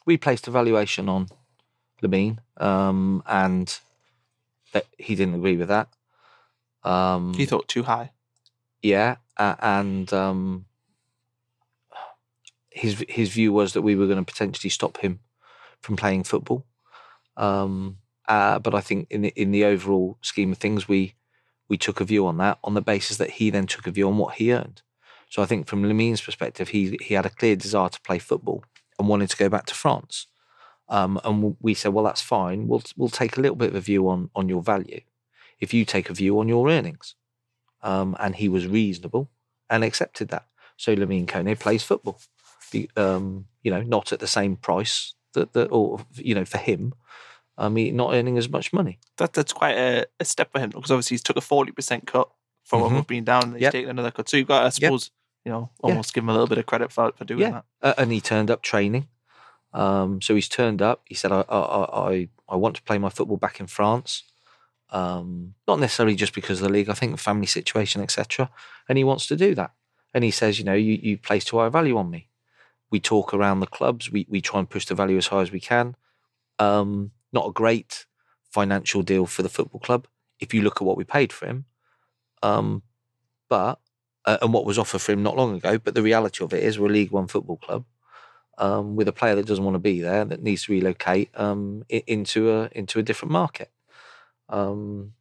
we 0.06 0.18
placed 0.18 0.48
a 0.48 0.52
valuation 0.52 1.10
on 1.10 1.28
Lamine, 2.02 2.40
um, 2.58 3.24
and 3.26 3.80
that 4.74 4.86
he 4.98 5.16
didn't 5.16 5.36
agree 5.36 5.58
with 5.58 5.70
that. 5.70 5.90
Um, 6.84 7.34
he 7.34 7.46
thought 7.46 7.68
too 7.68 7.84
high. 7.84 8.12
Yeah, 8.82 9.18
uh, 9.38 9.56
and 9.60 10.12
um, 10.14 10.66
his 12.70 13.04
his 13.10 13.30
view 13.30 13.52
was 13.52 13.74
that 13.74 13.82
we 13.82 13.96
were 13.96 14.06
going 14.06 14.24
to 14.24 14.32
potentially 14.32 14.70
stop 14.70 14.98
him 14.98 15.20
from 15.82 15.96
playing 15.96 16.24
football. 16.24 16.66
Um, 17.38 17.98
uh, 18.28 18.60
but 18.60 18.74
I 18.74 18.82
think 18.82 19.08
in 19.10 19.22
the, 19.22 19.34
in 19.36 19.52
the 19.52 19.66
overall 19.66 20.18
scheme 20.22 20.52
of 20.52 20.58
things, 20.58 20.88
we 20.88 21.16
we 21.68 21.78
took 21.78 22.00
a 22.00 22.06
view 22.06 22.28
on 22.28 22.38
that 22.38 22.60
on 22.64 22.76
the 22.76 22.82
basis 22.82 23.18
that 23.18 23.32
he 23.32 23.50
then 23.50 23.66
took 23.66 23.88
a 23.88 23.92
view 23.92 24.08
on 24.08 24.18
what 24.18 24.36
he 24.36 24.54
earned. 24.54 24.84
So 25.30 25.42
I 25.42 25.46
think 25.46 25.68
from 25.68 25.84
Lamine's 25.84 26.22
perspective, 26.22 26.70
he 26.70 26.98
he 27.02 27.16
had 27.16 27.26
a 27.26 27.32
clear 27.32 27.56
desire 27.56 27.90
to 27.90 28.02
play 28.02 28.20
football 28.20 28.64
and 29.00 29.08
wanted 29.08 29.30
to 29.30 29.38
go 29.38 29.50
back 29.50 29.66
to 29.68 29.76
France. 29.76 30.28
Um, 30.88 31.20
and 31.24 31.56
we 31.60 31.74
said, 31.74 31.94
well, 31.94 32.06
that's 32.06 32.22
fine. 32.22 32.68
We'll 32.68 32.84
we'll 32.96 33.10
take 33.10 33.38
a 33.38 33.42
little 33.42 33.56
bit 33.56 33.70
of 33.70 33.76
a 33.76 33.82
view 33.82 34.08
on 34.08 34.30
on 34.36 34.50
your 34.50 34.62
value, 34.62 35.02
if 35.60 35.74
you 35.74 35.86
take 35.86 36.10
a 36.10 36.14
view 36.14 36.40
on 36.40 36.48
your 36.48 36.70
earnings. 36.70 37.16
Um, 37.82 38.16
and 38.20 38.36
he 38.36 38.50
was 38.50 38.68
reasonable 38.68 39.30
and 39.70 39.84
accepted 39.84 40.30
that. 40.30 40.48
So 40.78 40.96
Lamine 40.96 41.28
Kone 41.28 41.60
plays 41.60 41.84
football, 41.84 42.20
um, 42.98 43.46
you 43.62 43.72
know, 43.72 43.82
not 43.82 44.12
at 44.12 44.20
the 44.20 44.28
same 44.28 44.56
price 44.56 45.14
that, 45.34 45.54
that 45.54 45.68
or 45.68 46.00
you 46.14 46.36
know, 46.36 46.46
for 46.46 46.58
him, 46.58 46.94
I 47.58 47.70
mean, 47.70 47.96
not 47.96 48.14
earning 48.14 48.38
as 48.38 48.50
much 48.50 48.74
money. 48.74 49.00
That 49.18 49.34
that's 49.34 49.54
quite 49.54 49.78
a, 49.78 50.06
a 50.20 50.26
step 50.26 50.52
for 50.52 50.60
him 50.60 50.70
because 50.70 50.92
obviously 50.92 51.16
he's 51.16 51.24
took 51.24 51.38
a 51.38 51.42
forty 51.42 51.72
percent 51.72 52.08
cut 52.08 52.30
from 52.64 52.82
mm-hmm. 52.82 52.96
what 52.96 52.96
we've 52.96 53.08
been 53.08 53.24
down, 53.24 53.44
and 53.44 53.54
he's 53.54 53.62
yep. 53.62 53.72
taken 53.72 53.92
another 53.92 54.12
cut. 54.12 54.28
So 54.28 54.38
you've 54.38 54.48
got, 54.48 54.66
I 54.66 54.70
suppose, 54.70 55.06
yep. 55.06 55.25
You 55.46 55.52
know, 55.52 55.70
almost 55.82 56.12
yeah. 56.12 56.16
give 56.16 56.24
him 56.24 56.30
a 56.30 56.34
little 56.34 56.48
bit 56.48 56.58
of 56.58 56.66
credit 56.66 56.92
for 56.92 57.12
for 57.16 57.24
doing 57.24 57.42
yeah. 57.42 57.52
that. 57.52 57.66
Uh, 57.82 57.94
and 58.00 58.12
he 58.12 58.20
turned 58.20 58.50
up 58.50 58.62
training. 58.62 59.08
Um, 59.74 60.22
so 60.22 60.34
he's 60.36 60.50
turned 60.50 60.82
up. 60.82 61.04
He 61.06 61.16
said, 61.16 61.32
I, 61.32 61.42
I, 61.50 62.10
I, 62.10 62.30
I 62.50 62.56
want 62.56 62.78
to 62.78 62.82
play 62.84 62.98
my 62.98 63.10
football 63.10 63.38
back 63.38 63.60
in 63.60 63.68
France. 63.68 64.24
Um, 64.90 65.56
not 65.68 65.80
necessarily 65.80 66.16
just 66.16 66.34
because 66.34 66.62
of 66.62 66.68
the 66.68 66.74
league. 66.74 66.90
I 66.90 66.94
think 66.94 67.12
the 67.12 67.18
family 67.18 67.46
situation, 67.46 68.02
etc. 68.02 68.50
And 68.88 68.98
he 68.98 69.04
wants 69.04 69.28
to 69.28 69.36
do 69.36 69.54
that. 69.56 69.72
And 70.14 70.24
he 70.24 70.32
says, 70.32 70.58
you 70.58 70.66
know, 70.66 70.74
you, 70.74 70.94
you 70.94 71.18
place 71.18 71.44
too 71.44 71.58
high 71.58 71.68
a 71.68 71.70
value 71.70 71.98
on 71.98 72.10
me. 72.10 72.30
We 72.90 73.00
talk 73.00 73.34
around 73.34 73.60
the 73.60 73.68
clubs. 73.68 74.12
We 74.12 74.26
we 74.30 74.42
try 74.42 74.60
and 74.60 74.70
push 74.70 74.86
the 74.86 74.96
value 74.96 75.18
as 75.18 75.28
high 75.28 75.42
as 75.42 75.52
we 75.52 75.60
can. 75.60 75.96
Um, 76.58 77.12
not 77.34 77.50
a 77.50 77.52
great 77.52 78.06
financial 78.50 79.02
deal 79.02 79.26
for 79.26 79.44
the 79.44 79.50
football 79.50 79.82
club 79.82 80.08
if 80.40 80.54
you 80.54 80.62
look 80.62 80.78
at 80.78 80.86
what 80.86 80.98
we 80.98 81.04
paid 81.04 81.34
for 81.34 81.46
him. 81.48 81.66
Um, 82.42 82.84
but 83.50 83.80
uh, 84.26 84.38
and 84.42 84.54
what 84.54 84.66
was 84.66 84.80
offered 84.80 85.02
for 85.02 85.12
him 85.12 85.24
not 85.24 85.36
long 85.36 85.56
ago. 85.56 85.78
But 85.78 85.96
the 85.96 86.02
reality 86.04 86.44
of 86.44 86.54
it 86.54 86.64
is, 86.64 86.80
we're 86.80 86.88
a 86.88 86.92
League 86.92 87.12
One 87.12 87.28
football 87.28 87.58
club 87.58 87.86
um, 88.58 88.96
with 88.96 89.08
a 89.08 89.14
player 89.14 89.36
that 89.36 89.46
doesn't 89.46 89.64
want 89.64 89.76
to 89.76 89.80
be 89.80 90.02
there, 90.02 90.26
that 90.26 90.42
needs 90.44 90.66
to 90.66 90.72
relocate 90.74 91.30
um, 91.36 91.84
into 91.90 92.52
a 92.52 92.70
into 92.72 93.00
a 93.00 93.04
different 93.04 93.32
market. 93.32 93.72
Um, 94.50 95.14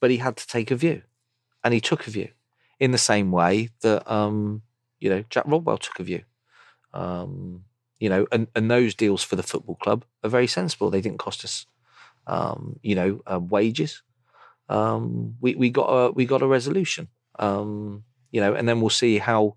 but 0.00 0.10
he 0.10 0.18
had 0.18 0.36
to 0.36 0.46
take 0.46 0.70
a 0.70 0.76
view, 0.76 1.02
and 1.64 1.74
he 1.74 1.80
took 1.80 2.06
a 2.06 2.10
view 2.10 2.28
in 2.78 2.92
the 2.92 2.98
same 2.98 3.30
way 3.30 3.70
that 3.82 4.10
um, 4.10 4.62
you 5.00 5.10
know 5.10 5.24
Jack 5.30 5.44
Rodwell 5.46 5.78
took 5.78 6.00
a 6.00 6.04
view. 6.04 6.22
Um, 6.94 7.64
you 7.98 8.08
know, 8.08 8.26
and, 8.32 8.48
and 8.56 8.70
those 8.70 8.94
deals 8.94 9.22
for 9.22 9.36
the 9.36 9.42
football 9.42 9.76
club 9.76 10.04
are 10.24 10.30
very 10.30 10.46
sensible. 10.46 10.90
They 10.90 11.02
didn't 11.02 11.18
cost 11.18 11.44
us, 11.44 11.66
um, 12.26 12.80
you 12.82 12.94
know, 12.94 13.20
uh, 13.30 13.40
wages. 13.40 14.02
We 15.40 15.54
we 15.54 15.70
got 15.70 15.88
a 15.88 16.12
we 16.12 16.24
got 16.26 16.42
a 16.42 16.46
resolution, 16.46 17.08
um, 17.40 18.04
you 18.30 18.40
know, 18.40 18.54
and 18.54 18.68
then 18.68 18.80
we'll 18.80 18.90
see 18.90 19.18
how 19.18 19.56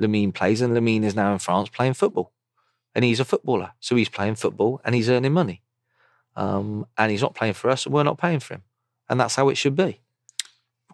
Lamine 0.00 0.32
plays. 0.32 0.60
And 0.60 0.72
Lamine 0.72 1.02
is 1.02 1.16
now 1.16 1.32
in 1.32 1.40
France 1.40 1.68
playing 1.68 1.94
football, 1.94 2.32
and 2.94 3.04
he's 3.04 3.18
a 3.18 3.24
footballer, 3.24 3.72
so 3.80 3.96
he's 3.96 4.08
playing 4.08 4.36
football 4.36 4.80
and 4.84 4.94
he's 4.94 5.10
earning 5.10 5.32
money, 5.32 5.62
um, 6.36 6.86
and 6.96 7.10
he's 7.10 7.22
not 7.22 7.34
playing 7.34 7.54
for 7.54 7.68
us, 7.70 7.84
and 7.84 7.92
we're 7.92 8.04
not 8.04 8.18
paying 8.18 8.38
for 8.38 8.54
him, 8.54 8.62
and 9.08 9.18
that's 9.18 9.34
how 9.34 9.48
it 9.48 9.56
should 9.56 9.74
be 9.74 10.00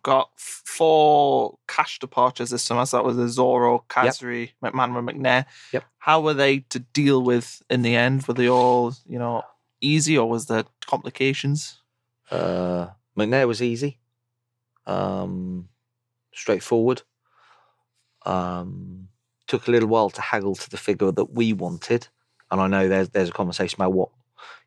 We've 0.01 0.15
got 0.15 0.31
four 0.37 1.59
cash 1.69 1.99
departures 1.99 2.49
this 2.49 2.63
summer. 2.63 2.87
So 2.87 2.97
that 2.97 3.05
was 3.05 3.19
Asoro, 3.19 3.85
Khazri, 3.87 4.53
yep. 4.63 4.73
McManaman, 4.73 5.11
McNair. 5.11 5.45
Yep. 5.73 5.85
How 5.99 6.23
were 6.23 6.33
they 6.33 6.61
to 6.71 6.79
deal 6.79 7.23
with 7.23 7.63
in 7.69 7.83
the 7.83 7.95
end? 7.97 8.27
Were 8.27 8.33
they 8.33 8.49
all, 8.49 8.95
you 9.07 9.19
know, 9.19 9.43
easy 9.83 10.17
or 10.17 10.27
was 10.27 10.47
there 10.47 10.65
complications? 10.87 11.83
Uh, 12.31 12.89
McNair 13.15 13.47
was 13.47 13.61
easy, 13.61 13.99
um, 14.87 15.69
straightforward. 16.33 17.03
Um, 18.27 19.09
took 19.47 19.67
a 19.67 19.71
little 19.71 19.89
while 19.89 20.11
to 20.11 20.21
haggle 20.21 20.55
to 20.55 20.71
the 20.71 20.77
figure 20.77 21.11
that 21.11 21.33
we 21.33 21.53
wanted, 21.53 22.09
and 22.51 22.61
I 22.61 22.67
know 22.67 22.89
there's 22.89 23.09
there's 23.11 23.31
a 23.31 23.33
conversation 23.33 23.77
about 23.77 23.93
what 23.93 24.11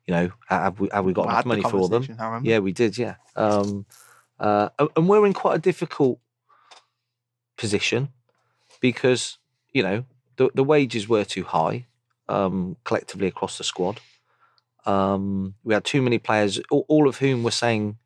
you 0.06 0.14
know 0.14 0.30
have 0.48 0.80
we 0.80 0.88
have 0.92 1.04
we 1.04 1.12
got 1.12 1.26
enough 1.26 1.46
money 1.46 1.62
the 1.62 1.68
for 1.68 1.88
them? 1.88 2.04
Yeah, 2.42 2.58
we 2.58 2.72
did. 2.72 2.98
Yeah. 2.98 3.16
Um, 3.36 3.86
uh, 4.38 4.68
and 4.96 5.08
we're 5.08 5.26
in 5.26 5.32
quite 5.32 5.56
a 5.56 5.60
difficult 5.60 6.18
position 7.56 8.08
because, 8.80 9.38
you 9.72 9.82
know, 9.82 10.04
the, 10.36 10.50
the 10.54 10.64
wages 10.64 11.08
were 11.08 11.24
too 11.24 11.44
high 11.44 11.86
um, 12.28 12.76
collectively 12.84 13.28
across 13.28 13.58
the 13.58 13.64
squad. 13.64 14.00
Um, 14.86 15.54
we 15.62 15.72
had 15.72 15.84
too 15.84 16.02
many 16.02 16.18
players, 16.18 16.60
all, 16.70 16.84
all, 16.88 17.08
of 17.08 17.18
whom 17.18 17.42
were 17.42 17.50
saying, 17.50 17.96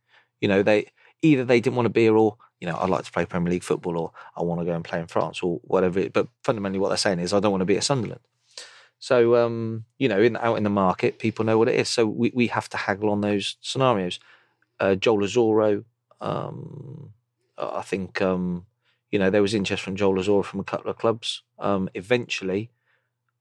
you 0.41 0.47
know, 0.47 0.63
they 0.63 0.87
either 1.23 1.45
they 1.45 1.61
didn't 1.61 1.77
want 1.77 1.87
to 1.87 1.91
be 1.91 2.03
here 2.03 2.17
or, 2.17 2.37
you 2.61 2.67
know, 2.67 2.77
I'd 2.77 2.91
like 2.91 3.05
to 3.05 3.13
play 3.13 3.25
Premier 3.25 3.53
League 3.53 3.63
football 3.63 3.99
or 3.99 4.13
I 4.37 4.43
want 4.43 4.61
to 4.61 4.65
go 4.65 4.75
and 4.75 4.85
play 4.85 5.01
in 5.01 5.07
France 5.07 5.43
or 5.43 5.61
whatever. 5.65 6.01
It, 6.01 6.13
but 6.13 6.29
fundamentally, 6.43 6.79
what 6.79 6.89
they're 6.89 6.97
saying 6.97 7.21
is, 7.21 7.33
I 7.33 7.41
don't 7.41 7.53
want 7.53 7.63
to 7.63 7.67
be 7.67 7.77
at 7.77 7.85
Sunderland. 7.85 8.21
So, 8.99 9.37
um, 9.37 9.85
you 9.99 10.09
know, 10.09 10.21
in, 10.21 10.37
out 10.37 10.57
in 10.57 10.65
the 10.65 10.71
market, 10.71 11.19
people 11.19 11.45
know 11.45 11.57
what 11.57 11.69
it 11.69 11.77
is. 11.77 11.89
So 11.89 12.07
we, 12.07 12.33
we 12.35 12.49
have 12.49 12.69
to 12.71 12.77
haggle 12.77 13.11
on 13.11 13.21
those 13.21 13.57
scenarios. 13.61 14.19
Uh, 14.81 14.97
Joel 14.97 15.19
Asoro 15.19 15.85
um, 16.21 17.13
I 17.57 17.83
think 17.83 18.21
um, 18.23 18.67
you 19.11 19.19
know 19.19 19.31
there 19.31 19.43
was 19.43 19.55
interest 19.55 19.83
from 19.83 19.97
Joel 19.97 20.17
Asoro 20.17 20.45
from 20.45 20.61
a 20.61 20.65
couple 20.65 20.91
of 20.91 20.99
clubs. 20.99 21.43
Um, 21.59 21.89
eventually, 21.95 22.71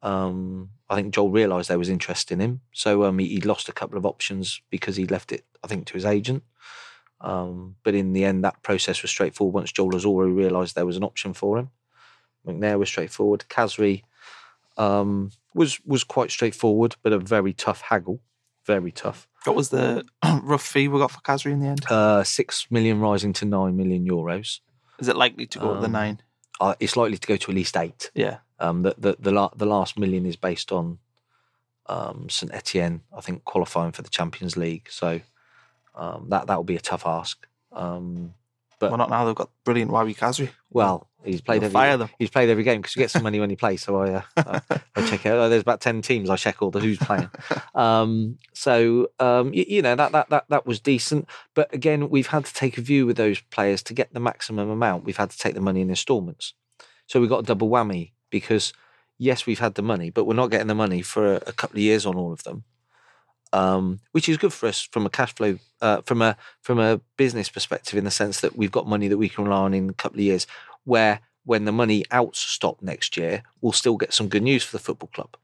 um, 0.01 0.69
I 0.89 0.95
think 0.95 1.13
Joel 1.13 1.31
realised 1.31 1.69
there 1.69 1.79
was 1.79 1.89
interest 1.89 2.31
in 2.31 2.39
him, 2.39 2.61
so 2.71 3.03
um, 3.03 3.19
he, 3.19 3.27
he, 3.27 3.41
lost 3.41 3.69
a 3.69 3.73
couple 3.73 3.97
of 3.97 4.05
options 4.05 4.61
because 4.69 4.95
he 4.95 5.05
left 5.05 5.31
it, 5.31 5.45
I 5.63 5.67
think, 5.67 5.85
to 5.87 5.93
his 5.93 6.05
agent. 6.05 6.43
Um, 7.21 7.75
but 7.83 7.95
in 7.95 8.13
the 8.13 8.23
end, 8.25 8.43
that 8.43 8.61
process 8.63 9.01
was 9.01 9.09
straightforward. 9.11 9.53
Once 9.55 9.71
Joel 9.71 9.91
Asoro 9.91 10.33
realised 10.35 10.75
there 10.75 10.85
was 10.85 10.97
an 10.97 11.03
option 11.03 11.33
for 11.33 11.57
him, 11.57 11.69
McNair 12.45 12.77
was 12.79 12.89
straightforward. 12.89 13.45
Khazri 13.49 14.03
was 14.77 15.79
was 15.85 16.03
quite 16.03 16.31
straightforward, 16.31 16.95
but 17.03 17.13
a 17.13 17.19
very 17.19 17.53
tough 17.53 17.81
haggle 17.81 18.19
very 18.65 18.91
tough. 18.91 19.29
What 19.45 19.55
was 19.55 19.69
the 19.69 20.03
rough 20.43 20.61
fee 20.61 20.89
we 20.89 20.99
got 20.99 21.11
for 21.11 21.21
Khazri 21.21 21.53
in 21.53 21.61
the 21.61 21.67
end? 21.67 21.85
Uh, 21.89 22.21
six 22.25 22.67
million 22.69 22.99
rising 22.99 23.31
to 23.33 23.45
nine 23.45 23.77
million 23.77 24.05
euros. 24.05 24.59
Is 24.99 25.07
it 25.07 25.15
likely 25.15 25.45
to 25.47 25.57
go 25.59 25.73
to 25.75 25.79
the 25.79 25.85
Um, 25.85 25.91
nine? 25.93 26.21
Uh, 26.59 26.75
it's 26.79 26.97
likely 26.97 27.17
to 27.17 27.27
go 27.27 27.37
to 27.37 27.51
at 27.51 27.55
least 27.55 27.77
eight. 27.77 28.11
Yeah. 28.13 28.39
Um, 28.59 28.83
the 28.83 28.93
the 28.97 29.15
the, 29.19 29.31
la- 29.31 29.53
the 29.55 29.65
last 29.65 29.97
million 29.97 30.25
is 30.25 30.35
based 30.35 30.71
on 30.73 30.99
um, 31.87 32.27
Saint 32.29 32.53
Etienne, 32.53 33.01
I 33.17 33.21
think, 33.21 33.45
qualifying 33.45 33.93
for 33.93 34.01
the 34.01 34.09
Champions 34.09 34.57
League. 34.57 34.87
So 34.91 35.21
um, 35.97 36.27
that 36.29 36.47
that 36.47 36.55
will 36.55 36.63
be 36.63 36.77
a 36.77 36.79
tough 36.79 37.05
ask. 37.05 37.45
Um, 37.73 38.33
but 38.79 38.91
Well, 38.91 38.97
not 38.99 39.09
now. 39.09 39.25
They've 39.25 39.35
got 39.35 39.49
brilliant 39.65 39.91
Wahbi 39.91 40.15
Khazri. 40.15 40.49
well, 40.69 41.07
he's 41.23 41.41
played 41.41 41.61
They'll 41.61 41.65
every 41.65 41.73
fire 41.73 41.97
them. 41.97 42.09
he's 42.19 42.29
played 42.29 42.49
every 42.49 42.63
game 42.63 42.79
because 42.79 42.95
you 42.95 42.99
get 43.01 43.09
some 43.09 43.23
money 43.23 43.39
when 43.39 43.49
you 43.49 43.57
play. 43.57 43.75
So 43.75 43.97
I, 43.97 44.11
uh, 44.13 44.21
I, 44.69 44.79
I 44.95 45.07
check 45.07 45.25
out. 45.25 45.47
There's 45.49 45.63
about 45.63 45.81
ten 45.81 46.03
teams. 46.03 46.29
I 46.29 46.35
check 46.35 46.61
all 46.61 46.69
the 46.71 46.79
who's 46.79 46.99
playing. 46.99 47.29
Um, 47.75 48.37
so 48.53 49.09
um, 49.19 49.53
you, 49.53 49.65
you 49.67 49.81
know 49.83 49.95
that 49.95 50.11
that 50.11 50.29
that 50.29 50.45
that 50.49 50.65
was 50.65 50.79
decent. 50.79 51.27
But 51.55 51.73
again, 51.73 52.09
we've 52.09 52.27
had 52.27 52.45
to 52.45 52.53
take 52.53 52.77
a 52.77 52.81
view 52.81 53.05
with 53.05 53.17
those 53.17 53.39
players 53.39 53.81
to 53.83 53.93
get 53.93 54.13
the 54.13 54.19
maximum 54.19 54.69
amount. 54.69 55.03
We've 55.05 55.17
had 55.17 55.29
to 55.31 55.37
take 55.37 55.53
the 55.55 55.61
money 55.61 55.81
in 55.81 55.89
instalments. 55.89 56.53
So 57.07 57.19
we 57.21 57.27
got 57.27 57.39
a 57.39 57.43
double 57.43 57.69
whammy 57.69 58.11
because 58.29 58.73
yes, 59.17 59.45
we've 59.45 59.59
had 59.59 59.75
the 59.75 59.81
money, 59.83 60.09
but 60.11 60.25
we're 60.25 60.33
not 60.35 60.51
getting 60.51 60.67
the 60.67 60.75
money 60.75 61.01
for 61.01 61.33
a, 61.33 61.37
a 61.47 61.53
couple 61.53 61.77
of 61.77 61.81
years 61.83 62.05
on 62.05 62.15
all 62.15 62.31
of 62.33 62.43
them. 62.43 62.63
Um, 63.57 64.01
which 64.11 64.29
is 64.29 64.37
good 64.37 64.53
for 64.53 64.67
us 64.67 64.81
from 64.81 65.07
a 65.07 65.09
cash 65.09 65.33
flow, 65.33 65.57
uh, 65.81 66.01
from 66.01 66.21
a 66.21 66.37
from 66.61 66.79
a 66.79 67.01
business 67.17 67.49
perspective, 67.49 67.97
in 67.97 68.05
the 68.05 68.11
sense 68.11 68.41
that 68.41 68.55
we've 68.55 68.71
got 68.71 68.87
money 68.87 69.07
that 69.07 69.17
we 69.17 69.29
can 69.29 69.45
rely 69.45 69.61
on 69.61 69.73
in 69.73 69.89
a 69.89 69.93
couple 69.93 70.19
of 70.19 70.25
years. 70.25 70.45
Where 70.83 71.21
when 71.43 71.65
the 71.65 71.71
money 71.71 72.05
outs 72.11 72.39
stop 72.39 72.81
next 72.83 73.17
year, 73.17 73.41
we'll 73.61 73.71
still 73.71 73.97
get 73.97 74.13
some 74.13 74.29
good 74.29 74.43
news 74.43 74.63
for 74.63 74.77
the 74.77 74.83
football 74.83 75.09
club. 75.11 75.37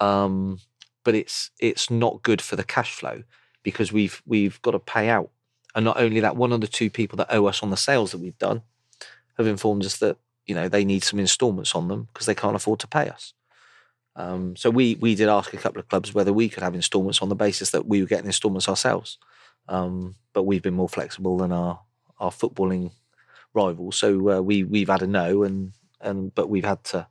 Um, 0.00 0.58
but 1.04 1.14
it's 1.14 1.50
it's 1.60 1.88
not 1.88 2.22
good 2.24 2.42
for 2.42 2.56
the 2.56 2.64
cash 2.64 2.92
flow 2.94 3.22
because 3.62 3.92
we've 3.92 4.20
we've 4.26 4.60
got 4.62 4.72
to 4.72 4.80
pay 4.80 5.08
out, 5.08 5.30
and 5.76 5.84
not 5.84 6.00
only 6.00 6.18
that, 6.18 6.34
one 6.34 6.52
of 6.52 6.60
the 6.60 6.66
two 6.66 6.90
people 6.90 7.16
that 7.18 7.32
owe 7.32 7.46
us 7.46 7.62
on 7.62 7.70
the 7.70 7.76
sales 7.76 8.10
that 8.10 8.18
we've 8.18 8.38
done 8.38 8.62
have 9.36 9.46
informed 9.46 9.84
us 9.84 9.98
that 9.98 10.16
you 10.46 10.54
know 10.56 10.68
they 10.68 10.84
need 10.84 11.04
some 11.04 11.20
instalments 11.20 11.76
on 11.76 11.86
them 11.86 12.08
because 12.12 12.26
they 12.26 12.34
can't 12.34 12.56
afford 12.56 12.80
to 12.80 12.88
pay 12.88 13.08
us. 13.08 13.34
Um, 14.20 14.54
so 14.56 14.68
we 14.70 14.96
we 15.00 15.14
did 15.14 15.28
ask 15.28 15.52
a 15.54 15.56
couple 15.56 15.80
of 15.80 15.88
clubs 15.88 16.12
whether 16.14 16.32
we 16.32 16.48
could 16.48 16.62
have 16.62 16.74
instalments 16.74 17.22
on 17.22 17.28
the 17.28 17.34
basis 17.46 17.70
that 17.70 17.86
we 17.86 18.00
were 18.00 18.06
getting 18.06 18.26
instalments 18.26 18.68
ourselves, 18.68 19.18
um, 19.68 20.14
but 20.34 20.42
we've 20.44 20.62
been 20.62 20.74
more 20.74 20.88
flexible 20.88 21.36
than 21.38 21.52
our 21.52 21.80
our 22.18 22.30
footballing 22.30 22.90
rivals. 23.54 23.96
So 23.96 24.08
uh, 24.30 24.40
we 24.42 24.64
we've 24.64 24.88
had 24.88 25.02
a 25.02 25.06
no, 25.06 25.42
and 25.42 25.72
and 26.00 26.34
but 26.34 26.48
we've 26.50 26.64
had 26.64 26.84
to, 26.92 27.06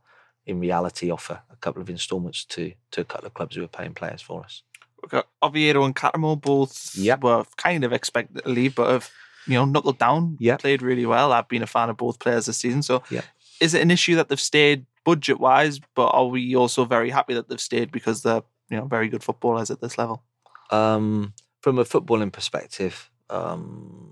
in 0.45 0.59
reality, 0.59 1.09
offer 1.11 1.41
a 1.51 1.55
couple 1.55 1.81
of 1.81 1.89
instalments 1.89 2.45
to 2.45 2.73
to 2.91 3.01
a 3.01 3.05
couple 3.05 3.27
of 3.27 3.33
clubs 3.33 3.55
who 3.55 3.63
are 3.63 3.67
paying 3.67 3.93
players 3.93 4.21
for 4.21 4.43
us. 4.43 4.63
We've 5.01 5.09
got 5.11 5.27
Oviedo 5.41 5.83
and 5.85 5.95
Cattermole 5.95 6.41
both 6.41 6.95
Yep. 6.95 7.23
were 7.23 7.45
kind 7.55 7.83
of 7.85 7.93
expected 7.93 8.43
to 8.43 8.49
leave, 8.49 8.75
but 8.75 8.89
have 8.91 9.09
you 9.47 9.53
know 9.53 9.65
knuckled 9.65 9.97
down. 9.97 10.37
Yep. 10.39 10.59
played 10.61 10.81
really 10.81 11.05
well. 11.05 11.31
I've 11.31 11.47
been 11.47 11.63
a 11.63 11.67
fan 11.67 11.89
of 11.89 11.97
both 11.97 12.19
players 12.19 12.45
this 12.45 12.57
season. 12.57 12.83
So, 12.83 13.01
Yep. 13.09 13.25
is 13.61 13.73
it 13.73 13.81
an 13.81 13.91
issue 13.91 14.15
that 14.17 14.27
they've 14.29 14.39
stayed 14.53 14.85
budget 15.09 15.39
wise? 15.39 15.79
But 15.95 16.09
are 16.09 16.25
we 16.25 16.55
also 16.55 16.85
very 16.85 17.09
happy 17.09 17.33
that 17.33 17.49
they've 17.49 17.59
stayed 17.59 17.91
because 17.91 18.21
they're 18.23 18.43
you 18.69 18.77
know 18.77 18.85
very 18.85 19.09
good 19.09 19.23
footballers 19.23 19.71
at 19.71 19.81
this 19.81 19.97
level? 19.97 20.23
Um, 20.71 21.33
from 21.61 21.79
a 21.79 21.83
footballing 21.83 22.31
perspective, 22.31 23.09
um, 23.29 24.11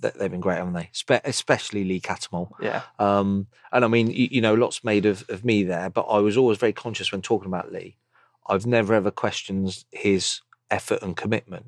they, 0.00 0.12
they've 0.16 0.30
been 0.30 0.40
great, 0.40 0.58
haven't 0.58 0.74
they? 0.74 0.90
Spe- 0.92 1.24
especially 1.24 1.84
Lee 1.84 2.00
Cattermole. 2.00 2.50
Yeah, 2.60 2.82
Um, 2.98 3.46
and 3.72 3.84
I 3.84 3.88
mean, 3.88 4.10
you, 4.10 4.28
you 4.30 4.40
know, 4.40 4.54
lots 4.54 4.84
made 4.84 5.06
of, 5.06 5.24
of 5.28 5.44
me 5.44 5.62
there, 5.64 5.90
but 5.90 6.02
I 6.02 6.18
was 6.18 6.36
always 6.36 6.58
very 6.58 6.72
conscious 6.72 7.10
when 7.10 7.22
talking 7.22 7.48
about 7.48 7.72
Lee. 7.72 7.96
I've 8.46 8.66
never 8.66 8.92
ever 8.94 9.10
questioned 9.10 9.84
his 9.90 10.40
effort 10.70 11.02
and 11.02 11.16
commitment, 11.16 11.66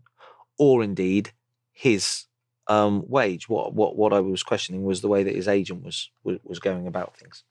or 0.59 0.83
indeed 0.83 1.33
his 1.73 2.27
um, 2.69 3.05
wage. 3.09 3.49
What 3.49 3.75
what 3.75 3.97
what 3.97 4.13
I 4.13 4.21
was 4.21 4.43
questioning 4.43 4.85
was 4.85 5.01
the 5.01 5.09
way 5.09 5.23
that 5.23 5.35
his 5.35 5.49
agent 5.49 5.83
was 5.83 6.11
was, 6.23 6.39
was 6.45 6.59
going 6.59 6.87
about 6.87 7.17
things. 7.17 7.45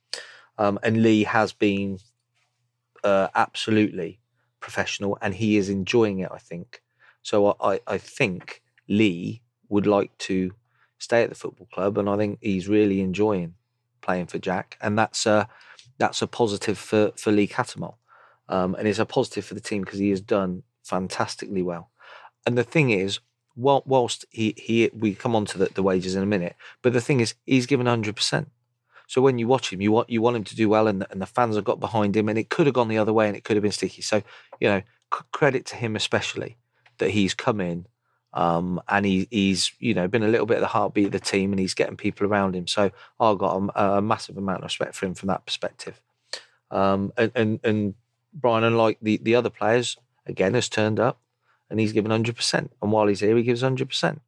Um, 0.57 0.79
and 0.83 1.03
Lee 1.03 1.23
has 1.23 1.53
been 1.53 1.99
uh, 3.03 3.27
absolutely 3.35 4.19
professional, 4.59 5.17
and 5.21 5.35
he 5.35 5.57
is 5.57 5.69
enjoying 5.69 6.19
it. 6.19 6.29
I 6.31 6.39
think 6.39 6.81
so. 7.21 7.55
I 7.59 7.79
I, 7.87 7.97
think 7.97 8.61
Lee 8.87 9.41
would 9.69 9.85
like 9.85 10.17
to 10.19 10.53
stay 10.97 11.23
at 11.23 11.29
the 11.29 11.35
football 11.35 11.67
club, 11.73 11.97
and 11.97 12.09
I 12.09 12.17
think 12.17 12.39
he's 12.41 12.67
really 12.67 13.01
enjoying 13.01 13.55
playing 14.01 14.27
for 14.27 14.39
Jack, 14.39 14.77
and 14.81 14.97
that's 14.97 15.25
a 15.25 15.47
that's 15.97 16.21
a 16.21 16.27
positive 16.27 16.77
for 16.77 17.11
for 17.17 17.31
Lee 17.31 17.47
Cattermole. 17.47 17.97
um, 18.49 18.75
and 18.75 18.87
it's 18.87 18.99
a 18.99 19.05
positive 19.05 19.45
for 19.45 19.53
the 19.55 19.61
team 19.61 19.81
because 19.81 19.99
he 19.99 20.09
has 20.09 20.21
done 20.21 20.63
fantastically 20.83 21.61
well. 21.63 21.89
And 22.45 22.57
the 22.57 22.63
thing 22.63 22.91
is, 22.91 23.19
whilst 23.55 24.25
he 24.29 24.53
he 24.57 24.89
we 24.93 25.15
come 25.15 25.35
on 25.35 25.45
to 25.45 25.57
the, 25.57 25.65
the 25.73 25.83
wages 25.83 26.15
in 26.15 26.23
a 26.23 26.27
minute, 26.27 26.55
but 26.81 26.93
the 26.93 27.01
thing 27.01 27.19
is, 27.19 27.35
he's 27.45 27.65
given 27.65 27.87
hundred 27.87 28.15
percent. 28.15 28.49
So 29.07 29.21
when 29.21 29.37
you 29.37 29.47
watch 29.47 29.71
him, 29.71 29.81
you 29.81 29.91
want 29.91 30.09
you 30.09 30.21
want 30.21 30.35
him 30.35 30.43
to 30.45 30.55
do 30.55 30.69
well, 30.69 30.87
and 30.87 31.01
the, 31.01 31.11
and 31.11 31.21
the 31.21 31.25
fans 31.25 31.55
have 31.55 31.65
got 31.65 31.79
behind 31.79 32.15
him, 32.15 32.29
and 32.29 32.37
it 32.37 32.49
could 32.49 32.65
have 32.67 32.75
gone 32.75 32.87
the 32.87 32.97
other 32.97 33.13
way, 33.13 33.27
and 33.27 33.35
it 33.35 33.43
could 33.43 33.55
have 33.55 33.63
been 33.63 33.71
sticky. 33.71 34.01
So 34.01 34.23
you 34.59 34.67
know, 34.67 34.81
credit 35.09 35.65
to 35.67 35.75
him 35.75 35.95
especially 35.95 36.57
that 36.97 37.11
he's 37.11 37.33
come 37.33 37.59
in 37.59 37.87
um, 38.35 38.81
and 38.89 39.05
he, 39.05 39.27
he's 39.31 39.71
you 39.79 39.93
know 39.93 40.07
been 40.07 40.23
a 40.23 40.27
little 40.27 40.45
bit 40.45 40.57
of 40.57 40.61
the 40.61 40.67
heartbeat 40.67 41.07
of 41.07 41.11
the 41.13 41.19
team, 41.19 41.53
and 41.53 41.59
he's 41.59 41.73
getting 41.73 41.95
people 41.95 42.27
around 42.27 42.55
him. 42.55 42.67
So 42.67 42.91
I've 43.19 43.37
got 43.37 43.55
a, 43.75 43.97
a 43.97 44.01
massive 44.01 44.37
amount 44.37 44.59
of 44.59 44.65
respect 44.65 44.93
for 44.93 45.05
him 45.05 45.15
from 45.15 45.27
that 45.27 45.45
perspective. 45.45 46.01
Um, 46.69 47.13
and, 47.17 47.31
and 47.33 47.59
and 47.63 47.93
Brian, 48.33 48.65
unlike 48.65 48.97
the 49.01 49.17
the 49.17 49.35
other 49.35 49.49
players, 49.49 49.97
again 50.25 50.53
has 50.53 50.67
turned 50.67 50.99
up, 50.99 51.17
and 51.69 51.79
he's 51.79 51.93
given 51.93 52.11
hundred 52.11 52.35
percent. 52.35 52.73
And 52.81 52.91
while 52.91 53.07
he's 53.07 53.21
here, 53.21 53.37
he 53.37 53.43
gives 53.43 53.61
hundred 53.61 53.87
percent. 53.87 54.21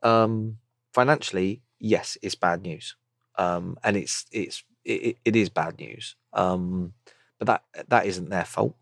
Um, 0.00 0.58
financially, 0.94 1.60
yes, 1.80 2.16
it's 2.22 2.36
bad 2.36 2.62
news, 2.62 2.94
um, 3.38 3.78
and 3.82 3.96
it's 3.96 4.26
it's 4.32 4.64
it, 4.84 5.16
it 5.24 5.36
is 5.36 5.48
bad 5.48 5.78
news. 5.78 6.16
Um, 6.32 6.92
but 7.38 7.46
that 7.46 7.88
that 7.88 8.06
isn't 8.06 8.28
their 8.28 8.44
fault. 8.44 8.76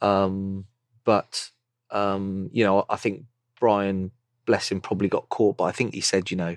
Um, 0.00 0.66
but 1.04 1.50
um, 1.90 2.50
you 2.52 2.64
know, 2.64 2.84
I 2.88 2.96
think 2.96 3.24
Brian, 3.58 4.12
bless 4.46 4.70
him, 4.70 4.80
probably 4.80 5.08
got 5.08 5.28
caught. 5.30 5.56
But 5.56 5.64
I 5.64 5.72
think 5.72 5.94
he 5.94 6.00
said, 6.00 6.30
you 6.30 6.36
know, 6.36 6.56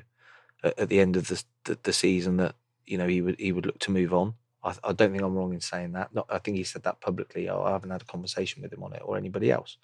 at, 0.63 0.77
at 0.77 0.89
the 0.89 0.99
end 0.99 1.15
of 1.15 1.27
the, 1.27 1.43
the 1.65 1.77
the 1.81 1.93
season 1.93 2.37
that 2.37 2.55
you 2.85 2.97
know 2.97 3.07
he 3.07 3.21
would 3.21 3.39
he 3.39 3.51
would 3.51 3.65
look 3.65 3.79
to 3.79 3.91
move 3.91 4.13
on. 4.13 4.35
I, 4.63 4.75
I 4.83 4.93
don't 4.93 5.11
think 5.11 5.23
I'm 5.23 5.35
wrong 5.35 5.53
in 5.53 5.61
saying 5.61 5.93
that. 5.93 6.13
Not, 6.13 6.27
I 6.29 6.37
think 6.37 6.57
he 6.57 6.63
said 6.63 6.83
that 6.83 7.01
publicly. 7.01 7.49
I, 7.49 7.57
I 7.57 7.71
haven't 7.71 7.89
had 7.89 8.01
a 8.03 8.05
conversation 8.05 8.61
with 8.61 8.73
him 8.73 8.83
on 8.83 8.93
it 8.93 9.01
or 9.03 9.17
anybody 9.17 9.51
else. 9.51 9.77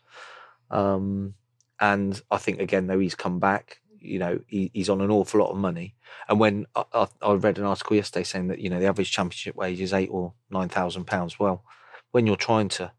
Um, 0.69 1.33
and 1.79 2.21
I 2.29 2.37
think 2.37 2.59
again, 2.59 2.87
though, 2.87 2.99
he's 2.99 3.15
come 3.15 3.39
back. 3.39 3.79
You 3.99 4.19
know, 4.19 4.39
he, 4.47 4.71
he's 4.73 4.89
on 4.89 5.01
an 5.01 5.11
awful 5.11 5.39
lot 5.39 5.51
of 5.51 5.57
money. 5.57 5.95
And 6.29 6.39
when 6.39 6.65
I, 6.75 6.83
I, 6.93 7.07
I 7.21 7.33
read 7.33 7.57
an 7.57 7.65
article 7.65 7.95
yesterday 7.95 8.23
saying 8.23 8.47
that 8.47 8.59
you 8.59 8.69
know 8.69 8.79
the 8.79 8.87
average 8.87 9.11
championship 9.11 9.55
wage 9.55 9.81
is 9.81 9.93
eight 9.93 10.09
or 10.11 10.33
nine 10.49 10.69
thousand 10.69 11.05
pounds. 11.05 11.39
Well, 11.39 11.63
when 12.11 12.27
you're 12.27 12.35
trying 12.35 12.69
to 12.69 12.91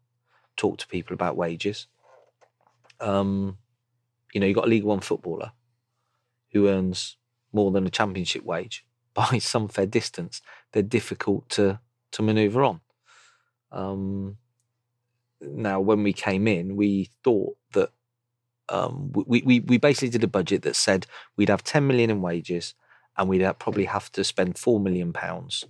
talk 0.57 0.77
to 0.79 0.87
people 0.87 1.13
about 1.13 1.37
wages, 1.37 1.87
um, 2.99 3.57
you 4.33 4.39
know, 4.39 4.47
you've 4.47 4.55
got 4.55 4.65
a 4.65 4.69
League 4.69 4.83
One 4.83 4.99
footballer 4.99 5.51
who 6.51 6.67
earns 6.67 7.17
more 7.51 7.71
than 7.71 7.87
a 7.87 7.91
championship 7.91 8.43
wage 8.43 8.85
by 9.13 9.39
some 9.39 9.67
fair 9.67 9.85
distance. 9.85 10.41
They're 10.71 10.83
difficult 10.83 11.49
to 11.49 11.79
to 12.11 12.21
manoeuvre 12.21 12.67
on. 12.67 12.81
Um, 13.71 14.37
now, 15.41 15.79
when 15.79 16.03
we 16.03 16.13
came 16.13 16.47
in, 16.47 16.75
we 16.75 17.09
thought 17.23 17.55
that 17.73 17.91
um, 18.69 19.11
we, 19.13 19.41
we 19.43 19.59
we 19.61 19.77
basically 19.77 20.09
did 20.09 20.23
a 20.23 20.27
budget 20.27 20.61
that 20.63 20.75
said 20.75 21.05
we'd 21.35 21.49
have 21.49 21.63
10 21.63 21.85
million 21.87 22.09
in 22.09 22.21
wages 22.21 22.73
and 23.17 23.27
we'd 23.27 23.41
have, 23.41 23.59
probably 23.59 23.85
have 23.85 24.11
to 24.11 24.23
spend 24.23 24.57
4 24.57 24.79
million 24.79 25.13
pounds 25.13 25.65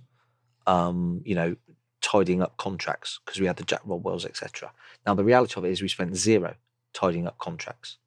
um, 0.66 1.22
you 1.24 1.34
know 1.34 1.56
tidying 2.00 2.42
up 2.42 2.56
contracts 2.56 3.20
because 3.24 3.40
we 3.40 3.46
had 3.46 3.56
the 3.56 3.64
Jack 3.64 3.82
Rodwells 3.84 4.24
etc 4.24 4.72
now 5.06 5.14
the 5.14 5.24
reality 5.24 5.54
of 5.56 5.64
it 5.64 5.70
is 5.70 5.82
we 5.82 5.88
spent 5.88 6.16
zero 6.16 6.54
tidying 6.92 7.26
up 7.26 7.38
contracts 7.38 7.98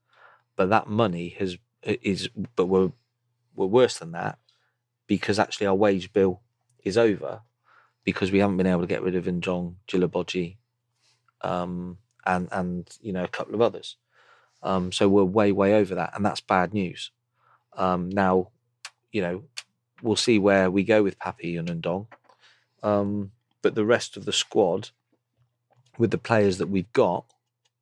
but 0.55 0.69
that 0.69 0.87
money 0.87 1.35
has 1.39 1.57
is 1.83 2.29
but 2.55 2.65
we're 2.65 2.91
we're 3.55 3.65
worse 3.65 3.97
than 3.99 4.11
that 4.11 4.37
because 5.07 5.37
actually 5.37 5.67
our 5.67 5.75
wage 5.75 6.11
bill 6.13 6.41
is 6.83 6.97
over 6.97 7.41
because 8.03 8.31
we 8.31 8.39
haven't 8.39 8.57
been 8.57 8.67
able 8.67 8.81
to 8.81 8.87
get 8.87 9.01
rid 9.01 9.15
of 9.15 9.25
Ndong, 9.25 9.75
Djilobodji, 9.87 10.57
um, 11.41 11.97
and 12.25 12.47
and 12.51 12.97
you 13.01 13.13
know 13.13 13.23
a 13.23 13.29
couple 13.29 13.55
of 13.55 13.61
others. 13.61 13.97
Um, 14.63 14.91
so 14.91 15.09
we're 15.09 15.23
way 15.25 15.51
way 15.51 15.75
over 15.75 15.95
that, 15.95 16.13
and 16.15 16.25
that's 16.25 16.41
bad 16.41 16.73
news. 16.73 17.11
Um, 17.77 18.09
now, 18.09 18.49
you 19.11 19.21
know, 19.21 19.43
we'll 20.01 20.15
see 20.15 20.39
where 20.39 20.71
we 20.71 20.83
go 20.83 21.03
with 21.03 21.19
Papy 21.19 21.57
and 21.59 21.69
Ndong, 21.69 22.07
um, 22.83 23.31
but 23.61 23.75
the 23.75 23.85
rest 23.85 24.17
of 24.17 24.25
the 24.25 24.33
squad, 24.33 24.89
with 25.97 26.11
the 26.11 26.17
players 26.17 26.57
that 26.59 26.69
we've 26.69 26.91
got, 26.93 27.25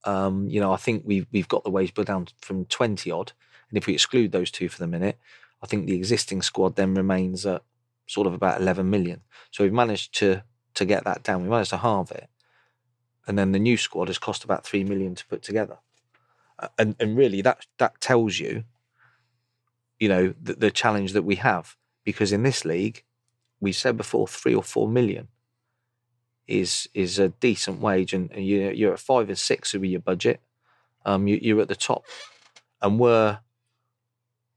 um, 0.06 0.48
you 0.50 0.60
know, 0.60 0.74
I 0.74 0.78
think 0.78 1.04
we've 1.06 1.28
we've 1.32 1.48
got 1.48 1.64
the 1.64 1.72
wage 1.72 1.94
bill 1.94 2.06
down 2.06 2.28
from 2.42 2.66
twenty 2.66 3.12
odd, 3.12 3.34
and 3.70 3.78
if 3.78 3.88
we 3.88 3.94
exclude 3.94 4.32
those 4.32 4.52
two 4.52 4.70
for 4.70 4.80
the 4.80 4.88
minute, 4.88 5.18
I 5.64 5.68
think 5.68 5.86
the 5.86 5.96
existing 5.96 6.42
squad 6.42 6.76
then 6.76 6.96
remains 6.96 7.46
at 7.46 7.64
sort 8.08 8.28
of 8.28 8.34
about 8.34 8.62
eleven 8.62 8.90
million. 8.90 9.22
So 9.52 9.64
we've 9.64 9.74
managed 9.74 10.16
to 10.20 10.44
to 10.74 10.86
get 10.86 11.04
that 11.06 11.24
down. 11.24 11.44
We 11.44 11.50
managed 11.50 11.72
to 11.72 11.78
halve 11.78 12.12
it. 12.12 12.30
and 13.28 13.38
then 13.38 13.52
the 13.52 13.60
new 13.60 13.78
squad 13.78 14.08
has 14.08 14.18
cost 14.18 14.44
about 14.44 14.66
three 14.66 14.84
million 14.84 15.16
to 15.16 15.26
put 15.28 15.42
together. 15.44 15.78
And 16.78 16.96
and 17.00 17.18
really, 17.18 17.42
that 17.42 17.66
that 17.78 18.00
tells 18.02 18.40
you, 18.40 18.64
you 20.00 20.10
know, 20.10 20.34
the, 20.42 20.54
the 20.54 20.72
challenge 20.72 21.14
that 21.14 21.24
we 21.24 21.36
have. 21.36 21.76
Because 22.04 22.32
in 22.32 22.44
this 22.44 22.66
league, 22.66 23.04
we 23.60 23.72
said 23.72 23.96
before 23.96 24.28
three 24.28 24.56
or 24.56 24.64
four 24.64 24.88
million 24.88 25.28
is 26.48 26.90
is 26.94 27.20
a 27.20 27.30
decent 27.30 27.80
wage, 27.80 28.14
and, 28.14 28.32
and 28.32 28.46
you 28.46 28.70
you're 28.72 28.94
at 28.94 29.00
five 29.00 29.30
or 29.30 29.36
six 29.36 29.74
of 29.74 29.86
your 29.86 30.02
budget. 30.02 30.42
Um, 31.06 31.28
you, 31.28 31.40
you're 31.42 31.62
at 31.62 31.68
the 31.68 31.76
top, 31.76 32.06
and 32.82 33.00
we're 33.00 33.40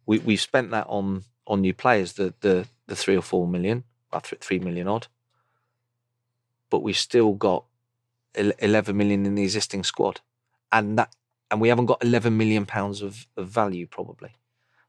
we 0.06 0.18
we've 0.18 0.40
spent 0.40 0.70
that 0.70 0.86
on 0.88 1.24
on 1.46 1.60
new 1.60 1.74
players, 1.74 2.14
the 2.14 2.34
the 2.40 2.66
the 2.86 2.96
three 2.96 3.16
or 3.16 3.22
four 3.22 3.46
million, 3.46 3.84
well, 4.12 4.20
three 4.20 4.58
million 4.58 4.88
odd, 4.88 5.06
but 6.70 6.82
we've 6.82 6.96
still 6.96 7.32
got 7.34 7.64
eleven 8.34 8.96
million 8.96 9.26
in 9.26 9.34
the 9.34 9.42
existing 9.42 9.84
squad, 9.84 10.20
and 10.72 10.98
that 10.98 11.14
and 11.50 11.60
we 11.60 11.68
haven't 11.68 11.86
got 11.86 12.02
eleven 12.02 12.36
million 12.36 12.66
pounds 12.66 13.02
of, 13.02 13.26
of 13.36 13.48
value 13.48 13.86
probably. 13.86 14.30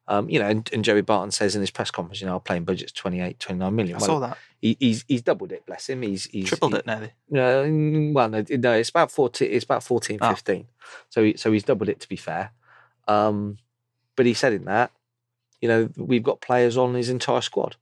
Um, 0.07 0.29
you 0.29 0.37
know, 0.37 0.47
and, 0.47 0.69
and 0.71 0.83
Joey 0.85 1.01
Barton 1.01 1.31
says 1.31 1.55
in 1.55 1.61
his 1.61 1.71
press 1.71 1.89
conference, 1.89 2.21
you 2.21 2.27
know, 2.27 2.33
our 2.33 2.39
playing 2.39 2.63
budget's 2.63 2.91
28, 2.91 3.39
29 3.39 3.75
million. 3.75 3.95
I 3.95 3.97
Well, 3.97 4.05
saw 4.05 4.19
that. 4.19 4.37
He, 4.61 4.77
he's 4.79 5.03
he's 5.07 5.23
doubled 5.23 5.51
it, 5.51 5.65
bless 5.65 5.89
him. 5.89 6.03
He's 6.03 6.25
he's 6.25 6.47
Tripled 6.49 6.73
he- 6.73 6.77
it 6.79 6.85
nearly. 6.85 7.11
no, 7.29 7.63
mm, 7.65 8.13
well, 8.13 8.29
no, 8.29 8.45
no, 8.47 8.73
it's 8.73 8.89
about 8.89 9.11
14, 9.11 9.49
it's 9.51 9.65
about 9.65 9.81
14, 9.83 10.19
Ah. 10.21 10.29
15. 10.29 10.67
So, 11.09 11.23
he- 11.23 11.37
so 11.37 11.51
he's 11.51 11.63
doubled 11.63 11.89
it 11.89 11.99
to 12.01 12.07
be 12.07 12.15
fair. 12.17 12.51
Um, 13.07 13.57
but 14.15 14.27
he 14.27 14.35
said 14.35 14.53
in 14.53 14.65
that, 14.65 14.91
you 15.59 15.67
know, 15.67 15.89
we've 15.97 16.21
got 16.23 16.39
players 16.39 16.77
on 16.77 16.93
his 16.93 17.09
entire 17.09 17.41
squad, 17.41 17.75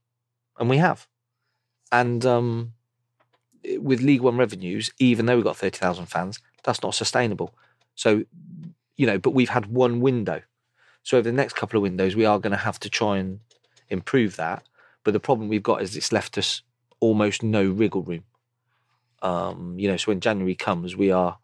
and 0.58 0.70
we 0.70 0.78
have. 0.78 1.06
And 1.92 2.24
um, 2.24 2.72
with 3.78 4.00
League 4.00 4.22
One 4.22 4.36
revenues, 4.38 4.90
even 4.98 5.26
though 5.26 5.36
we've 5.36 5.44
got 5.44 5.56
30,000 5.58 6.06
fans, 6.06 6.38
that's 6.64 6.82
not 6.82 6.94
sustainable. 6.94 7.54
So, 7.94 8.24
you 8.96 9.06
know, 9.06 9.18
but 9.18 9.30
we've 9.30 9.50
had 9.50 9.66
one 9.66 10.00
window. 10.00 10.42
So 11.02 11.18
over 11.18 11.28
the 11.28 11.36
next 11.36 11.54
couple 11.54 11.76
of 11.76 11.82
windows, 11.82 12.16
we 12.16 12.24
are 12.24 12.38
going 12.38 12.52
to 12.52 12.56
have 12.56 12.80
to 12.80 12.90
try 12.90 13.18
and 13.18 13.40
improve 13.88 14.36
that. 14.36 14.66
But 15.04 15.12
the 15.12 15.20
problem 15.20 15.48
we've 15.48 15.62
got 15.62 15.82
is 15.82 15.96
it's 15.96 16.12
left 16.12 16.38
us 16.38 16.62
almost 17.00 17.42
no 17.42 17.64
wriggle 17.64 18.02
room. 18.02 18.24
Um, 19.22 19.78
you 19.78 19.88
know, 19.88 19.96
so 19.96 20.10
when 20.12 20.20
January 20.20 20.54
comes, 20.54 20.96
we 20.96 21.10
are, 21.10 21.38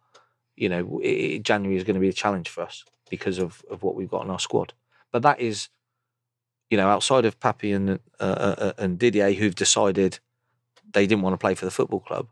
you 0.57 0.69
know, 0.69 1.01
i 1.05 1.35
i 1.35 1.41
January 1.43 1.77
is 1.77 1.85
going 1.85 1.95
to 1.95 2.01
be 2.01 2.09
a 2.09 2.13
challenge 2.13 2.49
for 2.49 2.63
us 2.63 2.85
because 3.09 3.39
of, 3.39 3.63
of 3.71 3.83
what 3.83 3.95
we've 3.95 4.11
got 4.11 4.25
in 4.25 4.31
our 4.31 4.39
squad. 4.39 4.73
But 5.13 5.23
that 5.23 5.41
is, 5.41 5.69
you 6.71 6.77
know, 6.77 6.89
outside 6.89 7.25
of 7.25 7.41
Papy 7.41 7.75
and 7.75 7.99
uh, 8.21 8.23
uh, 8.23 8.73
and 8.79 8.99
Didier, 8.99 9.33
who've 9.33 9.55
decided 9.55 10.21
they 10.93 11.07
didn't 11.07 11.23
want 11.23 11.35
to 11.35 11.39
play 11.39 11.55
for 11.55 11.65
the 11.65 11.71
football 11.71 12.01
club. 12.01 12.29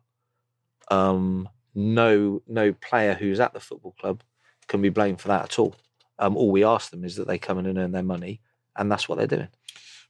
Um, 0.91 1.49
no, 1.75 2.43
no 2.49 2.73
player 2.73 3.15
who's 3.15 3.41
at 3.41 3.53
the 3.53 3.61
football 3.61 3.95
club 4.01 4.23
can 4.67 4.83
be 4.83 4.89
blamed 4.89 5.21
for 5.21 5.29
that 5.29 5.45
at 5.45 5.59
all. 5.59 5.75
Um, 6.19 6.37
all 6.37 6.51
we 6.51 6.65
ask 6.65 6.91
them 6.91 7.05
is 7.05 7.17
that 7.17 7.27
they 7.29 7.39
come 7.39 7.59
in 7.59 7.67
and 7.67 7.79
earn 7.79 7.93
their 7.93 8.03
money, 8.03 8.41
and 8.77 8.91
that's 8.91 9.09
what 9.09 9.19
they're 9.19 9.27
doing. 9.27 9.49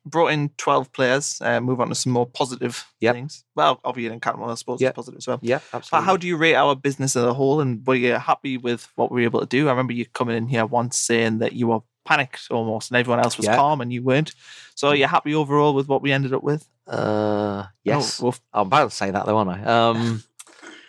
Brought 0.07 0.29
in 0.29 0.51
12 0.57 0.91
players. 0.93 1.41
Uh, 1.43 1.61
move 1.61 1.81
on 1.81 1.89
to 1.89 1.95
some 1.95 2.13
more 2.13 2.25
positive 2.27 2.87
Yep. 3.01 3.15
things. 3.15 3.45
Well, 3.55 3.79
obviously, 3.85 4.15
in 4.15 4.21
Cattermole, 4.21 4.51
I 4.51 4.55
suppose, 4.55 4.81
Yep. 4.81 4.95
positive 4.95 5.19
as 5.19 5.27
well. 5.27 5.39
Yeah, 5.43 5.57
absolutely. 5.73 5.89
But 5.91 6.03
how 6.07 6.17
do 6.17 6.27
you 6.27 6.37
rate 6.37 6.55
our 6.55 6.75
business 6.75 7.15
as 7.17 7.25
a 7.25 7.35
whole? 7.35 7.61
And 7.61 7.87
were 7.87 7.95
you 7.97 8.15
happy 8.15 8.57
with 8.57 8.89
what 8.95 9.11
we 9.13 9.21
were 9.21 9.25
able 9.25 9.41
to 9.41 9.47
do? 9.47 9.67
I 9.69 9.71
remember 9.73 9.93
you 9.93 10.07
coming 10.07 10.37
in 10.37 10.47
here 10.49 10.65
once 10.65 10.97
saying 10.99 11.39
that 11.41 11.53
you 11.53 11.67
were 11.67 11.81
panicked 12.07 12.47
almost, 12.51 12.91
and 12.91 12.97
everyone 12.97 13.23
else 13.23 13.37
was 13.37 13.45
Yeah. 13.47 13.57
calm, 13.57 13.83
and 13.83 13.93
you 13.93 14.03
weren't. 14.03 14.33
So, 14.75 14.89
are 14.89 14.95
you 14.97 15.07
happy 15.07 15.35
overall 15.35 15.75
with 15.75 15.89
what 15.89 16.01
we 16.01 16.11
ended 16.13 16.33
up 16.33 16.43
with? 16.43 16.67
Uh, 16.87 17.65
yes. 17.85 18.21
Oh, 18.23 18.27
well, 18.27 18.35
I'm 18.55 18.67
about 18.69 18.89
to 18.91 18.97
say 18.97 19.11
that 19.11 19.27
though, 19.27 19.37
aren't 19.37 19.51
I? 19.51 19.63
Um, 19.65 20.23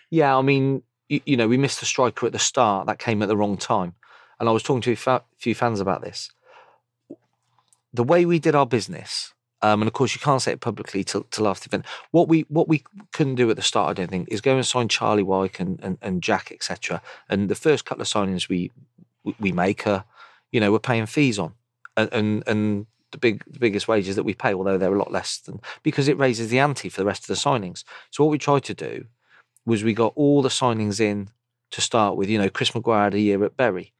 yeah, 0.09 0.35
I 0.35 0.41
mean, 0.41 0.83
you, 1.07 1.21
you 1.25 1.37
know, 1.37 1.47
we 1.47 1.57
missed 1.57 1.79
the 1.79 1.85
striker 1.85 2.25
at 2.25 2.31
the 2.31 2.39
start 2.39 2.87
that 2.87 2.99
came 2.99 3.21
at 3.21 3.27
the 3.27 3.37
wrong 3.37 3.57
time, 3.57 3.95
and 4.39 4.49
I 4.49 4.51
was 4.51 4.63
talking 4.63 4.81
to 4.81 4.91
a 4.91 4.95
fa- 4.95 5.23
few 5.37 5.55
fans 5.55 5.79
about 5.79 6.01
this. 6.01 6.31
The 7.93 8.03
way 8.03 8.25
we 8.25 8.39
did 8.39 8.55
our 8.55 8.65
business, 8.65 9.33
um, 9.61 9.81
and 9.81 9.87
of 9.87 9.93
course, 9.93 10.13
you 10.13 10.21
can't 10.21 10.41
say 10.41 10.53
it 10.53 10.61
publicly 10.61 11.03
till, 11.03 11.23
till 11.31 11.47
after 11.47 11.67
the 11.67 11.75
event. 11.75 11.85
What 12.11 12.27
we 12.27 12.41
what 12.49 12.67
we 12.67 12.83
couldn't 13.11 13.35
do 13.35 13.49
at 13.49 13.55
the 13.55 13.61
start, 13.61 13.89
I 13.89 13.93
don't 13.93 14.09
think, 14.09 14.29
is 14.29 14.41
go 14.41 14.55
and 14.55 14.65
sign 14.65 14.87
Charlie 14.87 15.23
Wyke 15.23 15.59
and, 15.59 15.79
and, 15.81 15.97
and 16.01 16.21
Jack, 16.23 16.51
etc. 16.51 17.01
And 17.29 17.49
the 17.49 17.55
first 17.55 17.85
couple 17.85 18.01
of 18.01 18.07
signings 18.07 18.47
we 18.47 18.71
we- 19.39 19.51
make 19.51 19.85
are, 19.87 20.05
you 20.51 20.59
know, 20.59 20.71
we're 20.71 20.79
paying 20.79 21.07
fees 21.07 21.39
on, 21.39 21.53
and 21.97 22.09
and, 22.13 22.43
and 22.47 22.85
the 23.11 23.17
big 23.17 23.43
the 23.47 23.59
biggest 23.59 23.87
wages 23.87 24.15
that 24.15 24.23
we 24.23 24.35
pay, 24.35 24.53
although 24.53 24.77
they're 24.77 24.93
a 24.93 24.99
lot 24.99 25.11
less 25.11 25.39
than 25.39 25.59
because 25.83 26.07
it 26.07 26.17
raises 26.17 26.49
the 26.49 26.59
ante 26.59 26.89
for 26.89 27.01
the 27.01 27.05
rest 27.05 27.23
of 27.23 27.27
the 27.27 27.33
signings. 27.33 27.83
So 28.11 28.23
what 28.23 28.31
we 28.31 28.37
tried 28.37 28.63
to 28.65 28.73
do 28.73 29.05
was 29.69 29.83
we 29.83 29.93
got 29.93 30.13
all 30.15 30.41
the 30.41 30.49
signings 30.49 30.99
in 30.99 31.29
to 31.71 31.81
start 31.81 32.15
with. 32.15 32.29
You 32.29 32.39
know, 32.39 32.49
Chris 32.49 32.73
Maguire 32.75 33.05
had 33.05 33.13
a 33.13 33.19
year 33.19 33.43
at 33.43 33.55
Bury, 33.55 33.93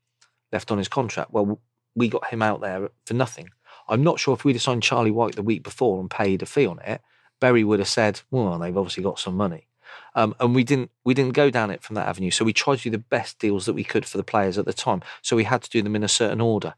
left 0.51 0.72
on 0.72 0.78
his 0.78 0.88
contract. 0.88 1.32
Well, 1.32 1.61
we 1.95 2.07
got 2.07 2.28
him 2.28 2.41
out 2.41 2.61
there 2.61 2.89
for 3.05 3.13
nothing. 3.13 3.49
I'm 3.88 4.03
not 4.03 4.20
sure 4.20 4.34
if 4.34 4.43
we'd 4.43 4.55
have 4.55 4.61
signed 4.61 4.84
Charlie 4.84 5.11
Wyke 5.11 5.36
the 5.36 5.43
week 5.43 5.63
before 5.63 5.99
and 5.99 6.09
paid 6.09 6.41
a 6.41 6.45
fee 6.45 6.65
on 6.65 6.80
it, 6.80 7.01
Bury 7.39 7.63
would 7.63 7.80
have 7.80 7.88
said, 7.88 8.22
"Well, 8.30 8.57
they've 8.59 8.76
obviously 8.76 9.03
got 9.03 9.20
some 9.20 9.36
money." 9.36 9.67
Um, 10.15 10.36
and 10.39 10.53
we 10.53 10.63
didn't 10.63 10.91
we 11.03 11.13
didn't 11.13 11.34
go 11.34 11.49
down 11.49 11.72
it 11.72 11.84
from 11.84 11.95
that 11.95 12.07
avenue. 12.07 12.32
So 12.32 12.45
we 12.45 12.53
tried 12.53 12.78
to 12.78 12.84
do 12.84 12.89
the 12.89 12.97
best 12.97 13.39
deals 13.39 13.65
that 13.65 13.74
we 13.74 13.84
could 13.84 14.05
for 14.05 14.17
the 14.17 14.24
players 14.24 14.57
at 14.57 14.65
the 14.65 14.74
time. 14.74 15.01
So 15.22 15.36
we 15.36 15.43
had 15.43 15.61
to 15.63 15.70
do 15.70 15.82
them 15.82 15.95
in 15.95 16.03
a 16.03 16.07
certain 16.07 16.41
order. 16.41 16.76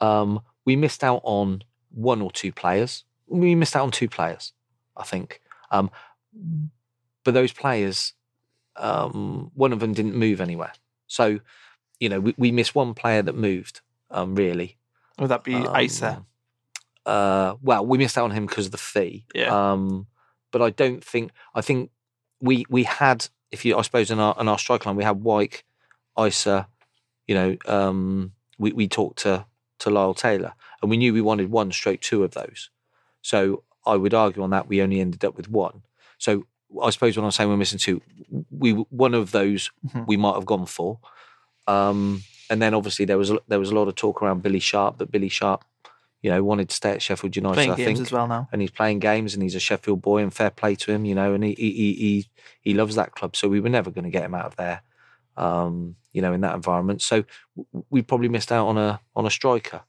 Um, 0.00 0.40
we 0.64 0.76
missed 0.76 1.04
out 1.04 1.20
on 1.24 1.62
one 1.90 2.22
or 2.22 2.30
two 2.30 2.52
players. 2.52 3.04
We 3.26 3.54
missed 3.54 3.76
out 3.76 3.84
on 3.84 3.90
two 3.90 4.08
players, 4.08 4.52
I 4.96 5.04
think. 5.04 5.40
Um, 5.70 5.90
but 7.26 7.34
those 7.34 7.52
players, 7.52 8.14
um, 8.76 9.50
one 9.54 9.72
of 9.72 9.80
them 9.80 9.92
didn't 9.92 10.14
move 10.14 10.40
anywhere. 10.40 10.72
So, 11.06 11.40
you 12.00 12.08
know, 12.08 12.20
we, 12.20 12.34
we 12.38 12.52
missed 12.52 12.74
one 12.74 12.94
player 12.94 13.22
that 13.22 13.34
moved. 13.34 13.80
Um, 14.10 14.34
really, 14.36 14.78
would 15.18 15.30
that 15.30 15.44
be 15.44 15.56
Isa? 15.78 16.08
um, 16.08 16.26
Uh, 17.04 17.54
well, 17.62 17.84
we 17.84 17.98
missed 17.98 18.16
out 18.18 18.24
on 18.24 18.30
him 18.30 18.46
because 18.46 18.66
of 18.66 18.72
the 18.72 18.78
fee. 18.78 19.24
Yeah. 19.34 19.72
Um, 19.72 20.06
but 20.52 20.62
I 20.62 20.70
don't 20.70 21.02
think. 21.04 21.32
I 21.54 21.60
think 21.60 21.90
we 22.40 22.64
we 22.68 22.84
had, 22.84 23.28
if 23.50 23.64
you, 23.64 23.76
I 23.76 23.82
suppose, 23.82 24.10
in 24.10 24.18
our 24.18 24.36
in 24.40 24.48
our 24.48 24.58
strike 24.58 24.86
line, 24.86 24.96
we 24.96 25.04
had 25.04 25.22
Wyke, 25.22 25.64
Isa. 26.18 26.68
You 27.26 27.34
know, 27.34 27.56
um, 27.66 28.32
we 28.58 28.72
we 28.72 28.88
talked 28.88 29.18
to 29.22 29.46
to 29.80 29.90
Lyle 29.90 30.14
Taylor, 30.14 30.54
and 30.80 30.90
we 30.90 30.96
knew 30.96 31.12
we 31.12 31.20
wanted 31.20 31.50
one 31.50 31.72
straight 31.72 32.00
two 32.00 32.22
of 32.24 32.32
those. 32.32 32.70
So 33.22 33.64
I 33.84 33.96
would 33.96 34.14
argue 34.14 34.42
on 34.42 34.50
that 34.50 34.68
we 34.68 34.82
only 34.82 35.00
ended 35.00 35.24
up 35.24 35.36
with 35.36 35.48
one. 35.50 35.82
So 36.18 36.46
I 36.82 36.90
suppose 36.90 37.16
when 37.16 37.24
I'm 37.24 37.30
saying 37.30 37.48
we're 37.48 37.56
missing 37.56 37.78
two, 37.78 38.02
we 38.50 38.72
one 38.72 39.14
of 39.14 39.30
those 39.32 39.70
Mhm. 39.88 40.06
we 40.06 40.16
might 40.16 40.34
have 40.34 40.46
gone 40.46 40.66
for. 40.66 40.98
Um, 41.66 42.22
and 42.50 42.60
then 42.62 42.74
obviously 42.74 43.04
there 43.04 43.18
was 43.18 43.30
a- 43.30 43.40
there 43.48 43.58
was 43.58 43.70
a 43.70 43.74
lot 43.74 43.88
of 43.88 43.94
talk 43.94 44.22
around 44.22 44.42
Billy 44.42 44.60
Sharp 44.60 44.98
that 44.98 45.10
Billy 45.10 45.28
Sharp, 45.28 45.64
you 46.22 46.30
know, 46.30 46.42
wanted 46.44 46.68
to 46.68 46.74
stay 46.76 46.90
at 46.90 47.02
Sheffield 47.02 47.34
United. 47.36 47.54
Playing 47.54 47.70
I 47.72 47.76
games 47.76 47.98
think 47.98 48.06
as 48.08 48.12
well 48.12 48.26
now. 48.28 48.48
and 48.52 48.60
he's 48.62 48.70
playing 48.70 48.98
games 49.00 49.34
and 49.34 49.42
he's 49.42 49.54
a 49.54 49.60
Sheffield 49.60 50.02
boy 50.02 50.22
and 50.22 50.32
fair 50.32 50.50
play 50.50 50.74
to 50.76 50.92
him, 50.92 51.04
you 51.04 51.14
know, 51.14 51.34
and 51.34 51.42
he 51.44 51.54
he 51.54 51.70
he 51.72 51.92
he, 51.94 52.28
he 52.62 52.74
loves 52.74 52.94
that 52.96 53.12
club. 53.12 53.36
So 53.36 53.48
we 53.48 53.60
were 53.60 53.68
never 53.68 53.90
going 53.90 54.04
to 54.04 54.10
get 54.10 54.24
him 54.24 54.34
out 54.34 54.46
of 54.46 54.56
there, 54.56 54.82
um, 55.36 55.96
you 56.12 56.22
know, 56.22 56.32
in 56.32 56.40
that 56.42 56.54
environment. 56.54 57.02
So 57.02 57.24
we 57.90 58.02
probably 58.02 58.28
missed 58.28 58.52
out 58.52 58.66
on 58.66 58.78
a 58.78 59.00
on 59.14 59.26
a 59.26 59.30
striker, 59.30 59.82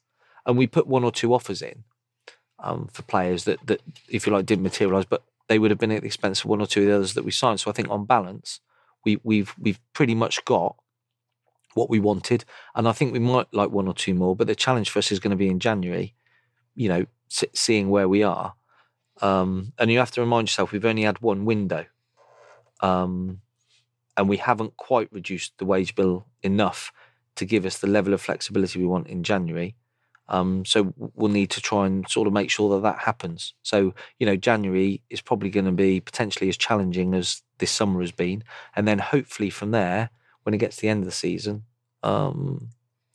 and 0.45 0.57
we 0.57 0.67
put 0.67 0.87
one 0.87 1.03
or 1.03 1.11
two 1.11 1.33
offers 1.33 1.61
in 1.61 1.83
um, 2.59 2.87
for 2.91 3.03
players 3.03 3.43
that 3.45 3.65
that 3.67 3.81
if 4.09 4.25
you 4.25 4.33
like 4.33 4.45
didn't 4.45 4.63
materialise, 4.63 5.05
but 5.05 5.23
they 5.47 5.59
would 5.59 5.71
have 5.71 5.79
been 5.79 5.91
at 5.91 6.01
the 6.01 6.07
expense 6.07 6.41
of 6.41 6.45
one 6.47 6.61
or 6.61 6.67
two 6.67 6.81
of 6.81 6.87
the 6.87 6.95
others 6.95 7.13
that 7.13 7.25
we 7.25 7.31
signed. 7.31 7.59
So 7.59 7.69
I 7.71 7.73
think 7.73 7.89
on 7.89 8.05
balance, 8.05 8.59
we 9.05 9.19
we've 9.23 9.53
we've 9.59 9.79
pretty 9.93 10.15
much 10.15 10.43
got 10.45 10.75
what 11.73 11.89
we 11.89 11.99
wanted, 11.99 12.43
and 12.75 12.87
I 12.87 12.91
think 12.91 13.13
we 13.13 13.19
might 13.19 13.47
like 13.53 13.69
one 13.69 13.87
or 13.87 13.93
two 13.93 14.13
more. 14.13 14.35
But 14.35 14.47
the 14.47 14.55
challenge 14.55 14.89
for 14.89 14.99
us 14.99 15.11
is 15.11 15.19
going 15.19 15.31
to 15.31 15.37
be 15.37 15.47
in 15.49 15.59
January, 15.59 16.15
you 16.75 16.89
know, 16.89 17.05
se- 17.29 17.51
seeing 17.53 17.89
where 17.89 18.09
we 18.09 18.23
are. 18.23 18.55
Um, 19.21 19.73
and 19.79 19.91
you 19.91 19.99
have 19.99 20.11
to 20.11 20.21
remind 20.21 20.47
yourself 20.47 20.71
we've 20.71 20.85
only 20.85 21.03
had 21.03 21.21
one 21.21 21.45
window, 21.45 21.85
um, 22.81 23.41
and 24.15 24.27
we 24.29 24.37
haven't 24.37 24.77
quite 24.77 25.11
reduced 25.11 25.57
the 25.57 25.65
wage 25.65 25.95
bill 25.95 26.25
enough 26.43 26.91
to 27.35 27.45
give 27.45 27.65
us 27.65 27.77
the 27.77 27.87
level 27.87 28.13
of 28.13 28.21
flexibility 28.21 28.79
we 28.79 28.85
want 28.85 29.07
in 29.07 29.23
January. 29.23 29.75
Um, 30.29 30.65
so 30.65 30.93
we'll 30.97 31.31
need 31.31 31.49
to 31.51 31.61
try 31.61 31.85
and 31.85 32.07
sort 32.09 32.27
of 32.27 32.33
make 32.33 32.49
sure 32.49 32.69
that 32.75 32.81
that 32.81 33.03
happens. 33.03 33.53
So 33.63 33.93
you 34.19 34.25
know, 34.25 34.35
January 34.35 35.01
is 35.09 35.21
probably 35.21 35.49
going 35.49 35.65
to 35.65 35.71
be 35.71 35.99
potentially 35.99 36.49
as 36.49 36.57
challenging 36.57 37.13
as 37.13 37.41
this 37.59 37.71
summer 37.71 38.01
has 38.01 38.11
been, 38.11 38.43
and 38.75 38.87
then 38.87 38.99
hopefully 38.99 39.49
from 39.49 39.71
there, 39.71 40.09
when 40.43 40.53
it 40.53 40.59
gets 40.59 40.77
to 40.77 40.81
the 40.83 40.89
end 40.89 41.01
of 41.01 41.05
the 41.05 41.11
season, 41.11 41.63
um, 42.03 42.69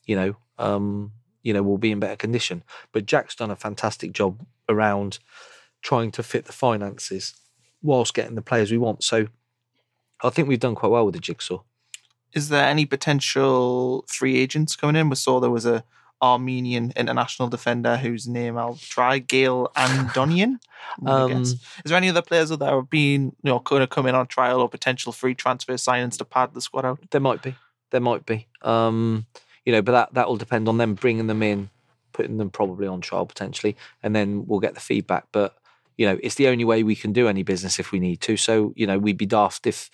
you 0.04 0.16
know, 0.16 0.36
um, 0.58 1.12
you 1.42 1.52
know, 1.52 1.62
we'll 1.62 1.78
be 1.78 1.90
in 1.90 2.00
better 2.00 2.16
condition. 2.16 2.62
But 2.92 3.06
Jack's 3.06 3.34
done 3.34 3.50
a 3.50 3.56
fantastic 3.56 4.12
job 4.12 4.44
around 4.68 5.18
trying 5.82 6.12
to 6.12 6.22
fit 6.22 6.44
the 6.44 6.52
finances 6.52 7.34
whilst 7.82 8.14
getting 8.14 8.36
the 8.36 8.42
players 8.42 8.70
we 8.70 8.78
want. 8.78 9.02
So 9.02 9.26
I 10.22 10.30
think 10.30 10.48
we've 10.48 10.60
done 10.60 10.76
quite 10.76 10.90
well 10.90 11.04
with 11.04 11.14
the 11.14 11.20
jigsaw. 11.20 11.62
Is 12.32 12.48
there 12.48 12.64
any 12.64 12.86
potential 12.86 14.04
free 14.08 14.38
agents 14.38 14.76
coming 14.76 14.96
in? 14.96 15.10
We 15.10 15.16
saw 15.16 15.40
there 15.40 15.50
was 15.50 15.66
a 15.66 15.84
Armenian 16.22 16.92
international 16.96 17.48
defender 17.48 17.96
whose 17.96 18.28
name 18.28 18.56
I'll 18.56 18.76
try, 18.76 19.18
Gael 19.18 19.70
Andonian. 19.76 20.60
Um. 21.04 21.42
Is 21.42 21.58
there 21.84 21.96
any 21.96 22.08
other 22.08 22.22
players 22.22 22.50
that 22.50 22.60
have 22.60 22.88
been, 22.88 23.24
you 23.42 23.50
know, 23.50 23.58
going 23.58 23.80
to 23.80 23.86
come 23.86 24.06
in 24.06 24.14
on 24.14 24.26
trial 24.26 24.60
or 24.60 24.68
potential 24.68 25.12
free 25.12 25.34
transfer 25.34 25.74
signings 25.74 26.16
to 26.18 26.24
pad 26.24 26.54
the 26.54 26.60
squad 26.60 26.84
out? 26.84 27.00
There 27.10 27.20
might 27.20 27.42
be. 27.42 27.56
There 27.90 28.00
might 28.00 28.24
be. 28.24 28.46
Um, 28.62 29.26
you 29.64 29.72
know, 29.72 29.82
but 29.82 29.92
that 29.92 30.14
that 30.14 30.28
will 30.28 30.36
depend 30.36 30.68
on 30.68 30.78
them 30.78 30.94
bringing 30.94 31.26
them 31.26 31.42
in, 31.42 31.70
putting 32.12 32.38
them 32.38 32.50
probably 32.50 32.86
on 32.86 33.00
trial 33.00 33.26
potentially, 33.26 33.76
and 34.02 34.14
then 34.14 34.46
we'll 34.46 34.60
get 34.60 34.74
the 34.74 34.80
feedback. 34.80 35.26
But 35.32 35.56
you 35.96 36.06
know, 36.06 36.18
it's 36.22 36.36
the 36.36 36.48
only 36.48 36.64
way 36.64 36.82
we 36.82 36.96
can 36.96 37.12
do 37.12 37.28
any 37.28 37.42
business 37.42 37.78
if 37.78 37.92
we 37.92 37.98
need 37.98 38.20
to. 38.22 38.36
So 38.36 38.72
you 38.76 38.86
know, 38.86 38.98
we'd 38.98 39.18
be 39.18 39.26
daft 39.26 39.66
if 39.66 39.90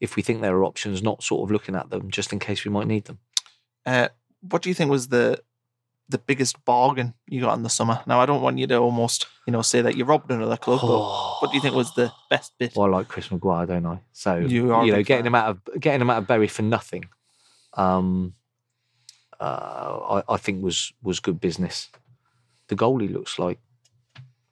if 0.00 0.16
we 0.16 0.22
think 0.22 0.40
there 0.40 0.56
are 0.56 0.64
options, 0.64 1.02
not 1.02 1.22
sort 1.22 1.46
of 1.46 1.52
looking 1.52 1.74
at 1.74 1.90
them 1.90 2.10
just 2.10 2.32
in 2.32 2.38
case 2.38 2.64
we 2.64 2.70
might 2.70 2.86
need 2.86 3.06
them. 3.06 3.18
Uh, 3.84 4.08
what 4.40 4.62
do 4.62 4.68
you 4.68 4.74
think 4.74 4.90
was 4.90 5.08
the 5.08 5.40
the 6.08 6.18
biggest 6.18 6.64
bargain 6.64 7.14
you 7.28 7.40
got 7.40 7.56
in 7.56 7.62
the 7.62 7.68
summer? 7.68 8.00
Now, 8.06 8.20
I 8.20 8.26
don't 8.26 8.42
want 8.42 8.58
you 8.58 8.66
to 8.66 8.76
almost, 8.76 9.26
you 9.46 9.52
know, 9.52 9.62
say 9.62 9.82
that 9.82 9.96
you 9.96 10.04
robbed 10.04 10.30
another 10.30 10.56
club, 10.56 10.80
but 10.80 11.40
what 11.40 11.50
do 11.50 11.56
you 11.56 11.60
think 11.62 11.74
was 11.74 11.94
the 11.94 12.12
best 12.30 12.52
bit? 12.58 12.74
Well, 12.74 12.86
I 12.86 12.98
like 12.98 13.08
Chris 13.08 13.30
Maguire, 13.30 13.66
don't 13.66 13.86
I? 13.86 14.00
So 14.12 14.36
You 14.36 14.72
are 14.72 14.84
you 14.84 14.92
know, 14.92 15.02
getting 15.02 15.24
fan. 15.24 15.26
him 15.26 15.34
out 15.34 15.48
of 15.48 15.80
getting 15.80 16.00
him 16.00 16.10
out 16.10 16.18
of 16.18 16.26
Bury 16.26 16.48
for 16.48 16.62
nothing, 16.62 17.04
um, 17.74 18.34
uh, 19.40 20.22
I, 20.28 20.34
I 20.34 20.36
think 20.36 20.62
was 20.62 20.92
was 21.02 21.20
good 21.20 21.40
business. 21.40 21.90
The 22.68 22.76
goalie 22.76 23.12
looks 23.12 23.38
like 23.38 23.58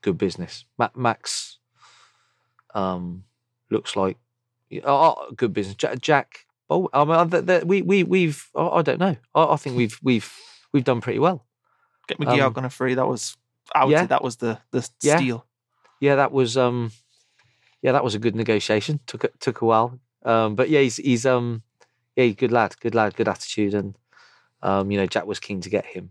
good 0.02 0.18
business. 0.18 0.64
Ma- 0.78 0.90
Max 0.94 1.58
um, 2.74 3.24
looks 3.70 3.96
like 3.96 4.16
oh, 4.84 5.32
good 5.36 5.52
business. 5.52 5.76
Jack, 5.76 6.00
Jack 6.00 6.46
oh, 6.70 6.88
I 6.92 7.04
mean, 7.04 7.66
we 7.66 7.82
we 7.82 8.04
we've 8.04 8.48
I, 8.54 8.68
I 8.68 8.82
don't 8.82 9.00
know. 9.00 9.16
I, 9.34 9.44
I 9.44 9.56
think 9.56 9.76
we've 9.76 9.98
we've 10.02 10.32
we've 10.76 10.84
done 10.84 11.00
pretty 11.00 11.18
well. 11.18 11.46
Get 12.06 12.18
McGee 12.20 12.42
um, 12.42 12.52
on 12.56 12.64
a 12.66 12.70
free. 12.70 12.94
That 12.94 13.08
was, 13.08 13.36
I 13.74 13.84
would 13.84 13.92
yeah. 13.92 14.02
say 14.02 14.06
that 14.08 14.22
was 14.22 14.36
the 14.36 14.58
the 14.70 14.88
Yeah. 15.02 15.16
steal. 15.16 15.46
yeah, 16.00 16.16
that 16.16 16.30
was 16.32 16.56
um, 16.56 16.92
yeah, 17.82 17.92
that 17.92 18.04
was 18.04 18.14
a 18.14 18.18
good 18.18 18.36
negotiation. 18.36 19.00
Took 19.06 19.24
a, 19.24 19.28
took 19.40 19.62
a 19.62 19.64
while, 19.64 19.98
um, 20.24 20.54
but 20.54 20.68
yeah, 20.68 20.80
he's 20.80 20.96
he's 20.96 21.24
um, 21.26 21.62
yeah, 22.14 22.28
good 22.28 22.52
lad, 22.52 22.76
good 22.80 22.94
lad, 22.94 23.16
good 23.16 23.26
attitude, 23.28 23.74
and 23.74 23.96
um, 24.62 24.90
you 24.90 24.98
know, 24.98 25.06
Jack 25.06 25.26
was 25.26 25.40
keen 25.40 25.60
to 25.62 25.70
get 25.70 25.86
him. 25.86 26.10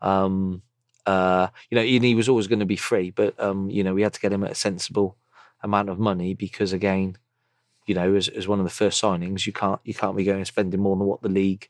Um, 0.00 0.62
uh, 1.04 1.48
you 1.70 1.76
know, 1.76 1.82
and 1.82 2.04
he 2.04 2.14
was 2.14 2.28
always 2.28 2.46
going 2.46 2.60
to 2.60 2.66
be 2.66 2.76
free, 2.76 3.10
but 3.10 3.38
um, 3.40 3.68
you 3.70 3.82
know, 3.84 3.94
we 3.94 4.02
had 4.02 4.12
to 4.14 4.20
get 4.20 4.32
him 4.32 4.44
at 4.44 4.52
a 4.52 4.54
sensible 4.56 5.16
amount 5.62 5.88
of 5.88 5.98
money 5.98 6.34
because 6.34 6.72
again, 6.72 7.16
you 7.86 7.94
know, 7.94 8.14
as 8.14 8.28
as 8.28 8.48
one 8.48 8.58
of 8.60 8.64
the 8.64 8.70
first 8.70 9.02
signings, 9.02 9.46
you 9.46 9.52
can't 9.52 9.80
you 9.84 9.94
can't 9.94 10.16
be 10.16 10.24
going 10.24 10.38
and 10.38 10.46
spending 10.46 10.80
more 10.80 10.96
than 10.96 11.06
what 11.06 11.22
the 11.22 11.28
league 11.28 11.68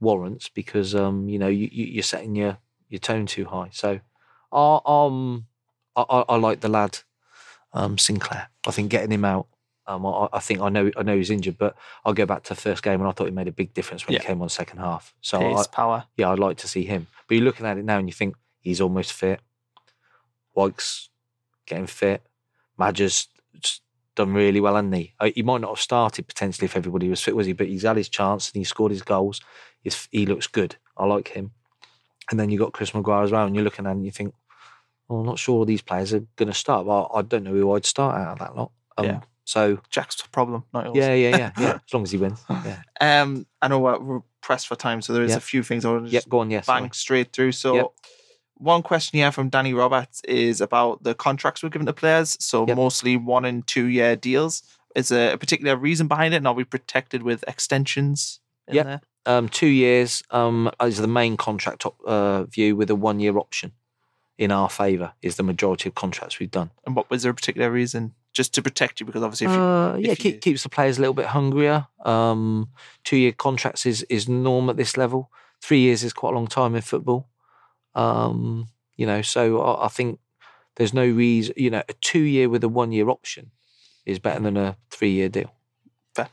warrants 0.00 0.48
because 0.48 0.94
um, 0.94 1.28
you 1.28 1.38
know, 1.38 1.48
you, 1.48 1.68
you 1.72 1.86
you're 1.86 2.02
setting 2.02 2.34
your 2.36 2.58
your 2.88 2.98
tone 3.00 3.26
too 3.26 3.44
high. 3.46 3.68
So, 3.72 4.00
uh, 4.52 4.76
um, 4.86 5.46
I, 5.96 6.02
I, 6.08 6.24
I 6.30 6.36
like 6.36 6.60
the 6.60 6.68
lad, 6.68 6.98
um, 7.72 7.98
Sinclair. 7.98 8.48
I 8.66 8.70
think 8.70 8.90
getting 8.90 9.10
him 9.12 9.24
out. 9.24 9.46
Um, 9.88 10.04
I, 10.04 10.28
I 10.32 10.38
think 10.40 10.60
I 10.60 10.68
know 10.68 10.90
I 10.96 11.02
know 11.02 11.16
he's 11.16 11.30
injured, 11.30 11.58
but 11.58 11.76
I'll 12.04 12.12
go 12.14 12.26
back 12.26 12.42
to 12.44 12.54
the 12.54 12.60
first 12.60 12.82
game 12.82 13.00
and 13.00 13.08
I 13.08 13.12
thought 13.12 13.26
he 13.26 13.30
made 13.30 13.48
a 13.48 13.52
big 13.52 13.72
difference 13.74 14.06
when 14.06 14.14
Yeah. 14.14 14.20
he 14.20 14.26
came 14.26 14.42
on 14.42 14.48
second 14.48 14.78
half. 14.78 15.14
So 15.20 15.38
I, 15.38 15.54
Pace, 15.54 15.66
power. 15.68 16.04
yeah, 16.16 16.30
I'd 16.30 16.38
like 16.40 16.56
to 16.58 16.68
see 16.68 16.84
him. 16.84 17.06
But 17.28 17.36
you're 17.36 17.44
looking 17.44 17.66
at 17.66 17.78
it 17.78 17.84
now 17.84 17.98
and 17.98 18.08
you 18.08 18.12
think 18.12 18.34
he's 18.60 18.80
almost 18.80 19.12
fit. 19.12 19.40
Wykes 20.56 21.08
getting 21.66 21.86
fit. 21.86 22.22
Maja's 22.78 23.28
done 24.14 24.32
really 24.32 24.60
well, 24.60 24.74
hasn't 24.74 24.94
he? 24.94 25.12
Uh, 25.20 25.30
He 25.34 25.42
might 25.42 25.60
not 25.60 25.70
have 25.70 25.80
started 25.80 26.26
potentially 26.26 26.64
if 26.64 26.76
everybody 26.76 27.08
was 27.08 27.22
fit, 27.22 27.36
was 27.36 27.46
he? 27.46 27.52
But 27.52 27.68
he's 27.68 27.82
had 27.82 27.96
his 27.96 28.08
chance 28.08 28.48
and 28.50 28.58
he 28.60 28.64
scored 28.64 28.92
his 28.92 29.02
goals. 29.02 29.40
He's, 29.86 30.08
he 30.10 30.26
looks 30.26 30.48
good. 30.48 30.74
I 30.96 31.06
like 31.06 31.28
him. 31.28 31.52
And 32.28 32.40
then 32.40 32.50
you 32.50 32.58
got 32.58 32.72
Chris 32.72 32.92
Maguire 32.92 33.22
as 33.22 33.30
well, 33.30 33.46
and 33.46 33.54
you're 33.54 33.62
looking 33.62 33.86
at 33.86 33.90
it 33.90 33.92
and 33.92 34.04
you 34.04 34.10
think, 34.10 34.34
well, 35.08 35.20
I'm 35.20 35.26
not 35.26 35.38
sure 35.38 35.64
these 35.64 35.80
players 35.82 36.12
are 36.12 36.24
going 36.34 36.48
to 36.48 36.54
start. 36.54 36.84
Well, 36.84 37.08
I 37.14 37.22
don't 37.22 37.44
know 37.44 37.52
who 37.52 37.72
I'd 37.76 37.86
start 37.86 38.16
out 38.16 38.32
of 38.32 38.38
that 38.40 38.56
lot. 38.56 38.72
Um, 38.98 39.04
Yeah. 39.04 39.20
So 39.44 39.78
Jack's 39.90 40.20
problem, 40.32 40.64
not 40.74 40.86
yours. 40.86 40.96
yeah, 40.96 41.14
yeah, 41.14 41.36
yeah, 41.36 41.52
yeah. 41.56 41.78
As 41.86 41.94
long 41.94 42.02
as 42.02 42.10
he 42.10 42.18
wins. 42.18 42.42
Yeah. 42.50 42.82
Um, 43.00 43.46
I 43.62 43.68
know 43.68 43.78
we're, 43.78 44.00
we're 44.00 44.20
pressed 44.42 44.66
for 44.66 44.74
time, 44.74 45.00
so 45.02 45.12
there 45.12 45.22
is 45.22 45.30
Yeah. 45.30 45.36
a 45.36 45.40
few 45.40 45.62
things 45.62 45.84
I 45.84 45.92
want 45.92 46.06
to 46.06 46.10
Yeah. 46.10 46.16
just 46.18 46.28
Go 46.28 46.40
on. 46.40 46.50
Yes. 46.50 46.66
bang 46.66 46.90
straight 46.90 47.32
through. 47.32 47.52
So, 47.52 47.76
Yep. 47.76 47.86
one 48.54 48.82
question 48.82 49.18
here 49.18 49.30
from 49.30 49.48
Danny 49.48 49.72
Roberts 49.72 50.20
is 50.24 50.60
about 50.60 51.04
the 51.04 51.14
contracts 51.14 51.62
we're 51.62 51.68
giving 51.68 51.86
to 51.86 51.92
players. 51.92 52.36
So, 52.40 52.66
Yep. 52.66 52.76
mostly 52.76 53.16
one 53.16 53.44
and 53.44 53.64
two 53.64 53.86
year 53.86 54.16
deals. 54.16 54.64
Is 54.96 55.10
there 55.10 55.34
a 55.34 55.38
particular 55.38 55.76
reason 55.76 56.08
behind 56.08 56.34
it? 56.34 56.38
And 56.38 56.48
are 56.48 56.54
we 56.54 56.64
protected 56.64 57.22
with 57.22 57.44
extensions? 57.46 58.40
In 58.66 58.74
Yep. 58.74 58.84
there? 58.86 59.00
Um, 59.26 59.48
two 59.48 59.66
years 59.66 60.22
um, 60.30 60.70
is 60.80 60.98
the 60.98 61.06
main 61.08 61.36
contract 61.36 61.84
op- 61.86 62.00
uh, 62.06 62.44
view 62.44 62.76
with 62.76 62.90
a 62.90 62.94
one 62.94 63.20
year 63.20 63.36
option 63.38 63.72
in 64.38 64.52
our 64.52 64.68
favour 64.68 65.12
is 65.22 65.36
the 65.36 65.42
majority 65.42 65.88
of 65.88 65.94
contracts 65.94 66.38
we've 66.38 66.50
done. 66.50 66.70
And 66.84 66.94
what 66.94 67.08
was 67.10 67.22
there 67.22 67.32
a 67.32 67.34
particular 67.34 67.70
reason? 67.70 68.14
Just 68.34 68.52
to 68.54 68.62
protect 68.62 69.00
you, 69.00 69.06
because 69.06 69.22
obviously, 69.22 69.46
if 69.46 69.52
you, 69.54 69.58
Uh, 69.60 69.96
yeah, 69.96 70.12
if 70.12 70.24
you- 70.24 70.32
keep, 70.32 70.42
keeps 70.42 70.62
the 70.62 70.68
players 70.68 70.98
a 70.98 71.00
little 71.00 71.14
bit 71.14 71.26
hungrier. 71.26 71.86
Um, 72.04 72.68
two 73.02 73.16
year 73.16 73.32
contracts 73.32 73.86
is, 73.86 74.02
is 74.10 74.28
norm 74.28 74.68
at 74.68 74.76
this 74.76 74.96
level. 74.96 75.30
Three 75.62 75.80
years 75.80 76.04
is 76.04 76.12
quite 76.12 76.32
a 76.32 76.36
long 76.36 76.46
time 76.46 76.74
in 76.74 76.82
football. 76.82 77.28
Um, 77.94 78.68
you 78.96 79.06
know, 79.06 79.22
so 79.22 79.60
I, 79.62 79.86
I 79.86 79.88
think 79.88 80.18
there's 80.76 80.92
no 80.92 81.06
reason, 81.06 81.54
you 81.56 81.70
know, 81.70 81.82
a 81.88 81.94
two 81.94 82.20
year 82.20 82.48
with 82.50 82.62
a 82.62 82.68
one 82.68 82.92
year 82.92 83.08
option 83.08 83.52
is 84.04 84.18
better 84.18 84.40
than 84.40 84.56
a 84.58 84.76
three 84.90 85.12
year 85.12 85.30
deal. 85.30 85.52
Fair. 86.14 86.28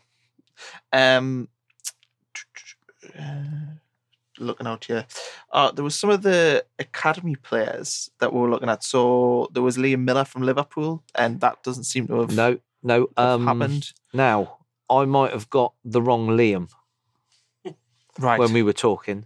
Um, 0.91 1.47
looking 4.39 4.65
out 4.67 4.85
here, 4.85 5.05
uh, 5.51 5.71
there 5.71 5.83
was 5.83 5.95
some 5.95 6.09
of 6.09 6.23
the 6.23 6.65
academy 6.79 7.35
players 7.35 8.09
that 8.19 8.33
we 8.33 8.39
were 8.39 8.49
looking 8.49 8.69
at. 8.69 8.83
So 8.83 9.47
there 9.53 9.61
was 9.63 9.77
Liam 9.77 9.99
Miller 10.03 10.25
from 10.25 10.41
Liverpool, 10.43 11.03
and 11.15 11.39
that 11.41 11.61
doesn't 11.63 11.83
seem 11.83 12.07
to 12.07 12.21
have, 12.21 12.35
No, 12.35 12.57
no. 12.81 13.07
have 13.17 13.27
Um, 13.41 13.45
happened. 13.47 13.91
Now, 14.13 14.57
I 14.89 15.05
might 15.05 15.31
have 15.31 15.49
got 15.49 15.73
the 15.85 16.01
wrong 16.01 16.27
Liam 16.29 16.69
Right. 18.19 18.39
when 18.39 18.53
we 18.53 18.63
were 18.63 18.73
talking. 18.73 19.25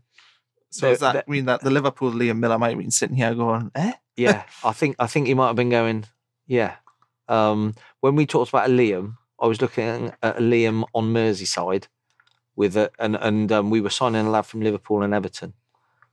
so 0.70 0.90
does 0.90 1.00
that 1.00 1.26
the- 1.26 1.32
mean 1.32 1.46
that 1.46 1.62
the 1.62 1.72
Liverpool 1.72 2.12
Liam 2.12 2.38
Miller 2.40 2.58
might 2.60 2.70
have 2.70 2.78
been 2.78 2.92
sitting 2.92 3.16
here 3.16 3.34
going, 3.34 3.72
eh? 3.76 3.94
Yeah, 4.16 4.44
I 4.64 4.74
think 4.74 4.96
I 5.00 5.08
think 5.08 5.28
he 5.28 5.34
might 5.34 5.48
have 5.48 5.56
been 5.56 5.70
going. 5.70 6.06
Yeah, 6.46 6.76
um, 7.28 7.76
when 8.02 8.16
we 8.16 8.26
talked 8.26 8.50
about 8.50 8.70
a 8.70 8.72
Liam, 8.72 9.18
I 9.40 9.48
was 9.48 9.62
looking 9.62 10.12
at 10.22 10.38
a 10.38 10.42
Liam 10.42 10.84
on 10.94 11.14
Merseyside 11.14 11.86
with 12.58 12.76
a, 12.76 12.92
and 13.00 13.16
and 13.16 13.50
um, 13.54 13.70
we 13.70 13.80
were 13.80 13.90
signing 13.90 14.26
a 14.26 14.30
lad 14.30 14.46
from 14.46 14.60
Liverpool 14.60 15.04
and 15.04 15.14
Everton. 15.14 15.54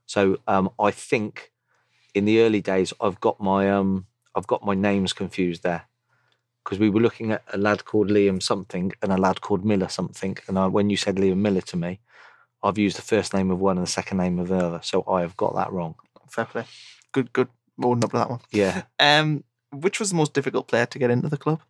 So 0.05 0.37
um, 0.47 0.69
I 0.79 0.91
think 0.91 1.51
in 2.13 2.23
the 2.23 2.39
early 2.39 2.61
days, 2.61 2.93
I've 3.01 3.19
got 3.19 3.41
my 3.41 3.69
um, 3.69 4.05
I've 4.33 4.47
got 4.47 4.63
my 4.63 4.75
names 4.75 5.11
confused 5.11 5.63
there 5.63 5.87
because 6.63 6.79
we 6.79 6.89
were 6.89 7.01
looking 7.01 7.31
at 7.31 7.43
a 7.51 7.57
lad 7.57 7.83
called 7.85 8.09
Liam 8.09 8.41
something 8.41 8.93
and 9.01 9.11
a 9.11 9.17
lad 9.17 9.41
called 9.41 9.65
Miller 9.65 9.89
something. 9.89 10.37
And 10.47 10.57
I, 10.57 10.67
when 10.67 10.89
you 10.89 10.97
said 10.97 11.17
Liam 11.17 11.37
Miller 11.37 11.61
to 11.61 11.77
me, 11.77 11.99
I've 12.63 12.77
used 12.77 12.97
the 12.97 13.01
first 13.03 13.33
name 13.33 13.51
of 13.51 13.59
one 13.59 13.77
and 13.77 13.85
the 13.85 13.91
second 13.91 14.17
name 14.17 14.39
of 14.39 14.47
the 14.47 14.57
other. 14.57 14.79
So 14.81 15.03
I 15.07 15.21
have 15.21 15.35
got 15.35 15.55
that 15.55 15.71
wrong. 15.71 15.95
Fair 16.29 16.45
play. 16.45 16.65
Good, 17.11 17.33
good. 17.33 17.49
Owning 17.83 18.03
up 18.03 18.11
to 18.11 18.17
that 18.17 18.29
one. 18.29 18.39
Yeah. 18.51 18.83
Um, 18.99 19.43
which 19.71 19.99
was 19.99 20.09
the 20.09 20.15
most 20.15 20.33
difficult 20.33 20.67
player 20.67 20.85
to 20.85 20.99
get 20.99 21.11
into 21.11 21.27
the 21.27 21.37
club? 21.37 21.61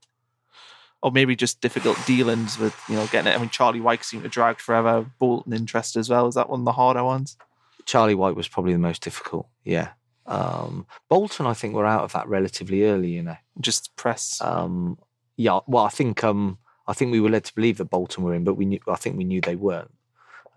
Or 1.06 1.12
maybe 1.12 1.36
just 1.36 1.62
difficult 1.62 2.04
dealings 2.08 2.58
with, 2.58 2.76
you 2.90 2.96
know, 2.96 3.06
getting 3.12 3.32
it. 3.32 3.36
I 3.36 3.38
mean, 3.38 3.52
Charlie 3.52 3.80
Wyke 3.80 4.04
seemed 4.04 4.24
to 4.24 4.30
drag 4.30 4.58
forever. 4.58 5.06
Bolton 5.20 5.54
interest 5.54 5.96
as 5.96 6.10
well. 6.10 6.26
Is 6.26 6.34
that 6.34 6.50
one 6.50 6.62
of 6.62 6.66
the 6.66 6.72
harder 6.72 7.04
ones? 7.04 7.38
Charlie 7.86 8.16
Wyke 8.16 8.36
was 8.36 8.48
probably 8.48 8.74
the 8.74 8.80
most 8.80 9.04
difficult. 9.04 9.48
Yeah. 9.64 9.90
Um, 10.26 10.88
Bolton, 11.08 11.46
I 11.46 11.54
think, 11.54 11.76
were 11.76 11.86
out 11.86 12.06
of 12.06 12.14
that 12.14 12.28
relatively 12.28 12.86
early. 12.86 13.12
You 13.12 13.22
know. 13.22 13.38
Just 13.62 13.96
press. 13.96 14.42
Um, 14.42 14.98
yeah. 15.38 15.60
Well, 15.68 15.84
I 15.84 15.90
think 15.90 16.24
um, 16.24 16.58
I 16.88 16.94
think 16.94 17.12
we 17.12 17.20
were 17.20 17.30
led 17.30 17.44
to 17.44 17.54
believe 17.54 17.78
that 17.78 17.92
Bolton 17.92 18.24
were 18.24 18.34
in, 18.34 18.44
but 18.44 18.56
we 18.56 18.66
knew. 18.66 18.80
I 18.88 18.96
think 18.96 19.16
we 19.16 19.26
knew 19.26 19.42
they 19.42 19.56
weren't. 19.56 19.94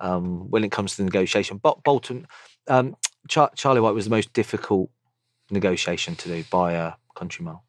Um, 0.01 0.49
when 0.51 0.65
it 0.65 0.73
comes 0.73 0.93
to 0.93 0.97
the 0.97 1.05
negotiation, 1.05 1.59
but 1.59 1.83
Bolton, 1.83 2.27
um, 2.69 2.97
Char- 3.29 3.53
Charlie 3.55 3.83
Wyke 3.83 3.95
was 3.95 4.07
the 4.07 4.11
most 4.11 4.33
difficult 4.33 4.89
negotiation 5.51 6.17
to 6.17 6.29
do 6.29 6.45
by 6.51 6.73
a 6.73 6.93
country 7.15 7.45
mile. 7.45 7.65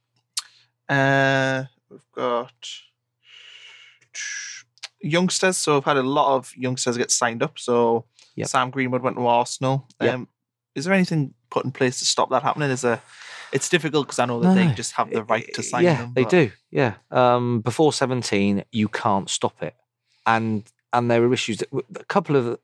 Uh, 0.87 1.65
we've 1.89 2.11
got 2.13 2.53
youngsters. 5.01 5.57
So 5.57 5.77
I've 5.77 5.85
had 5.85 5.97
a 5.97 6.03
lot 6.03 6.35
of 6.35 6.55
youngsters 6.55 6.97
get 6.97 7.11
signed 7.11 7.43
up. 7.43 7.59
So 7.59 8.05
Yep. 8.39 8.47
Sam 8.47 8.69
Greenwood 8.69 9.01
went 9.01 9.17
to 9.17 9.27
Arsenal. 9.27 9.85
Yep. 10.01 10.13
Um, 10.13 10.27
is 10.75 10.85
there 10.85 10.93
anything 10.93 11.33
put 11.49 11.65
in 11.65 11.71
place 11.71 11.99
to 11.99 12.05
stop 12.05 12.29
that 12.29 12.41
happening? 12.41 12.69
Is 12.71 12.81
there? 12.81 13.01
It's 13.51 13.67
difficult 13.67 14.07
because 14.07 14.19
I 14.19 14.25
know 14.25 14.39
that 14.39 14.55
they 14.55 14.67
just 14.73 14.93
have 14.93 15.11
the 15.11 15.23
right 15.23 15.51
to 15.55 15.63
sign 15.63 15.83
yeah, 15.83 15.97
them. 15.97 16.13
they 16.15 16.23
do. 16.23 16.51
Yeah. 16.71 16.93
Um, 17.11 17.59
before 17.61 17.91
seventeen, 17.91 18.63
you 18.71 18.87
can't 18.87 19.29
stop 19.29 19.61
it, 19.61 19.75
and 20.25 20.63
and 20.93 21.11
there 21.11 21.21
are 21.23 21.33
issues. 21.33 21.57
That, 21.57 21.69
a 21.99 22.05
couple 22.05 22.37
of 22.37 22.45
the, 22.45 22.59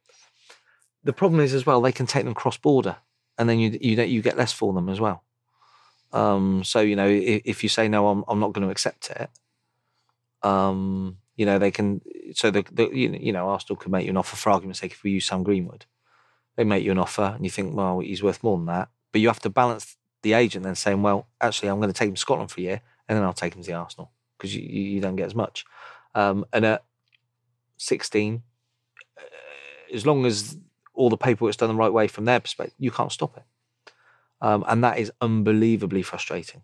the 1.04 1.14
problem 1.14 1.42
is 1.42 1.54
as 1.54 1.66
well. 1.66 1.82
They 1.82 1.92
can 1.92 2.06
take 2.06 2.24
them 2.24 2.36
cross 2.36 2.56
border, 2.56 2.96
and 3.38 3.50
then 3.50 3.60
you 3.60 3.78
you 3.82 4.02
you 4.04 4.22
get 4.22 4.38
less 4.38 4.54
for 4.54 4.72
them 4.74 4.88
as 4.88 5.02
well. 5.02 5.24
Um, 6.16 6.64
so 6.64 6.80
you 6.80 6.96
know, 6.96 7.08
if, 7.08 7.42
if 7.46 7.64
you 7.64 7.70
say 7.70 7.88
no, 7.88 8.08
I'm 8.08 8.24
I'm 8.28 8.40
not 8.40 8.54
going 8.54 8.66
to 8.66 8.72
accept 8.72 9.12
it. 9.12 9.30
Um, 10.42 11.18
you 11.36 11.46
know, 11.46 11.60
they 11.60 11.72
can. 11.72 12.02
So 12.34 12.50
the, 12.50 12.66
the 12.72 12.90
you 12.96 13.32
know- 13.34 13.50
Arsenal 13.50 13.78
could 13.78 13.92
make 13.92 14.06
you 14.06 14.12
an 14.12 14.18
offer 14.18 14.36
for 14.36 14.50
argument's 14.52 14.80
sake 14.80 14.94
if 14.94 15.04
we 15.04 15.12
use 15.12 15.26
Sam 15.26 15.44
Greenwood. 15.44 15.86
They 16.56 16.64
make 16.64 16.86
you 16.86 16.92
an 16.92 17.00
offer, 17.00 17.34
and 17.36 17.44
you 17.44 17.52
think, 17.52 17.76
well, 17.76 18.00
he's 18.00 18.24
worth 18.24 18.42
more 18.42 18.58
than 18.58 18.68
that. 18.68 18.88
But 19.12 19.20
you 19.20 19.28
have 19.28 19.42
to 19.42 19.50
balance 19.50 19.98
the 20.22 20.34
agent 20.34 20.64
then 20.64 20.76
saying, 20.76 21.02
well, 21.02 21.28
actually, 21.42 21.70
I'm 21.70 21.80
going 21.80 21.92
to 21.92 21.98
take 21.98 22.08
him 22.08 22.16
to 22.16 22.22
Scotland 22.22 22.50
for 22.50 22.62
a 22.62 22.64
year, 22.64 22.82
and 23.08 23.18
then 23.18 23.26
I'll 23.26 23.34
take 23.34 23.54
him 23.56 23.62
to 23.62 23.68
the 23.68 23.76
Arsenal 23.76 24.12
because 24.38 24.56
you, 24.56 24.62
you, 24.62 24.82
you 24.84 25.02
don't 25.02 25.18
get 25.18 25.26
as 25.28 25.36
much. 25.36 25.66
Um, 26.16 26.46
and 26.54 26.66
at 26.66 26.86
16, 27.78 28.42
uh, 29.18 29.22
as 29.94 30.06
long 30.06 30.26
as 30.26 30.58
all 30.94 31.10
the 31.10 31.18
paperwork's 31.18 31.58
done 31.58 31.70
the 31.70 31.76
right 31.76 31.92
way 31.92 32.08
from 32.08 32.24
their 32.24 32.40
perspective, 32.40 32.76
you 32.80 32.92
can't 32.92 33.12
stop 33.12 33.36
it. 33.36 33.44
Um, 34.42 34.64
and 34.68 34.84
that 34.84 34.98
is 35.00 35.12
unbelievably 35.22 36.04
frustrating. 36.04 36.62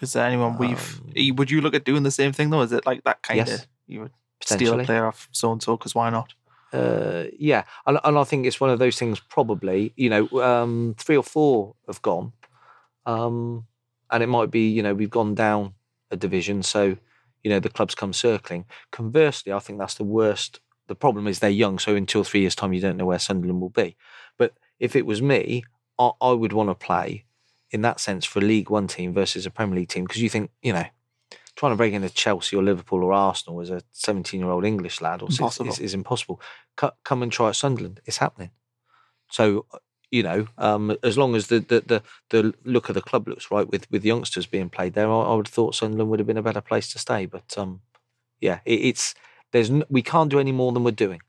Is 0.00 0.12
there 0.14 0.26
anyone 0.26 0.58
we've? 0.58 1.00
Um, 1.16 1.36
would 1.36 1.50
you 1.50 1.60
look 1.60 1.74
at 1.74 1.84
doing 1.84 2.02
the 2.02 2.10
same 2.10 2.32
thing 2.32 2.50
though? 2.50 2.62
Is 2.62 2.72
it 2.72 2.84
like 2.84 3.04
that 3.04 3.22
kind 3.22 3.38
Yes. 3.38 3.62
of 3.62 3.66
you 3.86 4.00
would 4.00 4.12
steal 4.42 4.78
a 4.80 4.84
player 4.84 5.06
off 5.06 5.28
so 5.32 5.52
and 5.52 5.62
so? 5.62 5.76
Because 5.76 5.94
why 5.94 6.10
not? 6.10 6.34
Uh, 6.72 7.24
yeah, 7.38 7.64
and, 7.86 7.98
and 8.02 8.18
I 8.18 8.24
think 8.24 8.46
it's 8.46 8.58
one 8.60 8.70
of 8.70 8.78
those 8.78 8.98
things. 8.98 9.20
Probably, 9.20 9.92
you 9.94 10.08
know, 10.08 10.28
um, 10.42 10.94
three 10.98 11.16
or 11.16 11.22
four 11.22 11.74
have 11.86 12.00
gone, 12.00 12.32
um, 13.06 13.66
and 14.10 14.22
it 14.22 14.26
might 14.28 14.50
be, 14.50 14.68
you 14.70 14.82
know, 14.82 14.94
we've 14.94 15.10
gone 15.10 15.34
down 15.34 15.74
a 16.10 16.16
division, 16.16 16.62
so 16.62 16.96
you 17.44 17.50
know 17.50 17.60
the 17.60 17.68
clubs 17.68 17.94
come 17.94 18.12
circling. 18.12 18.64
Conversely, 18.90 19.52
I 19.52 19.58
think 19.58 19.78
that's 19.78 19.94
the 19.94 20.04
worst. 20.04 20.60
The 20.88 20.94
problem 20.94 21.26
is 21.26 21.38
they're 21.38 21.50
young, 21.50 21.78
so 21.78 21.94
in 21.94 22.06
two 22.06 22.20
or 22.20 22.24
three 22.24 22.40
years' 22.40 22.54
time, 22.54 22.72
you 22.72 22.80
don't 22.80 22.96
know 22.96 23.06
where 23.06 23.18
Sunderland 23.18 23.60
will 23.60 23.68
be. 23.70 23.96
But 24.38 24.54
if 24.80 24.96
it 24.96 25.06
was 25.06 25.22
me, 25.22 25.64
I, 26.20 26.28
I 26.28 26.32
would 26.32 26.52
want 26.52 26.70
to 26.70 26.74
play 26.74 27.24
in 27.70 27.82
that 27.82 28.00
sense 28.00 28.24
for 28.24 28.38
a 28.40 28.42
League 28.42 28.70
One 28.70 28.86
team 28.86 29.12
versus 29.14 29.46
a 29.46 29.50
Premier 29.50 29.76
League 29.76 29.88
team 29.88 30.04
because 30.04 30.20
you 30.22 30.28
think, 30.28 30.50
you 30.62 30.72
know, 30.72 30.84
trying 31.56 31.72
to 31.72 31.76
break 31.76 31.92
into 31.94 32.08
Chelsea 32.10 32.56
or 32.56 32.62
Liverpool 32.62 33.02
or 33.04 33.12
Arsenal 33.12 33.60
as 33.60 33.70
a 33.70 33.82
17 33.92 34.40
year 34.40 34.50
old 34.50 34.64
English 34.64 35.00
lad 35.00 35.22
or 35.22 35.28
six- 35.30 35.38
Impossible. 35.40 35.70
is, 35.70 35.78
is 35.78 35.94
impossible. 35.94 36.40
Co- 36.76 36.92
come 37.04 37.22
and 37.22 37.30
try 37.32 37.48
at 37.50 37.56
Sunderland. 37.56 38.00
It's 38.06 38.18
happening. 38.18 38.50
So, 39.30 39.66
uh, 39.72 39.78
you 40.10 40.22
know, 40.22 40.46
um, 40.58 40.94
as 41.02 41.16
long 41.16 41.34
as 41.34 41.46
the, 41.46 41.60
the, 41.60 41.80
the, 41.80 42.02
the 42.30 42.54
look 42.64 42.88
of 42.90 42.94
the 42.94 43.00
club 43.00 43.26
looks 43.28 43.50
right 43.50 43.66
with, 43.68 43.90
with 43.90 44.04
youngsters 44.04 44.44
being 44.46 44.68
played 44.68 44.92
there, 44.94 45.10
I, 45.10 45.14
I 45.22 45.34
would 45.34 45.46
have 45.46 45.54
thought 45.54 45.74
Sunderland 45.74 46.10
would 46.10 46.20
have 46.20 46.26
been 46.26 46.36
a 46.36 46.42
better 46.42 46.60
place 46.60 46.92
to 46.92 46.98
stay. 46.98 47.24
But 47.26 47.56
um, 47.56 47.80
yeah, 48.40 48.60
it, 48.66 48.80
it's 48.80 49.14
there's 49.52 49.70
n- 49.70 49.84
we 49.88 50.02
can't 50.02 50.30
do 50.30 50.38
any 50.38 50.52
more 50.52 50.72
than 50.72 50.84
we're 50.84 50.90
doing. 50.90 51.20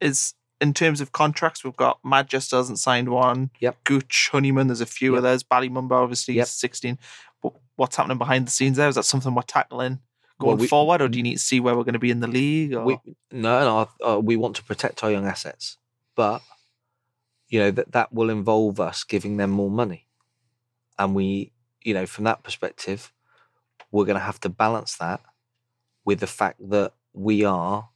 Is 0.00 0.32
in 0.60 0.74
terms 0.74 1.00
of 1.00 1.12
contracts, 1.12 1.64
we've 1.64 1.76
got 1.76 1.98
Manchester 2.04 2.56
hasn't 2.56 2.78
signed 2.78 3.08
one. 3.08 3.50
Yep. 3.60 3.84
Gooch, 3.84 4.28
Honeyman, 4.32 4.66
there's 4.68 4.80
a 4.80 4.86
few 4.86 5.12
Yep. 5.12 5.16
of 5.18 5.22
those. 5.22 5.42
Bali 5.42 5.70
Mumba, 5.70 5.92
obviously, 5.92 6.34
Yep. 6.34 6.46
16. 6.48 6.98
But 7.42 7.54
what's 7.76 7.96
happening 7.96 8.18
behind 8.18 8.46
the 8.46 8.50
scenes 8.50 8.76
there? 8.76 8.88
Is 8.88 8.94
that 8.96 9.04
something 9.04 9.34
we're 9.34 9.42
tackling 9.42 10.00
going 10.38 10.48
Well, 10.48 10.56
we- 10.56 10.68
forward, 10.68 11.00
or 11.02 11.08
do 11.08 11.18
you 11.18 11.22
need 11.22 11.34
to 11.34 11.38
see 11.38 11.60
where 11.60 11.74
we're 11.76 11.84
going 11.84 11.94
to 11.94 11.98
be 11.98 12.10
in 12.10 12.20
the 12.20 12.26
league? 12.28 12.74
Or? 12.74 12.84
We, 12.84 12.98
no, 13.30 13.88
no, 14.00 14.06
uh, 14.16 14.20
we 14.20 14.36
want 14.36 14.56
to 14.56 14.64
protect 14.64 15.02
our 15.04 15.10
young 15.10 15.26
assets, 15.26 15.76
but 16.14 16.42
you 17.48 17.58
know 17.58 17.70
that 17.72 17.92
that 17.92 18.12
will 18.12 18.30
involve 18.30 18.78
us 18.80 19.02
giving 19.04 19.36
them 19.38 19.50
more 19.50 19.70
money, 19.70 20.06
and 20.98 21.14
we, 21.14 21.52
you 21.82 21.92
know, 21.94 22.06
from 22.06 22.24
that 22.24 22.42
perspective, 22.42 23.12
we're 23.90 24.04
going 24.04 24.18
to 24.18 24.24
have 24.24 24.40
to 24.40 24.48
balance 24.48 24.96
that 24.96 25.20
with 26.04 26.20
the 26.20 26.26
fact 26.26 26.58
that 26.70 26.92
we 27.12 27.44
are 27.44 27.88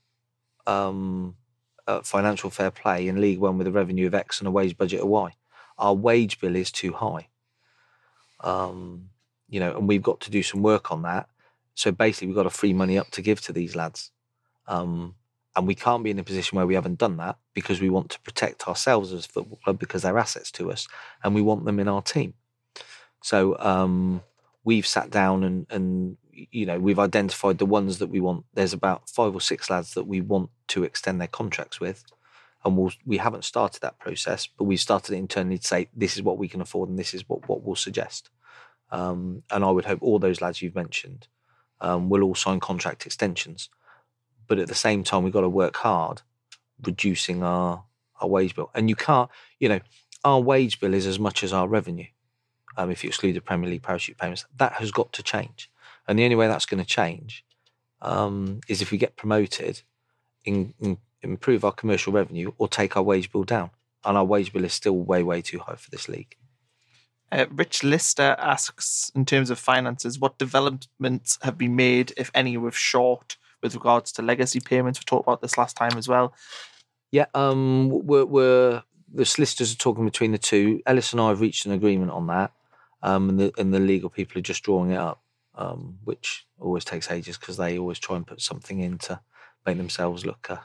um, 0.67 1.37
financial 2.03 2.51
fair 2.51 2.71
play 2.71 3.09
in 3.09 3.21
League 3.21 3.39
One 3.39 3.59
with 3.59 3.67
a 3.67 3.73
revenue 3.73 4.07
of 4.07 4.15
X 4.15 4.39
and 4.39 4.49
a 4.49 4.51
wage 4.51 4.77
budget 4.77 5.01
of 5.01 5.09
Y. 5.09 5.33
Our 5.79 5.95
wage 5.95 6.41
bill 6.41 6.57
is 6.57 6.71
too 6.71 6.93
high, 6.93 7.29
um, 8.41 9.11
you 9.49 9.61
know, 9.61 9.77
and 9.77 9.89
we've 9.89 10.03
got 10.03 10.21
to 10.21 10.31
do 10.31 10.43
some 10.43 10.63
work 10.63 10.93
on 10.93 11.03
that. 11.03 11.29
So 11.75 11.91
basically, 11.91 12.29
we've 12.29 12.37
got 12.37 12.45
to 12.45 12.51
free 12.51 12.73
money 12.73 12.99
up 12.99 13.11
to 13.13 13.23
give 13.23 13.41
to 13.43 13.53
these 13.53 13.75
lads. 13.75 14.11
Um, 14.67 15.17
and 15.57 15.67
we 15.67 15.75
can't 15.75 16.03
be 16.03 16.11
in 16.11 16.19
a 16.19 16.25
position 16.25 16.57
where 16.57 16.67
we 16.67 16.75
haven't 16.75 16.99
done 16.99 17.17
that 17.19 17.37
because 17.55 17.81
we 17.81 17.91
want 17.91 18.11
to 18.11 18.21
protect 18.21 18.67
ourselves 18.67 19.13
as 19.13 19.27
a 19.27 19.29
football 19.29 19.59
club 19.63 19.79
because 19.79 20.03
they're 20.03 20.19
assets 20.19 20.51
to 20.53 20.73
us 20.73 20.89
and 21.23 21.35
we 21.35 21.43
want 21.43 21.65
them 21.65 21.79
in 21.79 21.87
our 21.89 22.03
team. 22.03 22.35
So 23.23 23.57
um, 23.59 24.23
we've 24.65 24.87
sat 24.87 25.11
down 25.11 25.45
and, 25.45 25.67
and, 25.71 26.17
you 26.51 26.67
know, 26.67 26.79
we've 26.79 26.99
identified 26.99 27.59
the 27.59 27.67
ones 27.67 27.99
that 27.99 28.09
we 28.09 28.21
want. 28.21 28.45
There's 28.55 28.73
about 28.73 29.09
five 29.09 29.35
or 29.35 29.41
six 29.41 29.71
lads 29.71 29.95
that 29.95 30.07
we 30.07 30.21
want 30.21 30.51
to 30.69 30.85
extend 30.85 31.21
their 31.21 31.29
contracts 31.29 31.81
with. 31.81 32.05
And 32.65 32.77
we'll, 32.77 32.93
we 33.05 33.19
haven't 33.19 33.45
started 33.45 33.83
that 33.83 33.99
process, 33.99 34.47
but 34.47 34.65
we've 34.65 34.81
started 34.81 35.15
it 35.15 35.19
internally 35.19 35.59
to 35.59 35.67
say 35.67 35.89
this 35.95 36.17
is 36.17 36.23
what 36.23 36.39
we 36.39 36.49
can 36.49 36.63
afford 36.63 36.89
and 36.89 36.99
this 36.99 37.13
is 37.13 37.29
what, 37.29 37.47
what 37.49 37.63
we'll 37.63 37.77
suggest. 37.77 38.31
Um, 38.91 39.43
and 39.51 39.65
I 39.65 39.71
would 39.71 39.85
hope 39.85 39.99
all 40.03 40.19
those 40.19 40.41
lads 40.41 40.63
you've 40.63 40.75
mentioned 40.75 41.29
um, 41.81 42.09
will 42.09 42.23
all 42.23 42.35
sign 42.35 42.61
contract 42.61 43.05
extensions 43.05 43.69
but 44.47 44.59
at 44.59 44.69
the 44.69 44.75
same 44.75 45.03
time 45.03 45.23
we've 45.23 45.33
got 45.33 45.43
to 45.43 45.49
work 45.49 45.77
hard 45.77 46.23
reducing 46.85 47.43
our 47.43 47.85
our 48.21 48.29
wage 48.29 48.55
bill 48.55 48.71
and 48.75 48.89
you 48.89 48.97
can't 48.97 49.31
you 49.59 49.69
know 49.69 49.81
our 50.25 50.41
wage 50.41 50.81
bill 50.81 50.95
is 50.95 51.07
as 51.07 51.19
much 51.19 51.43
as 51.43 51.53
our 51.53 51.69
revenue 51.69 52.07
um, 52.77 52.91
if 52.91 53.05
you 53.05 53.09
exclude 53.09 53.35
the 53.35 53.41
premier 53.41 53.71
league 53.71 53.83
parachute 53.83 54.19
payments 54.19 54.45
that 54.57 54.73
has 54.75 54.91
got 54.91 55.13
to 55.13 55.23
change 55.23 55.71
and 56.07 56.19
the 56.19 56.25
only 56.25 56.37
way 56.37 56.49
that's 56.49 56.67
going 56.67 56.83
to 56.83 56.89
change 56.89 57.45
um, 58.03 58.61
is 58.69 58.83
if 58.83 58.91
we 58.91 58.99
get 58.99 59.17
promoted 59.17 59.83
in, 60.45 60.75
in, 60.81 60.99
improve 61.23 61.65
our 61.65 61.73
commercial 61.73 62.13
revenue 62.13 62.53
or 62.59 62.69
take 62.69 62.97
our 62.97 63.03
wage 63.03 63.31
bill 63.33 63.45
down 63.45 63.71
and 64.05 64.17
our 64.17 64.25
wage 64.25 64.53
bill 64.53 64.65
is 64.65 64.75
still 64.75 64.97
way 64.97 65.23
way 65.23 65.41
too 65.43 65.59
high 65.61 65.77
for 65.77 65.91
this 65.91 66.09
league 66.09 66.37
Uh, 67.33 67.47
Rich 67.51 67.83
Lister 67.83 68.37
asks, 68.39 69.11
in 69.15 69.25
terms 69.25 69.51
of 69.51 69.59
finances, 69.59 70.21
what 70.21 70.39
developments 70.39 71.39
have 71.43 71.57
been 71.57 71.75
made, 71.75 72.13
if 72.17 72.31
any, 72.35 72.57
with 72.57 72.77
short 72.77 73.37
with 73.63 73.75
regards 73.75 74.13
to 74.13 74.23
legacy 74.23 74.61
payments? 74.61 75.01
We 75.01 75.05
talked 75.05 75.27
about 75.27 75.41
this 75.41 75.59
last 75.59 75.75
time 75.77 75.97
as 75.99 76.07
well. 76.07 76.33
Yeah, 77.11 77.27
um, 77.35 77.89
we're, 78.07 78.27
we're 78.27 78.83
the 79.13 79.25
solicitors 79.25 79.73
are 79.73 79.77
talking 79.77 80.05
between 80.05 80.33
the 80.33 80.39
two. 80.39 80.81
Ellis 80.87 81.13
and 81.13 81.21
I 81.21 81.29
have 81.31 81.41
reached 81.41 81.67
an 81.67 81.73
agreement 81.73 82.13
on 82.13 82.27
that, 82.27 82.53
um, 83.03 83.29
and 83.31 83.39
the 83.41 83.53
and 83.59 83.73
the 83.73 83.81
legal 83.81 84.11
people 84.11 84.39
are 84.39 84.43
just 84.43 84.63
drawing 84.63 84.91
it 84.93 84.99
up, 84.99 85.19
um, 85.57 85.99
which 86.05 86.47
always 86.61 86.85
takes 86.85 87.11
ages 87.11 87.39
because 87.39 87.57
they 87.57 87.79
always 87.79 87.99
try 87.99 88.17
and 88.17 88.27
put 88.27 88.41
something 88.41 88.81
in 88.81 88.99
to 88.99 89.21
make 89.67 89.77
themselves 89.77 90.25
look 90.27 90.49
uh, 90.51 90.57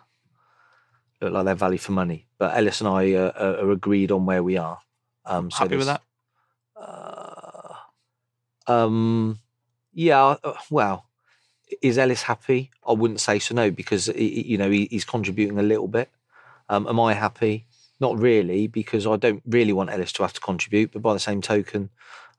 look 1.22 1.34
like 1.34 1.46
they're 1.46 1.56
value 1.56 1.78
for 1.78 1.92
money. 1.92 2.28
But 2.38 2.58
Ellis 2.58 2.82
and 2.82 2.88
I 2.90 3.14
uh, 3.14 3.32
are, 3.36 3.66
are 3.66 3.72
agreed 3.72 4.12
on 4.12 4.26
where 4.26 4.44
we 4.44 4.58
are. 4.58 4.80
Um, 5.26 5.52
so 5.52 5.60
Happy 5.60 5.76
with 5.78 5.88
that? 5.88 6.02
Uh, 6.76 7.74
um, 8.68 9.40
yeah. 9.94 10.36
uh, 10.44 10.54
Well, 10.70 11.06
is 11.82 11.98
Ellis 11.98 12.24
happy? 12.24 12.72
I 12.88 12.94
wouldn't 12.94 13.20
say 13.20 13.40
so. 13.40 13.54
No, 13.56 13.72
because 13.72 14.06
he- 14.08 14.48
you 14.48 14.58
know 14.58 14.70
he, 14.70 14.88
he's 14.90 15.06
contributing 15.06 15.60
a 15.60 15.64
little 15.64 15.88
bit. 15.88 16.10
Um, 16.70 16.88
am 16.88 17.00
I 17.00 17.14
happy? 17.14 17.66
Not 18.00 18.18
really, 18.18 18.68
because 18.68 19.06
I 19.06 19.18
don't 19.18 19.44
really 19.46 19.74
want 19.74 19.90
Ellis 19.90 20.14
to 20.14 20.24
have 20.24 20.34
to 20.34 20.40
contribute. 20.40 20.92
But 20.94 21.02
by 21.02 21.14
the 21.14 21.20
same 21.20 21.42
token, 21.42 21.90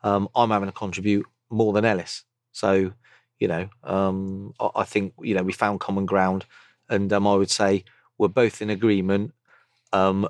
um, 0.02 0.28
I'm 0.34 0.50
having 0.50 0.68
to 0.68 0.72
contribute 0.72 1.26
more 1.50 1.72
than 1.72 1.84
Ellis. 1.84 2.24
So, 2.52 2.92
you 3.38 3.48
know, 3.48 3.68
um, 3.84 4.54
I, 4.74 4.84
think 4.84 5.14
you 5.22 5.34
know 5.34 5.42
we 5.42 5.52
found 5.52 5.80
common 5.80 6.06
ground, 6.06 6.44
and 6.88 7.12
um, 7.12 7.26
I 7.26 7.34
would 7.34 7.50
say 7.50 7.84
we're 8.18 8.28
both 8.28 8.60
in 8.60 8.70
agreement. 8.70 9.32
Um, 9.92 10.28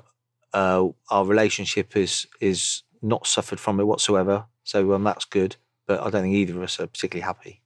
uh, 0.53 0.87
our 1.09 1.25
relationship 1.25 1.95
is 1.95 2.27
is 2.39 2.83
not 3.01 3.27
suffered 3.27 3.59
from 3.59 3.79
it 3.79 3.87
whatsoever. 3.87 4.45
So 4.63 4.93
um, 4.93 5.03
that's 5.03 5.25
good. 5.25 5.55
But 5.87 6.01
I 6.01 6.09
don't 6.09 6.21
think 6.21 6.35
either 6.35 6.55
of 6.55 6.63
us 6.63 6.79
are 6.79 6.87
particularly 6.87 7.25
happy. 7.25 7.61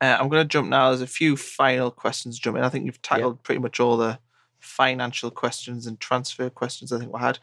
Uh, 0.00 0.16
I'm 0.18 0.28
going 0.28 0.42
to 0.42 0.48
jump 0.48 0.68
now. 0.68 0.88
There's 0.88 1.02
a 1.02 1.06
few 1.06 1.36
final 1.36 1.90
questions 1.90 2.38
jumping. 2.38 2.62
I 2.62 2.68
think 2.68 2.86
you've 2.86 3.02
tackled 3.02 3.42
pretty 3.42 3.60
much 3.60 3.80
all 3.80 3.96
the 3.96 4.18
financial 4.60 5.30
questions 5.30 5.86
and 5.86 5.98
transfer 6.00 6.48
questions 6.48 6.92
I 6.92 6.98
think 6.98 7.12
we 7.12 7.20
had. 7.20 7.38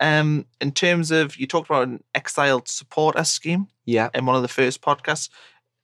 Um, 0.00 0.46
in 0.60 0.72
terms 0.72 1.10
of, 1.10 1.36
you 1.36 1.46
talked 1.46 1.68
about 1.68 1.88
an 1.88 2.02
exiled 2.14 2.68
supporter 2.68 3.24
scheme 3.24 3.68
Yeah. 3.84 4.08
in 4.14 4.26
one 4.26 4.36
of 4.36 4.42
the 4.42 4.48
first 4.48 4.80
podcasts. 4.80 5.28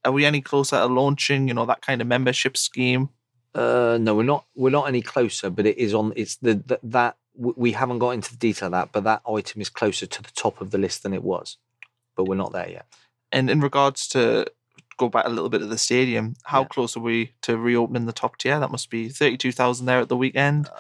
Are 0.07 0.12
we 0.12 0.24
any 0.24 0.41
closer 0.41 0.77
to 0.77 0.87
launching, 0.87 1.49
you 1.49 1.55
know, 1.55 1.66
that 1.66 1.83
kind 1.83 2.01
of 2.01 2.07
membership 2.07 2.57
scheme? 2.57 3.11
Uh, 3.55 3.99
no, 4.01 4.15
we're 4.15 4.23
not. 4.23 4.45
We're 4.55 4.70
not 4.70 4.87
any 4.89 5.03
closer, 5.03 5.51
but 5.51 5.66
it 5.66 5.77
is 5.78 5.93
on. 5.95 6.12
It's 6.16 6.37
the, 6.37 6.55
the 6.55 6.78
that 6.85 7.16
we 7.35 7.73
haven't 7.73 7.99
got 7.99 8.11
into 8.11 8.31
the 8.31 8.39
detail 8.39 8.66
of 8.69 8.73
that, 8.73 8.93
but 8.93 9.05
that 9.05 9.23
item 9.28 9.61
is 9.61 9.69
closer 9.69 10.07
to 10.07 10.23
the 10.23 10.31
top 10.31 10.61
of 10.61 10.70
the 10.70 10.78
list 10.78 11.03
than 11.03 11.12
it 11.12 11.23
was. 11.24 11.59
But 12.16 12.24
we're 12.28 12.37
not 12.37 12.53
there 12.53 12.70
yet. 12.70 12.87
And 13.33 13.51
in 13.51 13.61
regards 13.61 14.07
to 14.09 14.47
go 14.97 15.09
back 15.09 15.27
a 15.27 15.28
little 15.28 15.51
bit 15.51 15.59
to 15.59 15.66
the 15.66 15.77
stadium, 15.77 16.35
how 16.45 16.62
Yeah. 16.62 16.69
close 16.69 16.97
are 16.97 17.01
we 17.01 17.33
to 17.43 17.59
reopening 17.59 18.07
the 18.07 18.12
top 18.12 18.39
tier? 18.39 18.59
That 18.61 18.70
must 18.70 18.89
be 18.89 19.09
32,000 19.11 19.85
there 19.87 20.01
at 20.01 20.09
the 20.09 20.16
weekend. 20.16 20.70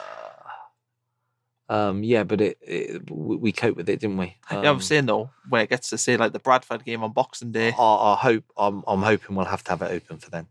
Um, 1.68 2.04
yeah, 2.04 2.22
but 2.22 2.40
it, 2.40 2.58
it 2.62 3.10
we 3.10 3.50
coped 3.50 3.76
with 3.76 3.88
it, 3.88 3.98
didn't 4.00 4.18
we? 4.18 4.36
yeah, 4.50 4.58
I'm 4.58 4.66
Um, 4.66 4.80
saying 4.80 5.06
though, 5.06 5.30
when 5.48 5.62
it 5.62 5.68
gets 5.70 5.90
to 5.90 5.98
say 5.98 6.16
like 6.16 6.32
the 6.32 6.38
Bradford 6.38 6.84
game 6.84 7.02
on 7.02 7.12
Boxing 7.12 7.50
Day, 7.52 7.72
I, 7.76 7.82
I 8.12 8.16
hope. 8.20 8.44
I'm, 8.56 8.84
I'm 8.86 9.02
hoping 9.02 9.34
we'll 9.34 9.46
have 9.46 9.64
to 9.64 9.70
have 9.70 9.82
it 9.82 9.90
open 9.90 10.18
for 10.18 10.30
then. 10.30 10.46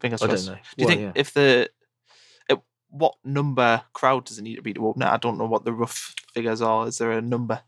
fingers 0.00 0.22
I 0.22 0.26
don't 0.26 0.34
crossed. 0.36 0.46
know. 0.48 0.54
Do 0.54 0.60
you 0.76 0.86
Well, 0.86 0.88
think 0.88 1.00
yeah. 1.00 1.12
if 1.14 1.32
the 1.34 1.70
it, 2.48 2.58
what 2.90 3.14
number 3.24 3.82
crowd 3.92 4.24
does 4.26 4.38
it 4.38 4.42
need 4.42 4.56
to 4.56 4.62
be 4.62 4.74
to 4.74 4.86
open 4.86 5.02
it? 5.02 5.06
I 5.08 5.16
don't 5.16 5.38
know 5.38 5.46
what 5.46 5.64
the 5.64 5.72
rough 5.72 6.14
figures 6.34 6.60
are. 6.62 6.86
Is 6.86 6.98
there 6.98 7.12
a 7.12 7.20
number? 7.20 7.60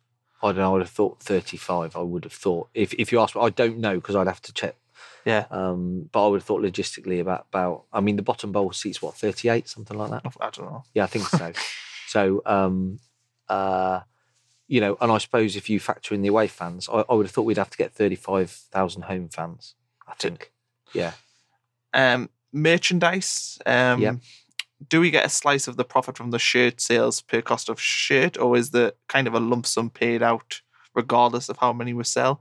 I 0.42 0.48
don't 0.48 0.56
know. 0.58 0.70
I 0.70 0.72
would 0.72 0.82
have 0.82 0.90
thought 0.90 1.20
35. 1.22 1.96
I 1.96 2.00
would 2.00 2.24
have 2.24 2.32
thought 2.32 2.68
if 2.74 2.92
if 2.94 3.12
you 3.12 3.20
ask 3.20 3.34
me, 3.36 3.42
I 3.42 3.50
don't 3.50 3.78
know 3.78 3.96
because 3.96 4.16
I'd 4.16 4.26
have 4.26 4.42
to 4.42 4.52
check. 4.52 4.76
Yeah, 5.26 5.44
Um, 5.50 6.08
but 6.12 6.24
I 6.24 6.28
would 6.28 6.40
have 6.40 6.44
thought 6.46 6.62
logistically 6.62 7.20
about 7.20 7.46
about. 7.52 7.84
I 7.92 8.00
mean, 8.00 8.16
the 8.16 8.22
bottom 8.22 8.52
bowl 8.52 8.72
seats 8.72 9.02
what 9.02 9.14
38, 9.16 9.68
something 9.68 9.96
like 9.98 10.10
that. 10.10 10.22
I 10.40 10.50
don't 10.50 10.66
know. 10.72 10.82
Yeah, 10.94 11.04
I 11.04 11.06
think 11.08 11.26
so. 11.26 11.52
so, 12.10 12.42
um, 12.46 12.98
Uh, 13.48 14.00
you 14.68 14.80
know, 14.80 14.96
and 15.00 15.10
I 15.10 15.18
suppose 15.18 15.56
if 15.56 15.68
you 15.68 15.80
factor 15.80 16.14
in 16.14 16.22
the 16.22 16.28
away 16.28 16.46
fans, 16.46 16.88
I, 16.88 17.04
I 17.08 17.14
would 17.14 17.26
have 17.26 17.32
thought 17.34 17.48
we'd 17.48 17.58
have 17.64 17.70
to 17.70 17.82
get 17.84 17.92
35,000 17.92 19.02
home 19.02 19.28
fans. 19.28 19.74
I 20.06 20.14
think. 20.14 20.52
Yeah. 20.92 21.12
Um, 21.92 22.30
merchandise. 22.52 23.58
Um, 23.66 24.00
Yeah. 24.00 24.14
Do 24.88 25.00
we 25.00 25.10
get 25.10 25.26
a 25.26 25.28
slice 25.28 25.68
of 25.68 25.76
the 25.76 25.84
profit 25.84 26.16
from 26.16 26.30
the 26.30 26.38
shirt 26.38 26.80
sales 26.80 27.20
per 27.20 27.42
cost 27.42 27.68
of 27.68 27.78
shirt, 27.80 28.38
or 28.38 28.56
is 28.56 28.70
the 28.70 28.94
kind 29.08 29.26
of 29.28 29.34
a 29.34 29.40
lump 29.40 29.66
sum 29.66 29.90
paid 29.90 30.22
out 30.22 30.62
regardless 30.94 31.48
of 31.48 31.56
how 31.58 31.72
many 31.72 31.92
we 31.92 32.04
sell? 32.04 32.40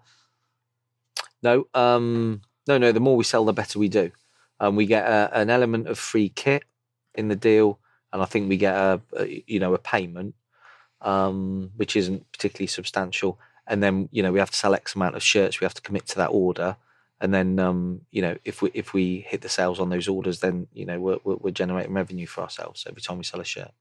No, 1.41 1.67
um, 1.73 2.41
no, 2.67 2.77
no. 2.77 2.91
The 2.91 2.99
more 2.99 3.17
we 3.17 3.23
sell, 3.23 3.45
the 3.45 3.53
better 3.53 3.79
we 3.79 3.89
do. 3.89 4.11
Um, 4.59 4.75
we 4.75 4.85
get 4.85 5.05
a, 5.05 5.29
an 5.33 5.49
element 5.49 5.87
of 5.87 5.97
free 5.97 6.29
kit 6.29 6.63
in 7.15 7.27
the 7.27 7.35
deal, 7.35 7.79
and 8.11 8.21
I 8.21 8.25
think 8.25 8.49
we 8.49 8.57
get 8.57 8.75
a, 8.75 9.01
a 9.17 9.43
you 9.47 9.59
know 9.59 9.73
a 9.73 9.77
payment, 9.77 10.35
um, 11.01 11.71
which 11.75 11.95
isn't 11.95 12.31
particularly 12.31 12.67
substantial. 12.67 13.39
And 13.67 13.83
then 13.83 14.09
you 14.11 14.23
know 14.23 14.31
we 14.31 14.39
have 14.39 14.51
to 14.51 14.57
sell 14.57 14.73
X 14.73 14.95
amount 14.95 15.15
of 15.15 15.23
shirts. 15.23 15.59
We 15.59 15.65
have 15.65 15.75
to 15.75 15.81
commit 15.81 16.07
to 16.07 16.15
that 16.17 16.27
order, 16.27 16.77
and 17.21 17.33
then 17.33 17.59
um, 17.59 18.01
you 18.11 18.21
know 18.21 18.35
if 18.45 18.61
we 18.61 18.71
if 18.73 18.93
we 18.93 19.25
hit 19.27 19.41
the 19.41 19.49
sales 19.49 19.79
on 19.79 19.89
those 19.89 20.07
orders, 20.07 20.39
then 20.39 20.67
you 20.73 20.85
know 20.85 20.99
we're, 20.99 21.19
we're, 21.23 21.35
we're 21.35 21.51
generating 21.51 21.93
revenue 21.93 22.25
for 22.27 22.41
ourselves 22.41 22.85
every 22.87 23.01
time 23.01 23.17
we 23.17 23.23
sell 23.23 23.41
a 23.41 23.45
shirt. 23.45 23.71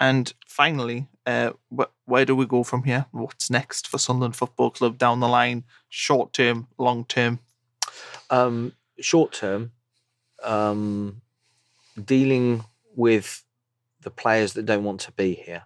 And 0.00 0.32
finally, 0.46 1.08
uh, 1.26 1.52
wh- 1.76 1.90
where 2.04 2.24
do 2.24 2.36
we 2.36 2.46
go 2.46 2.62
from 2.62 2.84
here? 2.84 3.06
What's 3.10 3.50
next 3.50 3.88
for 3.88 3.98
Sunderland 3.98 4.36
Football 4.36 4.70
Club 4.70 4.96
down 4.96 5.18
the 5.18 5.28
line? 5.28 5.64
Short 5.88 6.32
term, 6.32 6.68
long 6.78 7.04
term? 7.04 7.40
Um, 8.30 8.74
short 9.00 9.32
term, 9.32 9.72
um, 10.42 11.22
dealing 12.02 12.64
with 12.94 13.42
the 14.02 14.10
players 14.10 14.52
that 14.54 14.66
don't 14.66 14.84
want 14.84 15.00
to 15.00 15.12
be 15.12 15.34
here, 15.34 15.64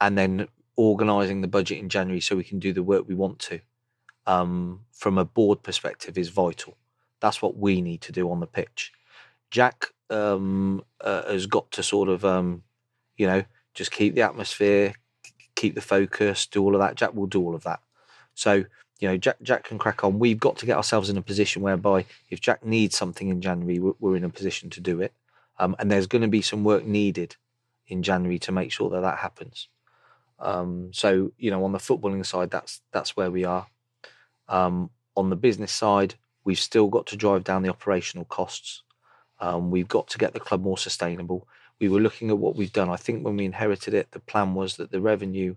and 0.00 0.16
then 0.16 0.48
organising 0.76 1.40
the 1.40 1.48
budget 1.48 1.78
in 1.78 1.88
January 1.88 2.20
so 2.20 2.36
we 2.36 2.44
can 2.44 2.58
do 2.58 2.72
the 2.72 2.82
work 2.82 3.06
we 3.06 3.14
want 3.14 3.38
to. 3.38 3.60
Um, 4.26 4.80
from 4.92 5.18
a 5.18 5.24
board 5.24 5.62
perspective, 5.62 6.16
is 6.16 6.28
vital. 6.28 6.76
That's 7.20 7.42
what 7.42 7.56
we 7.56 7.80
need 7.80 8.00
to 8.02 8.12
do 8.12 8.30
on 8.30 8.40
the 8.40 8.46
pitch. 8.46 8.92
Jack 9.50 9.86
um, 10.10 10.84
uh, 11.00 11.30
has 11.30 11.46
got 11.46 11.70
to 11.72 11.82
sort 11.82 12.08
of, 12.08 12.24
um, 12.24 12.62
you 13.16 13.26
know, 13.26 13.44
just 13.74 13.90
keep 13.90 14.14
the 14.14 14.22
atmosphere, 14.22 14.94
keep 15.56 15.74
the 15.74 15.80
focus, 15.80 16.46
do 16.46 16.62
all 16.62 16.74
of 16.74 16.80
that. 16.80 16.94
Jack 16.94 17.14
will 17.14 17.26
do 17.26 17.42
all 17.42 17.54
of 17.54 17.64
that. 17.64 17.80
So 18.34 18.64
you 19.02 19.08
know, 19.08 19.16
Jack, 19.16 19.42
Jack 19.42 19.64
can 19.64 19.78
crack 19.78 20.04
on. 20.04 20.20
We've 20.20 20.38
got 20.38 20.56
to 20.58 20.66
get 20.66 20.76
ourselves 20.76 21.10
in 21.10 21.16
a 21.16 21.22
position 21.22 21.60
whereby 21.60 22.04
if 22.30 22.40
Jack 22.40 22.64
needs 22.64 22.96
something 22.96 23.28
in 23.28 23.40
January, 23.40 23.80
we're, 23.80 23.94
we're 23.98 24.16
in 24.16 24.22
a 24.22 24.28
position 24.28 24.70
to 24.70 24.80
do 24.80 25.00
it. 25.00 25.12
Um, 25.62 25.76
and 25.78 25.88
there's 25.88 26.08
going 26.08 26.22
to 26.22 26.28
be 26.28 26.42
some 26.42 26.64
work 26.64 26.84
needed 26.84 27.36
in 27.86 28.02
January 28.02 28.40
to 28.40 28.50
make 28.50 28.72
sure 28.72 28.90
that 28.90 29.02
that 29.02 29.18
happens. 29.18 29.68
Um, 30.40 30.90
so 30.92 31.30
you 31.38 31.52
know, 31.52 31.64
on 31.64 31.70
the 31.70 31.78
footballing 31.78 32.26
side, 32.26 32.50
that's 32.50 32.80
that's 32.92 33.16
where 33.16 33.30
we 33.30 33.44
are. 33.44 33.68
Um, 34.48 34.90
on 35.16 35.30
the 35.30 35.36
business 35.36 35.70
side, 35.70 36.16
we've 36.44 36.58
still 36.58 36.88
got 36.88 37.06
to 37.06 37.16
drive 37.16 37.44
down 37.44 37.62
the 37.62 37.68
operational 37.68 38.24
costs. 38.24 38.82
Um, 39.38 39.70
we've 39.70 39.86
got 39.86 40.08
to 40.08 40.18
get 40.18 40.34
the 40.34 40.40
club 40.40 40.62
more 40.62 40.78
sustainable. 40.78 41.46
We 41.78 41.88
were 41.88 42.00
looking 42.00 42.30
at 42.30 42.38
what 42.38 42.56
we've 42.56 42.72
done. 42.72 42.90
I 42.90 42.96
think 42.96 43.24
when 43.24 43.36
we 43.36 43.44
inherited 43.44 43.94
it, 43.94 44.10
the 44.10 44.20
plan 44.20 44.54
was 44.54 44.76
that 44.76 44.90
the 44.90 45.00
revenue 45.00 45.54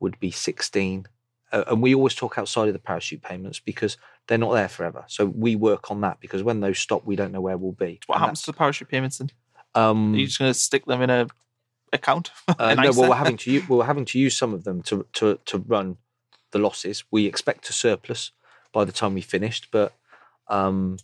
would 0.00 0.18
be 0.18 0.32
16 0.32 1.06
uh, 1.54 1.62
and 1.68 1.80
we 1.80 1.94
always 1.94 2.16
talk 2.16 2.36
outside 2.36 2.66
of 2.66 2.72
the 2.72 2.80
parachute 2.80 3.22
payments 3.22 3.60
because 3.60 3.96
they're 4.26 4.38
not 4.38 4.52
there 4.54 4.68
forever. 4.68 5.04
So 5.06 5.26
we 5.26 5.54
work 5.54 5.90
on 5.90 6.00
that 6.00 6.18
because 6.18 6.42
when 6.42 6.58
those 6.58 6.80
stop, 6.80 7.04
we 7.04 7.14
don't 7.14 7.30
know 7.30 7.40
where 7.40 7.56
we'll 7.56 7.72
be. 7.72 8.00
What 8.06 8.16
And 8.16 8.22
happens 8.22 8.42
to 8.42 8.46
the 8.46 8.56
parachute 8.56 8.88
payments 8.88 9.18
then? 9.18 9.30
Um, 9.74 10.14
Are 10.14 10.18
you 10.18 10.26
just 10.26 10.38
going 10.38 10.52
to 10.52 10.58
stick 10.58 10.86
them 10.86 11.02
in 11.02 11.10
a 11.10 11.26
account? 11.92 12.30
uh, 12.58 12.74
no, 12.74 12.90
well, 12.92 13.10
we're 13.10 13.16
having 13.16 13.36
to 13.38 13.50
use, 13.50 13.68
we're 13.68 13.84
having 13.84 14.04
to 14.06 14.18
use 14.18 14.36
some 14.36 14.52
of 14.54 14.64
them 14.64 14.82
to 14.82 15.06
to 15.14 15.38
to 15.46 15.58
run 15.58 15.96
the 16.50 16.58
losses. 16.58 17.04
We 17.10 17.26
expect 17.26 17.68
a 17.70 17.72
surplus 17.72 18.32
by 18.72 18.84
the 18.84 18.92
time 18.92 19.14
we 19.14 19.20
finished, 19.20 19.68
but 19.70 19.92
um, 20.48 20.98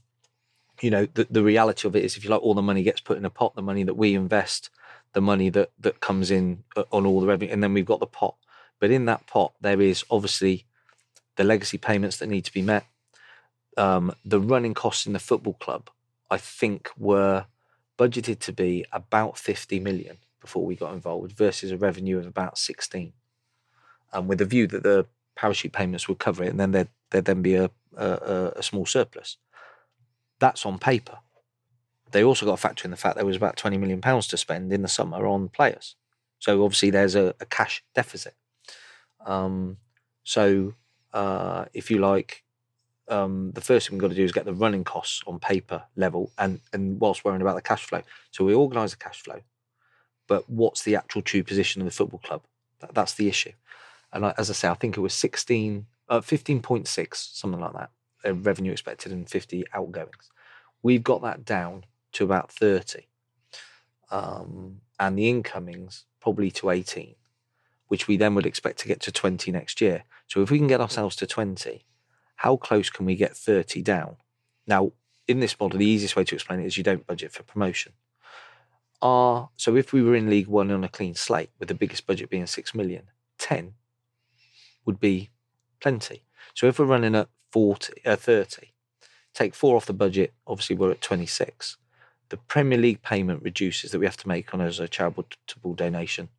you 0.80 0.90
know, 0.90 1.06
the, 1.14 1.26
the 1.30 1.42
reality 1.42 1.86
of 1.86 1.96
it 1.96 2.04
is, 2.04 2.16
if 2.16 2.24
you 2.24 2.30
like, 2.30 2.42
all 2.42 2.54
the 2.54 2.62
money 2.62 2.82
gets 2.82 3.00
put 3.00 3.18
in 3.18 3.24
a 3.24 3.30
pot. 3.30 3.54
The 3.54 3.62
money 3.62 3.82
that 3.84 3.94
we 3.94 4.14
invest, 4.14 4.70
the 5.12 5.20
money 5.20 5.50
that 5.50 5.70
that 5.78 6.00
comes 6.00 6.30
in 6.30 6.64
uh, 6.76 6.84
on 6.92 7.06
all 7.06 7.20
the 7.20 7.26
revenue, 7.26 7.52
and 7.52 7.62
then 7.62 7.74
we've 7.74 7.84
got 7.84 8.00
the 8.00 8.06
pot. 8.06 8.36
But 8.78 8.90
in 8.90 9.04
that 9.06 9.26
pot, 9.26 9.52
there 9.60 9.80
is 9.80 10.04
obviously 10.10 10.64
the 11.36 11.44
legacy 11.44 11.78
payments 11.78 12.16
that 12.18 12.28
need 12.28 12.44
to 12.46 12.52
be 12.52 12.62
met. 12.62 12.86
Um, 13.76 14.14
the 14.24 14.40
running 14.40 14.74
costs 14.74 15.06
in 15.06 15.12
the 15.12 15.18
football 15.18 15.54
club, 15.54 15.90
I 16.30 16.38
think, 16.38 16.90
were 16.96 17.46
budgeted 18.00 18.38
to 18.38 18.52
be 18.52 18.84
about 18.92 19.36
50 19.36 19.78
million 19.78 20.16
before 20.40 20.64
we 20.64 20.74
got 20.74 20.94
involved 20.94 21.32
versus 21.32 21.70
a 21.70 21.76
revenue 21.76 22.18
of 22.18 22.26
about 22.26 22.56
16. 22.56 23.12
And 24.12 24.26
with 24.26 24.38
the 24.38 24.46
view 24.46 24.66
that 24.68 24.82
the 24.82 25.06
parachute 25.36 25.72
payments 25.72 26.08
would 26.08 26.18
cover 26.18 26.42
it 26.42 26.48
and 26.48 26.58
then 26.58 26.72
there'd, 26.72 26.88
there'd 27.10 27.26
then 27.26 27.42
be 27.42 27.56
a, 27.56 27.70
a, 27.94 28.52
a 28.56 28.62
small 28.62 28.86
surplus. 28.86 29.36
That's 30.38 30.64
on 30.64 30.78
paper. 30.78 31.18
They 32.10 32.24
also 32.24 32.46
got 32.46 32.52
to 32.52 32.62
factor 32.62 32.86
in 32.86 32.90
the 32.90 32.96
fact 32.96 33.16
there 33.16 33.26
was 33.26 33.36
about 33.36 33.58
20 33.58 33.76
million 33.76 34.00
pounds 34.00 34.26
to 34.28 34.38
spend 34.38 34.72
in 34.72 34.80
the 34.80 34.88
summer 34.88 35.26
on 35.26 35.50
players. 35.50 35.94
So 36.38 36.64
obviously 36.64 36.88
there's 36.88 37.14
a, 37.14 37.34
a 37.38 37.44
cash 37.44 37.84
deficit. 37.94 38.34
Um, 39.26 39.76
so 40.24 40.72
uh, 41.12 41.66
if 41.74 41.90
you 41.90 41.98
like, 41.98 42.44
um, 43.10 43.50
the 43.52 43.60
first 43.60 43.88
thing 43.88 43.96
we've 43.96 44.02
got 44.02 44.08
to 44.08 44.14
do 44.14 44.24
is 44.24 44.32
get 44.32 44.44
the 44.44 44.54
running 44.54 44.84
costs 44.84 45.22
on 45.26 45.38
paper 45.38 45.82
level 45.96 46.30
and, 46.38 46.60
and 46.72 47.00
whilst 47.00 47.24
worrying 47.24 47.42
about 47.42 47.56
the 47.56 47.62
cash 47.62 47.84
flow. 47.84 48.02
So 48.30 48.44
we 48.44 48.54
organise 48.54 48.92
the 48.92 48.98
cash 48.98 49.20
flow, 49.22 49.40
but 50.26 50.48
what's 50.48 50.82
the 50.82 50.96
actual 50.96 51.22
true 51.22 51.42
position 51.42 51.82
of 51.82 51.86
the 51.86 51.92
football 51.92 52.20
club? 52.20 52.42
That, 52.80 52.94
that's 52.94 53.14
the 53.14 53.28
issue. 53.28 53.52
And 54.12 54.24
I, 54.26 54.34
as 54.38 54.48
I 54.48 54.54
say, 54.54 54.68
I 54.68 54.74
think 54.74 54.96
it 54.96 55.00
was 55.00 55.14
16, 55.14 55.86
uh, 56.08 56.20
15.6, 56.20 57.14
something 57.14 57.60
like 57.60 57.72
that, 57.72 57.90
uh, 58.24 58.34
revenue 58.34 58.72
expected 58.72 59.12
and 59.12 59.28
50 59.28 59.64
outgoings. 59.74 60.30
We've 60.82 61.02
got 61.02 61.22
that 61.22 61.44
down 61.44 61.84
to 62.12 62.24
about 62.24 62.50
30. 62.50 63.06
Um, 64.10 64.80
and 64.98 65.18
the 65.18 65.28
incomings 65.28 66.04
probably 66.20 66.50
to 66.52 66.70
18, 66.70 67.14
which 67.88 68.08
we 68.08 68.16
then 68.16 68.34
would 68.34 68.46
expect 68.46 68.78
to 68.80 68.88
get 68.88 69.00
to 69.00 69.12
20 69.12 69.50
next 69.52 69.80
year. 69.80 70.04
So 70.26 70.42
if 70.42 70.50
we 70.50 70.58
can 70.58 70.66
get 70.66 70.80
ourselves 70.80 71.16
to 71.16 71.26
20, 71.26 71.84
how 72.40 72.56
close 72.56 72.88
can 72.88 73.04
we 73.04 73.16
get 73.16 73.36
30 73.36 73.82
down? 73.82 74.16
Now, 74.66 74.92
in 75.28 75.40
this 75.40 75.60
model, 75.60 75.78
the 75.78 75.84
easiest 75.84 76.16
way 76.16 76.24
to 76.24 76.34
explain 76.34 76.60
it 76.60 76.66
is 76.66 76.78
you 76.78 76.82
don't 76.82 77.06
budget 77.06 77.32
for 77.32 77.42
promotion. 77.42 77.92
Are 79.02 79.50
so 79.56 79.76
if 79.76 79.92
we 79.92 80.02
were 80.02 80.14
in 80.14 80.30
League 80.30 80.46
One 80.46 80.70
on 80.70 80.82
a 80.82 80.88
clean 80.88 81.14
slate, 81.14 81.50
with 81.58 81.68
the 81.68 81.74
biggest 81.74 82.06
budget 82.06 82.30
being 82.30 82.46
six 82.46 82.74
million, 82.74 83.08
10 83.40 83.74
would 84.86 84.98
be 84.98 85.28
plenty. 85.80 86.24
So 86.54 86.66
if 86.66 86.78
we're 86.78 86.86
running 86.86 87.14
at 87.14 87.28
40, 87.52 87.92
uh, 88.06 88.16
30, 88.16 88.72
take 89.34 89.54
four 89.54 89.76
off 89.76 89.84
the 89.84 89.92
budget, 89.92 90.32
obviously 90.46 90.76
we're 90.76 90.92
at 90.92 91.02
26. 91.02 91.76
The 92.30 92.38
Premier 92.38 92.78
League 92.78 93.02
payment 93.02 93.42
reduces 93.42 93.90
that 93.90 93.98
we 93.98 94.06
have 94.06 94.16
to 94.16 94.28
make 94.28 94.54
on 94.54 94.62
as 94.62 94.80
a 94.80 94.88
charitable 94.88 95.74
donation 95.74 96.30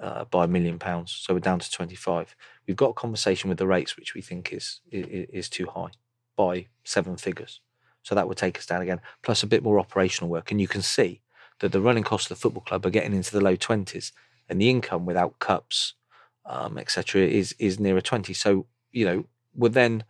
uh, 0.00 0.24
by 0.24 0.44
a 0.44 0.48
million 0.48 0.78
pounds. 0.78 1.12
So 1.12 1.34
we're 1.34 1.40
down 1.40 1.58
to 1.58 1.70
25. 1.70 2.34
We've 2.66 2.76
got 2.76 2.90
a 2.90 2.94
conversation 2.94 3.48
with 3.48 3.58
the 3.58 3.66
rates, 3.66 3.96
which 3.96 4.14
we 4.14 4.22
think 4.22 4.52
is, 4.52 4.80
is, 4.90 5.28
is 5.30 5.48
too 5.48 5.66
high 5.66 5.90
by 6.36 6.66
seven 6.84 7.16
figures. 7.16 7.60
So 8.02 8.14
that 8.14 8.26
would 8.26 8.38
take 8.38 8.58
us 8.58 8.66
down 8.66 8.82
again, 8.82 9.00
plus 9.22 9.42
a 9.42 9.46
bit 9.46 9.62
more 9.62 9.78
operational 9.78 10.30
work. 10.30 10.50
And 10.50 10.60
you 10.60 10.68
can 10.68 10.82
see 10.82 11.20
that 11.60 11.72
the 11.72 11.80
running 11.80 12.04
costs 12.04 12.30
of 12.30 12.36
the 12.36 12.40
football 12.40 12.62
club 12.62 12.86
are 12.86 12.90
getting 12.90 13.12
into 13.12 13.32
the 13.32 13.42
low 13.42 13.56
20s 13.56 14.12
and 14.48 14.60
the 14.60 14.70
income 14.70 15.04
without 15.04 15.38
cups, 15.38 15.94
um, 16.46 16.78
etc., 16.78 17.22
is, 17.22 17.54
is 17.58 17.78
nearer 17.78 18.00
20. 18.00 18.32
So, 18.32 18.66
you 18.90 19.04
know, 19.04 19.26
we're 19.54 19.68
then 19.68 20.04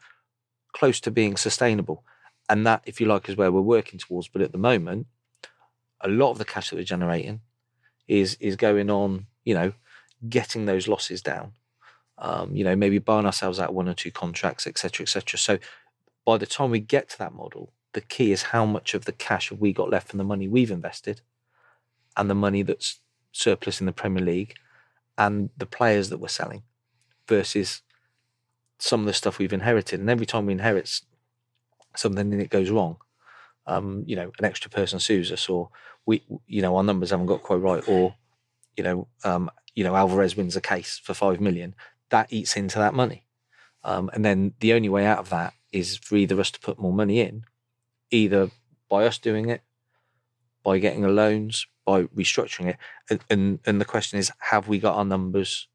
close 0.72 1.00
to 1.00 1.10
being 1.10 1.36
sustainable. 1.36 2.04
And 2.48 2.64
that, 2.66 2.82
if 2.86 3.00
you 3.00 3.06
like, 3.06 3.28
is 3.28 3.36
where 3.36 3.50
we're 3.50 3.60
working 3.60 3.98
towards. 3.98 4.28
But 4.28 4.42
at 4.42 4.52
the 4.52 4.58
moment, 4.58 5.08
a 6.00 6.08
lot 6.08 6.30
of 6.30 6.38
the 6.38 6.44
cash 6.44 6.70
that 6.70 6.76
we're 6.76 6.84
generating 6.84 7.40
is 8.08 8.36
is 8.40 8.56
going 8.56 8.90
on, 8.90 9.26
you 9.50 9.54
know, 9.56 9.72
getting 10.28 10.66
those 10.66 10.86
losses 10.86 11.20
down. 11.22 11.50
Um, 12.18 12.54
you 12.54 12.62
know, 12.62 12.76
maybe 12.76 12.98
buying 12.98 13.26
ourselves 13.26 13.58
out 13.58 13.74
one 13.74 13.88
or 13.88 13.94
two 13.94 14.12
contracts, 14.12 14.64
etc., 14.64 15.02
etc. 15.02 15.38
So 15.38 15.58
by 16.24 16.36
the 16.36 16.46
time 16.46 16.70
we 16.70 16.78
get 16.78 17.08
to 17.08 17.18
that 17.18 17.34
model, 17.34 17.72
the 17.94 18.00
key 18.00 18.30
is 18.30 18.42
how 18.54 18.64
much 18.64 18.94
of 18.94 19.06
the 19.06 19.12
cash 19.12 19.48
have 19.48 19.58
we 19.58 19.72
got 19.72 19.90
left 19.90 20.06
from 20.08 20.18
the 20.18 20.30
money 20.32 20.46
we've 20.46 20.70
invested 20.70 21.20
and 22.16 22.30
the 22.30 22.34
money 22.36 22.62
that's 22.62 23.00
surplus 23.32 23.80
in 23.80 23.86
the 23.86 23.92
Premier 23.92 24.24
League 24.24 24.54
and 25.18 25.50
the 25.56 25.66
players 25.66 26.10
that 26.10 26.18
we're 26.18 26.28
selling 26.28 26.62
versus 27.26 27.82
some 28.78 29.00
of 29.00 29.06
the 29.06 29.12
stuff 29.12 29.38
we've 29.38 29.52
inherited. 29.52 29.98
And 29.98 30.08
every 30.08 30.26
time 30.26 30.46
we 30.46 30.52
inherit 30.52 31.00
something 31.96 32.32
and 32.32 32.40
it 32.40 32.50
goes 32.50 32.70
wrong, 32.70 32.98
um, 33.66 34.04
you 34.06 34.14
know, 34.14 34.30
an 34.38 34.44
extra 34.44 34.70
person 34.70 35.00
sues 35.00 35.32
us, 35.32 35.48
or 35.48 35.70
we, 36.06 36.22
you 36.46 36.62
know, 36.62 36.76
our 36.76 36.84
numbers 36.84 37.10
haven't 37.10 37.26
got 37.26 37.42
quite 37.42 37.56
right, 37.56 37.82
or 37.88 38.14
you 38.76 38.84
know, 38.84 39.08
um, 39.24 39.50
you 39.74 39.84
know, 39.84 39.96
Alvarez 39.96 40.36
wins 40.36 40.56
a 40.56 40.60
case 40.60 41.00
for 41.02 41.14
five 41.14 41.40
million. 41.40 41.74
That 42.10 42.32
eats 42.32 42.56
into 42.56 42.78
that 42.78 42.94
money, 42.94 43.24
um, 43.84 44.10
and 44.12 44.24
then 44.24 44.54
the 44.60 44.72
only 44.72 44.88
way 44.88 45.06
out 45.06 45.18
of 45.18 45.30
that 45.30 45.54
is 45.72 45.96
for 45.96 46.16
either 46.16 46.40
us 46.40 46.50
to 46.50 46.60
put 46.60 46.78
more 46.78 46.92
money 46.92 47.20
in, 47.20 47.44
either 48.10 48.50
by 48.88 49.06
us 49.06 49.18
doing 49.18 49.48
it, 49.48 49.62
by 50.64 50.78
getting 50.78 51.02
the 51.02 51.08
loans, 51.08 51.66
by 51.84 52.02
restructuring 52.04 52.68
it. 52.68 52.76
And, 53.08 53.20
and 53.30 53.58
and 53.64 53.80
the 53.80 53.84
question 53.84 54.18
is, 54.18 54.32
have 54.38 54.68
we 54.68 54.78
got 54.78 54.96
our 54.96 55.04
numbers 55.04 55.68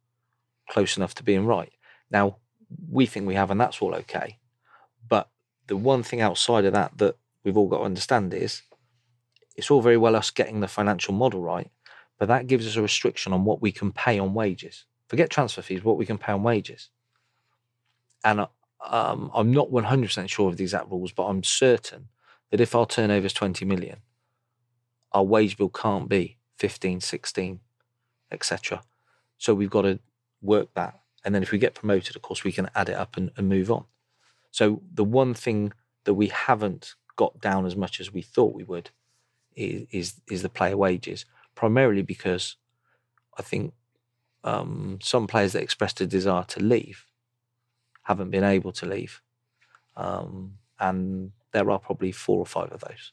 close 0.69 0.97
enough 0.97 1.15
to 1.15 1.23
being 1.23 1.45
right? 1.45 1.71
Now 2.11 2.37
we 2.89 3.05
think 3.05 3.25
we 3.27 3.35
have, 3.35 3.51
and 3.51 3.61
that's 3.61 3.81
all 3.81 3.95
okay. 3.95 4.39
But 5.07 5.29
the 5.67 5.77
one 5.77 6.03
thing 6.03 6.21
outside 6.21 6.65
of 6.65 6.73
that 6.73 6.97
that 6.97 7.15
we've 7.43 7.57
all 7.57 7.67
got 7.67 7.77
to 7.77 7.83
understand 7.83 8.33
is, 8.33 8.63
it's 9.55 9.71
all 9.71 9.81
very 9.81 9.97
well 9.97 10.15
us 10.15 10.31
getting 10.31 10.59
the 10.59 10.67
financial 10.67 11.13
model 11.13 11.41
right, 11.41 11.71
but 12.17 12.27
that 12.27 12.47
gives 12.47 12.65
us 12.67 12.75
a 12.75 12.81
restriction 12.81 13.33
on 13.33 13.45
what 13.45 13.61
we 13.61 13.71
can 13.71 13.91
pay 13.91 14.19
on 14.19 14.33
wages. 14.33 14.85
Forget 15.07 15.29
transfer 15.29 15.61
fees, 15.61 15.83
what 15.83 15.97
we 15.97 16.05
can 16.05 16.17
pay 16.17 16.31
on 16.31 16.43
wages. 16.43 16.89
And 18.23 18.47
um, 18.85 19.31
I'm 19.33 19.51
not 19.51 19.69
100% 19.69 20.29
sure 20.29 20.49
of 20.49 20.57
the 20.57 20.63
exact 20.63 20.89
rules, 20.89 21.11
but 21.11 21.25
I'm 21.25 21.43
certain 21.43 22.09
that 22.51 22.61
if 22.61 22.75
our 22.75 22.85
turnover 22.85 23.25
is 23.25 23.33
20 23.33 23.65
million, 23.65 23.97
our 25.11 25.23
wage 25.23 25.57
bill 25.57 25.69
can't 25.69 26.09
be 26.09 26.37
15, 26.57 27.01
16, 27.01 27.59
etc. 28.31 28.81
So 29.37 29.53
we've 29.53 29.69
got 29.69 29.83
to 29.83 29.99
work 30.41 30.73
that. 30.75 30.99
And 31.23 31.33
then 31.33 31.43
if 31.43 31.51
we 31.51 31.57
get 31.57 31.73
promoted, 31.73 32.15
of 32.15 32.21
course, 32.21 32.43
we 32.43 32.51
can 32.51 32.69
add 32.75 32.89
it 32.89 32.95
up 32.95 33.17
and, 33.17 33.31
and 33.37 33.49
move 33.49 33.71
on. 33.71 33.85
So 34.51 34.81
the 34.93 35.03
one 35.03 35.33
thing 35.33 35.73
that 36.05 36.13
we 36.13 36.27
haven't 36.27 36.95
got 37.15 37.41
down 37.41 37.65
as 37.65 37.75
much 37.75 37.99
as 37.99 38.13
we 38.13 38.21
thought 38.21 38.53
we 38.53 38.63
would 38.63 38.91
is 39.55 39.87
is, 39.91 40.21
is 40.29 40.41
the 40.41 40.49
player 40.49 40.77
wages, 40.77 41.25
primarily 41.55 42.01
because 42.01 42.57
I 43.37 43.41
think 43.41 43.73
um, 44.43 44.99
some 45.01 45.27
players 45.27 45.53
that 45.53 45.63
expressed 45.63 46.01
a 46.01 46.05
desire 46.07 46.43
to 46.49 46.59
leave 46.59 47.05
haven't 48.03 48.29
been 48.29 48.43
able 48.43 48.71
to 48.73 48.85
leave, 48.85 49.21
um, 49.97 50.57
and 50.79 51.31
there 51.51 51.69
are 51.71 51.79
probably 51.79 52.11
four 52.11 52.39
or 52.39 52.45
five 52.45 52.71
of 52.71 52.81
those. 52.81 53.11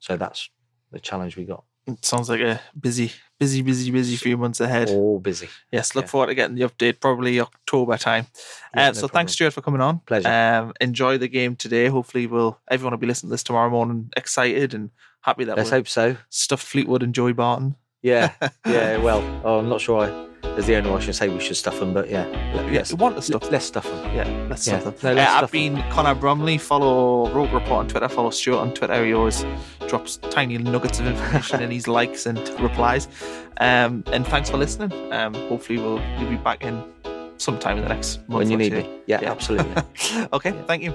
So 0.00 0.16
that's 0.16 0.50
the 0.90 0.98
challenge 1.00 1.36
we 1.36 1.44
got. 1.44 1.64
It 1.86 2.04
sounds 2.04 2.28
like 2.28 2.40
a 2.40 2.60
busy, 2.78 3.12
busy, 3.38 3.62
busy, 3.62 3.92
busy 3.92 4.16
few 4.16 4.36
months 4.36 4.58
ahead. 4.60 4.88
All 4.88 5.20
busy. 5.20 5.48
Yes, 5.70 5.94
look 5.94 6.06
Yeah. 6.06 6.08
forward 6.08 6.26
to 6.28 6.34
getting 6.34 6.56
the 6.56 6.62
update 6.68 6.98
probably 7.00 7.38
October 7.38 7.96
time. 7.96 8.26
Yeah, 8.74 8.86
uh, 8.86 8.86
no 8.88 8.92
so 8.92 9.00
problem. 9.02 9.10
thanks, 9.10 9.32
Stewart, 9.34 9.52
for 9.52 9.60
coming 9.62 9.80
on. 9.80 10.00
Pleasure. 10.00 10.28
Um, 10.28 10.72
enjoy 10.80 11.16
the 11.18 11.28
game 11.28 11.54
today. 11.54 11.86
Hopefully, 11.86 12.26
we'll 12.26 12.58
everyone 12.68 12.90
will 12.92 12.98
be 12.98 13.06
listening 13.06 13.28
to 13.30 13.34
this 13.34 13.44
tomorrow 13.44 13.70
morning, 13.70 14.10
excited 14.16 14.74
and 14.74 14.90
happy 15.26 15.44
that 15.44 15.56
Let's 15.58 15.68
hope 15.70 15.88
so. 15.88 16.16
Stuff 16.30 16.62
Fleetwood 16.62 17.02
and 17.02 17.14
Joey 17.14 17.34
Barton. 17.34 17.76
Yeah, 18.02 18.32
yeah. 18.66 18.96
Well, 18.98 19.20
oh, 19.44 19.58
I'm 19.58 19.68
not 19.68 19.80
sure. 19.80 20.00
I, 20.06 20.26
as 20.56 20.66
the 20.66 20.76
owner, 20.76 20.92
I 20.92 21.00
should 21.00 21.14
say 21.16 21.28
we 21.28 21.40
should 21.40 21.56
stuff 21.56 21.78
them, 21.80 21.92
but 21.92 22.08
yeah, 22.08 22.24
let- 22.54 22.72
Yeah, 22.72 22.96
want 22.96 23.16
to 23.16 23.22
stuff. 23.22 23.50
let's 23.50 23.64
stuff 23.66 23.84
them. 23.84 24.14
Yeah, 24.14 24.46
let's 24.48 24.66
Yeah. 24.66 24.78
stuff 24.78 25.00
them. 25.00 25.10
No, 25.16 25.20
let's 25.20 25.28
uh, 25.30 25.32
I've 25.34 25.38
stuff 25.40 25.50
them. 25.50 25.74
been 25.74 25.90
Connor 25.90 26.14
Bromley. 26.14 26.56
Follow 26.56 27.28
Roker 27.32 27.54
Report 27.56 27.72
on 27.80 27.88
Twitter. 27.88 28.08
Follow 28.08 28.30
Stewart 28.30 28.60
on 28.60 28.72
Twitter. 28.72 29.04
He 29.04 29.12
always 29.12 29.44
drops 29.88 30.18
tiny 30.30 30.56
nuggets 30.56 31.00
of 31.00 31.06
information 31.06 31.60
in 31.62 31.70
his 31.70 31.88
likes 31.88 32.26
and 32.26 32.38
replies. 32.60 33.08
Um, 33.58 34.04
and 34.12 34.24
thanks 34.26 34.48
for 34.50 34.56
listening. 34.56 34.92
Um, 35.12 35.34
hopefully, 35.34 35.78
we'll 35.80 36.00
you'll 36.18 36.30
be 36.30 36.36
back 36.36 36.62
in 36.62 36.82
sometime 37.38 37.76
in 37.78 37.82
the 37.82 37.88
next 37.88 38.18
month. 38.28 38.38
when 38.38 38.50
you 38.50 38.56
need 38.56 38.72
me. 38.72 38.88
Yeah, 39.06 39.20
Yeah. 39.22 39.32
absolutely. 39.32 39.74
okay, 40.32 40.52
thank 40.66 40.82
you. 40.84 40.94